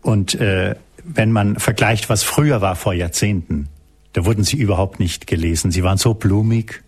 Und 0.00 0.34
äh, 0.34 0.74
wenn 1.04 1.30
man 1.30 1.58
vergleicht, 1.58 2.08
was 2.08 2.22
früher 2.22 2.60
war 2.60 2.76
vor 2.76 2.94
Jahrzehnten, 2.94 3.68
da 4.14 4.24
wurden 4.24 4.44
sie 4.44 4.56
überhaupt 4.56 4.98
nicht 4.98 5.26
gelesen. 5.26 5.70
Sie 5.70 5.82
waren 5.82 5.98
so 5.98 6.14
blumig 6.14 6.82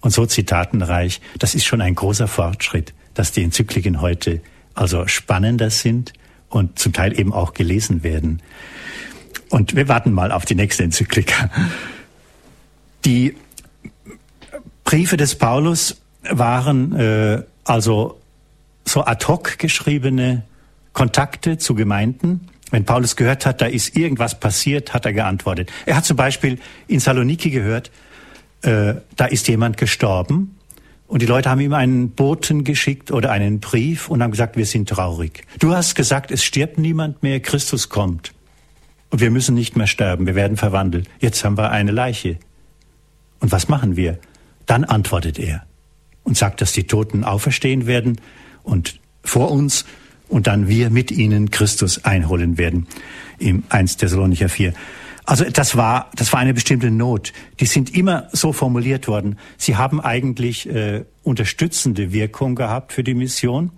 und 0.00 0.10
so 0.10 0.26
zitatenreich. 0.26 1.20
Das 1.38 1.54
ist 1.54 1.64
schon 1.64 1.80
ein 1.80 1.94
großer 1.94 2.28
Fortschritt, 2.28 2.94
dass 3.14 3.32
die 3.32 3.42
Enzykliken 3.42 4.00
heute 4.00 4.40
also 4.74 5.06
spannender 5.08 5.70
sind 5.70 6.12
und 6.48 6.78
zum 6.78 6.92
Teil 6.92 7.18
eben 7.18 7.32
auch 7.32 7.54
gelesen 7.54 8.02
werden. 8.02 8.42
Und 9.48 9.74
wir 9.74 9.88
warten 9.88 10.12
mal 10.12 10.32
auf 10.32 10.44
die 10.44 10.54
nächste 10.54 10.84
Enzyklika. 10.84 11.50
Die 13.04 13.36
Briefe 14.86 15.16
des 15.16 15.34
Paulus 15.34 16.00
waren 16.30 16.94
äh, 16.94 17.42
also 17.64 18.20
so 18.84 19.04
ad 19.04 19.26
hoc 19.26 19.58
geschriebene 19.58 20.44
Kontakte 20.92 21.58
zu 21.58 21.74
Gemeinden. 21.74 22.48
Wenn 22.70 22.84
Paulus 22.84 23.16
gehört 23.16 23.46
hat, 23.46 23.60
da 23.60 23.66
ist 23.66 23.96
irgendwas 23.96 24.38
passiert, 24.38 24.94
hat 24.94 25.04
er 25.04 25.12
geantwortet. 25.12 25.72
Er 25.86 25.96
hat 25.96 26.04
zum 26.04 26.16
Beispiel 26.16 26.60
in 26.86 27.00
Saloniki 27.00 27.50
gehört, 27.50 27.90
äh, 28.62 28.94
da 29.16 29.26
ist 29.26 29.48
jemand 29.48 29.76
gestorben 29.76 30.56
und 31.08 31.20
die 31.20 31.26
Leute 31.26 31.50
haben 31.50 31.60
ihm 31.60 31.74
einen 31.74 32.10
Boten 32.10 32.62
geschickt 32.62 33.10
oder 33.10 33.32
einen 33.32 33.58
Brief 33.58 34.08
und 34.08 34.22
haben 34.22 34.30
gesagt, 34.30 34.56
wir 34.56 34.66
sind 34.66 34.88
traurig. 34.88 35.42
Du 35.58 35.74
hast 35.74 35.96
gesagt, 35.96 36.30
es 36.30 36.44
stirbt 36.44 36.78
niemand 36.78 37.24
mehr, 37.24 37.40
Christus 37.40 37.88
kommt. 37.88 38.32
Und 39.10 39.20
wir 39.20 39.32
müssen 39.32 39.56
nicht 39.56 39.76
mehr 39.76 39.88
sterben, 39.88 40.26
wir 40.26 40.36
werden 40.36 40.56
verwandelt. 40.56 41.08
Jetzt 41.18 41.44
haben 41.44 41.58
wir 41.58 41.72
eine 41.72 41.90
Leiche. 41.90 42.38
Und 43.40 43.50
was 43.50 43.68
machen 43.68 43.96
wir? 43.96 44.18
Dann 44.66 44.84
antwortet 44.84 45.38
er 45.38 45.64
und 46.24 46.36
sagt, 46.36 46.60
dass 46.60 46.72
die 46.72 46.84
Toten 46.84 47.24
auferstehen 47.24 47.86
werden 47.86 48.20
und 48.62 49.00
vor 49.22 49.50
uns 49.50 49.84
und 50.28 50.46
dann 50.46 50.68
wir 50.68 50.90
mit 50.90 51.10
ihnen 51.10 51.50
Christus 51.50 52.04
einholen 52.04 52.58
werden 52.58 52.86
im 53.38 53.62
1 53.68 53.96
Thessalonicher 53.96 54.48
4. 54.48 54.74
Also 55.24 55.44
das 55.44 55.76
war, 55.76 56.10
das 56.14 56.32
war 56.32 56.40
eine 56.40 56.54
bestimmte 56.54 56.90
Not. 56.90 57.32
Die 57.58 57.66
sind 57.66 57.94
immer 57.94 58.28
so 58.32 58.52
formuliert 58.52 59.08
worden. 59.08 59.38
Sie 59.56 59.76
haben 59.76 60.00
eigentlich 60.00 60.68
äh, 60.68 61.04
unterstützende 61.24 62.12
Wirkung 62.12 62.54
gehabt 62.54 62.92
für 62.92 63.02
die 63.02 63.14
Mission, 63.14 63.70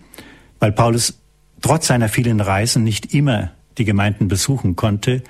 weil 0.61 0.73
Paulus 0.73 1.19
trotz 1.63 1.87
seiner 1.87 2.11
vielen 2.11 2.41
Reisen 2.41 2.85
nicht 2.85 3.15
immer 3.15 3.53
die 3.79 3.87
Gemeinden 3.87 4.29
besuchen 4.29 4.77
konnte. 4.77 5.23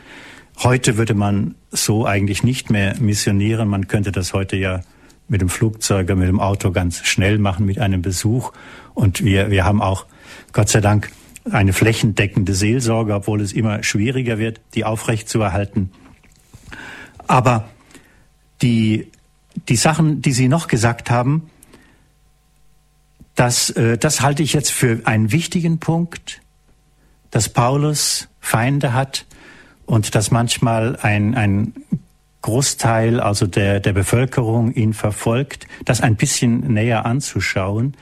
Heute 0.61 0.97
würde 0.97 1.15
man 1.15 1.55
so 1.71 2.05
eigentlich 2.05 2.43
nicht 2.43 2.69
mehr 2.69 2.97
missionieren. 2.99 3.69
Man 3.69 3.87
könnte 3.87 4.11
das 4.11 4.33
heute 4.33 4.57
ja 4.57 4.81
mit 5.29 5.41
dem 5.41 5.49
Flugzeug, 5.49 6.09
mit 6.09 6.29
dem 6.29 6.41
Auto 6.41 6.71
ganz 6.71 7.05
schnell 7.05 7.39
machen 7.39 7.67
mit 7.67 7.79
einem 7.79 8.03
Besuch. 8.03 8.53
Und 8.95 9.23
wir, 9.23 9.51
wir 9.51 9.65
haben 9.65 9.83
auch, 9.83 10.07
Gott 10.53 10.69
sei 10.69 10.81
Dank, 10.81 11.11
eine 11.51 11.73
flächendeckende 11.73 12.55
Seelsorge, 12.55 13.15
obwohl 13.15 13.41
es 13.41 13.53
immer 13.53 13.83
schwieriger 13.83 14.39
wird, 14.39 14.61
die 14.75 14.85
aufrechtzuerhalten. 14.85 15.91
Aber 17.27 17.69
die, 18.63 19.11
die 19.69 19.77
Sachen, 19.77 20.23
die 20.23 20.33
Sie 20.33 20.49
noch 20.49 20.67
gesagt 20.67 21.11
haben, 21.11 21.51
das, 23.35 23.71
äh, 23.71 23.99
das 23.99 24.21
halte 24.21 24.43
ich 24.43 24.53
jetzt 24.53 24.73
für 24.73 25.01
einen 25.05 25.31
wichtigen 25.31 25.79
Punkt, 25.79 26.41
dass 27.31 27.49
Paulus 27.49 28.29
Feinde 28.41 28.95
hat 28.95 29.27
und 29.87 30.15
dass 30.15 30.31
manchmal 30.31 30.97
ein, 30.97 31.35
ein 31.35 31.73
Großteil 32.43 33.21
also 33.21 33.47
der, 33.47 33.81
der 33.81 33.93
Bevölkerung 33.93 34.73
ihn 34.73 34.95
verfolgt, 34.95 35.67
das 35.85 36.01
ein 36.01 36.17
bisschen 36.17 36.73
näher 36.73 37.05
anzuschauen. 37.05 37.95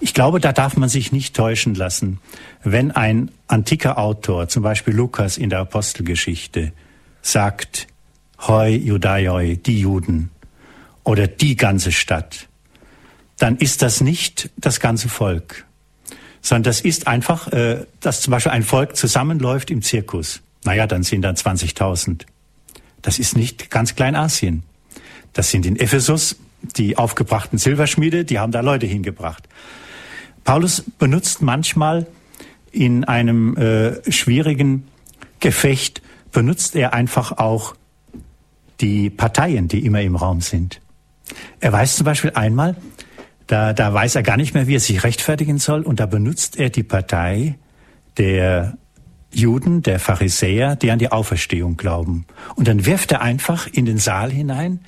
Ich 0.00 0.14
glaube, 0.14 0.40
da 0.40 0.52
darf 0.52 0.76
man 0.76 0.88
sich 0.88 1.12
nicht 1.12 1.36
täuschen 1.36 1.74
lassen. 1.74 2.18
Wenn 2.62 2.90
ein 2.90 3.30
antiker 3.46 3.98
Autor, 3.98 4.48
zum 4.48 4.62
Beispiel 4.62 4.94
Lukas 4.94 5.36
in 5.36 5.50
der 5.50 5.60
Apostelgeschichte, 5.60 6.72
sagt, 7.22 7.86
Hoi 8.46 8.70
Judaioi, 8.70 9.56
die 9.56 9.80
Juden 9.80 10.30
oder 11.04 11.28
die 11.28 11.54
ganze 11.54 11.92
Stadt, 11.92 12.48
dann 13.38 13.56
ist 13.56 13.82
das 13.82 14.00
nicht 14.00 14.50
das 14.56 14.80
ganze 14.80 15.08
Volk, 15.08 15.66
sondern 16.40 16.64
das 16.64 16.80
ist 16.80 17.06
einfach, 17.06 17.52
äh, 17.52 17.86
dass 18.00 18.20
zum 18.20 18.32
Beispiel 18.32 18.52
ein 18.52 18.64
Volk 18.64 18.96
zusammenläuft 18.96 19.70
im 19.70 19.82
Zirkus. 19.82 20.42
Naja, 20.64 20.86
dann 20.86 21.02
sind 21.02 21.22
dann 21.22 21.36
20.000. 21.36 22.22
Das 23.02 23.18
ist 23.18 23.36
nicht 23.36 23.70
ganz 23.70 23.94
Kleinasien. 23.94 24.62
Das 25.32 25.50
sind 25.50 25.66
in 25.66 25.76
Ephesus 25.76 26.36
die 26.62 26.96
aufgebrachten 26.96 27.58
Silberschmiede, 27.58 28.24
die 28.24 28.38
haben 28.38 28.52
da 28.52 28.60
Leute 28.60 28.86
hingebracht. 28.86 29.48
Paulus 30.44 30.84
benutzt 30.98 31.42
manchmal 31.42 32.06
in 32.70 33.04
einem 33.04 33.56
äh, 33.56 34.10
schwierigen 34.10 34.86
Gefecht, 35.40 36.02
benutzt 36.30 36.74
er 36.76 36.94
einfach 36.94 37.32
auch 37.32 37.74
die 38.80 39.10
Parteien, 39.10 39.68
die 39.68 39.84
immer 39.84 40.00
im 40.00 40.16
Raum 40.16 40.40
sind. 40.40 40.80
Er 41.60 41.72
weiß 41.72 41.96
zum 41.96 42.04
Beispiel 42.04 42.32
einmal, 42.34 42.76
da, 43.46 43.72
da 43.72 43.92
weiß 43.92 44.14
er 44.14 44.22
gar 44.22 44.36
nicht 44.36 44.54
mehr, 44.54 44.66
wie 44.66 44.76
er 44.76 44.80
sich 44.80 45.04
rechtfertigen 45.04 45.58
soll, 45.58 45.82
und 45.82 46.00
da 46.00 46.06
benutzt 46.06 46.58
er 46.58 46.70
die 46.70 46.82
Partei 46.82 47.58
der 48.16 48.76
Juden, 49.32 49.82
der 49.82 49.98
Pharisäer, 49.98 50.76
die 50.76 50.90
an 50.90 50.98
die 50.98 51.10
Auferstehung 51.10 51.76
glauben. 51.76 52.26
Und 52.54 52.68
dann 52.68 52.86
wirft 52.86 53.12
er 53.12 53.20
einfach 53.20 53.66
in 53.66 53.84
den 53.84 53.98
Saal 53.98 54.30
hinein, 54.30 54.80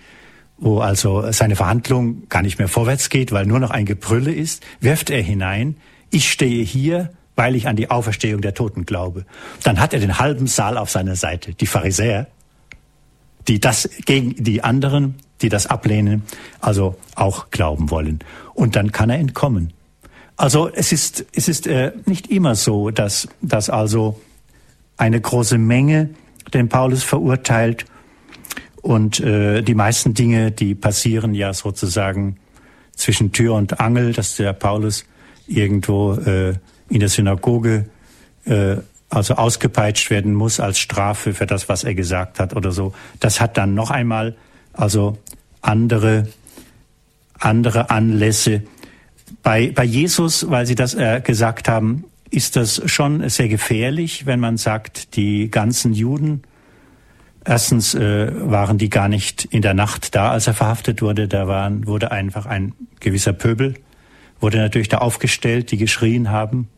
wo 0.58 0.80
also 0.80 1.30
seine 1.32 1.56
Verhandlung 1.56 2.28
gar 2.28 2.42
nicht 2.42 2.58
mehr 2.58 2.68
vorwärts 2.68 3.08
geht, 3.08 3.32
weil 3.32 3.46
nur 3.46 3.60
noch 3.60 3.70
ein 3.70 3.86
Gebrülle 3.86 4.32
ist, 4.32 4.62
wirft 4.80 5.10
er 5.10 5.22
hinein, 5.22 5.76
ich 6.10 6.30
stehe 6.30 6.64
hier, 6.64 7.10
weil 7.36 7.56
ich 7.56 7.66
an 7.66 7.76
die 7.76 7.90
Auferstehung 7.90 8.40
der 8.40 8.54
Toten 8.54 8.86
glaube. 8.86 9.24
Dann 9.64 9.80
hat 9.80 9.92
er 9.92 10.00
den 10.00 10.18
halben 10.18 10.46
Saal 10.46 10.78
auf 10.78 10.90
seiner 10.90 11.16
Seite, 11.16 11.54
die 11.54 11.66
Pharisäer, 11.66 12.28
die 13.48 13.60
das 13.60 13.90
gegen 14.06 14.42
die 14.42 14.62
anderen, 14.62 15.16
die 15.42 15.48
das 15.48 15.66
ablehnen, 15.66 16.22
also 16.60 16.96
auch 17.16 17.50
glauben 17.50 17.90
wollen. 17.90 18.20
Und 18.54 18.76
dann 18.76 18.92
kann 18.92 19.10
er 19.10 19.18
entkommen. 19.18 19.72
Also 20.36 20.68
es 20.68 20.92
ist, 20.92 21.26
es 21.32 21.48
ist 21.48 21.66
äh, 21.66 21.92
nicht 22.06 22.28
immer 22.28 22.54
so, 22.54 22.90
dass, 22.90 23.28
dass 23.40 23.70
also 23.70 24.20
eine 24.96 25.20
große 25.20 25.58
Menge 25.58 26.10
den 26.52 26.68
Paulus 26.68 27.02
verurteilt 27.02 27.84
und 28.82 29.20
äh, 29.20 29.62
die 29.62 29.74
meisten 29.74 30.14
Dinge, 30.14 30.52
die 30.52 30.74
passieren 30.74 31.34
ja 31.34 31.52
sozusagen 31.52 32.36
zwischen 32.94 33.32
Tür 33.32 33.54
und 33.54 33.80
Angel, 33.80 34.12
dass 34.12 34.36
der 34.36 34.52
Paulus 34.52 35.04
irgendwo 35.46 36.14
äh, 36.14 36.54
in 36.88 37.00
der 37.00 37.08
Synagoge 37.08 37.86
äh, 38.44 38.76
also 39.08 39.34
ausgepeitscht 39.34 40.10
werden 40.10 40.34
muss 40.34 40.60
als 40.60 40.78
Strafe 40.78 41.34
für 41.34 41.46
das, 41.46 41.68
was 41.68 41.84
er 41.84 41.94
gesagt 41.94 42.40
hat 42.40 42.54
oder 42.54 42.72
so. 42.72 42.94
Das 43.20 43.40
hat 43.40 43.56
dann 43.56 43.74
noch 43.74 43.90
einmal 43.90 44.36
also 44.72 45.18
andere 45.60 46.28
andere 47.44 47.90
Anlässe. 47.90 48.62
Bei, 49.42 49.70
bei 49.74 49.84
Jesus, 49.84 50.50
weil 50.50 50.66
Sie 50.66 50.74
das 50.74 50.94
äh, 50.94 51.20
gesagt 51.20 51.68
haben, 51.68 52.04
ist 52.34 52.56
das 52.56 52.82
schon 52.90 53.28
sehr 53.28 53.48
gefährlich, 53.48 54.26
wenn 54.26 54.40
man 54.40 54.56
sagt, 54.56 55.16
die 55.16 55.50
ganzen 55.50 55.92
Juden, 55.92 56.42
erstens 57.44 57.94
äh, 57.94 58.32
waren 58.50 58.76
die 58.78 58.90
gar 58.90 59.08
nicht 59.08 59.44
in 59.44 59.62
der 59.62 59.74
Nacht 59.74 60.14
da, 60.14 60.30
als 60.30 60.46
er 60.46 60.54
verhaftet 60.54 61.00
wurde, 61.00 61.28
da 61.28 61.46
waren, 61.46 61.86
wurde 61.86 62.10
einfach 62.10 62.46
ein 62.46 62.74
gewisser 63.00 63.32
Pöbel, 63.32 63.74
wurde 64.40 64.58
natürlich 64.58 64.88
da 64.88 64.98
aufgestellt, 64.98 65.70
die 65.70 65.76
geschrien 65.76 66.30
haben. 66.30 66.68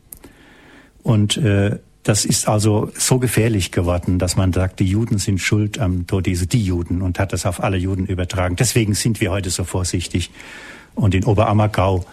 Und 1.03 1.37
äh, 1.37 1.79
das 2.03 2.23
ist 2.23 2.47
also 2.47 2.91
so 2.93 3.19
gefährlich 3.19 3.71
geworden, 3.71 4.19
dass 4.19 4.35
man 4.35 4.53
sagt, 4.53 4.79
die 4.79 4.85
Juden 4.85 5.17
sind 5.17 5.39
schuld 5.39 5.79
am 5.79 6.07
Tod 6.07 6.27
Jesu, 6.27 6.45
die 6.45 6.63
Juden, 6.63 7.01
und 7.01 7.19
hat 7.19 7.33
das 7.33 7.45
auf 7.45 7.61
alle 7.61 7.77
Juden 7.77 8.05
übertragen. 8.05 8.55
Deswegen 8.55 8.93
sind 8.93 9.19
wir 9.19 9.31
heute 9.31 9.49
so 9.49 9.63
vorsichtig. 9.63 10.29
Und 10.95 11.15
in 11.15 11.25
Oberammergau 11.25 12.05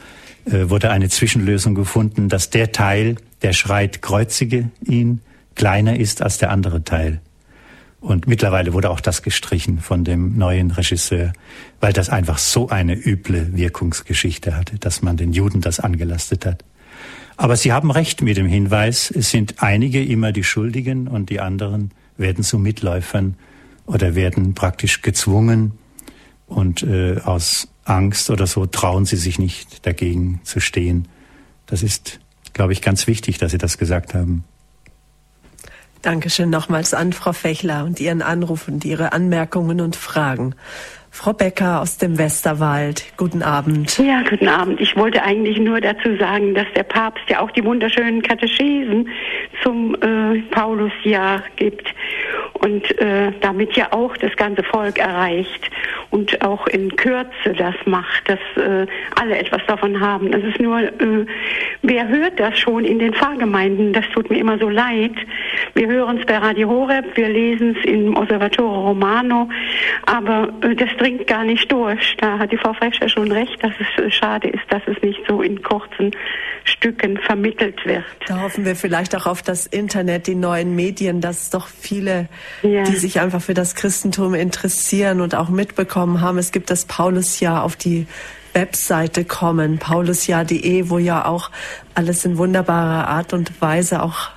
äh, 0.47 0.69
wurde 0.69 0.91
eine 0.91 1.09
Zwischenlösung 1.09 1.75
gefunden, 1.75 2.29
dass 2.29 2.51
der 2.51 2.73
Teil, 2.73 3.16
der 3.45 3.53
schreit, 3.53 4.03
kreuzige 4.03 4.71
ihn, 4.85 5.21
kleiner 5.55 5.99
ist 5.99 6.23
als 6.23 6.39
der 6.39 6.51
andere 6.51 6.83
Teil. 6.83 7.21
Und 8.01 8.27
mittlerweile 8.27 8.73
wurde 8.73 8.91
auch 8.91 9.01
das 9.01 9.23
gestrichen 9.23 9.79
von 9.79 10.05
dem 10.05 10.37
neuen 10.37 10.71
Regisseur, 10.71 11.33
weil 11.81 11.93
das 11.93 12.11
einfach 12.11 12.39
so 12.39 12.69
eine 12.69 12.95
üble 12.95 13.57
Wirkungsgeschichte 13.57 14.57
hatte, 14.57 14.79
dass 14.79 15.01
man 15.01 15.16
den 15.16 15.33
Juden 15.33 15.61
das 15.61 15.81
angelastet 15.81 16.45
hat. 16.45 16.65
Aber 17.37 17.57
Sie 17.57 17.73
haben 17.73 17.91
recht 17.91 18.23
mit 18.23 18.37
dem 18.37 18.47
Hinweis, 18.47 19.11
es 19.11 19.31
sind 19.31 19.62
einige 19.62 20.05
immer 20.05 20.33
die 20.33 20.45
Schuldigen 20.45 21.09
und 21.09 21.31
die 21.31 21.41
anderen 21.41 21.91
werden 22.16 22.45
zu 22.45 22.59
Mitläufern 22.59 23.37
oder 23.87 24.15
werden 24.15 24.55
praktisch 24.55 25.03
gezwungen 25.03 25.73
und 26.47 26.83
äh, 26.83 27.21
aus 27.25 27.69
Angst 27.85 28.31
oder 28.31 28.47
so 28.47 28.66
trauen 28.66 29.05
sie 29.05 29.16
sich 29.16 29.39
nicht 29.39 29.87
dagegen 29.87 30.41
zu 30.45 30.61
stehen. 30.61 31.09
Das 31.66 31.83
ist 31.83 32.21
glaube 32.55 32.72
ich, 32.72 32.81
ganz 32.81 33.06
wichtig, 33.06 33.39
dass 33.39 33.52
Sie 33.52 33.59
das 33.59 33.76
gesagt 33.76 34.14
haben. 34.14 34.44
Dankeschön 36.01 36.51
nochmals 36.51 36.93
an 36.93 37.12
Frau 37.12 37.32
Fechler 37.32 37.85
und 37.85 37.98
Ihren 37.98 38.22
Anruf 38.22 38.68
und 38.68 38.85
Ihre 38.85 39.12
Anmerkungen 39.12 39.81
und 39.81 39.97
Fragen. 39.97 40.55
Frau 41.15 41.32
Becker 41.32 41.81
aus 41.81 41.97
dem 41.97 42.19
Westerwald, 42.19 43.05
guten 43.16 43.43
Abend. 43.43 43.97
Ja, 43.99 44.23
guten 44.28 44.49
Abend. 44.49 44.81
Ich 44.81 44.97
wollte 44.97 45.23
eigentlich 45.23 45.59
nur 45.61 45.81
dazu 45.81 46.16
sagen, 46.19 46.55
dass 46.55 46.66
der 46.74 46.82
Papst 46.82 47.23
ja 47.31 47.41
auch 47.41 47.53
die 47.53 47.65
wunderschönen 47.65 48.20
Katechesen 48.20 49.09
zum 49.62 49.95
äh, 49.95 50.43
Paulusjahr 50.51 51.45
gibt 51.55 51.95
und 52.55 52.99
äh, 53.01 53.31
damit 53.41 53.77
ja 53.77 53.93
auch 53.93 54.16
das 54.16 54.35
ganze 54.36 54.65
Volk 54.65 54.99
erreicht 54.99 55.70
und 56.11 56.43
auch 56.43 56.66
in 56.66 56.95
Kürze 56.97 57.53
das 57.57 57.74
macht, 57.86 58.28
dass 58.28 58.39
äh, 58.57 58.86
alle 59.20 59.39
etwas 59.39 59.62
davon 59.66 60.01
haben. 60.01 60.32
Das 60.32 60.43
ist 60.43 60.61
nur, 60.61 60.81
äh, 60.81 61.27
wer 61.82 62.09
hört 62.09 62.41
das 62.41 62.59
schon 62.59 62.85
in 62.85 62.99
den 62.99 63.15
Pfarrgemeinden? 63.15 63.93
Das 63.93 64.05
tut 64.15 64.31
mir 64.31 64.39
immer 64.39 64.59
so 64.59 64.69
leid. 64.69 65.12
Wir 65.74 65.89
hören 65.89 66.19
es 66.19 66.27
bei 66.27 66.39
Radio 66.39 66.69
Horeb, 66.69 67.16
wir 67.16 67.28
lesen 67.28 67.77
es 67.77 67.85
im 67.85 68.16
Osservatore 68.16 68.78
Romano, 68.89 69.49
aber 70.07 70.49
äh, 70.62 70.74
das 70.74 70.91
dringt 71.05 71.26
gar 71.26 71.44
nicht 71.44 71.70
durch. 71.70 72.16
Da 72.18 72.39
hat 72.39 72.51
die 72.51 72.56
Frau 72.56 72.72
Frescher 72.72 73.09
schon 73.09 73.31
recht, 73.31 73.62
dass 73.62 73.72
es 73.78 74.14
schade 74.14 74.48
ist, 74.48 74.62
dass 74.70 74.82
es 74.86 75.01
nicht 75.02 75.20
so 75.28 75.43
in 75.43 75.62
kurzen 75.62 76.12
Stücken 76.64 77.18
vermittelt 77.18 77.85
wird. 77.85 78.05
Da 78.26 78.40
hoffen 78.40 78.64
wir 78.64 78.74
vielleicht 78.74 79.14
auch 79.14 79.26
auf 79.26 79.43
das 79.43 79.66
Internet, 79.66 80.26
die 80.26 80.35
neuen 80.35 80.74
Medien, 80.74 81.20
dass 81.20 81.51
doch 81.51 81.66
viele, 81.66 82.28
ja. 82.62 82.85
die 82.85 82.97
sich 82.97 83.20
einfach 83.20 83.43
für 83.43 83.52
das 83.52 83.74
Christentum 83.74 84.35
interessieren 84.35 85.20
und 85.20 85.35
auch 85.35 85.51
mitbekommen 85.51 86.22
haben, 86.22 86.39
es 86.39 86.52
gibt 86.52 86.70
das 86.70 86.86
Paulusjahr 86.86 87.64
auf 87.64 87.76
die 87.76 88.06
Webseite 88.55 89.26
kommen, 89.26 89.78
paulusjahr.de, 89.78 90.89
wo 90.89 90.98
ja 90.98 91.26
auch 91.26 91.51
alles 91.94 92.24
in 92.24 92.39
wunderbarer 92.39 93.09
Art 93.09 93.35
und 93.35 93.60
Weise 93.60 94.02
auch 94.02 94.31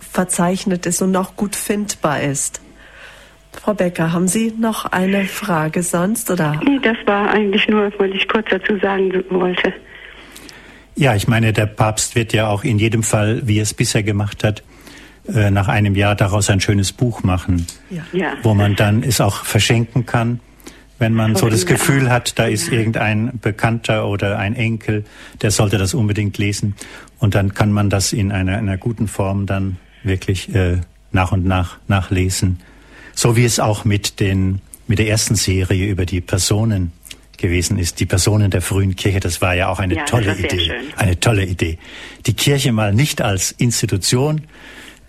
verzeichnet 0.00 0.86
ist 0.86 1.02
und 1.02 1.14
auch 1.16 1.36
gut 1.36 1.54
findbar 1.54 2.22
ist. 2.22 2.63
Frau 3.62 3.74
Becker, 3.74 4.12
haben 4.12 4.28
Sie 4.28 4.52
noch 4.58 4.86
eine 4.86 5.24
Frage 5.24 5.82
sonst 5.82 6.30
oder? 6.30 6.60
Nee, 6.64 6.78
das 6.82 6.96
war 7.06 7.30
eigentlich 7.30 7.68
nur, 7.68 7.92
was 7.98 8.10
ich 8.10 8.28
kurz 8.28 8.46
dazu 8.50 8.78
sagen 8.78 9.12
wollte. 9.30 9.72
Ja, 10.96 11.14
ich 11.14 11.26
meine, 11.26 11.52
der 11.52 11.66
Papst 11.66 12.14
wird 12.14 12.32
ja 12.32 12.48
auch 12.48 12.62
in 12.62 12.78
jedem 12.78 13.02
Fall, 13.02 13.42
wie 13.46 13.58
er 13.58 13.62
es 13.62 13.74
bisher 13.74 14.02
gemacht 14.02 14.44
hat, 14.44 14.62
äh, 15.26 15.50
nach 15.50 15.68
einem 15.68 15.96
Jahr 15.96 16.14
daraus 16.14 16.50
ein 16.50 16.60
schönes 16.60 16.92
Buch 16.92 17.22
machen, 17.22 17.66
ja. 18.12 18.34
wo 18.42 18.54
man 18.54 18.76
dann 18.76 19.02
es 19.02 19.20
auch 19.20 19.44
verschenken 19.44 20.06
kann. 20.06 20.40
Wenn 20.98 21.12
man 21.12 21.34
so 21.34 21.48
das 21.48 21.66
Gefühl 21.66 22.10
hat, 22.10 22.38
da 22.38 22.44
ist 22.44 22.70
irgendein 22.70 23.38
Bekannter 23.40 24.06
oder 24.06 24.38
ein 24.38 24.54
Enkel, 24.54 25.04
der 25.42 25.50
sollte 25.50 25.76
das 25.76 25.92
unbedingt 25.92 26.38
lesen. 26.38 26.76
Und 27.18 27.34
dann 27.34 27.54
kann 27.54 27.72
man 27.72 27.90
das 27.90 28.12
in 28.12 28.30
einer, 28.30 28.58
einer 28.58 28.76
guten 28.76 29.08
Form 29.08 29.46
dann 29.46 29.78
wirklich 30.04 30.54
äh, 30.54 30.78
nach 31.10 31.32
und 31.32 31.44
nach 31.44 31.78
nachlesen. 31.88 32.60
So 33.14 33.36
wie 33.36 33.44
es 33.44 33.60
auch 33.60 33.84
mit 33.84 34.20
den 34.20 34.60
mit 34.86 34.98
der 34.98 35.08
ersten 35.08 35.34
Serie 35.34 35.88
über 35.88 36.04
die 36.04 36.20
Personen 36.20 36.92
gewesen 37.38 37.78
ist, 37.78 38.00
die 38.00 38.06
Personen 38.06 38.50
der 38.50 38.62
frühen 38.62 38.96
Kirche. 38.96 39.20
Das 39.20 39.40
war 39.40 39.54
ja 39.54 39.68
auch 39.68 39.78
eine 39.78 39.96
ja, 39.96 40.04
tolle 40.04 40.36
Idee. 40.36 40.72
Eine 40.96 41.18
tolle 41.18 41.44
Idee. 41.44 41.78
Die 42.26 42.34
Kirche 42.34 42.72
mal 42.72 42.92
nicht 42.92 43.22
als 43.22 43.52
Institution, 43.52 44.42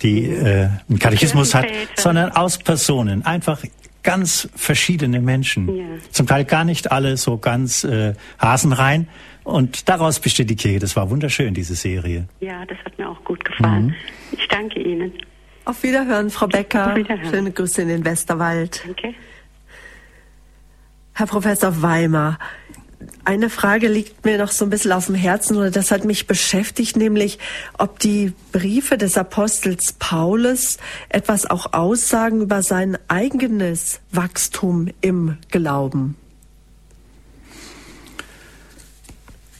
die 0.02 0.26
äh, 0.26 0.70
einen 0.90 1.00
Katechismus 1.00 1.54
hat, 1.54 1.68
sondern 1.96 2.32
aus 2.32 2.58
Personen. 2.58 3.26
Einfach 3.26 3.64
ganz 4.04 4.50
verschiedene 4.56 5.20
Menschen. 5.20 5.76
Ja. 5.76 5.84
Zum 6.12 6.28
Teil 6.28 6.46
gar 6.46 6.64
nicht 6.64 6.92
alle 6.92 7.18
so 7.18 7.38
ganz 7.38 7.84
äh, 7.84 8.14
hasenrein. 8.40 9.08
Und 9.44 9.90
daraus 9.90 10.20
besteht 10.20 10.50
die 10.50 10.56
Kirche. 10.56 10.80
Das 10.80 10.96
war 10.96 11.10
wunderschön, 11.10 11.54
diese 11.54 11.76
Serie. 11.76 12.28
Ja, 12.40 12.66
das 12.66 12.78
hat 12.86 12.98
mir 12.98 13.10
auch 13.10 13.24
gut 13.24 13.46
gefallen. 13.46 13.88
Mhm. 13.88 13.96
Ich 14.32 14.48
danke 14.48 14.82
Ihnen. 14.82 15.14
Auf 15.66 15.82
Wiederhören, 15.82 16.30
Frau 16.30 16.48
Becker. 16.48 16.92
Auf 16.92 16.96
Wiederhören. 16.96 17.30
Schöne 17.30 17.52
Grüße 17.52 17.82
in 17.82 17.88
den 17.88 18.06
Westerwald. 18.06 18.82
Danke. 18.86 19.16
Herr 21.14 21.28
Professor 21.28 21.82
Weimar, 21.82 22.38
eine 23.24 23.50
Frage 23.50 23.88
liegt 23.88 24.26
mir 24.26 24.38
noch 24.38 24.52
so 24.52 24.66
ein 24.66 24.70
bisschen 24.70 24.92
auf 24.92 25.08
dem 25.08 25.16
Herzen 25.16 25.58
oder 25.58 25.72
das 25.72 25.92
hat 25.92 26.06
mich 26.06 26.28
beschäftigt, 26.28 26.98
nämlich 26.98 27.40
ob 27.78 28.00
die 28.00 28.34
Briefe 28.52 28.98
des 28.98 29.18
Apostels 29.18 29.94
Paulus 29.94 30.78
etwas 31.10 31.50
auch 31.50 31.74
aussagen 31.74 32.42
über 32.42 32.62
sein 32.62 32.98
eigenes 33.08 34.02
Wachstum 34.12 34.90
im 35.02 35.38
Glauben. 35.50 36.16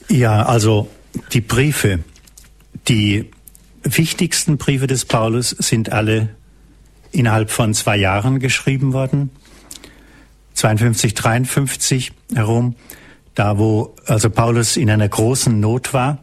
Ja, 0.08 0.44
also 0.44 0.88
die 1.32 1.40
Briefe, 1.40 2.00
die 2.86 3.30
wichtigsten 3.88 4.56
Briefe 4.56 4.86
des 4.86 5.04
Paulus 5.04 5.50
sind 5.50 5.92
alle 5.92 6.30
innerhalb 7.12 7.50
von 7.50 7.74
zwei 7.74 7.96
Jahren 7.96 8.40
geschrieben 8.40 8.92
worden. 8.92 9.30
52, 10.54 11.14
53 11.14 12.12
herum, 12.34 12.74
da 13.34 13.58
wo 13.58 13.94
also 14.06 14.30
Paulus 14.30 14.76
in 14.76 14.90
einer 14.90 15.08
großen 15.08 15.60
Not 15.60 15.92
war. 15.92 16.18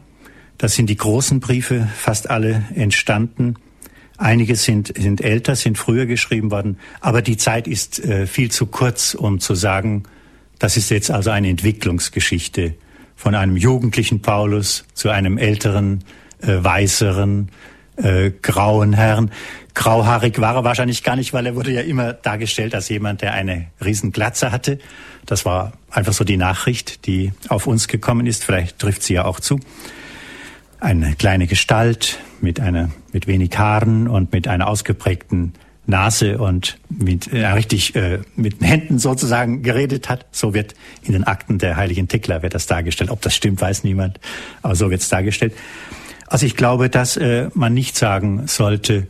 Da 0.58 0.68
sind 0.68 0.88
die 0.90 0.96
großen 0.96 1.40
Briefe 1.40 1.88
fast 1.96 2.30
alle 2.30 2.64
entstanden. 2.74 3.56
Einige 4.16 4.56
sind, 4.56 4.92
sind 4.96 5.20
älter, 5.20 5.56
sind 5.56 5.76
früher 5.76 6.06
geschrieben 6.06 6.50
worden, 6.50 6.78
aber 7.00 7.22
die 7.22 7.36
Zeit 7.36 7.66
ist 7.66 7.98
äh, 8.04 8.26
viel 8.26 8.50
zu 8.50 8.66
kurz, 8.66 9.14
um 9.14 9.40
zu 9.40 9.54
sagen, 9.54 10.04
das 10.58 10.76
ist 10.76 10.90
jetzt 10.90 11.10
also 11.10 11.30
eine 11.30 11.48
Entwicklungsgeschichte 11.48 12.74
von 13.16 13.34
einem 13.34 13.56
jugendlichen 13.56 14.22
Paulus 14.22 14.84
zu 14.94 15.08
einem 15.10 15.36
älteren, 15.38 16.04
äh, 16.46 16.62
weiseren, 16.64 17.50
äh, 17.96 18.30
grauen 18.42 18.92
Herrn. 18.92 19.30
Grauhaarig 19.74 20.40
war 20.40 20.54
er 20.56 20.64
wahrscheinlich 20.64 21.02
gar 21.02 21.16
nicht, 21.16 21.32
weil 21.32 21.46
er 21.46 21.56
wurde 21.56 21.72
ja 21.72 21.80
immer 21.80 22.12
dargestellt 22.12 22.74
als 22.74 22.88
jemand, 22.88 23.22
der 23.22 23.34
eine 23.34 23.66
Riesenglatze 23.84 24.52
hatte. 24.52 24.78
Das 25.26 25.44
war 25.44 25.72
einfach 25.90 26.12
so 26.12 26.24
die 26.24 26.36
Nachricht, 26.36 27.06
die 27.06 27.32
auf 27.48 27.66
uns 27.66 27.88
gekommen 27.88 28.26
ist. 28.26 28.44
Vielleicht 28.44 28.78
trifft 28.78 29.02
sie 29.02 29.14
ja 29.14 29.24
auch 29.24 29.40
zu. 29.40 29.58
Eine 30.80 31.14
kleine 31.16 31.46
Gestalt 31.46 32.18
mit 32.40 32.60
einer, 32.60 32.90
mit 33.12 33.26
wenig 33.26 33.56
Haaren 33.58 34.06
und 34.06 34.32
mit 34.32 34.46
einer 34.48 34.68
ausgeprägten 34.68 35.54
Nase 35.86 36.38
und 36.38 36.78
mit 36.88 37.32
äh, 37.32 37.46
richtig 37.46 37.94
äh, 37.94 38.20
mit 38.36 38.60
den 38.60 38.66
Händen 38.66 38.98
sozusagen 38.98 39.62
geredet 39.62 40.08
hat. 40.08 40.26
So 40.30 40.54
wird 40.54 40.74
in 41.02 41.12
den 41.12 41.24
Akten 41.24 41.58
der 41.58 41.76
heiligen 41.76 42.08
Tekla 42.08 42.42
wird 42.42 42.54
das 42.54 42.66
dargestellt. 42.66 43.10
Ob 43.10 43.20
das 43.22 43.34
stimmt, 43.34 43.60
weiß 43.60 43.84
niemand, 43.84 44.18
aber 44.62 44.74
so 44.76 44.90
wird 44.90 45.02
es 45.02 45.08
dargestellt. 45.08 45.54
Also 46.26 46.46
ich 46.46 46.56
glaube, 46.56 46.90
dass 46.90 47.16
äh, 47.16 47.48
man 47.54 47.74
nicht 47.74 47.96
sagen 47.96 48.46
sollte, 48.46 49.06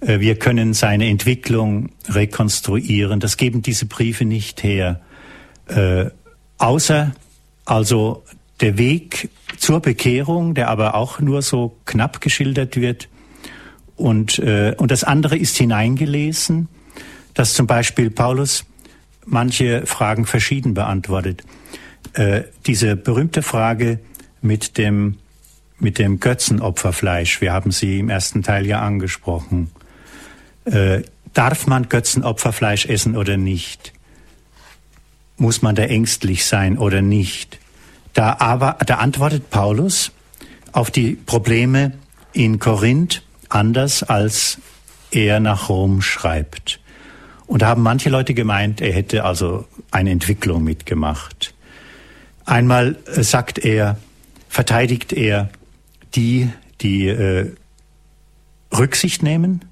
äh, 0.00 0.20
wir 0.20 0.38
können 0.38 0.74
seine 0.74 1.08
Entwicklung 1.08 1.90
rekonstruieren. 2.08 3.20
Das 3.20 3.36
geben 3.36 3.62
diese 3.62 3.86
Briefe 3.86 4.24
nicht 4.24 4.62
her. 4.62 5.00
Äh, 5.68 6.06
außer 6.58 7.12
also 7.64 8.24
der 8.60 8.78
Weg 8.78 9.30
zur 9.56 9.80
Bekehrung, 9.80 10.54
der 10.54 10.68
aber 10.68 10.94
auch 10.94 11.20
nur 11.20 11.42
so 11.42 11.76
knapp 11.84 12.20
geschildert 12.20 12.76
wird. 12.76 13.08
Und, 13.96 14.38
äh, 14.38 14.74
und 14.76 14.90
das 14.90 15.04
andere 15.04 15.36
ist 15.36 15.56
hineingelesen, 15.56 16.68
dass 17.34 17.54
zum 17.54 17.66
Beispiel 17.66 18.10
Paulus 18.10 18.64
manche 19.26 19.86
Fragen 19.86 20.26
verschieden 20.26 20.74
beantwortet. 20.74 21.44
Äh, 22.14 22.42
diese 22.66 22.96
berühmte 22.96 23.42
Frage 23.42 24.00
mit 24.40 24.78
dem, 24.78 25.18
mit 25.80 25.98
dem 25.98 26.20
Götzenopferfleisch, 26.20 27.40
wir 27.40 27.52
haben 27.52 27.70
sie 27.70 27.98
im 27.98 28.08
ersten 28.08 28.42
Teil 28.42 28.66
ja 28.66 28.80
angesprochen 28.80 29.70
äh, 30.64 31.02
darf 31.32 31.66
man 31.66 31.88
Götzenopferfleisch 31.88 32.86
essen 32.86 33.16
oder 33.16 33.36
nicht? 33.36 33.92
Muss 35.36 35.62
man 35.62 35.74
da 35.74 35.84
ängstlich 35.84 36.44
sein 36.44 36.78
oder 36.78 37.02
nicht? 37.02 37.58
Da 38.12 38.36
aber, 38.40 38.76
da 38.84 38.96
antwortet 38.96 39.50
Paulus 39.50 40.12
auf 40.72 40.90
die 40.90 41.12
Probleme 41.14 41.92
in 42.32 42.58
Korinth 42.58 43.22
anders, 43.48 44.02
als 44.02 44.58
er 45.10 45.40
nach 45.40 45.68
Rom 45.68 46.02
schreibt. 46.02 46.80
Und 47.46 47.62
da 47.62 47.68
haben 47.68 47.82
manche 47.82 48.10
Leute 48.10 48.34
gemeint, 48.34 48.80
er 48.80 48.92
hätte 48.92 49.24
also 49.24 49.66
eine 49.90 50.10
Entwicklung 50.10 50.62
mitgemacht. 50.62 51.54
Einmal 52.44 52.96
äh, 53.06 53.22
sagt 53.22 53.58
er, 53.58 53.98
verteidigt 54.48 55.12
er 55.12 55.48
die, 56.14 56.48
die 56.80 57.08
äh, 57.08 57.52
Rücksicht 58.76 59.22
nehmen 59.22 59.64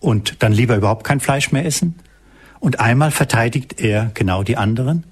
und 0.00 0.42
dann 0.42 0.52
lieber 0.52 0.76
überhaupt 0.76 1.04
kein 1.04 1.20
Fleisch 1.20 1.52
mehr 1.52 1.64
essen. 1.64 1.96
Und 2.60 2.80
einmal 2.80 3.10
verteidigt 3.10 3.80
er 3.80 4.10
genau 4.14 4.42
die 4.42 4.56
anderen 4.56 5.04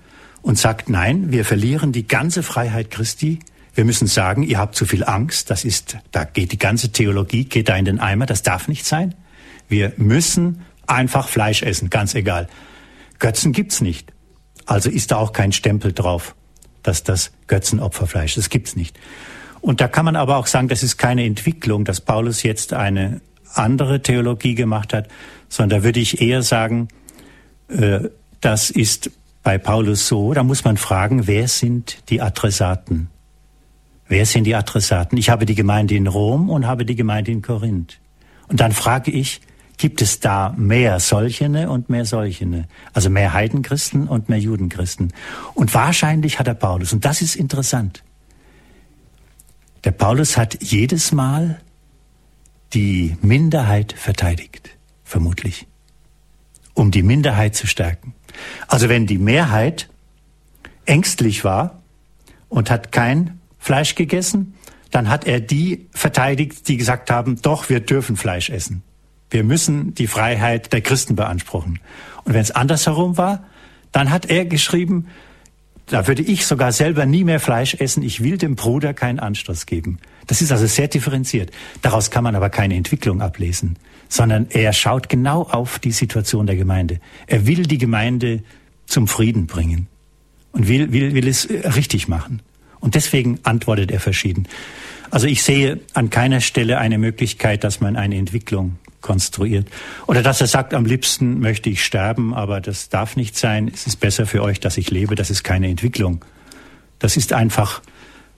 und 0.43 0.59
sagt, 0.59 0.89
nein, 0.89 1.31
wir 1.33 1.45
verlieren 1.45 1.93
die 1.93 2.07
ganze 2.07 2.43
Freiheit 2.43 2.91
Christi. 2.91 3.41
Wir 3.75 3.85
müssen 3.85 4.07
sagen, 4.07 4.43
ihr 4.43 4.59
habt 4.59 4.75
zu 4.75 4.87
viel 4.87 5.05
Angst. 5.05 5.51
Das 5.51 5.65
ist, 5.65 5.99
da 6.11 6.25
geht 6.25 6.53
die 6.53 6.59
ganze 6.59 6.91
Theologie, 6.91 7.45
geht 7.45 7.69
da 7.69 7.77
in 7.77 7.85
den 7.85 8.01
Eimer. 8.01 8.27
Das 8.27 8.43
darf 8.43 8.69
nicht 8.69 8.87
sein. 8.87 9.15
Wir 9.69 9.93
müssen 9.97 10.63
einfach 10.87 11.29
Fleisch 11.29 11.63
essen, 11.63 11.91
ganz 11.91 12.15
egal. 12.15 12.49
Götzen 13.19 13.53
gibt's 13.53 13.81
nicht. 13.81 14.13
Also 14.67 14.91
ist 14.91 15.11
da 15.13 15.17
auch 15.17 15.33
kein 15.33 15.53
Stempel 15.53 15.93
drauf, 15.93 16.35
dass 16.83 17.03
das 17.03 17.33
Götzenopferfleisch, 17.47 18.35
das 18.35 18.51
gibt's 18.51 18.77
nicht. 18.77 18.99
Und 19.67 19.81
da 19.81 19.89
kann 19.89 20.05
man 20.05 20.15
aber 20.15 20.37
auch 20.37 20.47
sagen, 20.47 20.69
das 20.69 20.85
ist 20.85 20.97
keine 20.97 21.25
Entwicklung, 21.25 21.85
dass 21.85 22.01
Paulus 22.01 22.45
jetzt 22.45 22.73
eine 22.73 23.21
andere 23.53 24.01
Theologie 24.01 24.55
gemacht 24.55 24.93
hat, 24.93 25.09
sondern 25.49 25.81
da 25.81 25.85
würde 25.85 25.99
ich 25.99 26.23
eher 26.23 26.43
sagen, 26.43 26.87
äh, 27.67 27.99
das 28.41 28.71
ist 28.71 29.11
bei 29.43 29.59
Paulus 29.59 30.07
so, 30.07 30.33
da 30.35 30.45
muss 30.45 30.63
man 30.63 30.77
fragen, 30.77 31.27
wer 31.27 31.49
sind 31.49 31.99
die 32.11 32.23
Adressaten? 32.23 33.09
Wer 34.07 34.25
sind 34.25 34.45
die 34.45 34.55
Adressaten? 34.55 35.19
Ich 35.19 35.31
habe 35.31 35.47
die 35.47 35.57
Gemeinde 35.57 35.97
in 35.97 36.07
Rom 36.07 36.49
und 36.49 36.65
habe 36.65 36.85
die 36.85 36.95
Gemeinde 36.95 37.33
in 37.33 37.43
Korinth. 37.43 37.99
Und 38.47 38.61
dann 38.61 38.71
frage 38.71 39.11
ich, 39.11 39.41
gibt 39.79 40.01
es 40.01 40.21
da 40.21 40.55
mehr 40.57 41.01
solchene 41.01 41.71
und 41.71 41.91
mehr 41.91 42.05
solchene? 42.05 42.69
Also 42.93 43.11
mehr 43.11 43.33
Heidenchristen 43.33 44.07
und 44.07 44.29
mehr 44.29 44.39
Judenchristen. 44.39 45.13
Und 45.55 45.75
wahrscheinlich 45.75 46.39
hat 46.39 46.47
der 46.47 46.55
Paulus, 46.55 46.93
und 46.93 47.05
das 47.05 47.21
ist 47.21 47.35
interessant, 47.35 48.05
der 49.85 49.93
Paulus 49.93 50.37
hat 50.37 50.63
jedes 50.63 51.13
Mal 51.13 51.61
die 52.73 53.17
Minderheit 53.23 53.95
verteidigt, 53.97 54.71
vermutlich, 55.05 55.67
um 56.75 56.91
die 56.91 57.03
Minderheit 57.03 57.55
zu 57.55 57.67
stärken. 57.67 58.15
Also 58.69 58.89
wenn 58.89 59.07
die 59.07 59.19
Mehrheit 59.19 59.89
ängstlich 60.85 61.45
war 61.45 61.83
und 62.49 62.71
hat 62.71 62.93
kein 62.93 63.41
Fleisch 63.59 63.95
gegessen, 63.95 64.55
dann 64.91 65.09
hat 65.09 65.27
er 65.27 65.41
die 65.41 65.89
verteidigt, 65.91 66.69
die 66.69 66.77
gesagt 66.77 67.11
haben, 67.11 67.41
doch, 67.43 67.69
wir 67.69 67.81
dürfen 67.81 68.17
Fleisch 68.17 68.51
essen. 68.51 68.83
Wir 69.31 69.43
müssen 69.43 69.95
die 69.95 70.07
Freiheit 70.07 70.73
der 70.73 70.81
Christen 70.81 71.17
beanspruchen. 71.17 71.81
Und 72.25 72.35
wenn 72.35 72.41
es 72.41 72.53
andersherum 72.53 73.17
war, 73.17 73.45
dann 73.93 74.11
hat 74.11 74.27
er 74.27 74.45
geschrieben, 74.45 75.07
da 75.87 76.09
würde 76.09 76.23
ich 76.23 76.47
sogar 76.47 76.73
selber 76.73 77.07
nie 77.07 77.25
mehr 77.25 77.41
Fleisch 77.41 77.75
essen. 77.75 78.03
Ich 78.03 78.23
will 78.23 78.39
dem 78.39 78.57
Bruder 78.57 78.93
keinen 78.93 79.21
Anstoß 79.21 79.67
geben. 79.67 79.99
Das 80.27 80.43
ist 80.43 80.51
also 80.51 80.67
sehr 80.67 80.89
differenziert. 80.89 81.53
Daraus 81.83 82.11
kann 82.11 82.25
man 82.25 82.35
aber 82.35 82.51
keine 82.51 82.75
Entwicklung 82.75 83.23
ablesen, 83.23 83.79
sondern 84.09 84.49
er 84.51 84.73
schaut 84.73 85.09
genau 85.09 85.43
auf 85.43 85.79
die 85.79 85.93
Situation 85.93 86.47
der 86.47 86.57
Gemeinde. 86.57 87.01
Er 87.29 87.47
will 87.47 87.63
die 87.63 87.79
Gemeinde 87.79 88.43
zum 88.87 89.07
Frieden 89.07 89.47
bringen 89.47 89.87
und 90.53 90.69
will, 90.69 90.93
will, 90.93 91.15
will 91.15 91.29
es 91.29 91.49
richtig 91.49 92.09
machen. 92.09 92.43
Und 92.81 92.95
deswegen 92.95 93.39
antwortet 93.45 93.91
er 93.91 94.01
verschieden. 94.01 94.49
Also 95.11 95.29
ich 95.29 95.43
sehe 95.45 95.81
an 95.95 96.11
keiner 96.11 96.41
Stelle 96.41 96.79
eine 96.79 96.99
Möglichkeit, 96.99 97.63
dass 97.63 97.81
man 97.81 97.97
eine 97.97 98.17
Entwicklung 98.17 98.79
konstruiert. 99.07 99.69
Oder 100.07 100.23
dass 100.23 100.41
er 100.41 100.49
sagt, 100.49 100.75
am 100.75 100.85
liebsten 100.85 101.39
möchte 101.39 101.71
ich 101.71 101.85
sterben, 101.85 102.35
aber 102.35 102.61
das 102.61 102.89
darf 102.89 103.17
nicht 103.17 103.39
sein. 103.39 103.71
Es 103.73 103.87
ist 103.87 104.01
besser 104.01 104.27
für 104.27 104.43
euch, 104.43 104.59
dass 104.59 104.77
ich 104.77 104.91
lebe. 104.91 105.15
Das 105.15 105.31
ist 105.31 105.45
keine 105.45 105.69
Entwicklung. 105.69 106.25
Das 106.99 107.17
ist 107.17 107.33
einfach 107.33 107.83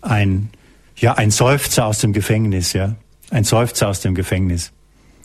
ein, 0.02 0.50
ja, 0.94 1.14
ein 1.14 1.30
Seufzer 1.30 1.86
aus 1.86 1.98
dem 1.98 2.12
Gefängnis, 2.12 2.74
ja. 2.74 2.96
Ein 3.30 3.44
Seufzer 3.44 3.88
aus 3.88 4.00
dem 4.00 4.14
Gefängnis. 4.14 4.72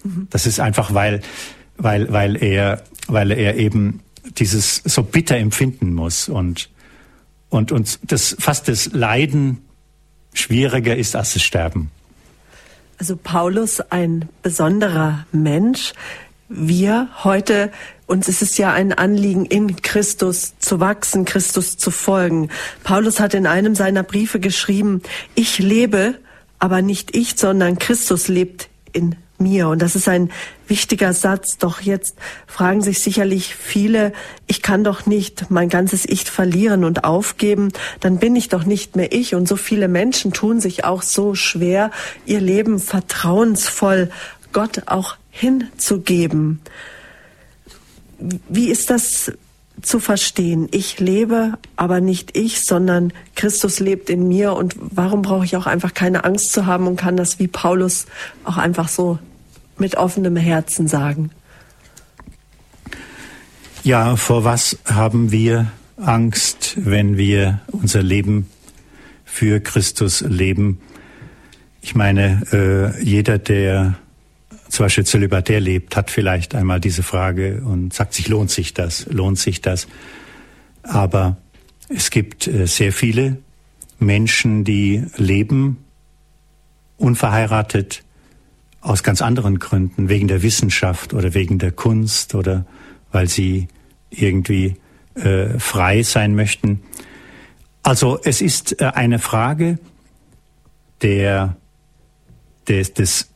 Mhm. 0.04 0.28
Das 0.30 0.46
ist 0.46 0.62
einfach, 0.62 0.94
weil, 0.94 1.22
weil, 1.78 2.12
weil 2.12 2.42
er, 2.42 2.84
weil 3.08 3.32
er 3.32 3.58
eben 3.58 4.00
dieses 4.38 4.82
so 4.86 5.04
bitter 5.04 5.36
empfinden 5.36 5.94
muss 5.94 6.30
und, 6.30 6.70
und, 7.50 7.74
und 7.74 8.00
das 8.10 8.36
fast 8.40 8.70
das 8.70 8.94
Leiden 8.94 9.60
schwieriger 10.34 10.96
ist 10.96 11.16
als 11.18 11.34
das 11.34 11.44
Sterben. 11.44 11.92
Also 12.98 13.18
Paulus 13.18 13.82
ein 13.82 14.30
besonderer 14.42 15.26
Mensch. 15.32 15.94
Wir 16.50 17.10
heute, 17.24 17.72
uns 18.06 18.28
ist 18.28 18.42
es 18.42 18.58
ja 18.58 18.72
ein 18.72 18.94
Anliegen, 18.94 19.46
in 19.46 19.82
Christus 19.82 20.54
zu 20.60 20.80
wachsen, 20.80 21.26
Christus 21.26 21.78
zu 21.78 21.90
folgen. 21.90 22.50
Paulus 22.84 23.20
hat 23.20 23.34
in 23.34 23.48
einem 23.48 23.76
seiner 23.76 24.04
Briefe 24.04 24.40
geschrieben, 24.40 25.02
ich 25.36 25.58
lebe, 25.58 26.20
aber 26.60 26.82
nicht 26.82 27.16
ich, 27.16 27.36
sondern 27.38 27.80
Christus 27.80 28.28
lebt 28.28 28.70
in 28.92 29.16
mir. 29.44 29.68
Und 29.68 29.82
das 29.82 29.96
ist 29.96 30.08
ein 30.08 30.32
wichtiger 30.68 31.14
Satz. 31.14 31.58
Doch 31.58 31.82
jetzt 31.82 32.16
fragen 32.48 32.82
sich 32.82 33.00
sicherlich 33.00 33.56
viele, 33.56 34.14
ich 34.48 34.62
kann 34.62 34.84
doch 34.84 35.06
nicht 35.06 35.52
mein 35.52 35.70
ganzes 35.70 36.06
Ich 36.06 36.24
verlieren 36.24 36.84
und 36.84 37.04
aufgeben, 37.04 37.72
dann 38.00 38.18
bin 38.18 38.36
ich 38.36 38.50
doch 38.50 38.66
nicht 38.66 38.96
mehr 38.96 39.12
ich. 39.12 39.36
Und 39.36 39.48
so 39.48 39.56
viele 39.56 39.88
Menschen 39.88 40.34
tun 40.34 40.60
sich 40.60 40.86
auch 40.86 41.02
so 41.02 41.36
schwer, 41.36 41.92
ihr 42.26 42.42
Leben 42.42 42.80
vertrauensvoll 42.80 44.10
Gott 44.54 44.84
auch 44.88 45.18
hinzugeben. 45.30 46.62
Wie 48.20 48.70
ist 48.70 48.90
das 48.90 49.32
zu 49.84 50.00
verstehen. 50.00 50.68
Ich 50.72 51.00
lebe, 51.00 51.54
aber 51.76 52.02
nicht 52.02 52.38
ich, 52.38 52.66
sondern 52.66 53.14
Christus 53.36 53.80
lebt 53.80 54.10
in 54.10 54.28
mir. 54.28 54.54
Und 54.54 54.76
warum 54.78 55.22
brauche 55.22 55.46
ich 55.46 55.58
auch 55.58 55.66
einfach 55.66 55.94
keine 55.94 56.24
Angst 56.24 56.54
zu 56.54 56.66
haben 56.66 56.88
und 56.88 56.96
kann 56.96 57.18
das 57.18 57.40
wie 57.40 57.48
Paulus 57.48 58.06
auch 58.44 58.58
einfach 58.58 58.88
so 58.88 59.20
mit 59.78 59.96
offenem 59.96 60.36
Herzen 60.36 60.88
sagen? 60.88 61.32
Ja, 63.84 64.16
vor 64.16 64.44
was 64.44 64.78
haben 64.86 65.32
wir 65.32 65.72
Angst, 65.98 66.76
wenn 66.78 67.18
wir 67.18 67.62
unser 67.68 68.02
Leben 68.02 68.50
für 69.26 69.60
Christus 69.60 70.22
leben? 70.22 70.80
Ich 71.82 71.96
meine, 71.96 72.44
äh, 72.54 73.04
jeder, 73.04 73.38
der 73.40 73.96
zum 74.70 74.86
Beispiel 74.86 75.06
zölibatär 75.06 75.60
lebt, 75.60 75.96
hat 75.96 76.10
vielleicht 76.10 76.56
einmal 76.56 76.80
diese 76.80 77.04
Frage 77.04 77.62
und 77.64 77.94
sagt 77.94 78.14
sich, 78.14 78.28
lohnt 78.28 78.50
sich 78.50 78.74
das? 78.74 79.06
Lohnt 79.08 79.38
sich 79.38 79.62
das? 79.62 79.88
Aber 80.82 81.38
es 81.90 82.10
gibt 82.10 82.48
äh, 82.48 82.68
sehr 82.68 82.94
viele 82.94 83.38
Menschen, 84.00 84.64
die 84.64 85.06
leben 85.18 85.84
unverheiratet, 86.98 88.04
aus 88.84 89.02
ganz 89.02 89.22
anderen 89.22 89.60
Gründen, 89.60 90.10
wegen 90.10 90.28
der 90.28 90.44
Wissenschaft 90.44 91.14
oder 91.14 91.34
wegen 91.34 91.58
der 91.58 91.72
Kunst 91.72 92.36
oder 92.36 92.66
weil 93.12 93.30
sie 93.30 93.68
irgendwie 94.10 94.76
äh, 95.16 95.58
frei 95.58 96.04
sein 96.04 96.36
möchten. 96.36 96.82
Also 97.82 98.20
es 98.24 98.42
ist 98.42 98.82
äh, 98.82 98.92
eine 98.94 99.20
Frage 99.20 99.80
der, 101.02 101.56
des, 102.68 102.94
des 102.94 103.30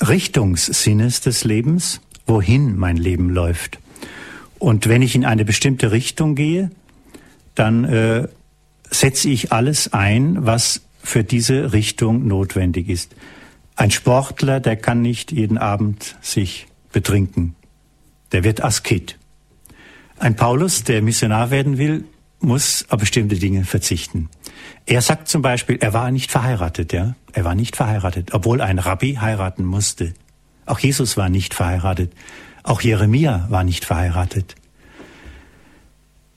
Richtungssinnes 0.00 1.20
des 1.20 1.44
Lebens, 1.44 2.00
wohin 2.26 2.76
mein 2.76 2.96
Leben 2.96 3.30
läuft. 3.30 3.78
Und 4.58 4.88
wenn 4.88 5.02
ich 5.02 5.14
in 5.14 5.24
eine 5.24 5.44
bestimmte 5.44 5.92
Richtung 5.92 6.34
gehe, 6.34 6.70
dann 7.54 7.84
äh, 7.84 8.28
setze 8.90 9.28
ich 9.28 9.52
alles 9.52 9.92
ein, 9.92 10.46
was 10.46 10.82
für 11.02 11.24
diese 11.24 11.72
Richtung 11.72 12.26
notwendig 12.26 12.88
ist. 12.88 13.14
Ein 13.76 13.90
Sportler, 13.90 14.60
der 14.60 14.76
kann 14.76 15.02
nicht 15.02 15.32
jeden 15.32 15.58
Abend 15.58 16.16
sich 16.20 16.66
betrinken. 16.92 17.56
Der 18.32 18.44
wird 18.44 18.62
Asket. 18.62 19.18
Ein 20.18 20.36
Paulus, 20.36 20.84
der 20.84 21.02
Missionar 21.02 21.50
werden 21.50 21.76
will, 21.76 22.04
muss 22.40 22.86
auf 22.88 23.00
bestimmte 23.00 23.36
Dinge 23.36 23.64
verzichten. 23.64 24.28
Er 24.86 25.02
sagt 25.02 25.28
zum 25.28 25.42
Beispiel, 25.42 25.78
er 25.80 25.92
war 25.92 26.10
nicht 26.10 26.30
verheiratet, 26.30 26.92
ja. 26.92 27.16
Er 27.32 27.44
war 27.44 27.54
nicht 27.54 27.74
verheiratet, 27.74 28.32
obwohl 28.32 28.60
ein 28.60 28.78
Rabbi 28.78 29.14
heiraten 29.20 29.64
musste. 29.64 30.14
Auch 30.66 30.78
Jesus 30.78 31.16
war 31.16 31.28
nicht 31.28 31.54
verheiratet. 31.54 32.12
Auch 32.62 32.80
Jeremia 32.80 33.46
war 33.50 33.64
nicht 33.64 33.84
verheiratet. 33.84 34.54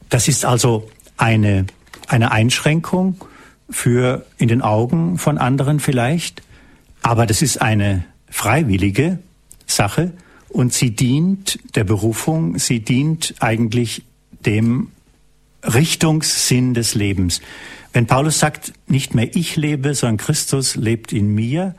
Das 0.09 0.27
ist 0.27 0.43
also 0.45 0.89
eine, 1.17 1.65
eine 2.07 2.31
Einschränkung 2.31 3.23
für 3.69 4.25
in 4.37 4.47
den 4.47 4.61
Augen 4.61 5.17
von 5.17 5.37
anderen 5.37 5.79
vielleicht, 5.79 6.41
aber 7.07 7.25
das 7.25 7.41
ist 7.41 7.61
eine 7.61 8.03
freiwillige 8.29 9.19
Sache 9.65 10.11
und 10.49 10.73
sie 10.73 10.91
dient 10.91 11.57
der 11.73 11.85
Berufung, 11.85 12.59
sie 12.59 12.81
dient 12.81 13.35
eigentlich 13.39 14.03
dem 14.45 14.89
Richtungssinn 15.63 16.73
des 16.73 16.95
Lebens. 16.95 17.39
Wenn 17.93 18.07
Paulus 18.07 18.39
sagt, 18.39 18.73
nicht 18.87 19.15
mehr 19.15 19.33
ich 19.37 19.55
lebe, 19.55 19.95
sondern 19.95 20.17
Christus 20.17 20.75
lebt 20.75 21.13
in 21.13 21.33
mir, 21.33 21.75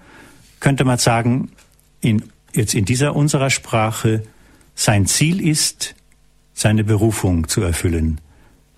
könnte 0.61 0.87
man 0.87 0.97
sagen, 0.97 1.53
in, 2.01 2.25
jetzt 2.55 2.73
in 2.73 2.87
dieser 2.87 3.15
unserer 3.15 3.51
Sprache, 3.51 4.23
sein 4.75 5.05
Ziel 5.05 5.47
ist, 5.47 5.95
seine 6.55 6.85
Berufung 6.85 7.49
zu 7.49 7.61
erfüllen. 7.61 8.19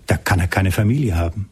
Da 0.05 0.17
kann 0.17 0.41
er 0.41 0.49
keine 0.49 0.73
Familie 0.73 1.15
haben. 1.15 1.47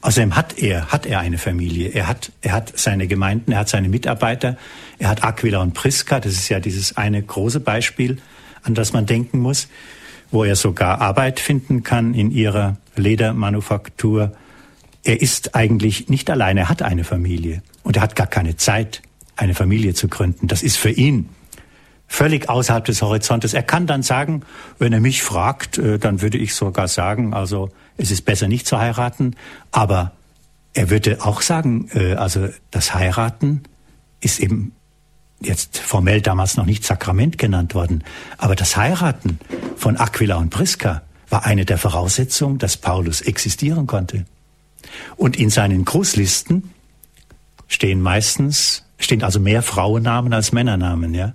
Außerdem 0.00 0.36
hat 0.36 0.58
er, 0.58 0.86
hat 0.88 1.06
er 1.06 1.20
eine 1.20 1.38
Familie. 1.38 1.88
Er 1.88 2.06
hat, 2.06 2.32
er 2.42 2.52
hat 2.52 2.78
seine 2.78 3.06
Gemeinden, 3.06 3.52
er 3.52 3.58
hat 3.58 3.68
seine 3.68 3.88
Mitarbeiter, 3.88 4.56
er 4.98 5.08
hat 5.08 5.24
Aquila 5.24 5.60
und 5.62 5.74
Priska. 5.74 6.20
Das 6.20 6.32
ist 6.32 6.48
ja 6.48 6.60
dieses 6.60 6.96
eine 6.96 7.22
große 7.22 7.60
Beispiel, 7.60 8.18
an 8.62 8.74
das 8.74 8.92
man 8.92 9.06
denken 9.06 9.38
muss, 9.38 9.68
wo 10.30 10.44
er 10.44 10.56
sogar 10.56 11.00
Arbeit 11.00 11.40
finden 11.40 11.82
kann 11.82 12.14
in 12.14 12.30
ihrer 12.30 12.76
Ledermanufaktur. 12.96 14.36
Er 15.02 15.20
ist 15.20 15.54
eigentlich 15.54 16.08
nicht 16.08 16.30
alleine, 16.30 16.60
er 16.60 16.68
hat 16.68 16.82
eine 16.82 17.04
Familie 17.04 17.62
und 17.82 17.96
er 17.96 18.02
hat 18.02 18.16
gar 18.16 18.26
keine 18.26 18.56
Zeit, 18.56 19.02
eine 19.36 19.54
Familie 19.54 19.94
zu 19.94 20.08
gründen. 20.08 20.48
Das 20.48 20.62
ist 20.62 20.76
für 20.76 20.90
ihn 20.90 21.28
völlig 22.08 22.48
außerhalb 22.48 22.84
des 22.84 23.02
Horizontes. 23.02 23.54
Er 23.54 23.62
kann 23.62 23.86
dann 23.86 24.02
sagen, 24.02 24.42
wenn 24.78 24.92
er 24.92 25.00
mich 25.00 25.22
fragt, 25.22 25.78
äh, 25.78 25.98
dann 25.98 26.22
würde 26.22 26.38
ich 26.38 26.54
sogar 26.54 26.88
sagen, 26.88 27.34
also 27.34 27.70
es 27.96 28.10
ist 28.10 28.24
besser 28.24 28.48
nicht 28.48 28.66
zu 28.66 28.78
heiraten, 28.78 29.36
aber 29.72 30.12
er 30.74 30.90
würde 30.90 31.24
auch 31.24 31.40
sagen, 31.40 31.88
äh, 31.94 32.14
also 32.14 32.48
das 32.70 32.94
Heiraten 32.94 33.62
ist 34.20 34.40
eben 34.40 34.72
jetzt 35.40 35.78
formell 35.78 36.20
damals 36.22 36.56
noch 36.56 36.66
nicht 36.66 36.84
Sakrament 36.84 37.38
genannt 37.38 37.74
worden, 37.74 38.04
aber 38.38 38.54
das 38.54 38.76
Heiraten 38.76 39.38
von 39.76 39.96
Aquila 39.96 40.36
und 40.36 40.50
Priska 40.50 41.02
war 41.28 41.44
eine 41.44 41.64
der 41.64 41.78
Voraussetzungen, 41.78 42.58
dass 42.58 42.76
Paulus 42.76 43.20
existieren 43.20 43.86
konnte. 43.86 44.24
Und 45.16 45.36
in 45.36 45.50
seinen 45.50 45.84
Grußlisten 45.84 46.70
stehen 47.66 48.00
meistens, 48.00 48.84
stehen 48.98 49.22
also 49.22 49.40
mehr 49.40 49.62
Frauennamen 49.62 50.32
als 50.32 50.52
Männernamen, 50.52 51.14
ja. 51.14 51.34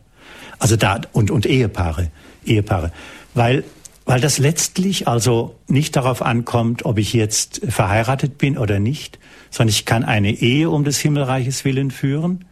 Also 0.62 0.76
da, 0.76 1.02
und, 1.12 1.32
und 1.32 1.48
Ehepaare, 1.48 2.12
Ehepaare. 2.46 2.92
Weil, 3.34 3.64
weil 4.06 4.22
das 4.22 4.38
letztlich 4.38 5.08
also 5.08 5.56
nicht 5.68 5.96
darauf 5.96 6.22
ankommt, 6.22 6.86
ob 6.86 7.00
ich 7.00 7.14
jetzt 7.14 7.62
verheiratet 7.68 8.38
bin 8.38 8.60
oder 8.60 8.80
nicht, 8.80 9.18
sondern 9.50 9.70
ich 9.70 9.86
kann 9.86 10.06
eine 10.06 10.30
Ehe 10.30 10.70
um 10.70 10.84
des 10.84 11.00
Himmelreiches 11.00 11.66
willen 11.66 11.90
führen 11.90 12.46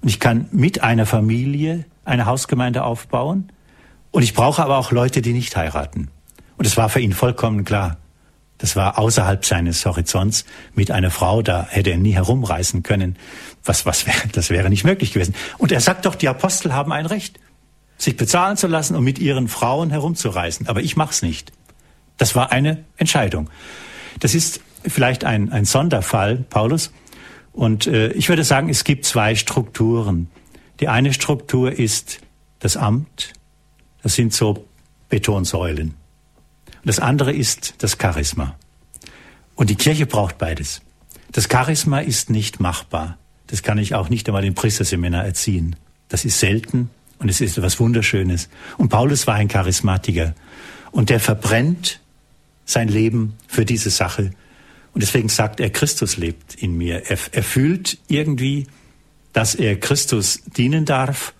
und 0.00 0.08
ich 0.08 0.20
kann 0.20 0.46
mit 0.52 0.84
einer 0.84 1.06
Familie 1.06 1.86
eine 2.04 2.26
Hausgemeinde 2.26 2.84
aufbauen 2.84 3.50
und 4.12 4.22
ich 4.22 4.32
brauche 4.32 4.62
aber 4.62 4.78
auch 4.78 4.92
Leute, 4.92 5.20
die 5.20 5.32
nicht 5.32 5.56
heiraten. 5.56 6.08
Und 6.58 6.66
es 6.66 6.76
war 6.76 6.88
für 6.88 7.00
ihn 7.00 7.12
vollkommen 7.12 7.64
klar. 7.64 7.96
Das 8.58 8.76
war 8.76 8.96
außerhalb 8.96 9.44
seines 9.44 9.84
Horizonts 9.84 10.44
mit 10.76 10.92
einer 10.92 11.10
Frau, 11.10 11.42
da 11.42 11.66
hätte 11.68 11.90
er 11.90 11.98
nie 11.98 12.14
herumreisen 12.14 12.84
können. 12.84 13.16
Was, 13.64 13.86
was 13.86 14.06
wäre, 14.06 14.28
das 14.32 14.50
wäre 14.50 14.70
nicht 14.70 14.84
möglich 14.84 15.12
gewesen. 15.12 15.34
Und 15.58 15.72
er 15.72 15.80
sagt 15.80 16.06
doch, 16.06 16.14
die 16.14 16.28
Apostel 16.28 16.72
haben 16.72 16.92
ein 16.92 17.06
Recht, 17.06 17.40
sich 17.98 18.16
bezahlen 18.16 18.56
zu 18.56 18.66
lassen 18.66 18.94
und 18.94 19.04
mit 19.04 19.18
ihren 19.18 19.48
Frauen 19.48 19.90
herumzureisen. 19.90 20.68
Aber 20.68 20.82
ich 20.82 20.96
mach's 20.96 21.22
nicht. 21.22 21.52
Das 22.18 22.34
war 22.34 22.52
eine 22.52 22.84
Entscheidung. 22.96 23.50
Das 24.20 24.34
ist 24.34 24.60
vielleicht 24.82 25.24
ein, 25.24 25.52
ein 25.52 25.64
Sonderfall, 25.64 26.44
Paulus. 26.48 26.92
Und 27.52 27.86
äh, 27.86 28.12
ich 28.12 28.28
würde 28.28 28.44
sagen, 28.44 28.68
es 28.68 28.84
gibt 28.84 29.04
zwei 29.04 29.34
Strukturen. 29.34 30.30
Die 30.80 30.88
eine 30.88 31.12
Struktur 31.12 31.72
ist 31.72 32.20
das 32.58 32.76
Amt. 32.76 33.32
Das 34.02 34.14
sind 34.14 34.32
so 34.32 34.66
Betonsäulen. 35.08 35.94
Das 36.84 36.98
andere 37.00 37.32
ist 37.32 37.74
das 37.78 37.96
Charisma. 38.00 38.56
Und 39.54 39.70
die 39.70 39.76
Kirche 39.76 40.06
braucht 40.06 40.38
beides. 40.38 40.82
Das 41.32 41.48
Charisma 41.50 42.00
ist 42.00 42.30
nicht 42.30 42.60
machbar. 42.60 43.18
Das 43.48 43.62
kann 43.62 43.78
ich 43.78 43.94
auch 43.94 44.08
nicht 44.08 44.28
einmal 44.28 44.44
im 44.44 44.54
Priesterseminar 44.54 45.24
erziehen. 45.24 45.76
Das 46.08 46.24
ist 46.24 46.38
selten 46.38 46.90
und 47.18 47.28
es 47.28 47.40
ist 47.40 47.56
etwas 47.58 47.80
Wunderschönes. 47.80 48.48
Und 48.76 48.88
Paulus 48.88 49.26
war 49.26 49.34
ein 49.34 49.48
Charismatiker. 49.48 50.34
Und 50.90 51.10
der 51.10 51.20
verbrennt 51.20 52.00
sein 52.64 52.88
Leben 52.88 53.34
für 53.46 53.64
diese 53.64 53.90
Sache. 53.90 54.32
Und 54.92 55.02
deswegen 55.02 55.28
sagt 55.28 55.60
er, 55.60 55.70
Christus 55.70 56.16
lebt 56.16 56.54
in 56.54 56.76
mir. 56.76 57.10
Er, 57.10 57.18
er 57.32 57.42
fühlt 57.42 57.98
irgendwie, 58.08 58.66
dass 59.32 59.54
er 59.54 59.78
Christus 59.78 60.40
dienen 60.56 60.84
darf 60.84 61.34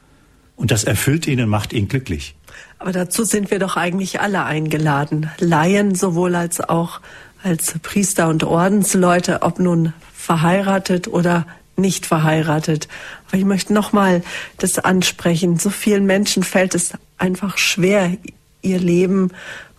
und 0.57 0.71
das 0.71 0.85
erfüllt 0.85 1.27
ihn 1.27 1.41
und 1.41 1.49
macht 1.49 1.73
ihn 1.73 1.89
glücklich. 1.89 2.35
Aber 2.79 2.93
dazu 2.93 3.25
sind 3.25 3.51
wir 3.51 3.59
doch 3.59 3.77
eigentlich 3.77 4.21
alle 4.21 4.45
eingeladen. 4.45 5.31
Laien 5.39 5.95
sowohl 5.95 6.35
als 6.35 6.61
auch 6.61 7.01
als 7.43 7.79
Priester 7.83 8.29
und 8.29 8.45
Ordensleute, 8.45 9.43
ob 9.43 9.59
nun 9.59 9.93
verheiratet 10.15 11.09
oder 11.09 11.47
nicht 11.77 12.07
verheiratet. 12.07 12.89
Aber 13.29 13.39
ich 13.39 13.45
möchte 13.45 13.73
nochmal 13.73 14.23
das 14.59 14.79
ansprechen. 14.79 15.59
So 15.59 15.71
vielen 15.71 16.07
Menschen 16.07 16.43
fällt 16.43 16.75
es 16.75 16.93
einfach 17.19 17.59
schwer, 17.59 18.17
ihr 18.63 18.79
Leben 18.79 19.31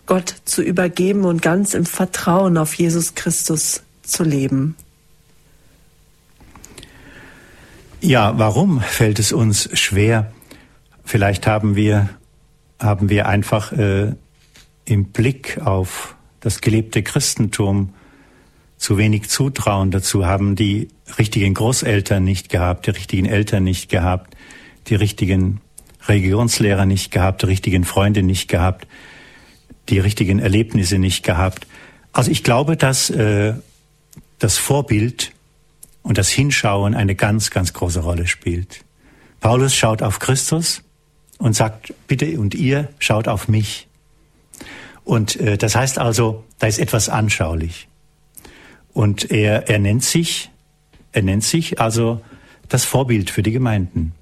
Gott 0.06 0.34
zu 0.44 0.62
übergeben 0.62 1.24
und 1.24 1.42
ganz 1.42 1.74
im 1.74 1.84
Vertrauen 1.84 2.56
auf 2.56 2.74
Jesus 2.74 3.14
Christus 3.14 3.82
zu 4.02 4.24
leben. 4.24 4.76
Ja, 8.00 8.38
warum 8.38 8.80
fällt 8.80 9.18
es 9.18 9.32
uns 9.32 9.68
schwer? 9.78 10.32
Vielleicht 11.04 11.46
haben 11.46 11.74
wir 11.74 12.08
haben 12.78 13.08
wir 13.08 13.26
einfach 13.26 13.72
äh, 13.72 14.12
im 14.84 15.06
Blick 15.06 15.60
auf 15.64 16.14
das 16.40 16.60
gelebte 16.60 17.02
Christentum 17.02 17.92
zu 18.78 18.96
wenig 18.96 19.28
Zutrauen 19.28 19.90
dazu, 19.90 20.24
haben 20.24 20.56
die 20.56 20.88
richtigen 21.18 21.54
Großeltern 21.54 22.24
nicht 22.24 22.48
gehabt, 22.48 22.86
die 22.86 22.90
richtigen 22.90 23.26
Eltern 23.26 23.64
nicht 23.64 23.90
gehabt, 23.90 24.34
die 24.86 24.94
richtigen 24.94 25.60
Religionslehrer 26.06 26.86
nicht 26.86 27.10
gehabt, 27.10 27.42
die 27.42 27.46
richtigen 27.46 27.84
Freunde 27.84 28.22
nicht 28.22 28.48
gehabt, 28.48 28.86
die 29.88 29.98
richtigen 29.98 30.38
Erlebnisse 30.38 30.98
nicht 30.98 31.24
gehabt. 31.24 31.66
Also 32.12 32.30
ich 32.30 32.44
glaube, 32.44 32.76
dass 32.76 33.10
äh, 33.10 33.54
das 34.38 34.56
Vorbild 34.58 35.32
und 36.02 36.16
das 36.16 36.28
Hinschauen 36.30 36.94
eine 36.94 37.14
ganz, 37.14 37.50
ganz 37.50 37.72
große 37.72 38.00
Rolle 38.00 38.26
spielt. 38.26 38.84
Paulus 39.40 39.74
schaut 39.74 40.02
auf 40.02 40.20
Christus 40.20 40.82
und 41.38 41.54
sagt, 41.54 41.92
bitte 42.06 42.38
und 42.38 42.54
ihr 42.54 42.88
schaut 42.98 43.28
auf 43.28 43.48
mich. 43.48 43.88
Und 45.04 45.36
äh, 45.36 45.58
das 45.58 45.74
heißt 45.74 45.98
also, 45.98 46.44
da 46.58 46.66
ist 46.66 46.78
etwas 46.78 47.08
anschaulich. 47.08 47.87
Und 48.98 49.30
er, 49.30 49.68
er 49.68 49.78
nennt 49.78 50.02
sich, 50.02 50.50
er 51.12 51.22
nennt 51.22 51.44
sich 51.44 51.80
also 51.80 52.20
das 52.68 52.84
Vorbild 52.84 53.30
für 53.30 53.44
die 53.44 53.52
Gemeinden. 53.52 54.12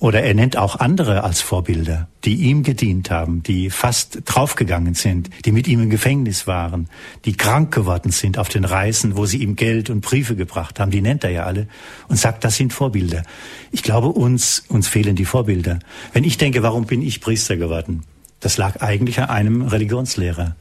Oder 0.00 0.24
er 0.24 0.34
nennt 0.34 0.56
auch 0.56 0.80
andere 0.80 1.22
als 1.22 1.40
Vorbilder, 1.40 2.08
die 2.24 2.34
ihm 2.34 2.64
gedient 2.64 3.12
haben, 3.12 3.44
die 3.44 3.70
fast 3.70 4.22
draufgegangen 4.24 4.94
sind, 4.94 5.30
die 5.44 5.52
mit 5.52 5.68
ihm 5.68 5.82
im 5.82 5.88
Gefängnis 5.88 6.48
waren, 6.48 6.88
die 7.24 7.36
krank 7.36 7.72
geworden 7.72 8.10
sind 8.10 8.38
auf 8.38 8.48
den 8.48 8.64
Reisen, 8.64 9.16
wo 9.16 9.24
sie 9.24 9.40
ihm 9.40 9.54
Geld 9.54 9.88
und 9.88 10.00
Briefe 10.00 10.34
gebracht 10.34 10.80
haben. 10.80 10.90
Die 10.90 11.00
nennt 11.00 11.22
er 11.22 11.30
ja 11.30 11.44
alle 11.44 11.68
und 12.08 12.16
sagt, 12.16 12.42
das 12.42 12.56
sind 12.56 12.72
Vorbilder. 12.72 13.22
Ich 13.70 13.84
glaube, 13.84 14.08
uns, 14.08 14.64
uns 14.66 14.88
fehlen 14.88 15.14
die 15.14 15.26
Vorbilder. 15.26 15.78
Wenn 16.12 16.24
ich 16.24 16.38
denke, 16.38 16.64
warum 16.64 16.86
bin 16.86 17.02
ich 17.02 17.20
Priester 17.20 17.56
geworden? 17.56 18.02
Das 18.40 18.58
lag 18.58 18.82
eigentlich 18.82 19.20
an 19.20 19.28
einem 19.28 19.62
Religionslehrer. 19.62 20.56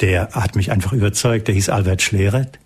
Der 0.00 0.30
hat 0.32 0.56
mich 0.56 0.70
einfach 0.70 0.92
überzeugt. 0.92 1.48
Der 1.48 1.54
hieß 1.54 1.68
Albert 1.68 2.02
Schleret, 2.02 2.58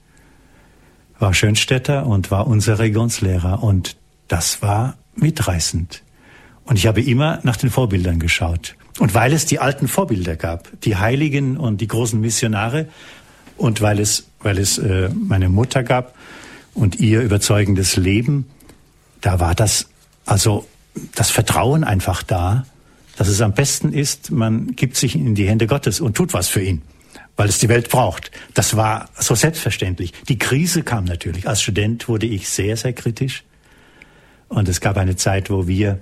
war 1.19 1.35
Schönstädter 1.35 2.07
und 2.07 2.31
war 2.31 2.47
unser 2.47 2.79
Religionslehrer. 2.79 3.63
Und 3.63 3.97
das 4.29 4.63
war 4.63 4.97
mitreißend. 5.15 6.03
Und 6.65 6.77
ich 6.79 6.87
habe 6.87 7.01
immer 7.01 7.41
nach 7.43 7.57
den 7.57 7.71
Vorbildern 7.71 8.19
geschaut. 8.19 8.77
Und 8.99 9.15
weil 9.15 9.33
es 9.33 9.47
die 9.47 9.59
alten 9.59 9.89
Vorbilder 9.89 10.37
gab, 10.37 10.69
die 10.83 10.97
Heiligen 10.97 11.57
und 11.57 11.81
die 11.81 11.87
großen 11.87 12.21
Missionare, 12.21 12.89
und 13.57 13.81
weil 13.81 14.01
es, 14.01 14.27
weil 14.41 14.59
es 14.59 14.79
äh, 14.79 15.09
meine 15.15 15.49
Mutter 15.49 15.83
gab 15.83 16.15
und 16.75 17.01
ihr 17.01 17.23
überzeugendes 17.23 17.97
Leben, 17.97 18.47
da 19.21 19.41
war 19.41 19.55
das, 19.55 19.89
also 20.25 20.67
das 21.15 21.31
Vertrauen 21.31 21.85
einfach 21.85 22.23
da, 22.23 22.67
dass 23.17 23.29
es 23.29 23.41
am 23.41 23.55
besten 23.55 23.93
ist, 23.93 24.31
man 24.31 24.77
gibt 24.77 24.97
sich 24.97 25.17
in 25.17 25.35
die 25.35 25.49
Hände 25.49 25.67
Gottes 25.67 26.01
und 26.01 26.17
tut 26.17 26.35
was 26.35 26.49
für 26.49 26.63
ihn, 26.63 26.83
weil 27.37 27.49
es 27.49 27.59
die 27.59 27.69
Welt 27.69 27.91
braucht. 27.91 28.31
Das 28.55 28.77
war 28.77 29.11
so 29.19 29.35
selbstverständlich. 29.35 30.13
Die 30.29 30.39
Krise 30.39 30.83
kam 30.83 31.05
natürlich. 31.05 31.49
Als 31.49 31.63
Student 31.63 32.09
wurde 32.09 32.27
ich 32.27 32.49
sehr, 32.49 32.77
sehr 32.77 32.93
kritisch. 32.93 33.45
Und 34.49 34.69
es 34.69 34.81
gab 34.81 34.97
eine 34.97 35.17
Zeit, 35.17 35.51
wo 35.51 35.67
wir 35.67 36.01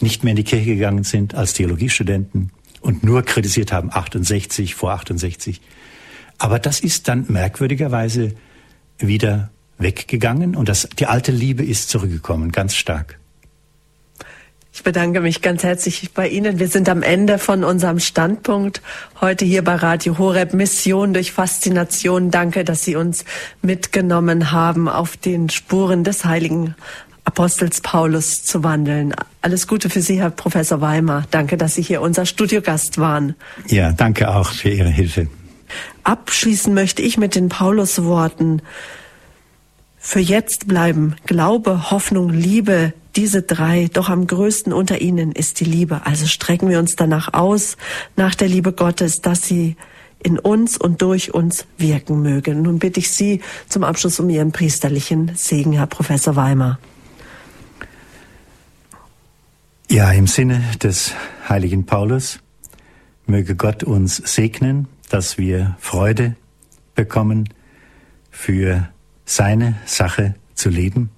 nicht 0.00 0.24
mehr 0.24 0.32
in 0.32 0.36
die 0.36 0.44
Kirche 0.44 0.74
gegangen 0.74 1.04
sind 1.04 1.34
als 1.34 1.54
Theologiestudenten 1.54 2.50
und 2.80 3.02
nur 3.02 3.22
kritisiert 3.22 3.72
haben 3.72 3.90
68 3.92 4.74
vor 4.74 4.92
68. 4.92 5.60
Aber 6.38 6.58
das 6.58 6.80
ist 6.80 7.08
dann 7.08 7.24
merkwürdigerweise 7.28 8.34
wieder 8.98 9.50
weggegangen 9.78 10.54
und 10.54 10.68
das, 10.68 10.88
die 10.98 11.06
alte 11.06 11.32
Liebe 11.32 11.64
ist 11.64 11.88
zurückgekommen, 11.88 12.52
ganz 12.52 12.76
stark. 12.76 13.18
Ich 14.76 14.82
bedanke 14.82 15.22
mich 15.22 15.40
ganz 15.40 15.62
herzlich 15.62 16.10
bei 16.12 16.28
Ihnen. 16.28 16.58
Wir 16.58 16.68
sind 16.68 16.90
am 16.90 17.02
Ende 17.02 17.38
von 17.38 17.64
unserem 17.64 17.98
Standpunkt 17.98 18.82
heute 19.22 19.46
hier 19.46 19.64
bei 19.64 19.74
Radio 19.74 20.18
Horeb 20.18 20.52
Mission 20.52 21.14
durch 21.14 21.32
Faszination. 21.32 22.30
Danke, 22.30 22.62
dass 22.62 22.84
Sie 22.84 22.94
uns 22.94 23.24
mitgenommen 23.62 24.52
haben 24.52 24.86
auf 24.90 25.16
den 25.16 25.48
Spuren 25.48 26.04
des 26.04 26.26
heiligen 26.26 26.74
Apostels 27.24 27.80
Paulus 27.80 28.44
zu 28.44 28.64
wandeln. 28.64 29.14
Alles 29.40 29.66
Gute 29.66 29.88
für 29.88 30.02
Sie, 30.02 30.20
Herr 30.20 30.28
Professor 30.28 30.82
Weimar. 30.82 31.24
Danke, 31.30 31.56
dass 31.56 31.76
Sie 31.76 31.82
hier 31.82 32.02
unser 32.02 32.26
Studiogast 32.26 32.98
waren. 32.98 33.34
Ja, 33.68 33.92
danke 33.92 34.28
auch 34.28 34.50
für 34.50 34.68
Ihre 34.68 34.90
Hilfe. 34.90 35.26
Abschließen 36.04 36.74
möchte 36.74 37.00
ich 37.00 37.16
mit 37.16 37.34
den 37.34 37.48
Paulus-Worten. 37.48 38.60
Für 39.98 40.20
jetzt 40.20 40.68
bleiben 40.68 41.16
Glaube, 41.24 41.90
Hoffnung, 41.90 42.28
Liebe, 42.28 42.92
diese 43.16 43.42
drei, 43.42 43.88
doch 43.92 44.08
am 44.08 44.26
größten 44.26 44.72
unter 44.72 45.00
ihnen 45.00 45.32
ist 45.32 45.60
die 45.60 45.64
Liebe. 45.64 46.04
Also 46.04 46.26
strecken 46.26 46.68
wir 46.68 46.78
uns 46.78 46.96
danach 46.96 47.32
aus, 47.34 47.76
nach 48.16 48.34
der 48.34 48.48
Liebe 48.48 48.72
Gottes, 48.72 49.22
dass 49.22 49.42
sie 49.42 49.76
in 50.22 50.38
uns 50.38 50.76
und 50.76 51.02
durch 51.02 51.34
uns 51.34 51.66
wirken 51.78 52.22
möge. 52.22 52.54
Nun 52.54 52.78
bitte 52.78 53.00
ich 53.00 53.10
Sie 53.10 53.42
zum 53.68 53.84
Abschluss 53.84 54.18
um 54.18 54.28
Ihren 54.28 54.50
priesterlichen 54.50 55.32
Segen, 55.36 55.72
Herr 55.72 55.86
Professor 55.86 56.36
Weimar. 56.36 56.78
Ja, 59.88 60.10
im 60.10 60.26
Sinne 60.26 60.64
des 60.82 61.12
heiligen 61.48 61.86
Paulus 61.86 62.40
möge 63.26 63.54
Gott 63.54 63.84
uns 63.84 64.16
segnen, 64.16 64.88
dass 65.10 65.38
wir 65.38 65.76
Freude 65.78 66.34
bekommen, 66.94 67.48
für 68.30 68.88
seine 69.24 69.76
Sache 69.86 70.34
zu 70.54 70.68
leben 70.68 71.10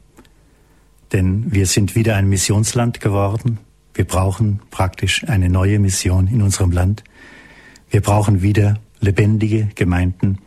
denn 1.12 1.52
wir 1.52 1.66
sind 1.66 1.94
wieder 1.94 2.16
ein 2.16 2.28
Missionsland 2.28 3.00
geworden. 3.00 3.58
Wir 3.94 4.04
brauchen 4.04 4.60
praktisch 4.70 5.24
eine 5.28 5.48
neue 5.48 5.78
Mission 5.78 6.28
in 6.28 6.42
unserem 6.42 6.70
Land. 6.70 7.04
Wir 7.90 8.00
brauchen 8.00 8.42
wieder 8.42 8.78
lebendige 9.00 9.68
Gemeinden 9.74 10.38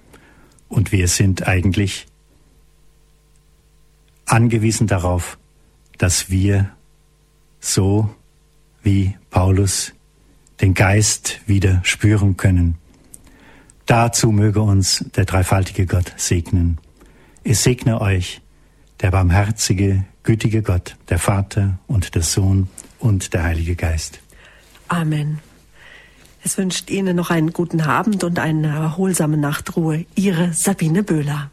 und 0.70 0.92
wir 0.92 1.08
sind 1.08 1.48
eigentlich 1.48 2.08
angewiesen 4.26 4.88
darauf, 4.88 5.38
dass 5.98 6.30
wir 6.30 6.72
so 7.60 8.10
wie 8.84 9.16
Paulus 9.30 9.94
den 10.62 10.74
Geist 10.74 11.42
wieder 11.46 11.82
spüren 11.84 12.38
können. 12.38 12.78
Dazu 13.86 14.32
möge 14.32 14.62
uns 14.62 15.06
der 15.16 15.26
dreifaltige 15.26 15.86
Gott 15.86 16.14
segnen. 16.18 16.78
Es 17.44 17.64
segne 17.64 18.00
euch 18.00 18.42
der 19.02 19.12
barmherzige, 19.12 20.06
gütige 20.24 20.62
Gott, 20.62 20.96
der 21.10 21.20
Vater 21.20 21.80
und 21.88 22.16
der 22.16 22.22
Sohn 22.22 22.70
und 23.00 23.34
der 23.34 23.44
Heilige 23.44 23.76
Geist. 23.76 24.20
Amen. 24.88 25.40
Es 26.44 26.58
wünscht 26.58 26.90
Ihnen 26.90 27.16
noch 27.16 27.30
einen 27.30 27.54
guten 27.54 27.82
Abend 27.82 28.24
und 28.24 28.40
eine 28.40 28.68
erholsame 28.68 29.38
Nachtruhe. 29.38 30.06
Ihre 30.16 30.54
Sabine 30.54 31.04
Böhler. 31.04 31.52